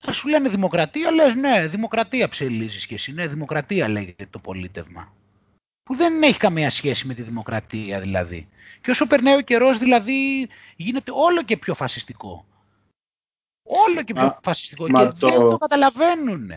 θα 0.01 0.13
σου 0.13 0.29
λένε 0.29 0.49
δημοκρατία, 0.49 1.11
λες 1.11 1.35
ναι, 1.35 1.67
δημοκρατία 1.67 2.29
ψελίζεις 2.29 2.87
και 2.87 2.95
εσύ, 2.95 3.13
ναι, 3.13 3.27
δημοκρατία 3.27 3.89
λέγεται 3.89 4.27
το 4.31 4.39
πολίτευμα. 4.39 5.15
Που 5.83 5.95
δεν 5.95 6.23
έχει 6.23 6.39
καμία 6.39 6.71
σχέση 6.71 7.07
με 7.07 7.15
τη 7.15 7.23
δημοκρατία 7.23 8.01
δηλαδή. 8.01 8.49
Και 8.81 8.91
όσο 8.91 9.07
περνάει 9.07 9.37
ο 9.37 9.41
καιρός 9.41 9.79
δηλαδή 9.79 10.49
γίνεται 10.77 11.13
όλο 11.15 11.43
και 11.43 11.57
πιο 11.57 11.75
φασιστικό. 11.75 12.47
Όλο 13.63 14.03
και 14.03 14.15
πιο 14.15 14.39
φασιστικό 14.43 14.87
και 14.87 14.93
το... 14.93 15.29
δεν 15.29 15.39
το 15.39 15.57
καταλαβαίνουν. 15.59 16.51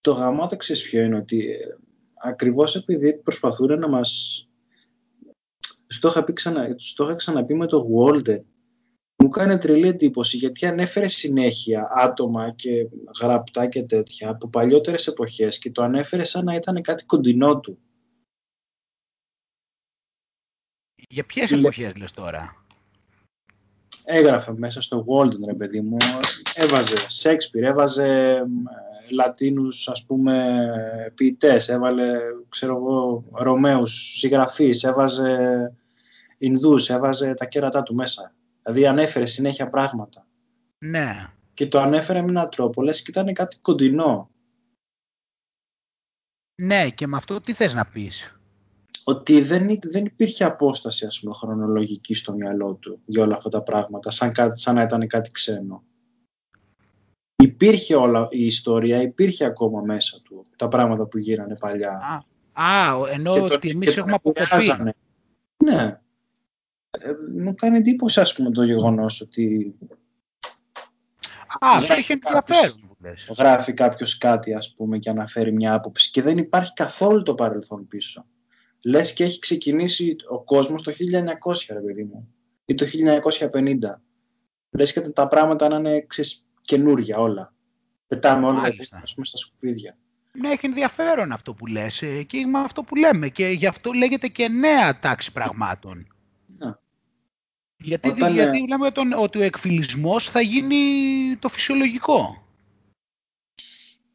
Το 0.00 0.12
γαμάτο 0.12 0.56
ξέρεις 0.56 0.82
ποιο 0.82 1.02
είναι 1.02 1.16
ότι 1.16 1.50
ε, 1.50 1.76
ακριβώς 2.22 2.76
επειδή 2.76 3.12
προσπαθούν 3.12 3.78
να 3.78 3.88
μας... 3.88 4.48
Στο 5.86 6.08
είχα, 6.08 6.32
ξανα... 6.32 6.76
είχα 6.98 7.14
ξαναπεί 7.14 7.54
με 7.54 7.66
το 7.66 7.86
Walden 7.96 8.40
μου 9.22 9.28
κάνει 9.28 9.58
τρελή 9.58 9.88
εντύπωση 9.88 10.36
γιατί 10.36 10.66
ανέφερε 10.66 11.08
συνέχεια 11.08 11.88
άτομα 11.94 12.50
και 12.50 12.88
γραπτά 13.20 13.66
και 13.66 13.82
τέτοια 13.82 14.30
από 14.30 14.48
παλιότερες 14.48 15.06
εποχές 15.06 15.58
και 15.58 15.70
το 15.70 15.82
ανέφερε 15.82 16.24
σαν 16.24 16.44
να 16.44 16.54
ήταν 16.54 16.82
κάτι 16.82 17.04
κοντινό 17.04 17.60
του. 17.60 17.78
Για 21.08 21.24
ποιες 21.24 21.50
Λε... 21.50 21.58
εποχές 21.58 21.96
λες 21.96 22.12
τώρα; 22.12 22.64
Έγραφε 24.04 24.52
μέσα 24.56 24.80
στο 24.80 25.04
Walden, 25.08 25.46
ρε 25.46 25.54
παιδί 25.54 25.80
μου. 25.80 25.96
Έβαζε 26.54 26.96
Σέξπιρ, 26.96 27.64
έβαζε 27.64 28.42
Λατίνους, 29.10 29.88
ας 29.88 30.04
πούμε, 30.04 30.56
ποιητές, 31.14 31.68
έβαλε, 31.68 32.18
ξέρω 32.48 32.76
εγώ, 32.76 33.24
Ρωμαίους 33.32 33.92
συγγραφείς, 34.18 34.82
έβαζε 34.82 35.36
Ινδούς, 36.38 36.90
έβαζε 36.90 37.34
τα 37.34 37.44
κέρατά 37.44 37.82
του 37.82 37.94
μέσα. 37.94 38.34
Δηλαδή 38.62 38.86
ανέφερε 38.86 39.26
συνέχεια 39.26 39.70
πράγματα. 39.70 40.26
Ναι. 40.78 41.26
Και 41.54 41.66
το 41.66 41.78
ανέφερε 41.78 42.22
με 42.22 42.28
έναν 42.28 42.50
τρόπο, 42.50 42.82
λες 42.82 43.02
και 43.02 43.10
ήταν 43.10 43.34
κάτι 43.34 43.58
κοντινό. 43.58 44.30
Ναι, 46.62 46.90
και 46.90 47.06
με 47.06 47.16
αυτό 47.16 47.40
τι 47.40 47.52
θες 47.52 47.74
να 47.74 47.86
πεις; 47.86 48.40
Ότι 49.04 49.40
δεν, 49.40 49.78
δεν 49.82 50.04
υπήρχε 50.04 50.44
απόσταση, 50.44 51.06
ας 51.06 51.20
πούμε, 51.20 51.34
χρονολογική 51.34 52.14
στο 52.14 52.32
μυαλό 52.32 52.74
του 52.74 53.00
για 53.04 53.22
όλα 53.22 53.36
αυτά 53.36 53.48
τα 53.48 53.62
πράγματα, 53.62 54.10
σαν, 54.10 54.32
σαν 54.52 54.74
να 54.74 54.82
ήταν 54.82 55.06
κάτι 55.06 55.30
ξένο. 55.30 55.82
Υπήρχε 57.36 57.94
όλα 57.94 58.28
η 58.30 58.44
ιστορία, 58.44 59.02
υπήρχε 59.02 59.44
ακόμα 59.44 59.80
μέσα 59.80 60.20
του 60.22 60.44
τα 60.56 60.68
πράγματα 60.68 61.06
που 61.06 61.18
γίνανε 61.18 61.56
παλιά. 61.56 61.90
Α, 61.90 62.24
α 62.62 63.08
ενώ 63.10 63.44
ότι 63.44 63.68
εμείς 63.68 63.96
έχουμε 63.96 64.14
αποκοπεί. 64.14 64.92
Ναι. 65.64 66.00
Ε, 66.98 67.12
μου 67.42 67.54
κάνει 67.54 67.76
εντύπωση 67.76 68.20
ας 68.20 68.34
πούμε 68.34 68.50
το 68.50 68.62
γεγονός 68.62 69.20
ότι 69.20 69.74
Α, 71.58 71.76
αυτό 71.76 71.92
έχει 71.92 72.12
ενδιαφέρον 72.12 72.96
Γράφει 73.38 73.72
κάποιος 73.72 74.18
κάτι 74.18 74.54
ας 74.54 74.74
πούμε 74.74 74.98
και 74.98 75.10
αναφέρει 75.10 75.52
μια 75.52 75.74
άποψη 75.74 76.10
και 76.10 76.22
δεν 76.22 76.38
υπάρχει 76.38 76.72
καθόλου 76.72 77.22
το 77.22 77.34
παρελθόν 77.34 77.88
πίσω. 77.88 78.26
Λες 78.84 79.12
και 79.12 79.24
έχει 79.24 79.38
ξεκινήσει 79.38 80.16
ο 80.28 80.42
κόσμος 80.42 80.82
το 80.82 80.92
1900 80.92 81.54
ρε 81.68 81.80
παιδί 81.80 82.04
μου 82.04 82.34
ή 82.64 82.74
το 82.74 82.86
1950. 83.52 84.00
Λες 84.70 84.92
και 84.92 85.00
τα 85.00 85.28
πράγματα 85.28 85.68
να 85.68 85.76
είναι 85.76 86.04
ξέρεις, 86.06 86.44
καινούρια 86.60 87.18
όλα. 87.18 87.54
Πετάμε 88.06 88.46
όλα 88.46 88.62
ας 89.02 89.14
πούμε, 89.14 89.26
στα 89.26 89.36
σκουπίδια. 89.36 89.96
Ναι, 90.32 90.48
έχει 90.48 90.66
ενδιαφέρον 90.66 91.32
αυτό 91.32 91.54
που 91.54 91.66
λες 91.66 92.02
ε, 92.02 92.22
και 92.22 92.46
με 92.46 92.58
αυτό 92.58 92.82
που 92.82 92.96
λέμε 92.96 93.28
και 93.28 93.46
γι' 93.46 93.66
αυτό 93.66 93.92
λέγεται 93.92 94.28
και 94.28 94.48
νέα 94.48 94.98
τάξη 94.98 95.32
πραγμάτων. 95.32 96.11
Γιατί, 97.82 98.10
Όταν... 98.10 98.32
γιατί 98.32 98.68
λέμε 98.68 98.90
τον, 98.90 99.12
ότι 99.12 99.38
ο 99.38 99.42
εκφυλισμός 99.42 100.28
θα 100.28 100.40
γίνει 100.40 100.76
το 101.38 101.48
φυσιολογικό. 101.48 102.42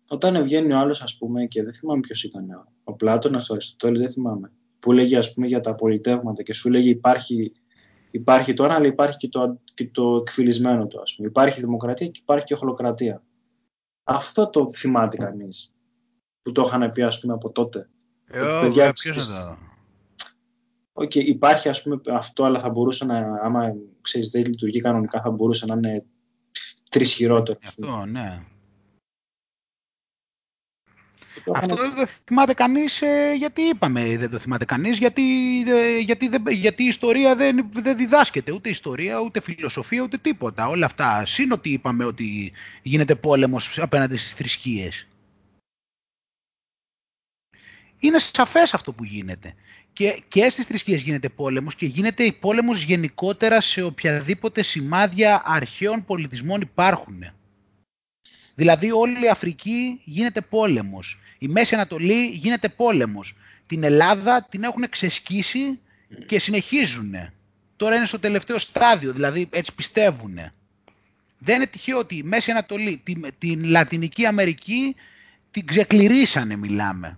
Όταν 0.08 0.44
βγαίνει 0.44 0.74
ο 0.74 0.78
άλλος, 0.78 1.02
ας 1.02 1.18
πούμε, 1.18 1.46
και 1.46 1.64
δεν 1.64 1.74
θυμάμαι 1.74 2.00
ποιος 2.00 2.24
ήταν, 2.24 2.68
ο 2.84 2.94
Πλάτωνας, 2.94 3.50
ο 3.50 3.54
Αριστοτέλης, 3.54 4.00
δεν 4.00 4.12
θυμάμαι, 4.12 4.52
που 4.80 4.92
λέγει, 4.92 5.16
ας 5.16 5.34
πούμε, 5.34 5.48
για 5.48 5.60
τα 5.60 5.76
πολιτεύματα 5.76 6.44
και 6.44 6.54
σου 6.54 6.70
λέγει 6.70 6.90
υπάρχει, 6.90 7.52
υπάρχει 8.12 8.54
το 8.54 8.64
ένα, 8.64 8.74
αλλά 8.74 8.88
υπάρχει 8.88 9.18
και 9.18 9.28
το, 9.28 9.60
και 9.74 9.88
το 9.88 10.16
εκφυλισμένο 10.16 10.88
του, 10.88 11.02
ας 11.02 11.16
πούμε. 11.16 11.28
Υπάρχει 11.28 11.60
δημοκρατία 11.60 12.08
και 12.08 12.20
υπάρχει 12.22 12.46
και 12.46 12.54
οχλοκρατία. 12.54 13.24
Αυτό 14.04 14.50
το 14.50 14.72
θυμάται 14.72 15.18
κανείς, 15.18 15.76
που 16.42 16.52
το 16.52 16.64
είχαν 16.66 16.92
πει, 16.92 17.02
ας 17.02 17.20
πούμε, 17.20 17.34
από 17.34 17.52
τότε. 17.52 17.90
Ε, 18.28 18.60
παιδιά, 18.62 18.88
Ok, 18.88 18.96
okay, 20.98 21.24
υπάρχει 21.24 21.70
ας 21.70 21.82
πούμε 21.82 22.02
αυτό, 22.12 22.44
αλλά 22.44 22.60
θα 22.60 22.70
μπορούσε 22.70 23.06
να, 23.06 23.18
άμα 23.42 23.74
ξέρεις 24.02 24.30
δεν 24.30 24.46
λειτουργεί 24.46 24.82
κανονικά, 24.82 25.22
θα 25.22 25.30
μπορούσε 25.30 25.66
να 25.66 25.74
είναι 25.74 26.06
τρισχειρότερο. 26.90 27.60
Αυτό, 27.64 28.06
ναι. 28.06 28.44
Αυτό 31.54 31.76
δεν 31.76 31.96
το 31.96 32.06
θυμάται 32.06 32.54
κανείς 32.54 33.02
ε, 33.02 33.34
γιατί 33.38 33.62
είπαμε 33.62 34.18
δεν 34.18 34.30
το 34.30 34.38
θυμάται 34.38 34.66
κανείς 34.66 34.98
γιατί, 34.98 35.24
ε, 35.68 35.98
γιατί, 35.98 36.30
γιατί 36.50 36.84
η 36.84 36.88
ιστορία 36.88 37.36
δεν, 37.36 37.70
δεν 37.72 37.98
διδάσκεται 37.98 38.52
ούτε 38.52 38.70
ιστορία 38.70 39.20
ούτε 39.20 39.40
φιλοσοφία 39.40 40.02
ούτε 40.02 40.18
τίποτα 40.18 40.68
όλα 40.68 40.86
αυτά 40.86 41.26
σύν 41.26 41.52
ότι 41.52 41.70
είπαμε 41.70 42.06
ότι 42.06 42.52
γίνεται 42.82 43.16
πόλεμος 43.16 43.80
απέναντι 43.80 44.18
στις 44.18 44.34
θρησκείες 44.34 45.08
είναι 48.00 48.20
σαφές 48.20 48.74
αυτό 48.74 48.94
που 48.94 49.04
γίνεται 49.04 49.54
και, 49.98 50.24
και 50.28 50.50
στις 50.50 50.66
θρησκείες 50.66 51.02
γίνεται 51.02 51.30
πόλεμος 51.30 51.76
και 51.76 51.86
γίνεται 51.86 52.32
πόλεμος 52.32 52.82
γενικότερα 52.82 53.62
σε 53.62 53.82
οποιαδήποτε 53.82 54.62
σημάδια 54.62 55.42
αρχαίων 55.46 56.06
πολιτισμών 56.06 56.62
υπάρχουν. 56.62 57.24
Δηλαδή 58.56 58.92
όλη 58.92 59.24
η 59.24 59.30
Αφρική 59.30 60.02
γίνεται 60.04 60.42
πόλεμος. 60.42 61.20
Η 61.38 61.48
Μέση 61.48 61.76
Ανατολή 61.76 62.28
γίνεται 62.28 62.70
πόλεμος. 62.70 63.36
Την 63.68 63.84
Ελλάδα 63.84 64.48
την 64.50 64.64
έχουν 64.64 64.90
ξεσκίσει 64.90 65.80
και 66.26 66.40
συνεχίζουν. 66.40 67.14
Τώρα 67.76 67.96
είναι 67.96 68.06
στο 68.06 68.20
τελευταίο 68.20 68.60
στάδιο, 68.60 69.14
δηλαδή 69.14 69.48
έτσι 69.52 69.76
πιστεύουν. 69.76 70.38
Δεν 71.38 71.56
είναι 71.56 71.68
τυχαίο 71.68 71.98
ότι 71.98 72.16
η 72.16 72.24
Μέση 72.24 72.52
Ανατολή, 72.52 73.02
την, 73.04 73.26
την 73.38 73.64
Λατινική 73.64 74.26
Αμερική 74.26 74.96
την 75.52 75.66
ξεκληρίσανε 75.66 76.56
μιλάμε 76.56 77.18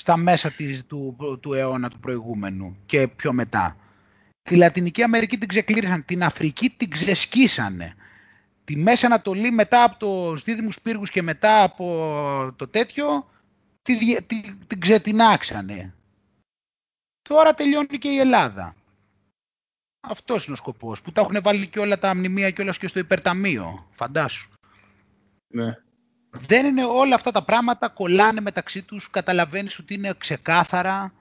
στα 0.00 0.16
μέσα 0.16 0.50
της, 0.50 0.86
του, 0.86 1.16
του 1.40 1.52
αιώνα 1.52 1.90
του 1.90 2.00
προηγούμενου 2.00 2.76
και 2.86 3.08
πιο 3.08 3.32
μετά. 3.32 3.76
Τη 4.42 4.56
Λατινική 4.56 5.02
Αμερική 5.02 5.38
την 5.38 5.48
ξεκλήρισαν, 5.48 6.04
την 6.04 6.22
Αφρική 6.22 6.70
την 6.70 6.90
ξεσκίσανε. 6.90 7.94
Τη 8.64 8.76
Μέση 8.76 9.06
Ανατολή 9.06 9.50
μετά 9.50 9.84
από 9.84 9.98
τους 9.98 10.42
δίδυμους 10.44 10.80
πύργους 10.80 11.10
και 11.10 11.22
μετά 11.22 11.62
από 11.62 11.84
το 12.56 12.68
τέτοιο 12.68 13.30
τη, 13.82 14.22
τη, 14.22 14.40
την 14.66 14.80
ξετινάξανε. 14.80 15.94
Τώρα 17.22 17.54
τελειώνει 17.54 17.98
και 17.98 18.08
η 18.08 18.18
Ελλάδα. 18.18 18.74
Αυτός 20.00 20.44
είναι 20.44 20.52
ο 20.54 20.56
σκοπός, 20.56 21.02
που 21.02 21.12
τα 21.12 21.20
έχουν 21.20 21.42
βάλει 21.42 21.66
και 21.66 21.80
όλα 21.80 21.98
τα 21.98 22.14
μνημεία 22.14 22.50
και 22.50 22.62
όλα 22.62 22.72
και 22.72 22.88
στο 22.88 22.98
υπερταμείο, 22.98 23.88
φαντάσου. 23.90 24.50
Ναι 25.48 25.74
δεν 26.30 26.66
είναι 26.66 26.84
όλα 26.84 27.14
αυτά 27.14 27.30
τα 27.30 27.42
πράγματα, 27.42 27.88
κολλάνε 27.88 28.40
μεταξύ 28.40 28.82
τους, 28.82 29.10
καταλαβαίνεις 29.10 29.78
ότι 29.78 29.94
είναι 29.94 30.14
ξεκάθαρα. 30.18 31.12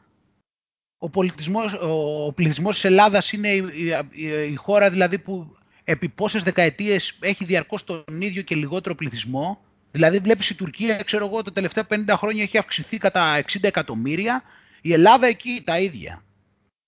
Ο, 0.97 1.09
πολιτισμός, 1.09 1.73
ο 1.73 2.33
πληθυσμός 2.33 2.73
της 2.73 2.83
Ελλάδας 2.83 3.31
είναι 3.31 3.49
η, 3.49 3.65
η, 4.51 4.55
χώρα 4.55 4.89
δηλαδή 4.89 5.19
που 5.19 5.57
επί 5.83 6.09
πόσες 6.09 6.43
δεκαετίες 6.43 7.17
έχει 7.19 7.45
διαρκώς 7.45 7.83
τον 7.83 8.03
ίδιο 8.21 8.41
και 8.41 8.55
λιγότερο 8.55 8.95
πληθυσμό. 8.95 9.61
Δηλαδή 9.91 10.17
βλέπεις 10.17 10.49
η 10.49 10.55
Τουρκία, 10.55 10.95
ξέρω 10.95 11.25
εγώ, 11.25 11.41
τα 11.41 11.53
τελευταία 11.53 11.87
50 11.89 12.03
χρόνια 12.09 12.43
έχει 12.43 12.57
αυξηθεί 12.57 12.97
κατά 12.97 13.41
60 13.41 13.43
εκατομμύρια. 13.61 14.43
Η 14.81 14.93
Ελλάδα 14.93 15.27
εκεί 15.27 15.61
τα 15.65 15.79
ίδια. 15.79 16.23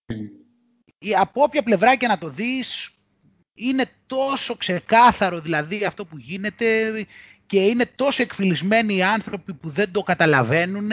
Mm. 0.06 0.16
Από 1.20 1.44
όποια 1.44 1.64
πλευρά 1.64 1.96
και 1.96 2.08
να 2.08 2.18
το 2.18 2.30
δεις, 2.30 2.92
είναι 3.54 3.86
τόσο 4.08 4.56
ξεκάθαρο 4.56 5.40
δηλαδή 5.40 5.86
αυτό 5.86 6.06
που 6.06 6.18
γίνεται 6.18 6.92
και 7.52 7.66
είναι 7.66 7.86
τόσο 7.96 8.22
εκφυλισμένοι 8.22 8.96
οι 8.96 9.04
άνθρωποι 9.04 9.54
που 9.54 9.70
δεν 9.70 9.92
το 9.92 10.02
καταλαβαίνουν. 10.02 10.92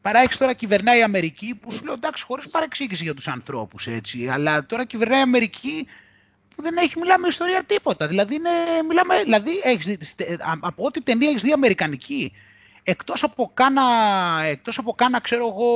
Παρά 0.00 0.18
έχεις 0.18 0.36
τώρα 0.36 0.52
κυβερνάει 0.52 0.98
η 0.98 1.02
Αμερική 1.02 1.54
που 1.54 1.72
σου 1.72 1.84
λέω 1.84 1.92
εντάξει 1.92 2.24
χωρίς 2.24 2.48
παρεξήγηση 2.48 3.02
για 3.02 3.14
τους 3.14 3.28
ανθρώπους 3.28 3.86
έτσι, 3.86 4.28
αλλά 4.28 4.66
τώρα 4.66 4.84
κυβερνάει 4.84 5.18
η 5.18 5.22
Αμερική 5.22 5.86
που 6.56 6.62
δεν 6.62 6.76
έχει 6.76 6.98
μιλάμε 6.98 7.28
ιστορία 7.28 7.64
τίποτα. 7.64 8.06
Δηλαδή, 8.06 8.34
είναι, 8.34 8.50
μιλάμε, 8.88 9.22
δηλαδή 9.22 9.60
έχεις, 9.62 10.14
από 10.60 10.84
ό,τι 10.84 11.02
ταινία 11.02 11.28
έχεις 11.28 11.42
δει 11.42 11.52
αμερικανική, 11.52 12.32
εκτός 12.82 13.22
από 13.22 13.50
κάνα, 13.54 13.82
εκτός 14.42 14.78
από 14.78 14.92
κάνα 14.92 15.20
ξέρω 15.20 15.46
εγώ, 15.46 15.70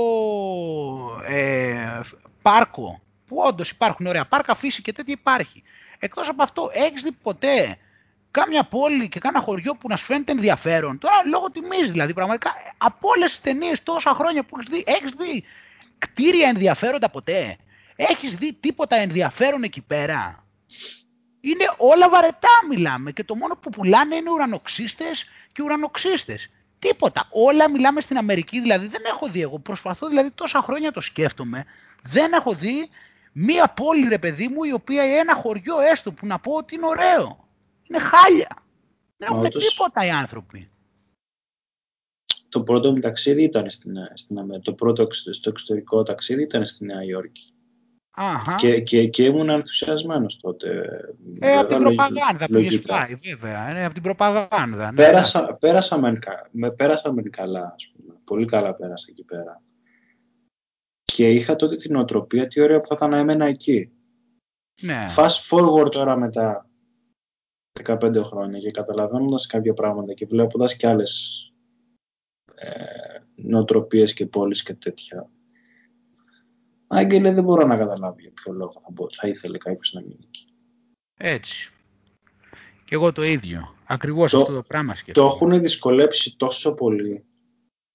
ε, 1.27 2.01
πάρκο, 2.43 3.03
που 3.27 3.37
όντως 3.37 3.71
υπάρχουν 3.71 4.07
ωραία 4.07 4.27
πάρκα, 4.27 4.55
φύση 4.55 4.83
και 4.83 4.93
τέτοια 4.93 5.15
υπάρχει. 5.19 5.63
Εκτός 5.99 6.29
από 6.29 6.43
αυτό, 6.43 6.71
έχεις 6.73 7.03
δει 7.03 7.13
ποτέ 7.13 7.77
κάμια 8.31 8.65
πόλη 8.65 9.09
και 9.09 9.19
κάνα 9.19 9.41
χωριό 9.41 9.75
που 9.75 9.89
να 9.89 9.97
σου 9.97 10.05
φαίνεται 10.05 10.33
ενδιαφέρον; 10.33 10.99
Τώρα 10.99 11.15
λόγω 11.27 11.51
τιμής 11.51 11.91
δηλαδή, 11.91 12.13
πραγματικά 12.15 12.51
από 12.79 13.09
όλες 13.09 13.31
τις 13.31 13.41
ταινίες 13.41 13.83
τόσα 13.83 14.15
χρόνια 14.15 14.43
που 14.45 14.57
έχεις 14.59 14.71
δει, 14.71 14.85
έχεις 14.87 15.11
δει 15.11 15.45
κτίρια 15.99 16.49
ενδιαφέροντα 16.49 17.09
ποτέ; 17.11 17.57
Έχεις 17.97 18.35
δει 18.35 18.53
τίποτα 18.53 18.97
ενδιαφέρον 18.97 19.63
εκεί 19.63 19.81
πέρα; 19.81 20.47
Είναι 21.41 21.65
όλα 21.77 22.09
βαρετά 22.09 22.49
μιλάμε 22.69 23.13
και 23.13 23.25
το 23.25 23.35
μόνο 23.35 23.57
που 23.57 23.71
πουλάνε 23.71 24.15
είναι 24.15 24.31
ουρανοξύστες 24.31 25.25
και 25.53 25.63
ουρανοξύστες. 25.63 26.51
Τίποτα. 26.79 27.29
Όλα 27.31 27.71
μιλάμε 27.71 28.01
στην 28.01 28.19
Αμερική, 28.19 28.61
δηλαδή 28.61 28.87
δεν 28.87 29.03
έχω 29.07 29.29
δει 29.29 29.41
εγώ. 29.41 29.59
Προσπαθώ 29.59 30.09
δηλαδή 30.09 30.31
τόσα 30.31 30.61
χρόνια 30.63 30.93
το 30.93 31.01
σκέφτομαι. 31.01 31.65
Δεν 32.03 32.33
έχω 32.33 32.53
δει 32.53 32.89
μία 33.39 33.69
πόλη 33.69 34.09
ρε 34.09 34.19
παιδί 34.19 34.49
μου 34.49 34.65
η 34.65 34.73
οποία 34.73 35.03
ένα 35.03 35.35
χωριό 35.35 35.75
έστω 35.93 36.13
που 36.13 36.27
να 36.27 36.39
πω 36.39 36.53
ότι 36.53 36.75
είναι 36.75 36.87
ωραίο. 36.87 37.49
Είναι 37.83 37.99
χάλια. 37.99 38.57
Δεν 39.17 39.29
έχουν 39.33 39.49
τίποτα 39.49 40.07
οι 40.07 40.11
άνθρωποι. 40.11 40.71
Το 42.49 42.63
πρώτο 42.63 42.91
μου 42.91 42.99
ταξίδι 42.99 43.43
ήταν 43.43 43.71
στην, 43.71 43.95
στην 44.15 44.39
Αμερική. 44.39 44.65
Το 44.65 44.73
πρώτο 44.73 45.07
στο 45.11 45.51
εξωτερικό 45.51 46.03
ταξίδι 46.03 46.43
ήταν 46.43 46.67
στη 46.67 46.85
Νέα 46.85 47.05
Υόρκη. 47.05 47.51
Αχα. 48.11 48.55
Και, 48.55 48.81
και, 48.81 49.07
και 49.07 49.25
ήμουν 49.25 49.49
ενθουσιασμένος 49.49 50.41
τότε. 50.41 50.91
Ε, 51.41 51.57
από 51.57 51.69
την 51.69 51.79
προπαγάνδα 51.79 52.47
που 52.47 52.57
έχεις 52.57 52.81
φάει, 52.87 53.15
βέβαια. 53.15 53.77
Ε, 53.77 53.85
από 53.85 53.95
την 53.95 54.03
προπαγάνδα. 54.03 54.93
Ναι. 54.93 54.97
Πέρασα, 54.97 55.55
πέρασα, 55.61 56.19
με, 56.51 56.71
πέρασα 56.71 57.13
με 57.13 57.23
καλά, 57.23 57.73
ας 57.75 57.93
πούμε. 57.93 58.15
Πολύ 58.25 58.45
καλά 58.45 58.75
πέρασα 58.75 59.07
εκεί 59.11 59.23
πέρα. 59.23 59.63
Και 61.17 61.31
είχα 61.31 61.57
τότε 61.57 61.77
την 61.77 61.97
οτροπία 61.97 62.47
τι 62.47 62.61
ωραία 62.61 62.81
που 62.81 62.87
θα 62.87 62.95
ήταν 62.95 63.11
να 63.11 63.19
έμενα 63.19 63.45
εκεί. 63.45 63.91
Ναι. 64.83 65.05
Fast 65.17 65.49
forward 65.51 65.91
τώρα 65.91 66.17
μετά 66.17 66.71
15 67.85 68.23
χρόνια 68.25 68.59
και 68.59 68.71
καταλαβαίνοντας 68.71 69.47
κάποια 69.47 69.75
πράγματα 69.75 70.13
και 70.13 70.27
βλέποντας 70.27 70.77
και 70.77 70.87
άλλες 70.87 71.43
ε, 72.55 72.75
νοοτροπίες 73.35 74.15
και 74.15 74.27
πόλεις 74.27 74.63
και 74.63 74.75
τέτοια. 74.75 75.31
Άγγελε 76.87 77.33
δεν 77.33 77.45
μπορώ 77.45 77.67
να 77.67 77.77
καταλάβω 77.77 78.21
για 78.21 78.31
ποιο 78.31 78.53
λόγο 78.53 78.73
θα, 78.73 79.07
θα 79.17 79.29
ήθελε 79.29 79.59
κάποιος 79.59 79.93
να 79.93 80.01
μείνει 80.01 80.25
εκεί. 80.27 80.47
Έτσι. 81.17 81.73
Και 82.85 82.95
εγώ 82.95 83.13
το 83.13 83.23
ίδιο. 83.23 83.75
Ακριβώς 83.87 84.35
αυτό 84.35 84.55
το 84.55 84.63
πράγμα 84.63 84.95
σκέφτομαι. 84.95 85.29
Το 85.29 85.35
έχουν 85.35 85.61
δυσκολέψει 85.61 86.37
τόσο 86.37 86.75
πολύ 86.75 87.25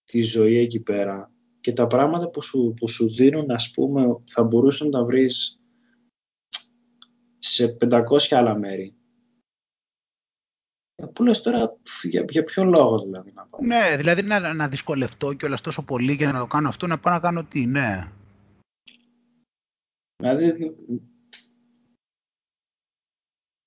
τη 0.03 0.21
ζωή 0.21 0.57
εκεί 0.57 0.81
πέρα 0.81 1.30
και 1.61 1.73
τα 1.73 1.87
πράγματα 1.87 2.29
που 2.29 2.41
σου, 2.41 2.73
που 2.79 2.87
σου 2.87 3.09
δίνουν, 3.09 3.51
ας 3.51 3.71
πούμε, 3.71 4.15
θα 4.25 4.43
μπορούσαν 4.43 4.89
να 4.89 4.99
τα 4.99 5.05
βρεις 5.05 5.59
σε 7.39 7.77
500 7.81 8.01
άλλα 8.29 8.55
μέρη. 8.55 8.95
Ε, 10.95 11.05
που 11.05 11.23
λες 11.23 11.41
τώρα, 11.41 11.77
για, 12.03 12.25
για 12.29 12.43
ποιο 12.43 12.63
λόγο 12.63 12.99
δηλαδή 12.99 13.31
να 13.31 13.45
πάω; 13.45 13.61
Ναι, 13.61 13.95
δηλαδή 13.97 14.21
να, 14.21 14.53
να 14.53 14.67
δυσκολευτώ 14.67 15.33
κιόλας 15.33 15.61
τόσο 15.61 15.83
πολύ 15.83 16.13
για 16.13 16.31
να 16.31 16.39
το 16.39 16.47
κάνω 16.47 16.67
αυτό, 16.67 16.87
να 16.87 16.99
πάω 16.99 17.13
να 17.13 17.19
κάνω 17.19 17.43
τι, 17.43 17.65
ναι. 17.65 18.11
Δηλαδή, 20.15 20.75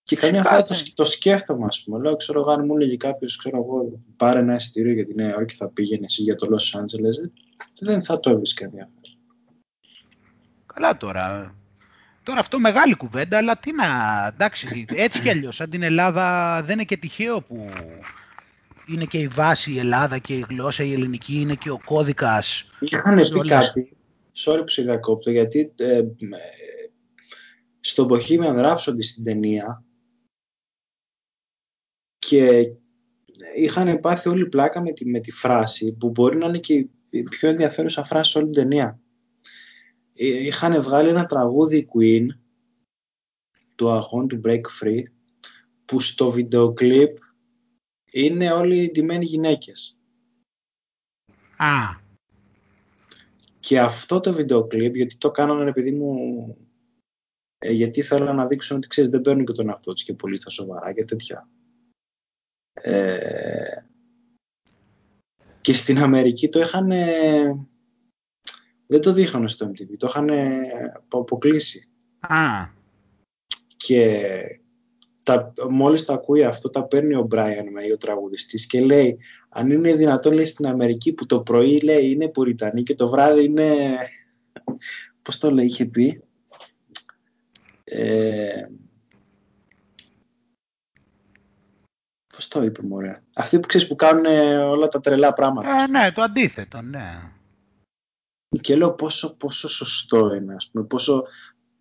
και 0.03 0.17
καμιά 0.17 0.43
φορά 0.43 0.65
το, 0.65 0.75
το 0.95 1.05
σκέφτομαι, 1.05 1.65
ας 1.65 1.83
πούμε. 1.83 1.99
Λέω, 1.99 2.17
ξέρω 2.17 2.41
εγώ, 2.41 2.51
αν 2.51 2.65
μου 2.65 2.77
έλεγε 2.77 2.97
κάποιος, 2.97 3.37
ξέρω 3.37 3.57
εγώ, 3.57 4.03
πάρε 4.17 4.39
ένα 4.39 4.55
εισιτήριο 4.55 4.93
για 4.93 5.07
τη 5.07 5.15
Νέα 5.15 5.31
Υόρκη, 5.31 5.55
θα 5.55 5.69
πήγαινε 5.69 6.05
εσύ 6.05 6.23
για 6.23 6.35
το 6.35 6.49
Los 6.51 6.79
Angeles, 6.81 7.31
δεν 7.81 8.05
θα 8.05 8.21
το 8.21 8.31
έβρισκα 8.31 8.65
ενδιαφέρον. 8.65 9.01
Καλά 10.75 10.97
τώρα. 10.97 11.55
Τώρα 12.23 12.41
αυτό 12.41 12.59
μεγάλη 12.59 12.97
κουβέντα, 12.97 13.37
αλλά 13.37 13.57
τι 13.57 13.73
να. 13.73 13.85
Εντάξει, 14.27 14.85
έτσι 14.89 15.21
κι 15.21 15.31
αλλιώς. 15.31 15.55
Σαν 15.55 15.71
την 15.71 15.83
Ελλάδα 15.83 16.61
δεν 16.63 16.75
είναι 16.75 16.85
και 16.85 16.97
τυχαίο 16.97 17.41
που 17.41 17.71
είναι 18.87 19.05
και 19.05 19.19
η 19.19 19.29
βάση 19.29 19.73
η 19.73 19.79
Ελλάδα 19.79 20.19
και 20.19 20.35
η 20.35 20.45
γλώσσα 20.49 20.85
η 20.85 20.93
ελληνική 20.93 21.41
είναι 21.41 21.55
και 21.55 21.71
ο 21.71 21.79
κώδικας. 21.85 22.71
Είχαν 22.81 23.15
πει 23.15 23.49
κάτι. 23.49 23.97
Sorry 24.45 24.61
που 24.61 24.69
σε 24.69 24.83
διακόπτω, 24.83 25.31
γιατί 25.31 25.73
ε, 25.77 25.97
ε, 25.99 26.05
στο 27.81 28.09
Bohemian 28.11 28.65
Rhapsody 28.65 29.03
στην 29.03 29.25
ταινία 29.25 29.85
και 32.19 32.73
είχαν 33.57 34.01
πάθει 34.01 34.29
όλη 34.29 34.47
πλάκα 34.47 34.81
με 34.81 34.93
τη, 34.93 35.07
με 35.07 35.21
τη 35.21 35.31
φράση 35.31 35.93
που 35.93 36.11
μπορεί 36.11 36.37
να 36.37 36.47
είναι 36.47 36.59
και 36.59 36.87
η 37.15 37.23
πιο 37.23 37.49
ενδιαφέρουσα 37.49 38.05
φράση 38.05 38.31
σε 38.31 38.39
όλη 38.39 38.51
την 38.51 38.63
ταινία. 38.63 39.01
Ε, 40.15 40.27
είχαν 40.27 40.83
βγάλει 40.83 41.09
ένα 41.09 41.25
τραγούδι 41.25 41.89
Queen 41.95 42.27
του 43.75 43.87
I 43.87 43.99
Want 43.99 44.33
to 44.33 44.41
Break 44.47 44.61
Free 44.81 45.03
που 45.85 46.01
στο 46.01 46.31
βίντεο 46.31 46.73
κλιπ 46.73 47.17
είναι 48.11 48.53
όλοι 48.53 48.91
ντυμένοι 48.91 49.25
γυναίκες. 49.25 49.99
Α. 51.57 52.03
Και 53.61 53.81
αυτό 53.81 54.21
το 54.21 54.33
βίντεο 54.33 54.67
κλιπ, 54.67 54.97
γιατί 54.97 55.17
το 55.17 55.31
κάνανε 55.31 55.71
επειδή 55.71 55.91
μου... 55.91 56.57
Ε, 57.59 57.73
γιατί 57.73 58.03
θέλω 58.03 58.33
να 58.33 58.47
δείξουν 58.47 58.77
ότι 58.77 58.89
ξέρεις 58.89 59.11
δεν 59.11 59.21
παίρνουν 59.21 59.45
και 59.45 59.53
τον 59.53 59.71
αυτό 59.71 59.93
τους 59.93 60.05
και 60.05 60.15
πολύ 60.15 60.39
θα 60.39 60.51
σοβαρά 60.51 60.93
και 60.93 61.05
τέτοια. 61.05 61.49
Ε, 62.73 63.83
και 65.65 65.73
στην 65.73 65.99
Αμερική 65.99 66.49
το 66.49 66.61
είχαν... 66.61 66.89
Δεν 68.87 69.01
το 69.01 69.13
δείχνανε 69.13 69.49
στο 69.49 69.67
MTV, 69.67 69.97
το 69.99 70.07
είχαν 70.11 70.29
αποκλείσει. 71.09 71.89
Α. 72.21 72.69
Και 73.77 74.21
τα, 75.23 75.53
μόλις 75.71 76.05
το 76.05 76.13
ακούει 76.13 76.45
αυτό, 76.45 76.71
τα 76.71 76.85
παίρνει 76.85 77.15
ο 77.15 77.29
Brian 77.31 77.65
May, 77.79 77.93
ο 77.95 77.97
τραγουδιστής, 77.97 78.67
και 78.67 78.81
λέει, 78.81 79.19
αν 79.49 79.71
είναι 79.71 79.95
δυνατόν, 79.95 80.33
λέει, 80.33 80.45
στην 80.45 80.67
Αμερική 80.67 81.15
που 81.15 81.27
το 81.27 81.41
πρωί, 81.41 81.81
λέει, 81.81 82.11
είναι 82.11 82.29
Πουριτανή 82.29 82.83
και 82.83 82.95
το 82.95 83.09
βράδυ 83.09 83.45
είναι... 83.45 83.97
Πώς 85.23 85.39
το 85.39 85.51
λέει, 85.51 85.65
είχε 85.65 85.85
πει; 85.85 86.23
Ε, 87.85 88.67
Πώς 92.35 92.49
το 92.49 92.63
είπε, 92.63 92.83
μωρέ; 92.83 93.23
Αυτοί 93.35 93.61
που 93.61 93.67
ξέρεις 93.67 93.87
που 93.87 93.97
κάνουν 93.97 94.27
όλα 94.59 94.89
τα 94.89 95.01
τρελά 95.01 95.33
πράγματα. 95.33 95.83
Ε, 95.83 95.87
ναι, 95.87 96.13
το 96.13 96.23
αντίθετο, 96.23 96.83
ναι. 96.83 97.33
Και 98.61 98.77
λέω 98.77 98.93
πόσο, 98.93 99.37
πόσο 99.37 99.69
σωστό 99.69 100.35
είναι, 100.35 100.55
ας 100.55 100.69
πούμε, 100.73 100.85
πόσο 100.85 101.25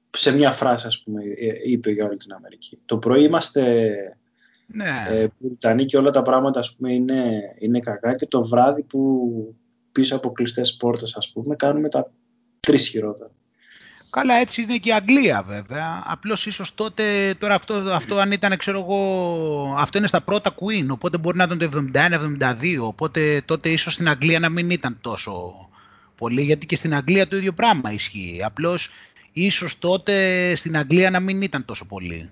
σε 0.09 0.35
μια 0.35 0.51
φράση, 0.51 0.87
ας 0.87 1.03
πούμε, 1.03 1.23
ε, 1.23 1.71
είπε 1.71 1.91
για 1.91 2.07
όλη 2.07 2.17
την 2.17 2.33
Αμερική. 2.33 2.79
Το 2.85 2.97
πρωί 2.97 3.23
είμαστε 3.23 3.93
ναι. 4.67 5.05
ε, 5.59 5.83
και 5.85 5.97
όλα 5.97 6.09
τα 6.09 6.21
πράγματα, 6.21 6.59
ας 6.59 6.75
πούμε, 6.75 6.93
είναι, 6.93 7.41
είναι 7.59 7.79
κακά 7.79 8.15
και 8.15 8.27
το 8.27 8.43
βράδυ 8.43 8.83
που 8.83 9.55
πίσω 9.91 10.15
από 10.15 10.31
κλειστές 10.31 10.75
πόρτες, 10.75 11.15
ας 11.15 11.31
πούμε, 11.31 11.55
κάνουμε 11.55 11.89
τα 11.89 12.11
τρεις 12.59 12.87
χειρότερα. 12.87 13.31
Καλά, 14.13 14.33
έτσι 14.33 14.61
είναι 14.61 14.77
και 14.77 14.89
η 14.89 14.93
Αγγλία 14.93 15.43
βέβαια. 15.47 16.03
Απλώς 16.05 16.45
ίσως 16.45 16.75
τότε, 16.75 17.35
τώρα 17.39 17.55
αυτό, 17.55 17.73
αυτό 17.73 18.17
αν 18.17 18.31
ήταν, 18.31 18.57
ξέρω 18.57 18.79
εγώ, 18.79 19.75
αυτό 19.77 19.97
είναι 19.97 20.07
στα 20.07 20.21
πρώτα 20.21 20.55
Queen, 20.55 20.87
οπότε 20.89 21.17
μπορεί 21.17 21.37
να 21.37 21.43
ήταν 21.43 21.57
το 21.57 21.69
71-72, 21.93 22.87
οπότε 22.87 23.41
τότε 23.45 23.69
ίσως 23.69 23.93
στην 23.93 24.09
Αγγλία 24.09 24.39
να 24.39 24.49
μην 24.49 24.69
ήταν 24.69 24.97
τόσο 25.01 25.53
πολύ, 26.17 26.41
γιατί 26.41 26.65
και 26.65 26.75
στην 26.75 26.95
Αγγλία 26.95 27.27
το 27.27 27.35
ίδιο 27.35 27.53
πράγμα 27.53 27.91
ισχύει. 27.91 28.41
Απλώς 28.43 28.91
ίσως 29.31 29.79
τότε 29.79 30.55
στην 30.55 30.77
Αγγλία 30.77 31.09
να 31.09 31.19
μην 31.19 31.41
ήταν 31.41 31.65
τόσο 31.65 31.85
πολύ. 31.85 32.29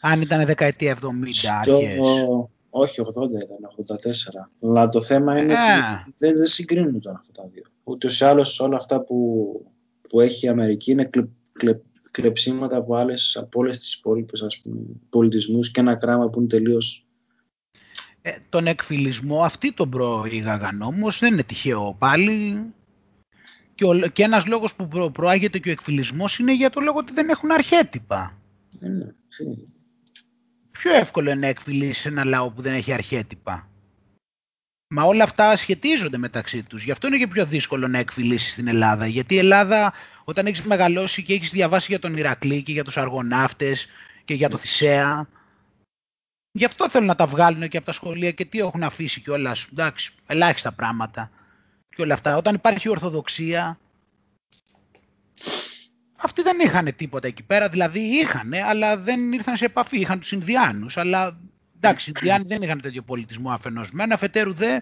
Αν 0.00 0.20
ήταν 0.20 0.44
δεκαετία 0.46 0.96
70 0.96 0.98
Στο... 1.30 2.50
Όχι, 2.70 3.00
80 3.00 3.12
ήταν, 3.14 3.58
84. 4.60 4.68
Αλλά 4.68 4.88
το 4.88 5.00
θέμα 5.00 5.40
είναι 5.40 5.52
ε. 5.52 5.56
ότι 5.56 6.14
δεν, 6.18 6.36
δεν 6.36 6.46
συγκρίνονται 6.46 7.10
αυτά 7.10 7.32
τα 7.32 7.48
δύο. 7.52 7.62
Ούτε 7.84 8.08
σε 8.08 8.26
άλλως 8.26 8.60
όλα 8.60 8.76
αυτά 8.76 9.00
που 9.00 9.16
που 10.08 10.20
έχει 10.20 10.46
η 10.46 10.48
Αμερική 10.48 10.90
είναι 10.90 11.04
κλε, 11.04 11.24
κλε, 11.52 11.78
κλεψίματα 12.10 12.76
από, 12.76 12.96
άλλες, 12.96 13.36
από 13.36 13.60
όλες 13.60 13.78
τις 13.78 13.94
υπόλοιπες 13.94 14.42
ας 14.42 14.58
πούμε, 14.58 14.80
πολιτισμούς 15.10 15.70
και 15.70 15.80
ένα 15.80 15.94
κράμα 15.94 16.28
που 16.28 16.38
είναι 16.38 16.48
τελείως... 16.48 17.06
Ε, 18.22 18.30
τον 18.48 18.66
εκφυλισμό 18.66 19.42
αυτοί 19.42 19.72
τον 19.72 19.90
προήγαγαν 19.90 20.82
όμως, 20.82 21.18
δεν 21.18 21.32
είναι 21.32 21.42
τυχαίο 21.42 21.96
πάλι. 21.98 22.62
Και, 23.74 23.84
ο, 23.84 24.00
και 24.12 24.22
ένας 24.22 24.46
λόγος 24.46 24.74
που 24.74 24.88
προ, 24.88 25.10
προάγεται 25.10 25.58
και 25.58 25.68
ο 25.68 25.72
εκφυλισμός 25.72 26.38
είναι 26.38 26.54
για 26.54 26.70
το 26.70 26.80
λόγο 26.80 26.98
ότι 26.98 27.12
δεν 27.12 27.28
έχουν 27.28 27.50
αρχέτυπα. 27.50 28.38
Ε, 28.80 28.88
ναι, 28.88 29.06
Πιο 30.70 30.92
εύκολο 30.92 31.30
είναι 31.30 31.40
να 31.40 31.46
εκφυλίσεις 31.46 32.06
ένα 32.06 32.24
λαό 32.24 32.50
που 32.50 32.62
δεν 32.62 32.74
έχει 32.74 32.92
αρχέτυπα. 32.92 33.68
Μα 34.90 35.02
όλα 35.02 35.24
αυτά 35.24 35.56
σχετίζονται 35.56 36.18
μεταξύ 36.18 36.62
τους. 36.62 36.82
Γι' 36.82 36.90
αυτό 36.90 37.06
είναι 37.06 37.18
και 37.18 37.26
πιο 37.26 37.46
δύσκολο 37.46 37.88
να 37.88 37.98
εκφυλίσεις 37.98 38.52
στην 38.52 38.68
Ελλάδα. 38.68 39.06
Γιατί 39.06 39.34
η 39.34 39.38
Ελλάδα 39.38 39.92
όταν 40.24 40.46
έχεις 40.46 40.62
μεγαλώσει 40.62 41.22
και 41.22 41.34
έχεις 41.34 41.50
διαβάσει 41.50 41.86
για 41.88 41.98
τον 41.98 42.16
Ηρακλή 42.16 42.62
και 42.62 42.72
για 42.72 42.84
τους 42.84 42.96
αργοναύτες 42.96 43.86
και 44.24 44.34
για 44.34 44.48
το 44.48 44.56
Θησέα, 44.56 45.28
γι' 46.52 46.64
αυτό 46.64 46.88
θέλουν 46.88 47.06
να 47.06 47.14
τα 47.14 47.26
βγάλουν 47.26 47.68
και 47.68 47.76
από 47.76 47.86
τα 47.86 47.92
σχολεία 47.92 48.30
και 48.30 48.44
τι 48.44 48.58
έχουν 48.58 48.82
αφήσει 48.82 49.20
κιόλας. 49.20 49.66
Εντάξει, 49.72 50.12
ελάχιστα 50.26 50.72
πράγματα 50.72 51.30
και 51.96 52.02
όλα 52.02 52.14
αυτά. 52.14 52.36
Όταν 52.36 52.54
υπάρχει 52.54 52.88
Ορθοδοξία, 52.88 53.78
αυτοί 56.16 56.42
δεν 56.42 56.58
είχαν 56.60 56.94
τίποτα 56.96 57.26
εκεί 57.26 57.42
πέρα. 57.42 57.68
Δηλαδή 57.68 58.00
είχαν, 58.00 58.54
αλλά 58.54 58.96
δεν 58.96 59.32
ήρθαν 59.32 59.56
σε 59.56 59.64
επαφή. 59.64 60.00
Είχαν 60.00 60.20
τους 60.20 60.32
Ινδιάνους, 60.32 60.96
αλλά 60.96 61.38
Εντάξει, 61.80 62.10
οι 62.10 62.12
Ινδιάνοι 62.16 62.44
δεν 62.46 62.62
είχαν 62.62 62.80
τέτοιο 62.80 63.02
πολιτισμό 63.02 63.50
αφενός 63.50 63.92
αφετέρου 64.10 64.52
δε, 64.52 64.80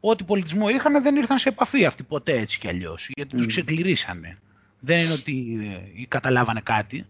ό,τι 0.00 0.24
πολιτισμό 0.24 0.68
είχαν 0.68 1.02
δεν 1.02 1.16
ήρθαν 1.16 1.38
σε 1.38 1.48
επαφή 1.48 1.84
αυτοί 1.84 2.02
ποτέ 2.02 2.32
έτσι 2.32 2.58
κι 2.58 2.68
αλλιώς. 2.68 3.10
γιατί 3.16 3.36
τους 3.36 3.46
ξεκληρίσανε. 3.46 4.38
Δεν 4.80 5.04
είναι 5.04 5.12
ότι 5.12 5.58
ε, 5.96 6.06
καταλάβανε 6.06 6.60
κάτι. 6.60 7.06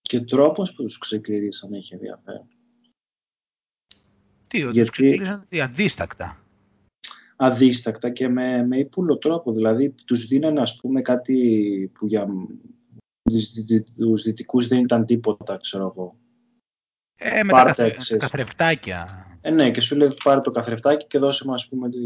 Και 0.00 0.16
ο 0.16 0.24
τρόπος 0.24 0.72
που 0.72 0.82
τους 0.82 0.98
ξεκληρίσανε 0.98 1.76
είχε 1.76 1.94
ενδιαφέρον. 1.94 2.48
Τι, 4.48 4.64
ότι 4.64 4.78
τους 4.78 4.90
ξεκληρίσανε, 4.90 5.44
τι, 5.48 5.60
αντίστακτα. 5.60 6.42
Αδίστακτα 7.36 8.10
και 8.10 8.28
με, 8.28 8.66
με 8.66 8.78
υπούλο 8.78 9.18
τρόπο. 9.18 9.52
Δηλαδή, 9.52 9.90
τους 9.90 10.26
δίνανε, 10.26 10.60
ας 10.60 10.76
πούμε, 10.76 11.02
κάτι 11.02 11.90
που 11.94 12.06
για 12.06 12.28
τους 13.96 14.22
δυτικούς 14.22 14.66
δεν 14.66 14.78
ήταν 14.78 15.04
τίποτα, 15.04 15.56
ξέρω 15.56 15.92
εγώ. 15.94 16.16
Ε, 17.20 17.42
με 17.42 17.52
τα 17.52 17.74
καθρεφτάκια. 18.18 19.26
Ε, 19.40 19.50
ναι, 19.50 19.70
και 19.70 19.80
σου 19.80 19.96
λέει 19.96 20.08
πάρε 20.24 20.40
το 20.40 20.50
καθρεφτάκι 20.50 21.06
και 21.06 21.18
δώσε 21.18 21.46
μου, 21.46 21.52
ας 21.52 21.68
πούμε, 21.68 21.90
τη... 21.90 21.98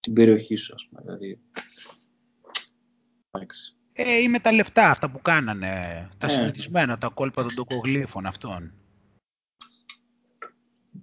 την 0.00 0.12
περιοχή 0.12 0.56
σου, 0.56 0.74
ας 0.74 0.88
πούμε. 0.88 1.02
Δηλαδή... 1.04 1.40
Ε, 3.92 4.22
ή 4.22 4.28
με 4.28 4.38
τα 4.38 4.52
λεφτά 4.52 4.90
αυτά 4.90 5.10
που 5.10 5.22
κάνανε, 5.22 6.08
τα 6.18 6.26
ε. 6.26 6.30
συνηθισμένα, 6.30 6.98
τα 6.98 7.08
κόλπα 7.08 7.42
των 7.42 7.54
τοκογλύφων 7.54 8.26
αυτών. 8.26 8.72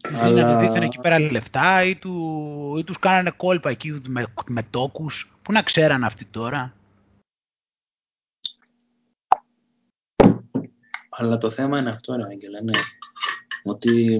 Τους 0.03 0.19
Αλλά... 0.19 0.33
δίνανε 0.33 0.67
δίθεν 0.67 0.81
εκεί 0.81 0.99
πέρα 0.99 1.19
λεφτά 1.19 1.83
ή, 1.83 1.95
του, 1.95 2.75
ή 2.77 2.83
τους 2.83 2.99
κάνανε 2.99 3.31
κόλπα 3.31 3.69
εκεί 3.69 4.01
με, 4.07 4.25
με 4.47 4.63
τόκους. 4.63 5.37
Πού 5.41 5.51
να 5.51 5.61
ξέραν 5.61 6.03
αυτοί 6.03 6.25
τώρα. 6.25 6.74
Αλλά 11.17 11.37
το 11.37 11.49
θέμα 11.49 11.79
είναι 11.79 11.89
αυτό, 11.89 12.15
ρε 12.15 12.23
Άγγελε, 12.25 12.61
ναι. 12.61 12.79
Ότι 13.63 14.19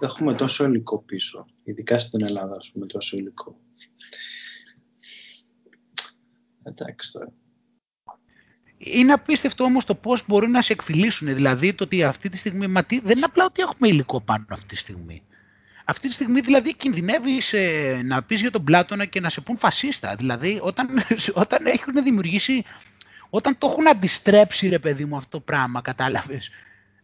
έχουμε 0.00 0.34
τόσο 0.34 0.64
υλικό 0.64 1.02
πίσω. 1.02 1.46
Ειδικά 1.64 1.98
στην 1.98 2.22
Ελλάδα, 2.22 2.54
ας 2.58 2.70
πούμε, 2.72 2.86
τόσο 2.86 3.16
υλικό. 3.16 3.60
Εντάξει 6.62 7.12
τώρα. 7.12 7.32
Είναι 8.78 9.12
απίστευτο 9.12 9.64
όμως 9.64 9.84
το 9.84 9.94
πώς 9.94 10.26
μπορούν 10.26 10.50
να 10.50 10.62
σε 10.62 10.72
εκφυλίσουν. 10.72 11.34
Δηλαδή 11.34 11.74
το 11.74 11.84
ότι 11.84 12.04
αυτή 12.04 12.28
τη 12.28 12.36
στιγμή, 12.36 12.66
μα 12.66 12.84
τι, 12.84 13.00
δεν 13.00 13.16
είναι 13.16 13.26
απλά 13.26 13.44
ότι 13.44 13.62
έχουμε 13.62 13.88
υλικό 13.88 14.20
πάνω 14.20 14.46
αυτή 14.50 14.66
τη 14.66 14.76
στιγμή. 14.76 15.26
Αυτή 15.84 16.08
τη 16.08 16.14
στιγμή 16.14 16.40
δηλαδή 16.40 16.74
κινδυνεύει 16.74 17.40
να 18.04 18.22
πεις 18.22 18.40
για 18.40 18.50
τον 18.50 18.64
Πλάτωνα 18.64 19.04
και 19.04 19.20
να 19.20 19.28
σε 19.28 19.40
πούν 19.40 19.56
φασίστα. 19.56 20.14
Δηλαδή 20.14 20.58
όταν, 20.62 20.88
όταν 21.42 21.66
έχουν 21.66 22.02
δημιουργήσει 22.02 22.64
όταν 23.34 23.58
το 23.58 23.66
έχουν 23.66 23.88
αντιστρέψει 23.88 24.68
ρε 24.68 24.78
παιδί 24.78 25.04
μου 25.04 25.16
αυτό 25.16 25.38
το 25.38 25.40
πράγμα, 25.40 25.80
κατάλαβες. 25.80 26.50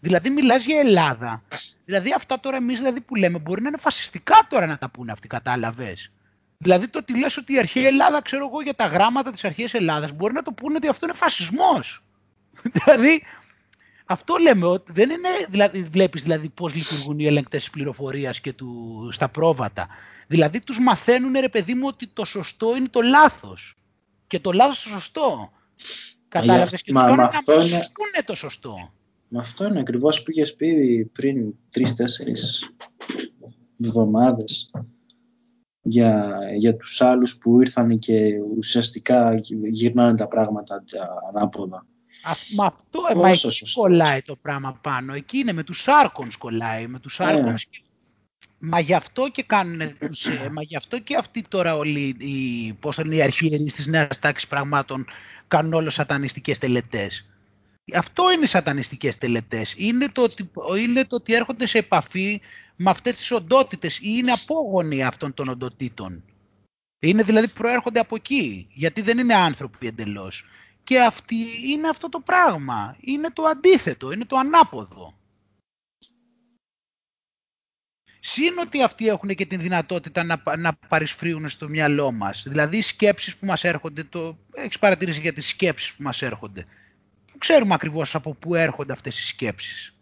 Δηλαδή 0.00 0.30
μιλάς 0.30 0.64
για 0.64 0.78
Ελλάδα. 0.78 1.42
Δηλαδή 1.84 2.12
αυτά 2.12 2.40
τώρα 2.40 2.56
εμείς 2.56 2.78
δηλαδή, 2.78 3.00
που 3.00 3.14
λέμε 3.14 3.38
μπορεί 3.38 3.62
να 3.62 3.68
είναι 3.68 3.78
φασιστικά 3.78 4.46
τώρα 4.48 4.66
να 4.66 4.78
τα 4.78 4.88
πούνε 4.90 5.12
αυτοί, 5.12 5.28
κατάλαβες. 5.28 6.12
Δηλαδή 6.59 6.88
το 6.88 6.98
ότι 6.98 7.18
λες 7.18 7.36
ότι 7.36 7.52
η 7.52 7.59
αρχαία 7.59 7.86
Ελλάδα, 7.86 8.22
ξέρω 8.22 8.46
εγώ 8.46 8.62
για 8.62 8.74
τα 8.74 8.86
γράμματα 8.86 9.30
της 9.30 9.44
αρχαίας 9.44 9.74
Ελλάδας, 9.74 10.12
μπορεί 10.12 10.32
να 10.32 10.42
το 10.42 10.52
πούνε 10.52 10.76
ότι 10.76 10.88
αυτό 10.88 11.06
είναι 11.06 11.14
φασισμός. 11.14 12.05
δηλαδή 12.84 13.22
αυτό 14.05 14.36
λέμε, 14.36 14.66
ότι 14.66 14.92
δεν 14.92 15.10
είναι, 15.10 15.28
δηλαδή, 15.48 15.82
βλέπεις 15.82 16.22
δηλαδή 16.22 16.48
πώς 16.48 16.74
λειτουργούν 16.74 17.18
οι 17.18 17.26
ελεγκτές 17.26 17.60
της 17.60 17.70
πληροφορίας 17.70 18.40
και 18.40 18.52
του, 18.52 19.09
στα 19.12 19.28
πρόβατα. 19.28 19.88
Δηλαδή 20.26 20.60
τους 20.60 20.78
μαθαίνουν 20.78 21.32
ρε 21.40 21.48
παιδί 21.48 21.74
μου 21.74 21.86
ότι 21.86 22.06
το 22.06 22.24
σωστό 22.24 22.76
είναι 22.76 22.88
το 22.88 23.00
λάθος 23.00 23.74
και 24.26 24.40
το 24.40 24.52
λάθος 24.52 24.82
το 24.82 24.88
σωστό. 24.88 25.52
Κατάλαβες 26.28 26.82
και 26.82 26.92
τους 26.92 27.02
κάνουν 27.02 27.16
να 27.16 27.30
είναι... 27.46 28.24
το 28.24 28.34
σωστό. 28.34 28.92
Με 29.28 29.38
αυτό 29.38 29.66
είναι 29.66 29.80
ακριβώς 29.80 30.22
που 30.22 30.30
είχε 30.30 30.52
πει 30.56 31.05
πριν 31.12 31.55
τρει-τέσσερι 31.70 32.34
εβδομάδες 33.84 34.70
για, 35.82 36.38
για 36.56 36.76
τους 36.76 37.00
άλλους 37.00 37.38
που 37.38 37.60
ήρθαν 37.60 37.98
και 37.98 38.40
ουσιαστικά 38.56 39.40
γυρνάνε 39.70 40.14
τα 40.14 40.28
πράγματα 40.28 40.84
ανάποδα. 41.28 41.86
με 42.56 42.64
αυτό 42.64 43.00
μα 43.16 43.28
εκεί 43.28 43.72
κολλάει 43.74 44.22
το 44.22 44.36
πράγμα 44.36 44.78
πάνω. 44.82 45.14
Εκεί 45.14 45.38
είναι 45.38 45.52
με 45.52 45.62
τους 45.62 45.88
άρκονς 45.88 46.36
κολλάει. 46.36 46.86
Με 46.86 46.98
τους 46.98 47.20
ε. 47.20 47.55
Μα 48.60 48.80
γι' 48.80 48.94
αυτό 48.94 49.28
και 49.28 49.42
κάνουν 49.42 49.98
τους, 49.98 50.26
ε, 50.26 50.48
μα 50.52 50.62
γι' 50.62 50.76
αυτό 50.76 50.98
και 50.98 51.16
αυτοί 51.16 51.42
τώρα 51.48 51.76
όλοι 51.76 52.16
οι, 52.18 52.72
πώς 52.72 52.96
είναι 52.96 53.14
οι 53.14 53.22
αρχιερείς 53.22 53.74
της 53.74 53.86
νέας 53.86 54.18
τάξης 54.18 54.48
πραγμάτων 54.48 55.06
κάνουν 55.48 55.72
όλο 55.72 55.90
σατανιστικές 55.90 56.58
τελετές. 56.58 57.28
Αυτό 57.94 58.32
είναι 58.32 58.44
οι 58.44 58.46
σατανιστικές 58.46 59.18
τελετές. 59.18 59.74
Είναι 59.76 60.08
το, 60.08 60.22
ότι, 60.22 60.50
είναι 60.78 61.04
το 61.04 61.16
ότι 61.16 61.34
έρχονται 61.34 61.66
σε 61.66 61.78
επαφή 61.78 62.40
με 62.76 62.90
αυτές 62.90 63.16
τις 63.16 63.30
οντότητες 63.30 63.98
ή 63.98 64.00
είναι 64.02 64.32
απόγονοι 64.32 65.04
αυτών 65.04 65.34
των 65.34 65.48
οντοτήτων. 65.48 66.24
Είναι 66.98 67.22
δηλαδή 67.22 67.48
προέρχονται 67.48 68.00
από 68.00 68.14
εκεί, 68.16 68.68
γιατί 68.72 69.00
δεν 69.00 69.18
είναι 69.18 69.34
άνθρωποι 69.34 69.86
εντελώς. 69.86 70.44
Και 70.84 71.00
αυτή 71.00 71.36
είναι 71.66 71.88
αυτό 71.88 72.08
το 72.08 72.20
πράγμα. 72.20 72.96
Είναι 73.00 73.30
το 73.30 73.42
αντίθετο, 73.42 74.12
είναι 74.12 74.24
το 74.24 74.36
ανάποδο. 74.36 75.17
Συν 78.20 78.58
ότι 78.58 78.82
αυτοί 78.82 79.08
έχουν 79.08 79.28
και 79.28 79.46
την 79.46 79.60
δυνατότητα 79.60 80.24
να, 80.24 80.42
να 80.58 80.72
παρισφρίουν 80.88 81.48
στο 81.48 81.68
μυαλό 81.68 82.12
μας. 82.12 82.44
Δηλαδή 82.46 82.76
οι 82.76 82.82
σκέψεις 82.82 83.36
που 83.36 83.46
μας 83.46 83.64
έρχονται, 83.64 84.04
το, 84.04 84.38
έχεις 84.52 84.78
παρατηρήσει 84.78 85.20
για 85.20 85.32
τις 85.32 85.46
σκέψεις 85.46 85.94
που 85.94 86.02
μας 86.02 86.22
έρχονται. 86.22 86.64
Ξέρουμε 87.38 87.74
ακριβώς 87.74 88.14
από 88.14 88.34
πού 88.34 88.54
έρχονται 88.54 88.92
αυτές 88.92 89.18
οι 89.18 89.24
σκέψεις. 89.24 89.92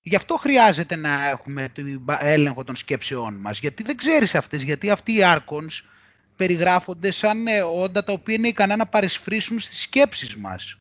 Γι' 0.00 0.16
αυτό 0.16 0.36
χρειάζεται 0.36 0.96
να 0.96 1.28
έχουμε 1.28 1.68
το 1.72 1.82
έλεγχο 2.20 2.64
των 2.64 2.76
σκέψεών 2.76 3.34
μας. 3.34 3.58
Γιατί 3.58 3.82
δεν 3.82 3.96
ξέρεις 3.96 4.34
αυτές, 4.34 4.62
γιατί 4.62 4.90
αυτοί 4.90 5.14
οι 5.14 5.22
άρκονς 5.24 5.88
περιγράφονται 6.36 7.10
σαν 7.10 7.46
ε, 7.46 7.60
όντα 7.60 8.04
τα 8.04 8.12
οποία 8.12 8.34
είναι 8.34 8.48
ικανά 8.48 8.76
να 8.76 8.86
παρισφρήσουν 8.86 9.60
στις 9.60 9.80
σκέψεις 9.80 10.36
μας. 10.36 10.78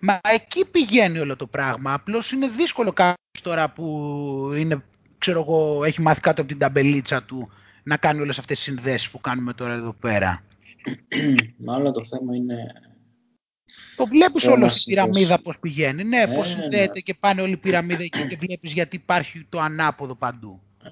Μα 0.00 0.18
εκεί 0.32 0.64
πηγαίνει 0.64 1.18
όλο 1.18 1.36
το 1.36 1.46
πράγμα. 1.46 1.92
Απλώς 1.92 2.32
είναι 2.32 2.48
δύσκολο 2.48 2.92
κάποιος 2.92 3.42
τώρα 3.42 3.70
που 3.70 3.84
είναι, 4.56 4.84
ξέρω 5.18 5.40
εγώ, 5.40 5.84
έχει 5.84 6.00
μάθει 6.00 6.20
κάτω 6.20 6.40
από 6.40 6.50
την 6.50 6.58
ταμπελίτσα 6.58 7.22
του 7.22 7.50
να 7.82 7.96
κάνει 7.96 8.20
όλες 8.20 8.38
αυτές 8.38 8.56
τις 8.56 8.64
συνδέσεις 8.64 9.10
που 9.10 9.20
κάνουμε 9.20 9.52
τώρα 9.52 9.72
εδώ 9.72 9.92
πέρα. 9.92 10.42
Μάλλον 11.66 11.92
το 11.92 12.04
θέμα 12.04 12.34
είναι... 12.34 12.56
Το 13.96 14.06
βλέπεις 14.06 14.46
όλο 14.46 14.68
στην 14.68 14.94
πυραμίδα 14.94 15.38
πώς 15.38 15.58
πηγαίνει. 15.58 16.04
Ναι, 16.04 16.20
ε, 16.20 16.26
πώς 16.26 16.56
ναι. 16.56 16.62
συνδέεται 16.62 17.00
και 17.00 17.14
πάνε 17.14 17.42
όλη 17.42 17.52
η 17.52 17.56
πυραμίδα 17.56 18.06
και, 18.06 18.26
και 18.26 18.36
βλέπεις 18.36 18.72
γιατί 18.72 18.96
υπάρχει 18.96 19.46
το 19.48 19.60
ανάποδο 19.60 20.14
παντού. 20.14 20.60
Ε. 20.82 20.88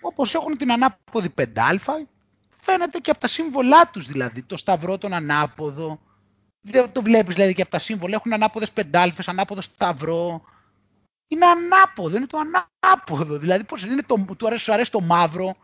Όπως 0.00 0.34
έχουν 0.34 0.56
την 0.56 0.72
ανάποδη 0.72 1.34
5α, 1.38 1.76
φαίνεται 2.60 2.98
και 2.98 3.10
από 3.10 3.20
τα 3.20 3.28
σύμβολά 3.28 3.90
τους 3.90 4.06
δηλαδή. 4.06 4.42
Το 4.42 4.56
σταυρό, 4.56 4.98
τον 4.98 5.12
ανάποδο, 5.12 6.00
δεν 6.70 6.92
το 6.92 7.02
βλέπεις 7.02 7.34
δηλαδή 7.34 7.54
και 7.54 7.62
από 7.62 7.70
τα 7.70 7.78
σύμβολα. 7.78 8.14
Έχουν 8.14 8.32
ανάποδες 8.32 8.70
πεντάλφες, 8.70 9.28
ανάποδο 9.28 9.60
σταυρό. 9.60 10.44
Είναι 11.28 11.46
ανάποδο, 11.46 12.16
είναι 12.16 12.26
το 12.26 12.38
ανάποδο. 12.38 13.38
Δηλαδή 13.38 13.64
πώς 13.64 13.82
είναι 13.82 14.02
το, 14.02 14.26
του 14.38 14.46
αρέσει, 14.46 14.72
αρέσει 14.72 14.90
το 14.90 15.00
μαύρο, 15.00 15.56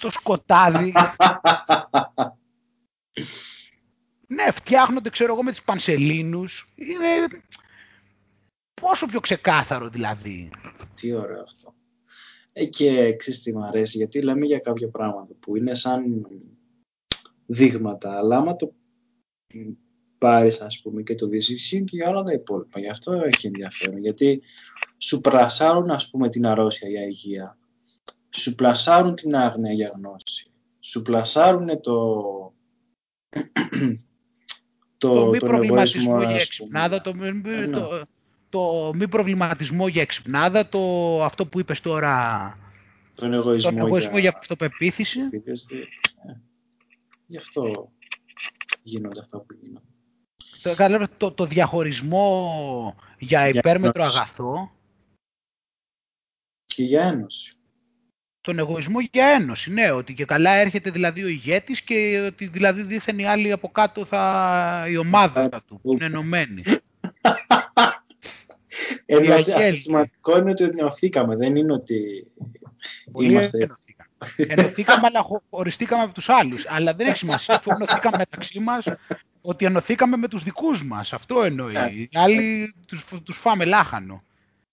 το 0.00 0.10
σκοτάδι. 0.10 0.92
ναι, 4.34 4.50
φτιάχνονται 4.50 5.10
ξέρω 5.10 5.32
εγώ 5.32 5.42
με 5.42 5.50
τις 5.50 5.62
πανσελίνους. 5.62 6.72
Είναι 6.74 7.42
πόσο 8.80 9.06
πιο 9.06 9.20
ξεκάθαρο 9.20 9.88
δηλαδή. 9.88 10.50
Τι 10.94 11.12
ωραίο 11.12 11.42
αυτό. 11.42 11.74
Ε, 12.52 12.66
και 12.66 13.16
ξέρεις 13.16 13.42
τι 13.42 13.52
μου 13.52 13.64
αρέσει, 13.64 13.96
γιατί 13.96 14.22
λέμε 14.22 14.46
για 14.46 14.58
κάποια 14.58 14.88
πράγματα 14.88 15.34
που 15.40 15.56
είναι 15.56 15.74
σαν 15.74 16.26
δείγματα, 17.46 18.16
αλλά 18.16 18.36
άμα 18.36 18.56
το 18.56 18.72
πάρεις, 20.18 20.60
ας 20.60 20.80
πούμε, 20.80 21.02
και 21.02 21.14
το 21.14 21.26
δυσύσχυν 21.26 21.84
και 21.84 21.96
για 21.96 22.08
όλα 22.08 22.22
τα 22.22 22.32
υπόλοιπα. 22.32 22.80
Γι' 22.80 22.88
αυτό 22.88 23.12
έχει 23.12 23.46
ενδιαφέρον. 23.46 23.98
Γιατί 23.98 24.42
σου 24.98 25.20
πλασάρουν, 25.20 25.90
ας 25.90 26.10
πούμε, 26.10 26.28
την 26.28 26.46
αρρώστια 26.46 26.88
για 26.88 27.02
υγεία. 27.02 27.58
Σου 28.30 28.54
πλασάρουν 28.54 29.14
την 29.14 29.36
άγνοια 29.36 29.72
για 29.72 29.92
γνώση. 29.94 30.50
Σου 30.80 31.02
πλασάρουν 31.02 31.80
το. 31.80 31.92
το, 34.98 35.14
το 35.14 35.26
μη 35.30 35.38
προβληματισμό 35.38 36.18
για 36.18 36.34
εξυπνάδα, 36.34 37.00
το, 37.00 37.12
ε, 37.22 37.30
ναι. 37.30 37.66
το, 37.66 38.02
το, 38.48 38.92
μη 38.94 39.08
προβληματισμό 39.08 39.88
για 39.88 40.02
εξυπνάδα, 40.02 40.68
το, 40.68 40.80
αυτό 41.24 41.46
που 41.46 41.58
είπες 41.58 41.80
τώρα, 41.80 42.58
τον 43.14 43.32
εγωισμό, 43.32 43.70
τον 43.70 43.78
εγωισμό 43.78 44.10
για, 44.10 44.20
για 44.20 44.34
αυτοπεποίθηση. 44.38 45.20
Ε, 45.20 45.28
γι' 47.26 47.36
αυτό 47.36 47.92
γίνονται 48.88 49.20
αυτά 49.20 49.38
που 49.38 49.54
γίνονται. 49.60 49.86
Το, 50.62 51.08
το, 51.16 51.32
το 51.32 51.44
διαχωρισμό 51.44 52.94
για 53.18 53.48
υπέρμετρο 53.48 54.02
αγαθό; 54.02 54.72
Και 56.66 56.82
για 56.82 57.02
ένωση. 57.02 57.52
Τον 58.40 58.58
εγωισμό 58.58 59.00
για 59.00 59.26
ένωση, 59.26 59.72
ναι. 59.72 59.90
Ότι 59.90 60.14
και 60.14 60.24
καλά 60.24 60.50
έρχεται 60.50 60.90
δηλαδή 60.90 61.24
ο 61.24 61.28
ηγέτης 61.28 61.82
και 61.82 62.24
ότι 62.26 62.46
δηλαδή 62.46 62.82
δίθεν 62.82 63.18
οι 63.18 63.26
άλλοι 63.26 63.52
από 63.52 63.68
κάτω 63.68 64.04
θα... 64.04 64.84
η 64.88 64.96
ομάδα 64.96 65.62
του 65.66 65.80
που 65.80 65.92
είναι 65.92 66.04
ενωμένη. 66.04 66.62
Ε, 69.06 69.74
σημαντικό 69.74 70.38
είναι 70.38 70.50
ότι 70.50 70.64
ενωθήκαμε, 70.64 71.36
δεν 71.36 71.56
είναι 71.56 71.72
ότι 71.72 72.26
Πολύ 73.12 73.30
είμαστε... 73.30 73.68
Ενωθήκαμε, 74.36 75.06
αλλά 75.06 75.26
χωριστήκαμε 75.50 76.02
από 76.02 76.14
τους 76.14 76.28
άλλους. 76.28 76.66
Αλλά 76.68 76.94
δεν 76.94 77.06
έχει 77.06 77.16
σημασία, 77.16 77.54
αφού 77.54 77.70
ενωθήκαμε 77.70 78.16
μεταξύ 78.16 78.60
μας, 78.60 78.86
ότι 79.40 79.64
ενωθήκαμε 79.64 80.16
με 80.16 80.28
τους 80.28 80.42
δικούς 80.42 80.82
μας. 80.82 81.12
Αυτό 81.12 81.42
εννοεί. 81.42 81.72
Ναι. 81.72 81.88
Οι 81.88 82.10
άλλοι 82.14 82.74
τους, 82.86 83.04
τους 83.24 83.36
φάμε 83.36 83.64
λάχανο. 83.64 84.22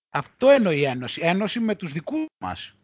Αυτό 0.10 0.50
εννοεί 0.50 0.78
η 0.78 0.86
ένωση. 0.86 1.22
Ένωση 1.24 1.60
με 1.60 1.76
τους 1.76 1.92
δικούς 1.92 2.26
μας. 2.38 2.76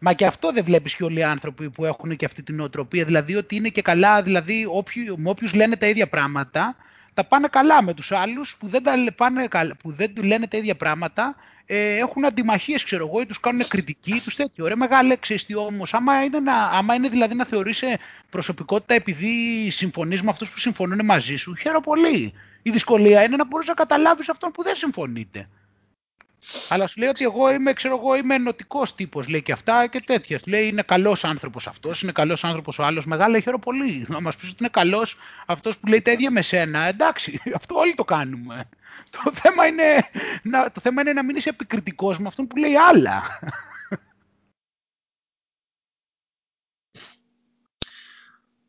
Μα 0.00 0.12
και 0.12 0.26
αυτό 0.26 0.52
δεν 0.52 0.64
βλέπεις 0.64 0.94
και 0.94 1.04
όλοι 1.04 1.18
οι 1.18 1.22
άνθρωποι 1.22 1.70
που 1.70 1.84
έχουν 1.84 2.16
και 2.16 2.24
αυτή 2.24 2.42
την 2.42 2.54
νοοτροπία. 2.56 3.04
Δηλαδή 3.04 3.36
ότι 3.36 3.56
είναι 3.56 3.68
και 3.68 3.82
καλά, 3.82 4.22
δηλαδή 4.22 4.66
όποιοι, 4.68 5.14
με 5.16 5.30
όποιους 5.30 5.54
λένε 5.54 5.76
τα 5.76 5.86
ίδια 5.86 6.08
πράγματα, 6.08 6.76
τα 7.14 7.24
πάνε 7.24 7.48
καλά 7.48 7.82
με 7.82 7.94
τους 7.94 8.12
άλλους 8.12 8.56
που 8.56 8.66
δεν, 8.66 8.82
τα 8.82 8.94
πάνε, 9.16 9.48
που 9.82 9.92
δεν 9.92 10.12
λένε 10.22 10.46
τα 10.46 10.56
ίδια 10.56 10.76
πράγματα 10.76 11.36
ε, 11.72 11.96
έχουν 11.96 12.24
αντιμαχίες, 12.24 12.84
ξέρω 12.84 13.06
εγώ, 13.06 13.20
ή 13.20 13.26
τους 13.26 13.40
κάνουν 13.40 13.68
κριτική, 13.68 14.20
τους 14.24 14.36
τέτοιο. 14.36 14.64
Ωραία, 14.64 14.76
μεγάλε 14.76 15.16
τι 15.16 15.54
όμως, 15.54 15.94
άμα, 15.94 16.22
είναι 16.24 16.38
άμα 16.72 16.94
είναι 16.94 17.08
δηλαδή 17.08 17.34
να 17.34 17.44
θεωρήσει 17.44 17.86
προσωπικότητα 18.30 18.94
επειδή 18.94 19.68
συμφωνείς 19.70 20.22
με 20.22 20.30
αυτούς 20.30 20.50
που 20.50 20.58
συμφωνούν 20.58 21.04
μαζί 21.04 21.36
σου, 21.36 21.54
χαίρομαι 21.56 21.84
πολύ. 21.84 22.32
Η 22.62 22.70
δυσκολία 22.70 23.22
είναι 23.22 23.36
να 23.36 23.46
μπορείς 23.46 23.66
να 23.66 23.74
καταλάβεις 23.74 24.28
αυτόν 24.28 24.50
που 24.50 24.62
δεν 24.62 24.76
συμφωνείτε. 24.76 25.48
Αλλά 26.68 26.86
σου 26.86 27.00
λέει 27.00 27.08
ότι 27.08 27.24
εγώ 27.24 27.52
είμαι, 27.52 27.72
ξέρω 27.72 27.96
εγώ, 27.96 28.16
είμαι 28.16 28.34
ενωτικός 28.34 28.94
τύπος, 28.94 29.28
λέει 29.28 29.42
και 29.42 29.52
αυτά 29.52 29.86
και 29.86 30.02
τέτοια. 30.06 30.40
Λέει 30.46 30.66
είναι 30.66 30.82
καλός 30.82 31.24
άνθρωπος 31.24 31.66
αυτός, 31.66 32.02
είναι 32.02 32.12
καλός 32.12 32.44
άνθρωπος 32.44 32.78
ο 32.78 32.84
άλλος. 32.84 33.06
Μεγάλα, 33.06 33.40
χαίρομαι 33.40 33.62
πολύ. 33.64 34.04
Να 34.08 34.20
μας 34.20 34.36
πεις 34.36 34.48
ότι 34.48 34.56
είναι 34.60 34.68
καλός 34.72 35.16
αυτός 35.46 35.78
που 35.78 35.86
λέει 35.86 36.02
τα 36.02 36.10
ίδια 36.10 36.30
με 36.30 36.42
σένα. 36.42 36.86
Εντάξει, 36.86 37.40
αυτό 37.58 37.74
όλοι 37.74 37.94
το 37.94 38.04
κάνουμε. 38.04 38.68
Το 39.24 39.32
θέμα 39.32 39.66
είναι 39.66 39.84
να, 40.42 40.70
το 40.70 40.80
θέμα 40.80 41.00
είναι 41.00 41.12
να 41.12 41.24
μην 41.24 41.36
είσαι 41.36 41.48
επικριτικός 41.48 42.18
με 42.18 42.26
αυτόν 42.26 42.46
που 42.46 42.56
λέει 42.56 42.76
άλλα. 42.76 43.22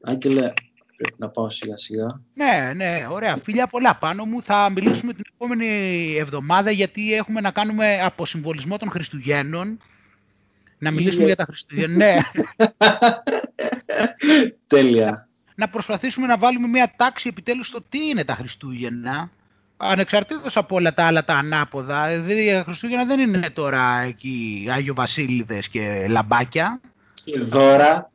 Άγγελε, 0.03 0.53
πρέπει 0.95 1.15
να 1.17 1.29
πάω 1.29 1.49
σιγά 1.49 1.77
σιγά. 1.77 2.21
Ναι, 2.33 2.71
ναι, 2.75 3.07
ωραία. 3.09 3.37
Φίλια 3.37 3.67
πολλά 3.67 3.95
πάνω 3.95 4.25
μου. 4.25 4.41
Θα 4.41 4.69
μιλήσουμε 4.69 5.13
την 5.13 5.23
επόμενη 5.33 5.67
εβδομάδα 6.17 6.71
γιατί 6.71 7.13
έχουμε 7.13 7.41
να 7.41 7.51
κάνουμε 7.51 8.01
αποσυμβολισμό 8.01 8.77
των 8.77 8.89
Χριστουγέννων. 8.89 9.77
Να 10.77 10.91
μιλήσουμε 10.91 11.25
για 11.25 11.35
τα 11.35 11.43
Χριστούγεννα. 11.43 11.95
ναι. 11.95 12.17
Τέλεια. 14.67 15.27
Να 15.55 15.69
προσπαθήσουμε 15.69 16.27
να 16.27 16.37
βάλουμε 16.37 16.67
μια 16.67 16.93
τάξη 16.95 17.27
επιτέλους 17.27 17.67
στο 17.67 17.81
τι 17.81 18.07
είναι 18.07 18.23
τα 18.23 18.33
Χριστούγεννα 18.33 19.29
ανεξαρτήτως 19.81 20.57
από 20.57 20.75
όλα 20.75 20.93
τα 20.93 21.05
άλλα 21.05 21.23
τα 21.23 21.33
ανάποδα, 21.33 22.07
δηλαδή 22.07 22.41
η 22.43 22.63
Χριστούγεννα 22.63 23.05
δεν 23.05 23.19
είναι 23.19 23.49
τώρα 23.49 24.01
εκεί 24.01 24.67
Άγιο 24.71 24.93
Βασίλειδες 24.93 25.67
και 25.69 26.05
λαμπάκια. 26.09 26.81
Και 27.13 27.39
δώρα. 27.39 28.07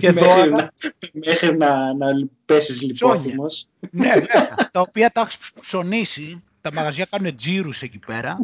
Και 0.00 0.10
δώρα. 0.10 0.36
μέχρι, 0.36 0.50
να, 0.50 0.72
μέχρι 1.12 1.56
να, 1.56 1.94
να 1.94 2.06
πέσεις 2.44 2.80
λιπόθυμος. 2.82 3.68
ναι, 3.90 4.08
βέβαια. 4.08 4.54
τα 4.72 4.80
οποία 4.80 5.10
τα 5.10 5.20
έχεις 5.20 5.38
ψωνίσει, 5.60 6.42
τα 6.60 6.72
μαγαζιά 6.72 7.06
κάνουν 7.10 7.36
τζίρους 7.36 7.82
εκεί 7.82 7.98
πέρα, 7.98 8.38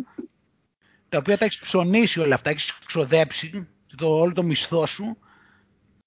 τα 1.09 1.19
οποία 1.19 1.39
τα 1.39 1.45
έχεις 1.45 1.59
ψωνίσει 1.59 2.21
όλα 2.21 2.35
αυτά, 2.35 2.51
έχεις 2.51 2.79
ξοδέψει 2.87 3.69
το, 3.97 4.09
όλο 4.09 4.33
το 4.33 4.43
μισθό 4.43 4.87
σου 4.87 5.19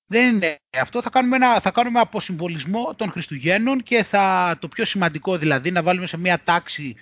δεν 0.10 0.36
είναι 0.36 0.60
αυτό. 0.82 1.02
Θα 1.02 1.10
κάνουμε, 1.10 1.36
ένα, 1.36 1.60
θα 1.60 1.72
κάνουμε 1.72 2.00
αποσυμβολισμό 2.00 2.94
των 2.96 3.12
Χριστουγέννων 3.12 3.84
και 3.84 4.04
θα, 4.04 4.56
το 4.60 4.68
πιο 4.68 4.86
σημαντικό 4.86 5.38
δηλαδή 5.38 5.72
να 5.72 5.84
βάλουμε 5.84 6.08
σε 6.08 6.18
μια 6.18 6.40
τάξη 6.44 6.96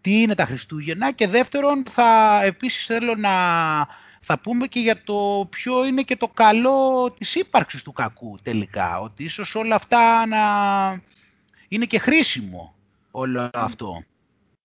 τι 0.00 0.22
είναι 0.22 0.34
τα 0.34 0.44
Χριστούγεννα 0.44 1.12
και 1.12 1.28
δεύτερον 1.28 1.84
θα 1.90 2.40
επίσης 2.44 2.86
θέλω 2.86 3.14
να 3.14 3.30
θα 4.20 4.38
πούμε 4.38 4.66
και 4.66 4.80
για 4.80 5.02
το 5.04 5.46
ποιο 5.50 5.86
είναι 5.86 6.02
και 6.02 6.16
το 6.16 6.28
καλό 6.28 7.10
της 7.18 7.34
ύπαρξης 7.34 7.82
του 7.82 7.92
κακού 7.92 8.38
τελικά. 8.42 9.00
Ότι 9.00 9.24
ίσως 9.24 9.54
όλα 9.54 9.74
αυτά 9.74 10.26
να 10.26 10.38
είναι 11.68 11.84
και 11.84 11.98
χρήσιμο 11.98 12.74
όλο 13.10 13.50
αυτό. 13.52 14.02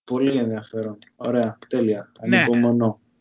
Πολύ 0.03 0.37
ενδιαφέρον. 0.37 0.97
Ωραία. 1.15 1.57
Τέλεια. 1.67 2.11
Ναι. 2.27 2.45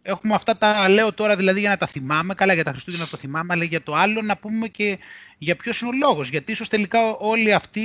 Ανυπομονώ 0.09 0.16
έχουμε 0.16 0.35
αυτά 0.35 0.56
τα 0.56 0.89
λέω 0.89 1.12
τώρα 1.12 1.36
δηλαδή 1.36 1.60
για 1.60 1.68
να 1.68 1.76
τα 1.76 1.86
θυμάμαι, 1.86 2.35
καλά 2.35 2.52
για 2.52 2.64
τα 2.64 2.70
Χριστούγεννα 2.70 3.06
το 3.06 3.16
θυμάμαι, 3.16 3.52
αλλά 3.52 3.64
για 3.64 3.82
το 3.82 3.94
άλλο 3.94 4.22
να 4.22 4.36
πούμε 4.36 4.68
και 4.68 4.98
για 5.39 5.56
ποιος 5.56 5.80
είναι 5.80 5.90
ο 5.90 5.93
λόγος. 5.93 6.28
Γιατί 6.28 6.52
ίσως 6.52 6.68
τελικά 6.68 7.16
όλοι 7.18 7.52
αυτοί 7.52 7.80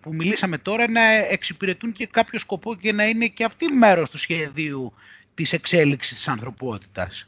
που 0.00 0.14
μιλήσαμε 0.14 0.58
τώρα 0.58 0.90
να 0.90 1.02
εξυπηρετούν 1.10 1.92
και 1.92 2.06
κάποιο 2.06 2.38
σκοπό 2.38 2.74
και 2.74 2.92
να 2.92 3.04
είναι 3.04 3.26
και 3.26 3.44
αυτοί 3.44 3.72
μέρος 3.72 4.10
του 4.10 4.18
σχεδίου 4.18 4.92
της 5.34 5.52
εξέλιξης 5.52 6.16
της 6.16 6.28
ανθρωπότητας. 6.28 7.26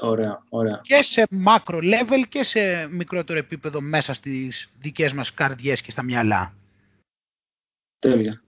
Ωραία, 0.00 0.42
ωραία. 0.48 0.80
Και 0.82 1.02
σε 1.02 1.26
macro 1.46 1.76
level 1.76 2.22
και 2.28 2.44
σε 2.44 2.88
μικρότερο 2.90 3.38
επίπεδο 3.38 3.80
μέσα 3.80 4.14
στις 4.14 4.68
δικές 4.80 5.12
μας 5.12 5.34
καρδιές 5.34 5.82
και 5.82 5.90
στα 5.90 6.02
μυαλά. 6.02 6.54
Τέλεια. 7.98 8.42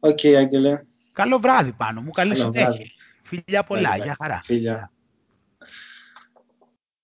Ok, 0.00 0.18
okay, 0.22 0.32
Άγγελε. 0.32 0.80
Καλό 1.12 1.38
βράδυ 1.38 1.72
Πάνο 1.72 2.00
μου. 2.00 2.10
Καλή 2.10 2.36
συνέχεια. 2.36 2.86
Φιλιά 3.28 3.62
πολλά. 3.64 3.96
Γεια 3.96 4.16
χαρά. 4.20 4.40
Φιλιά. 4.44 4.90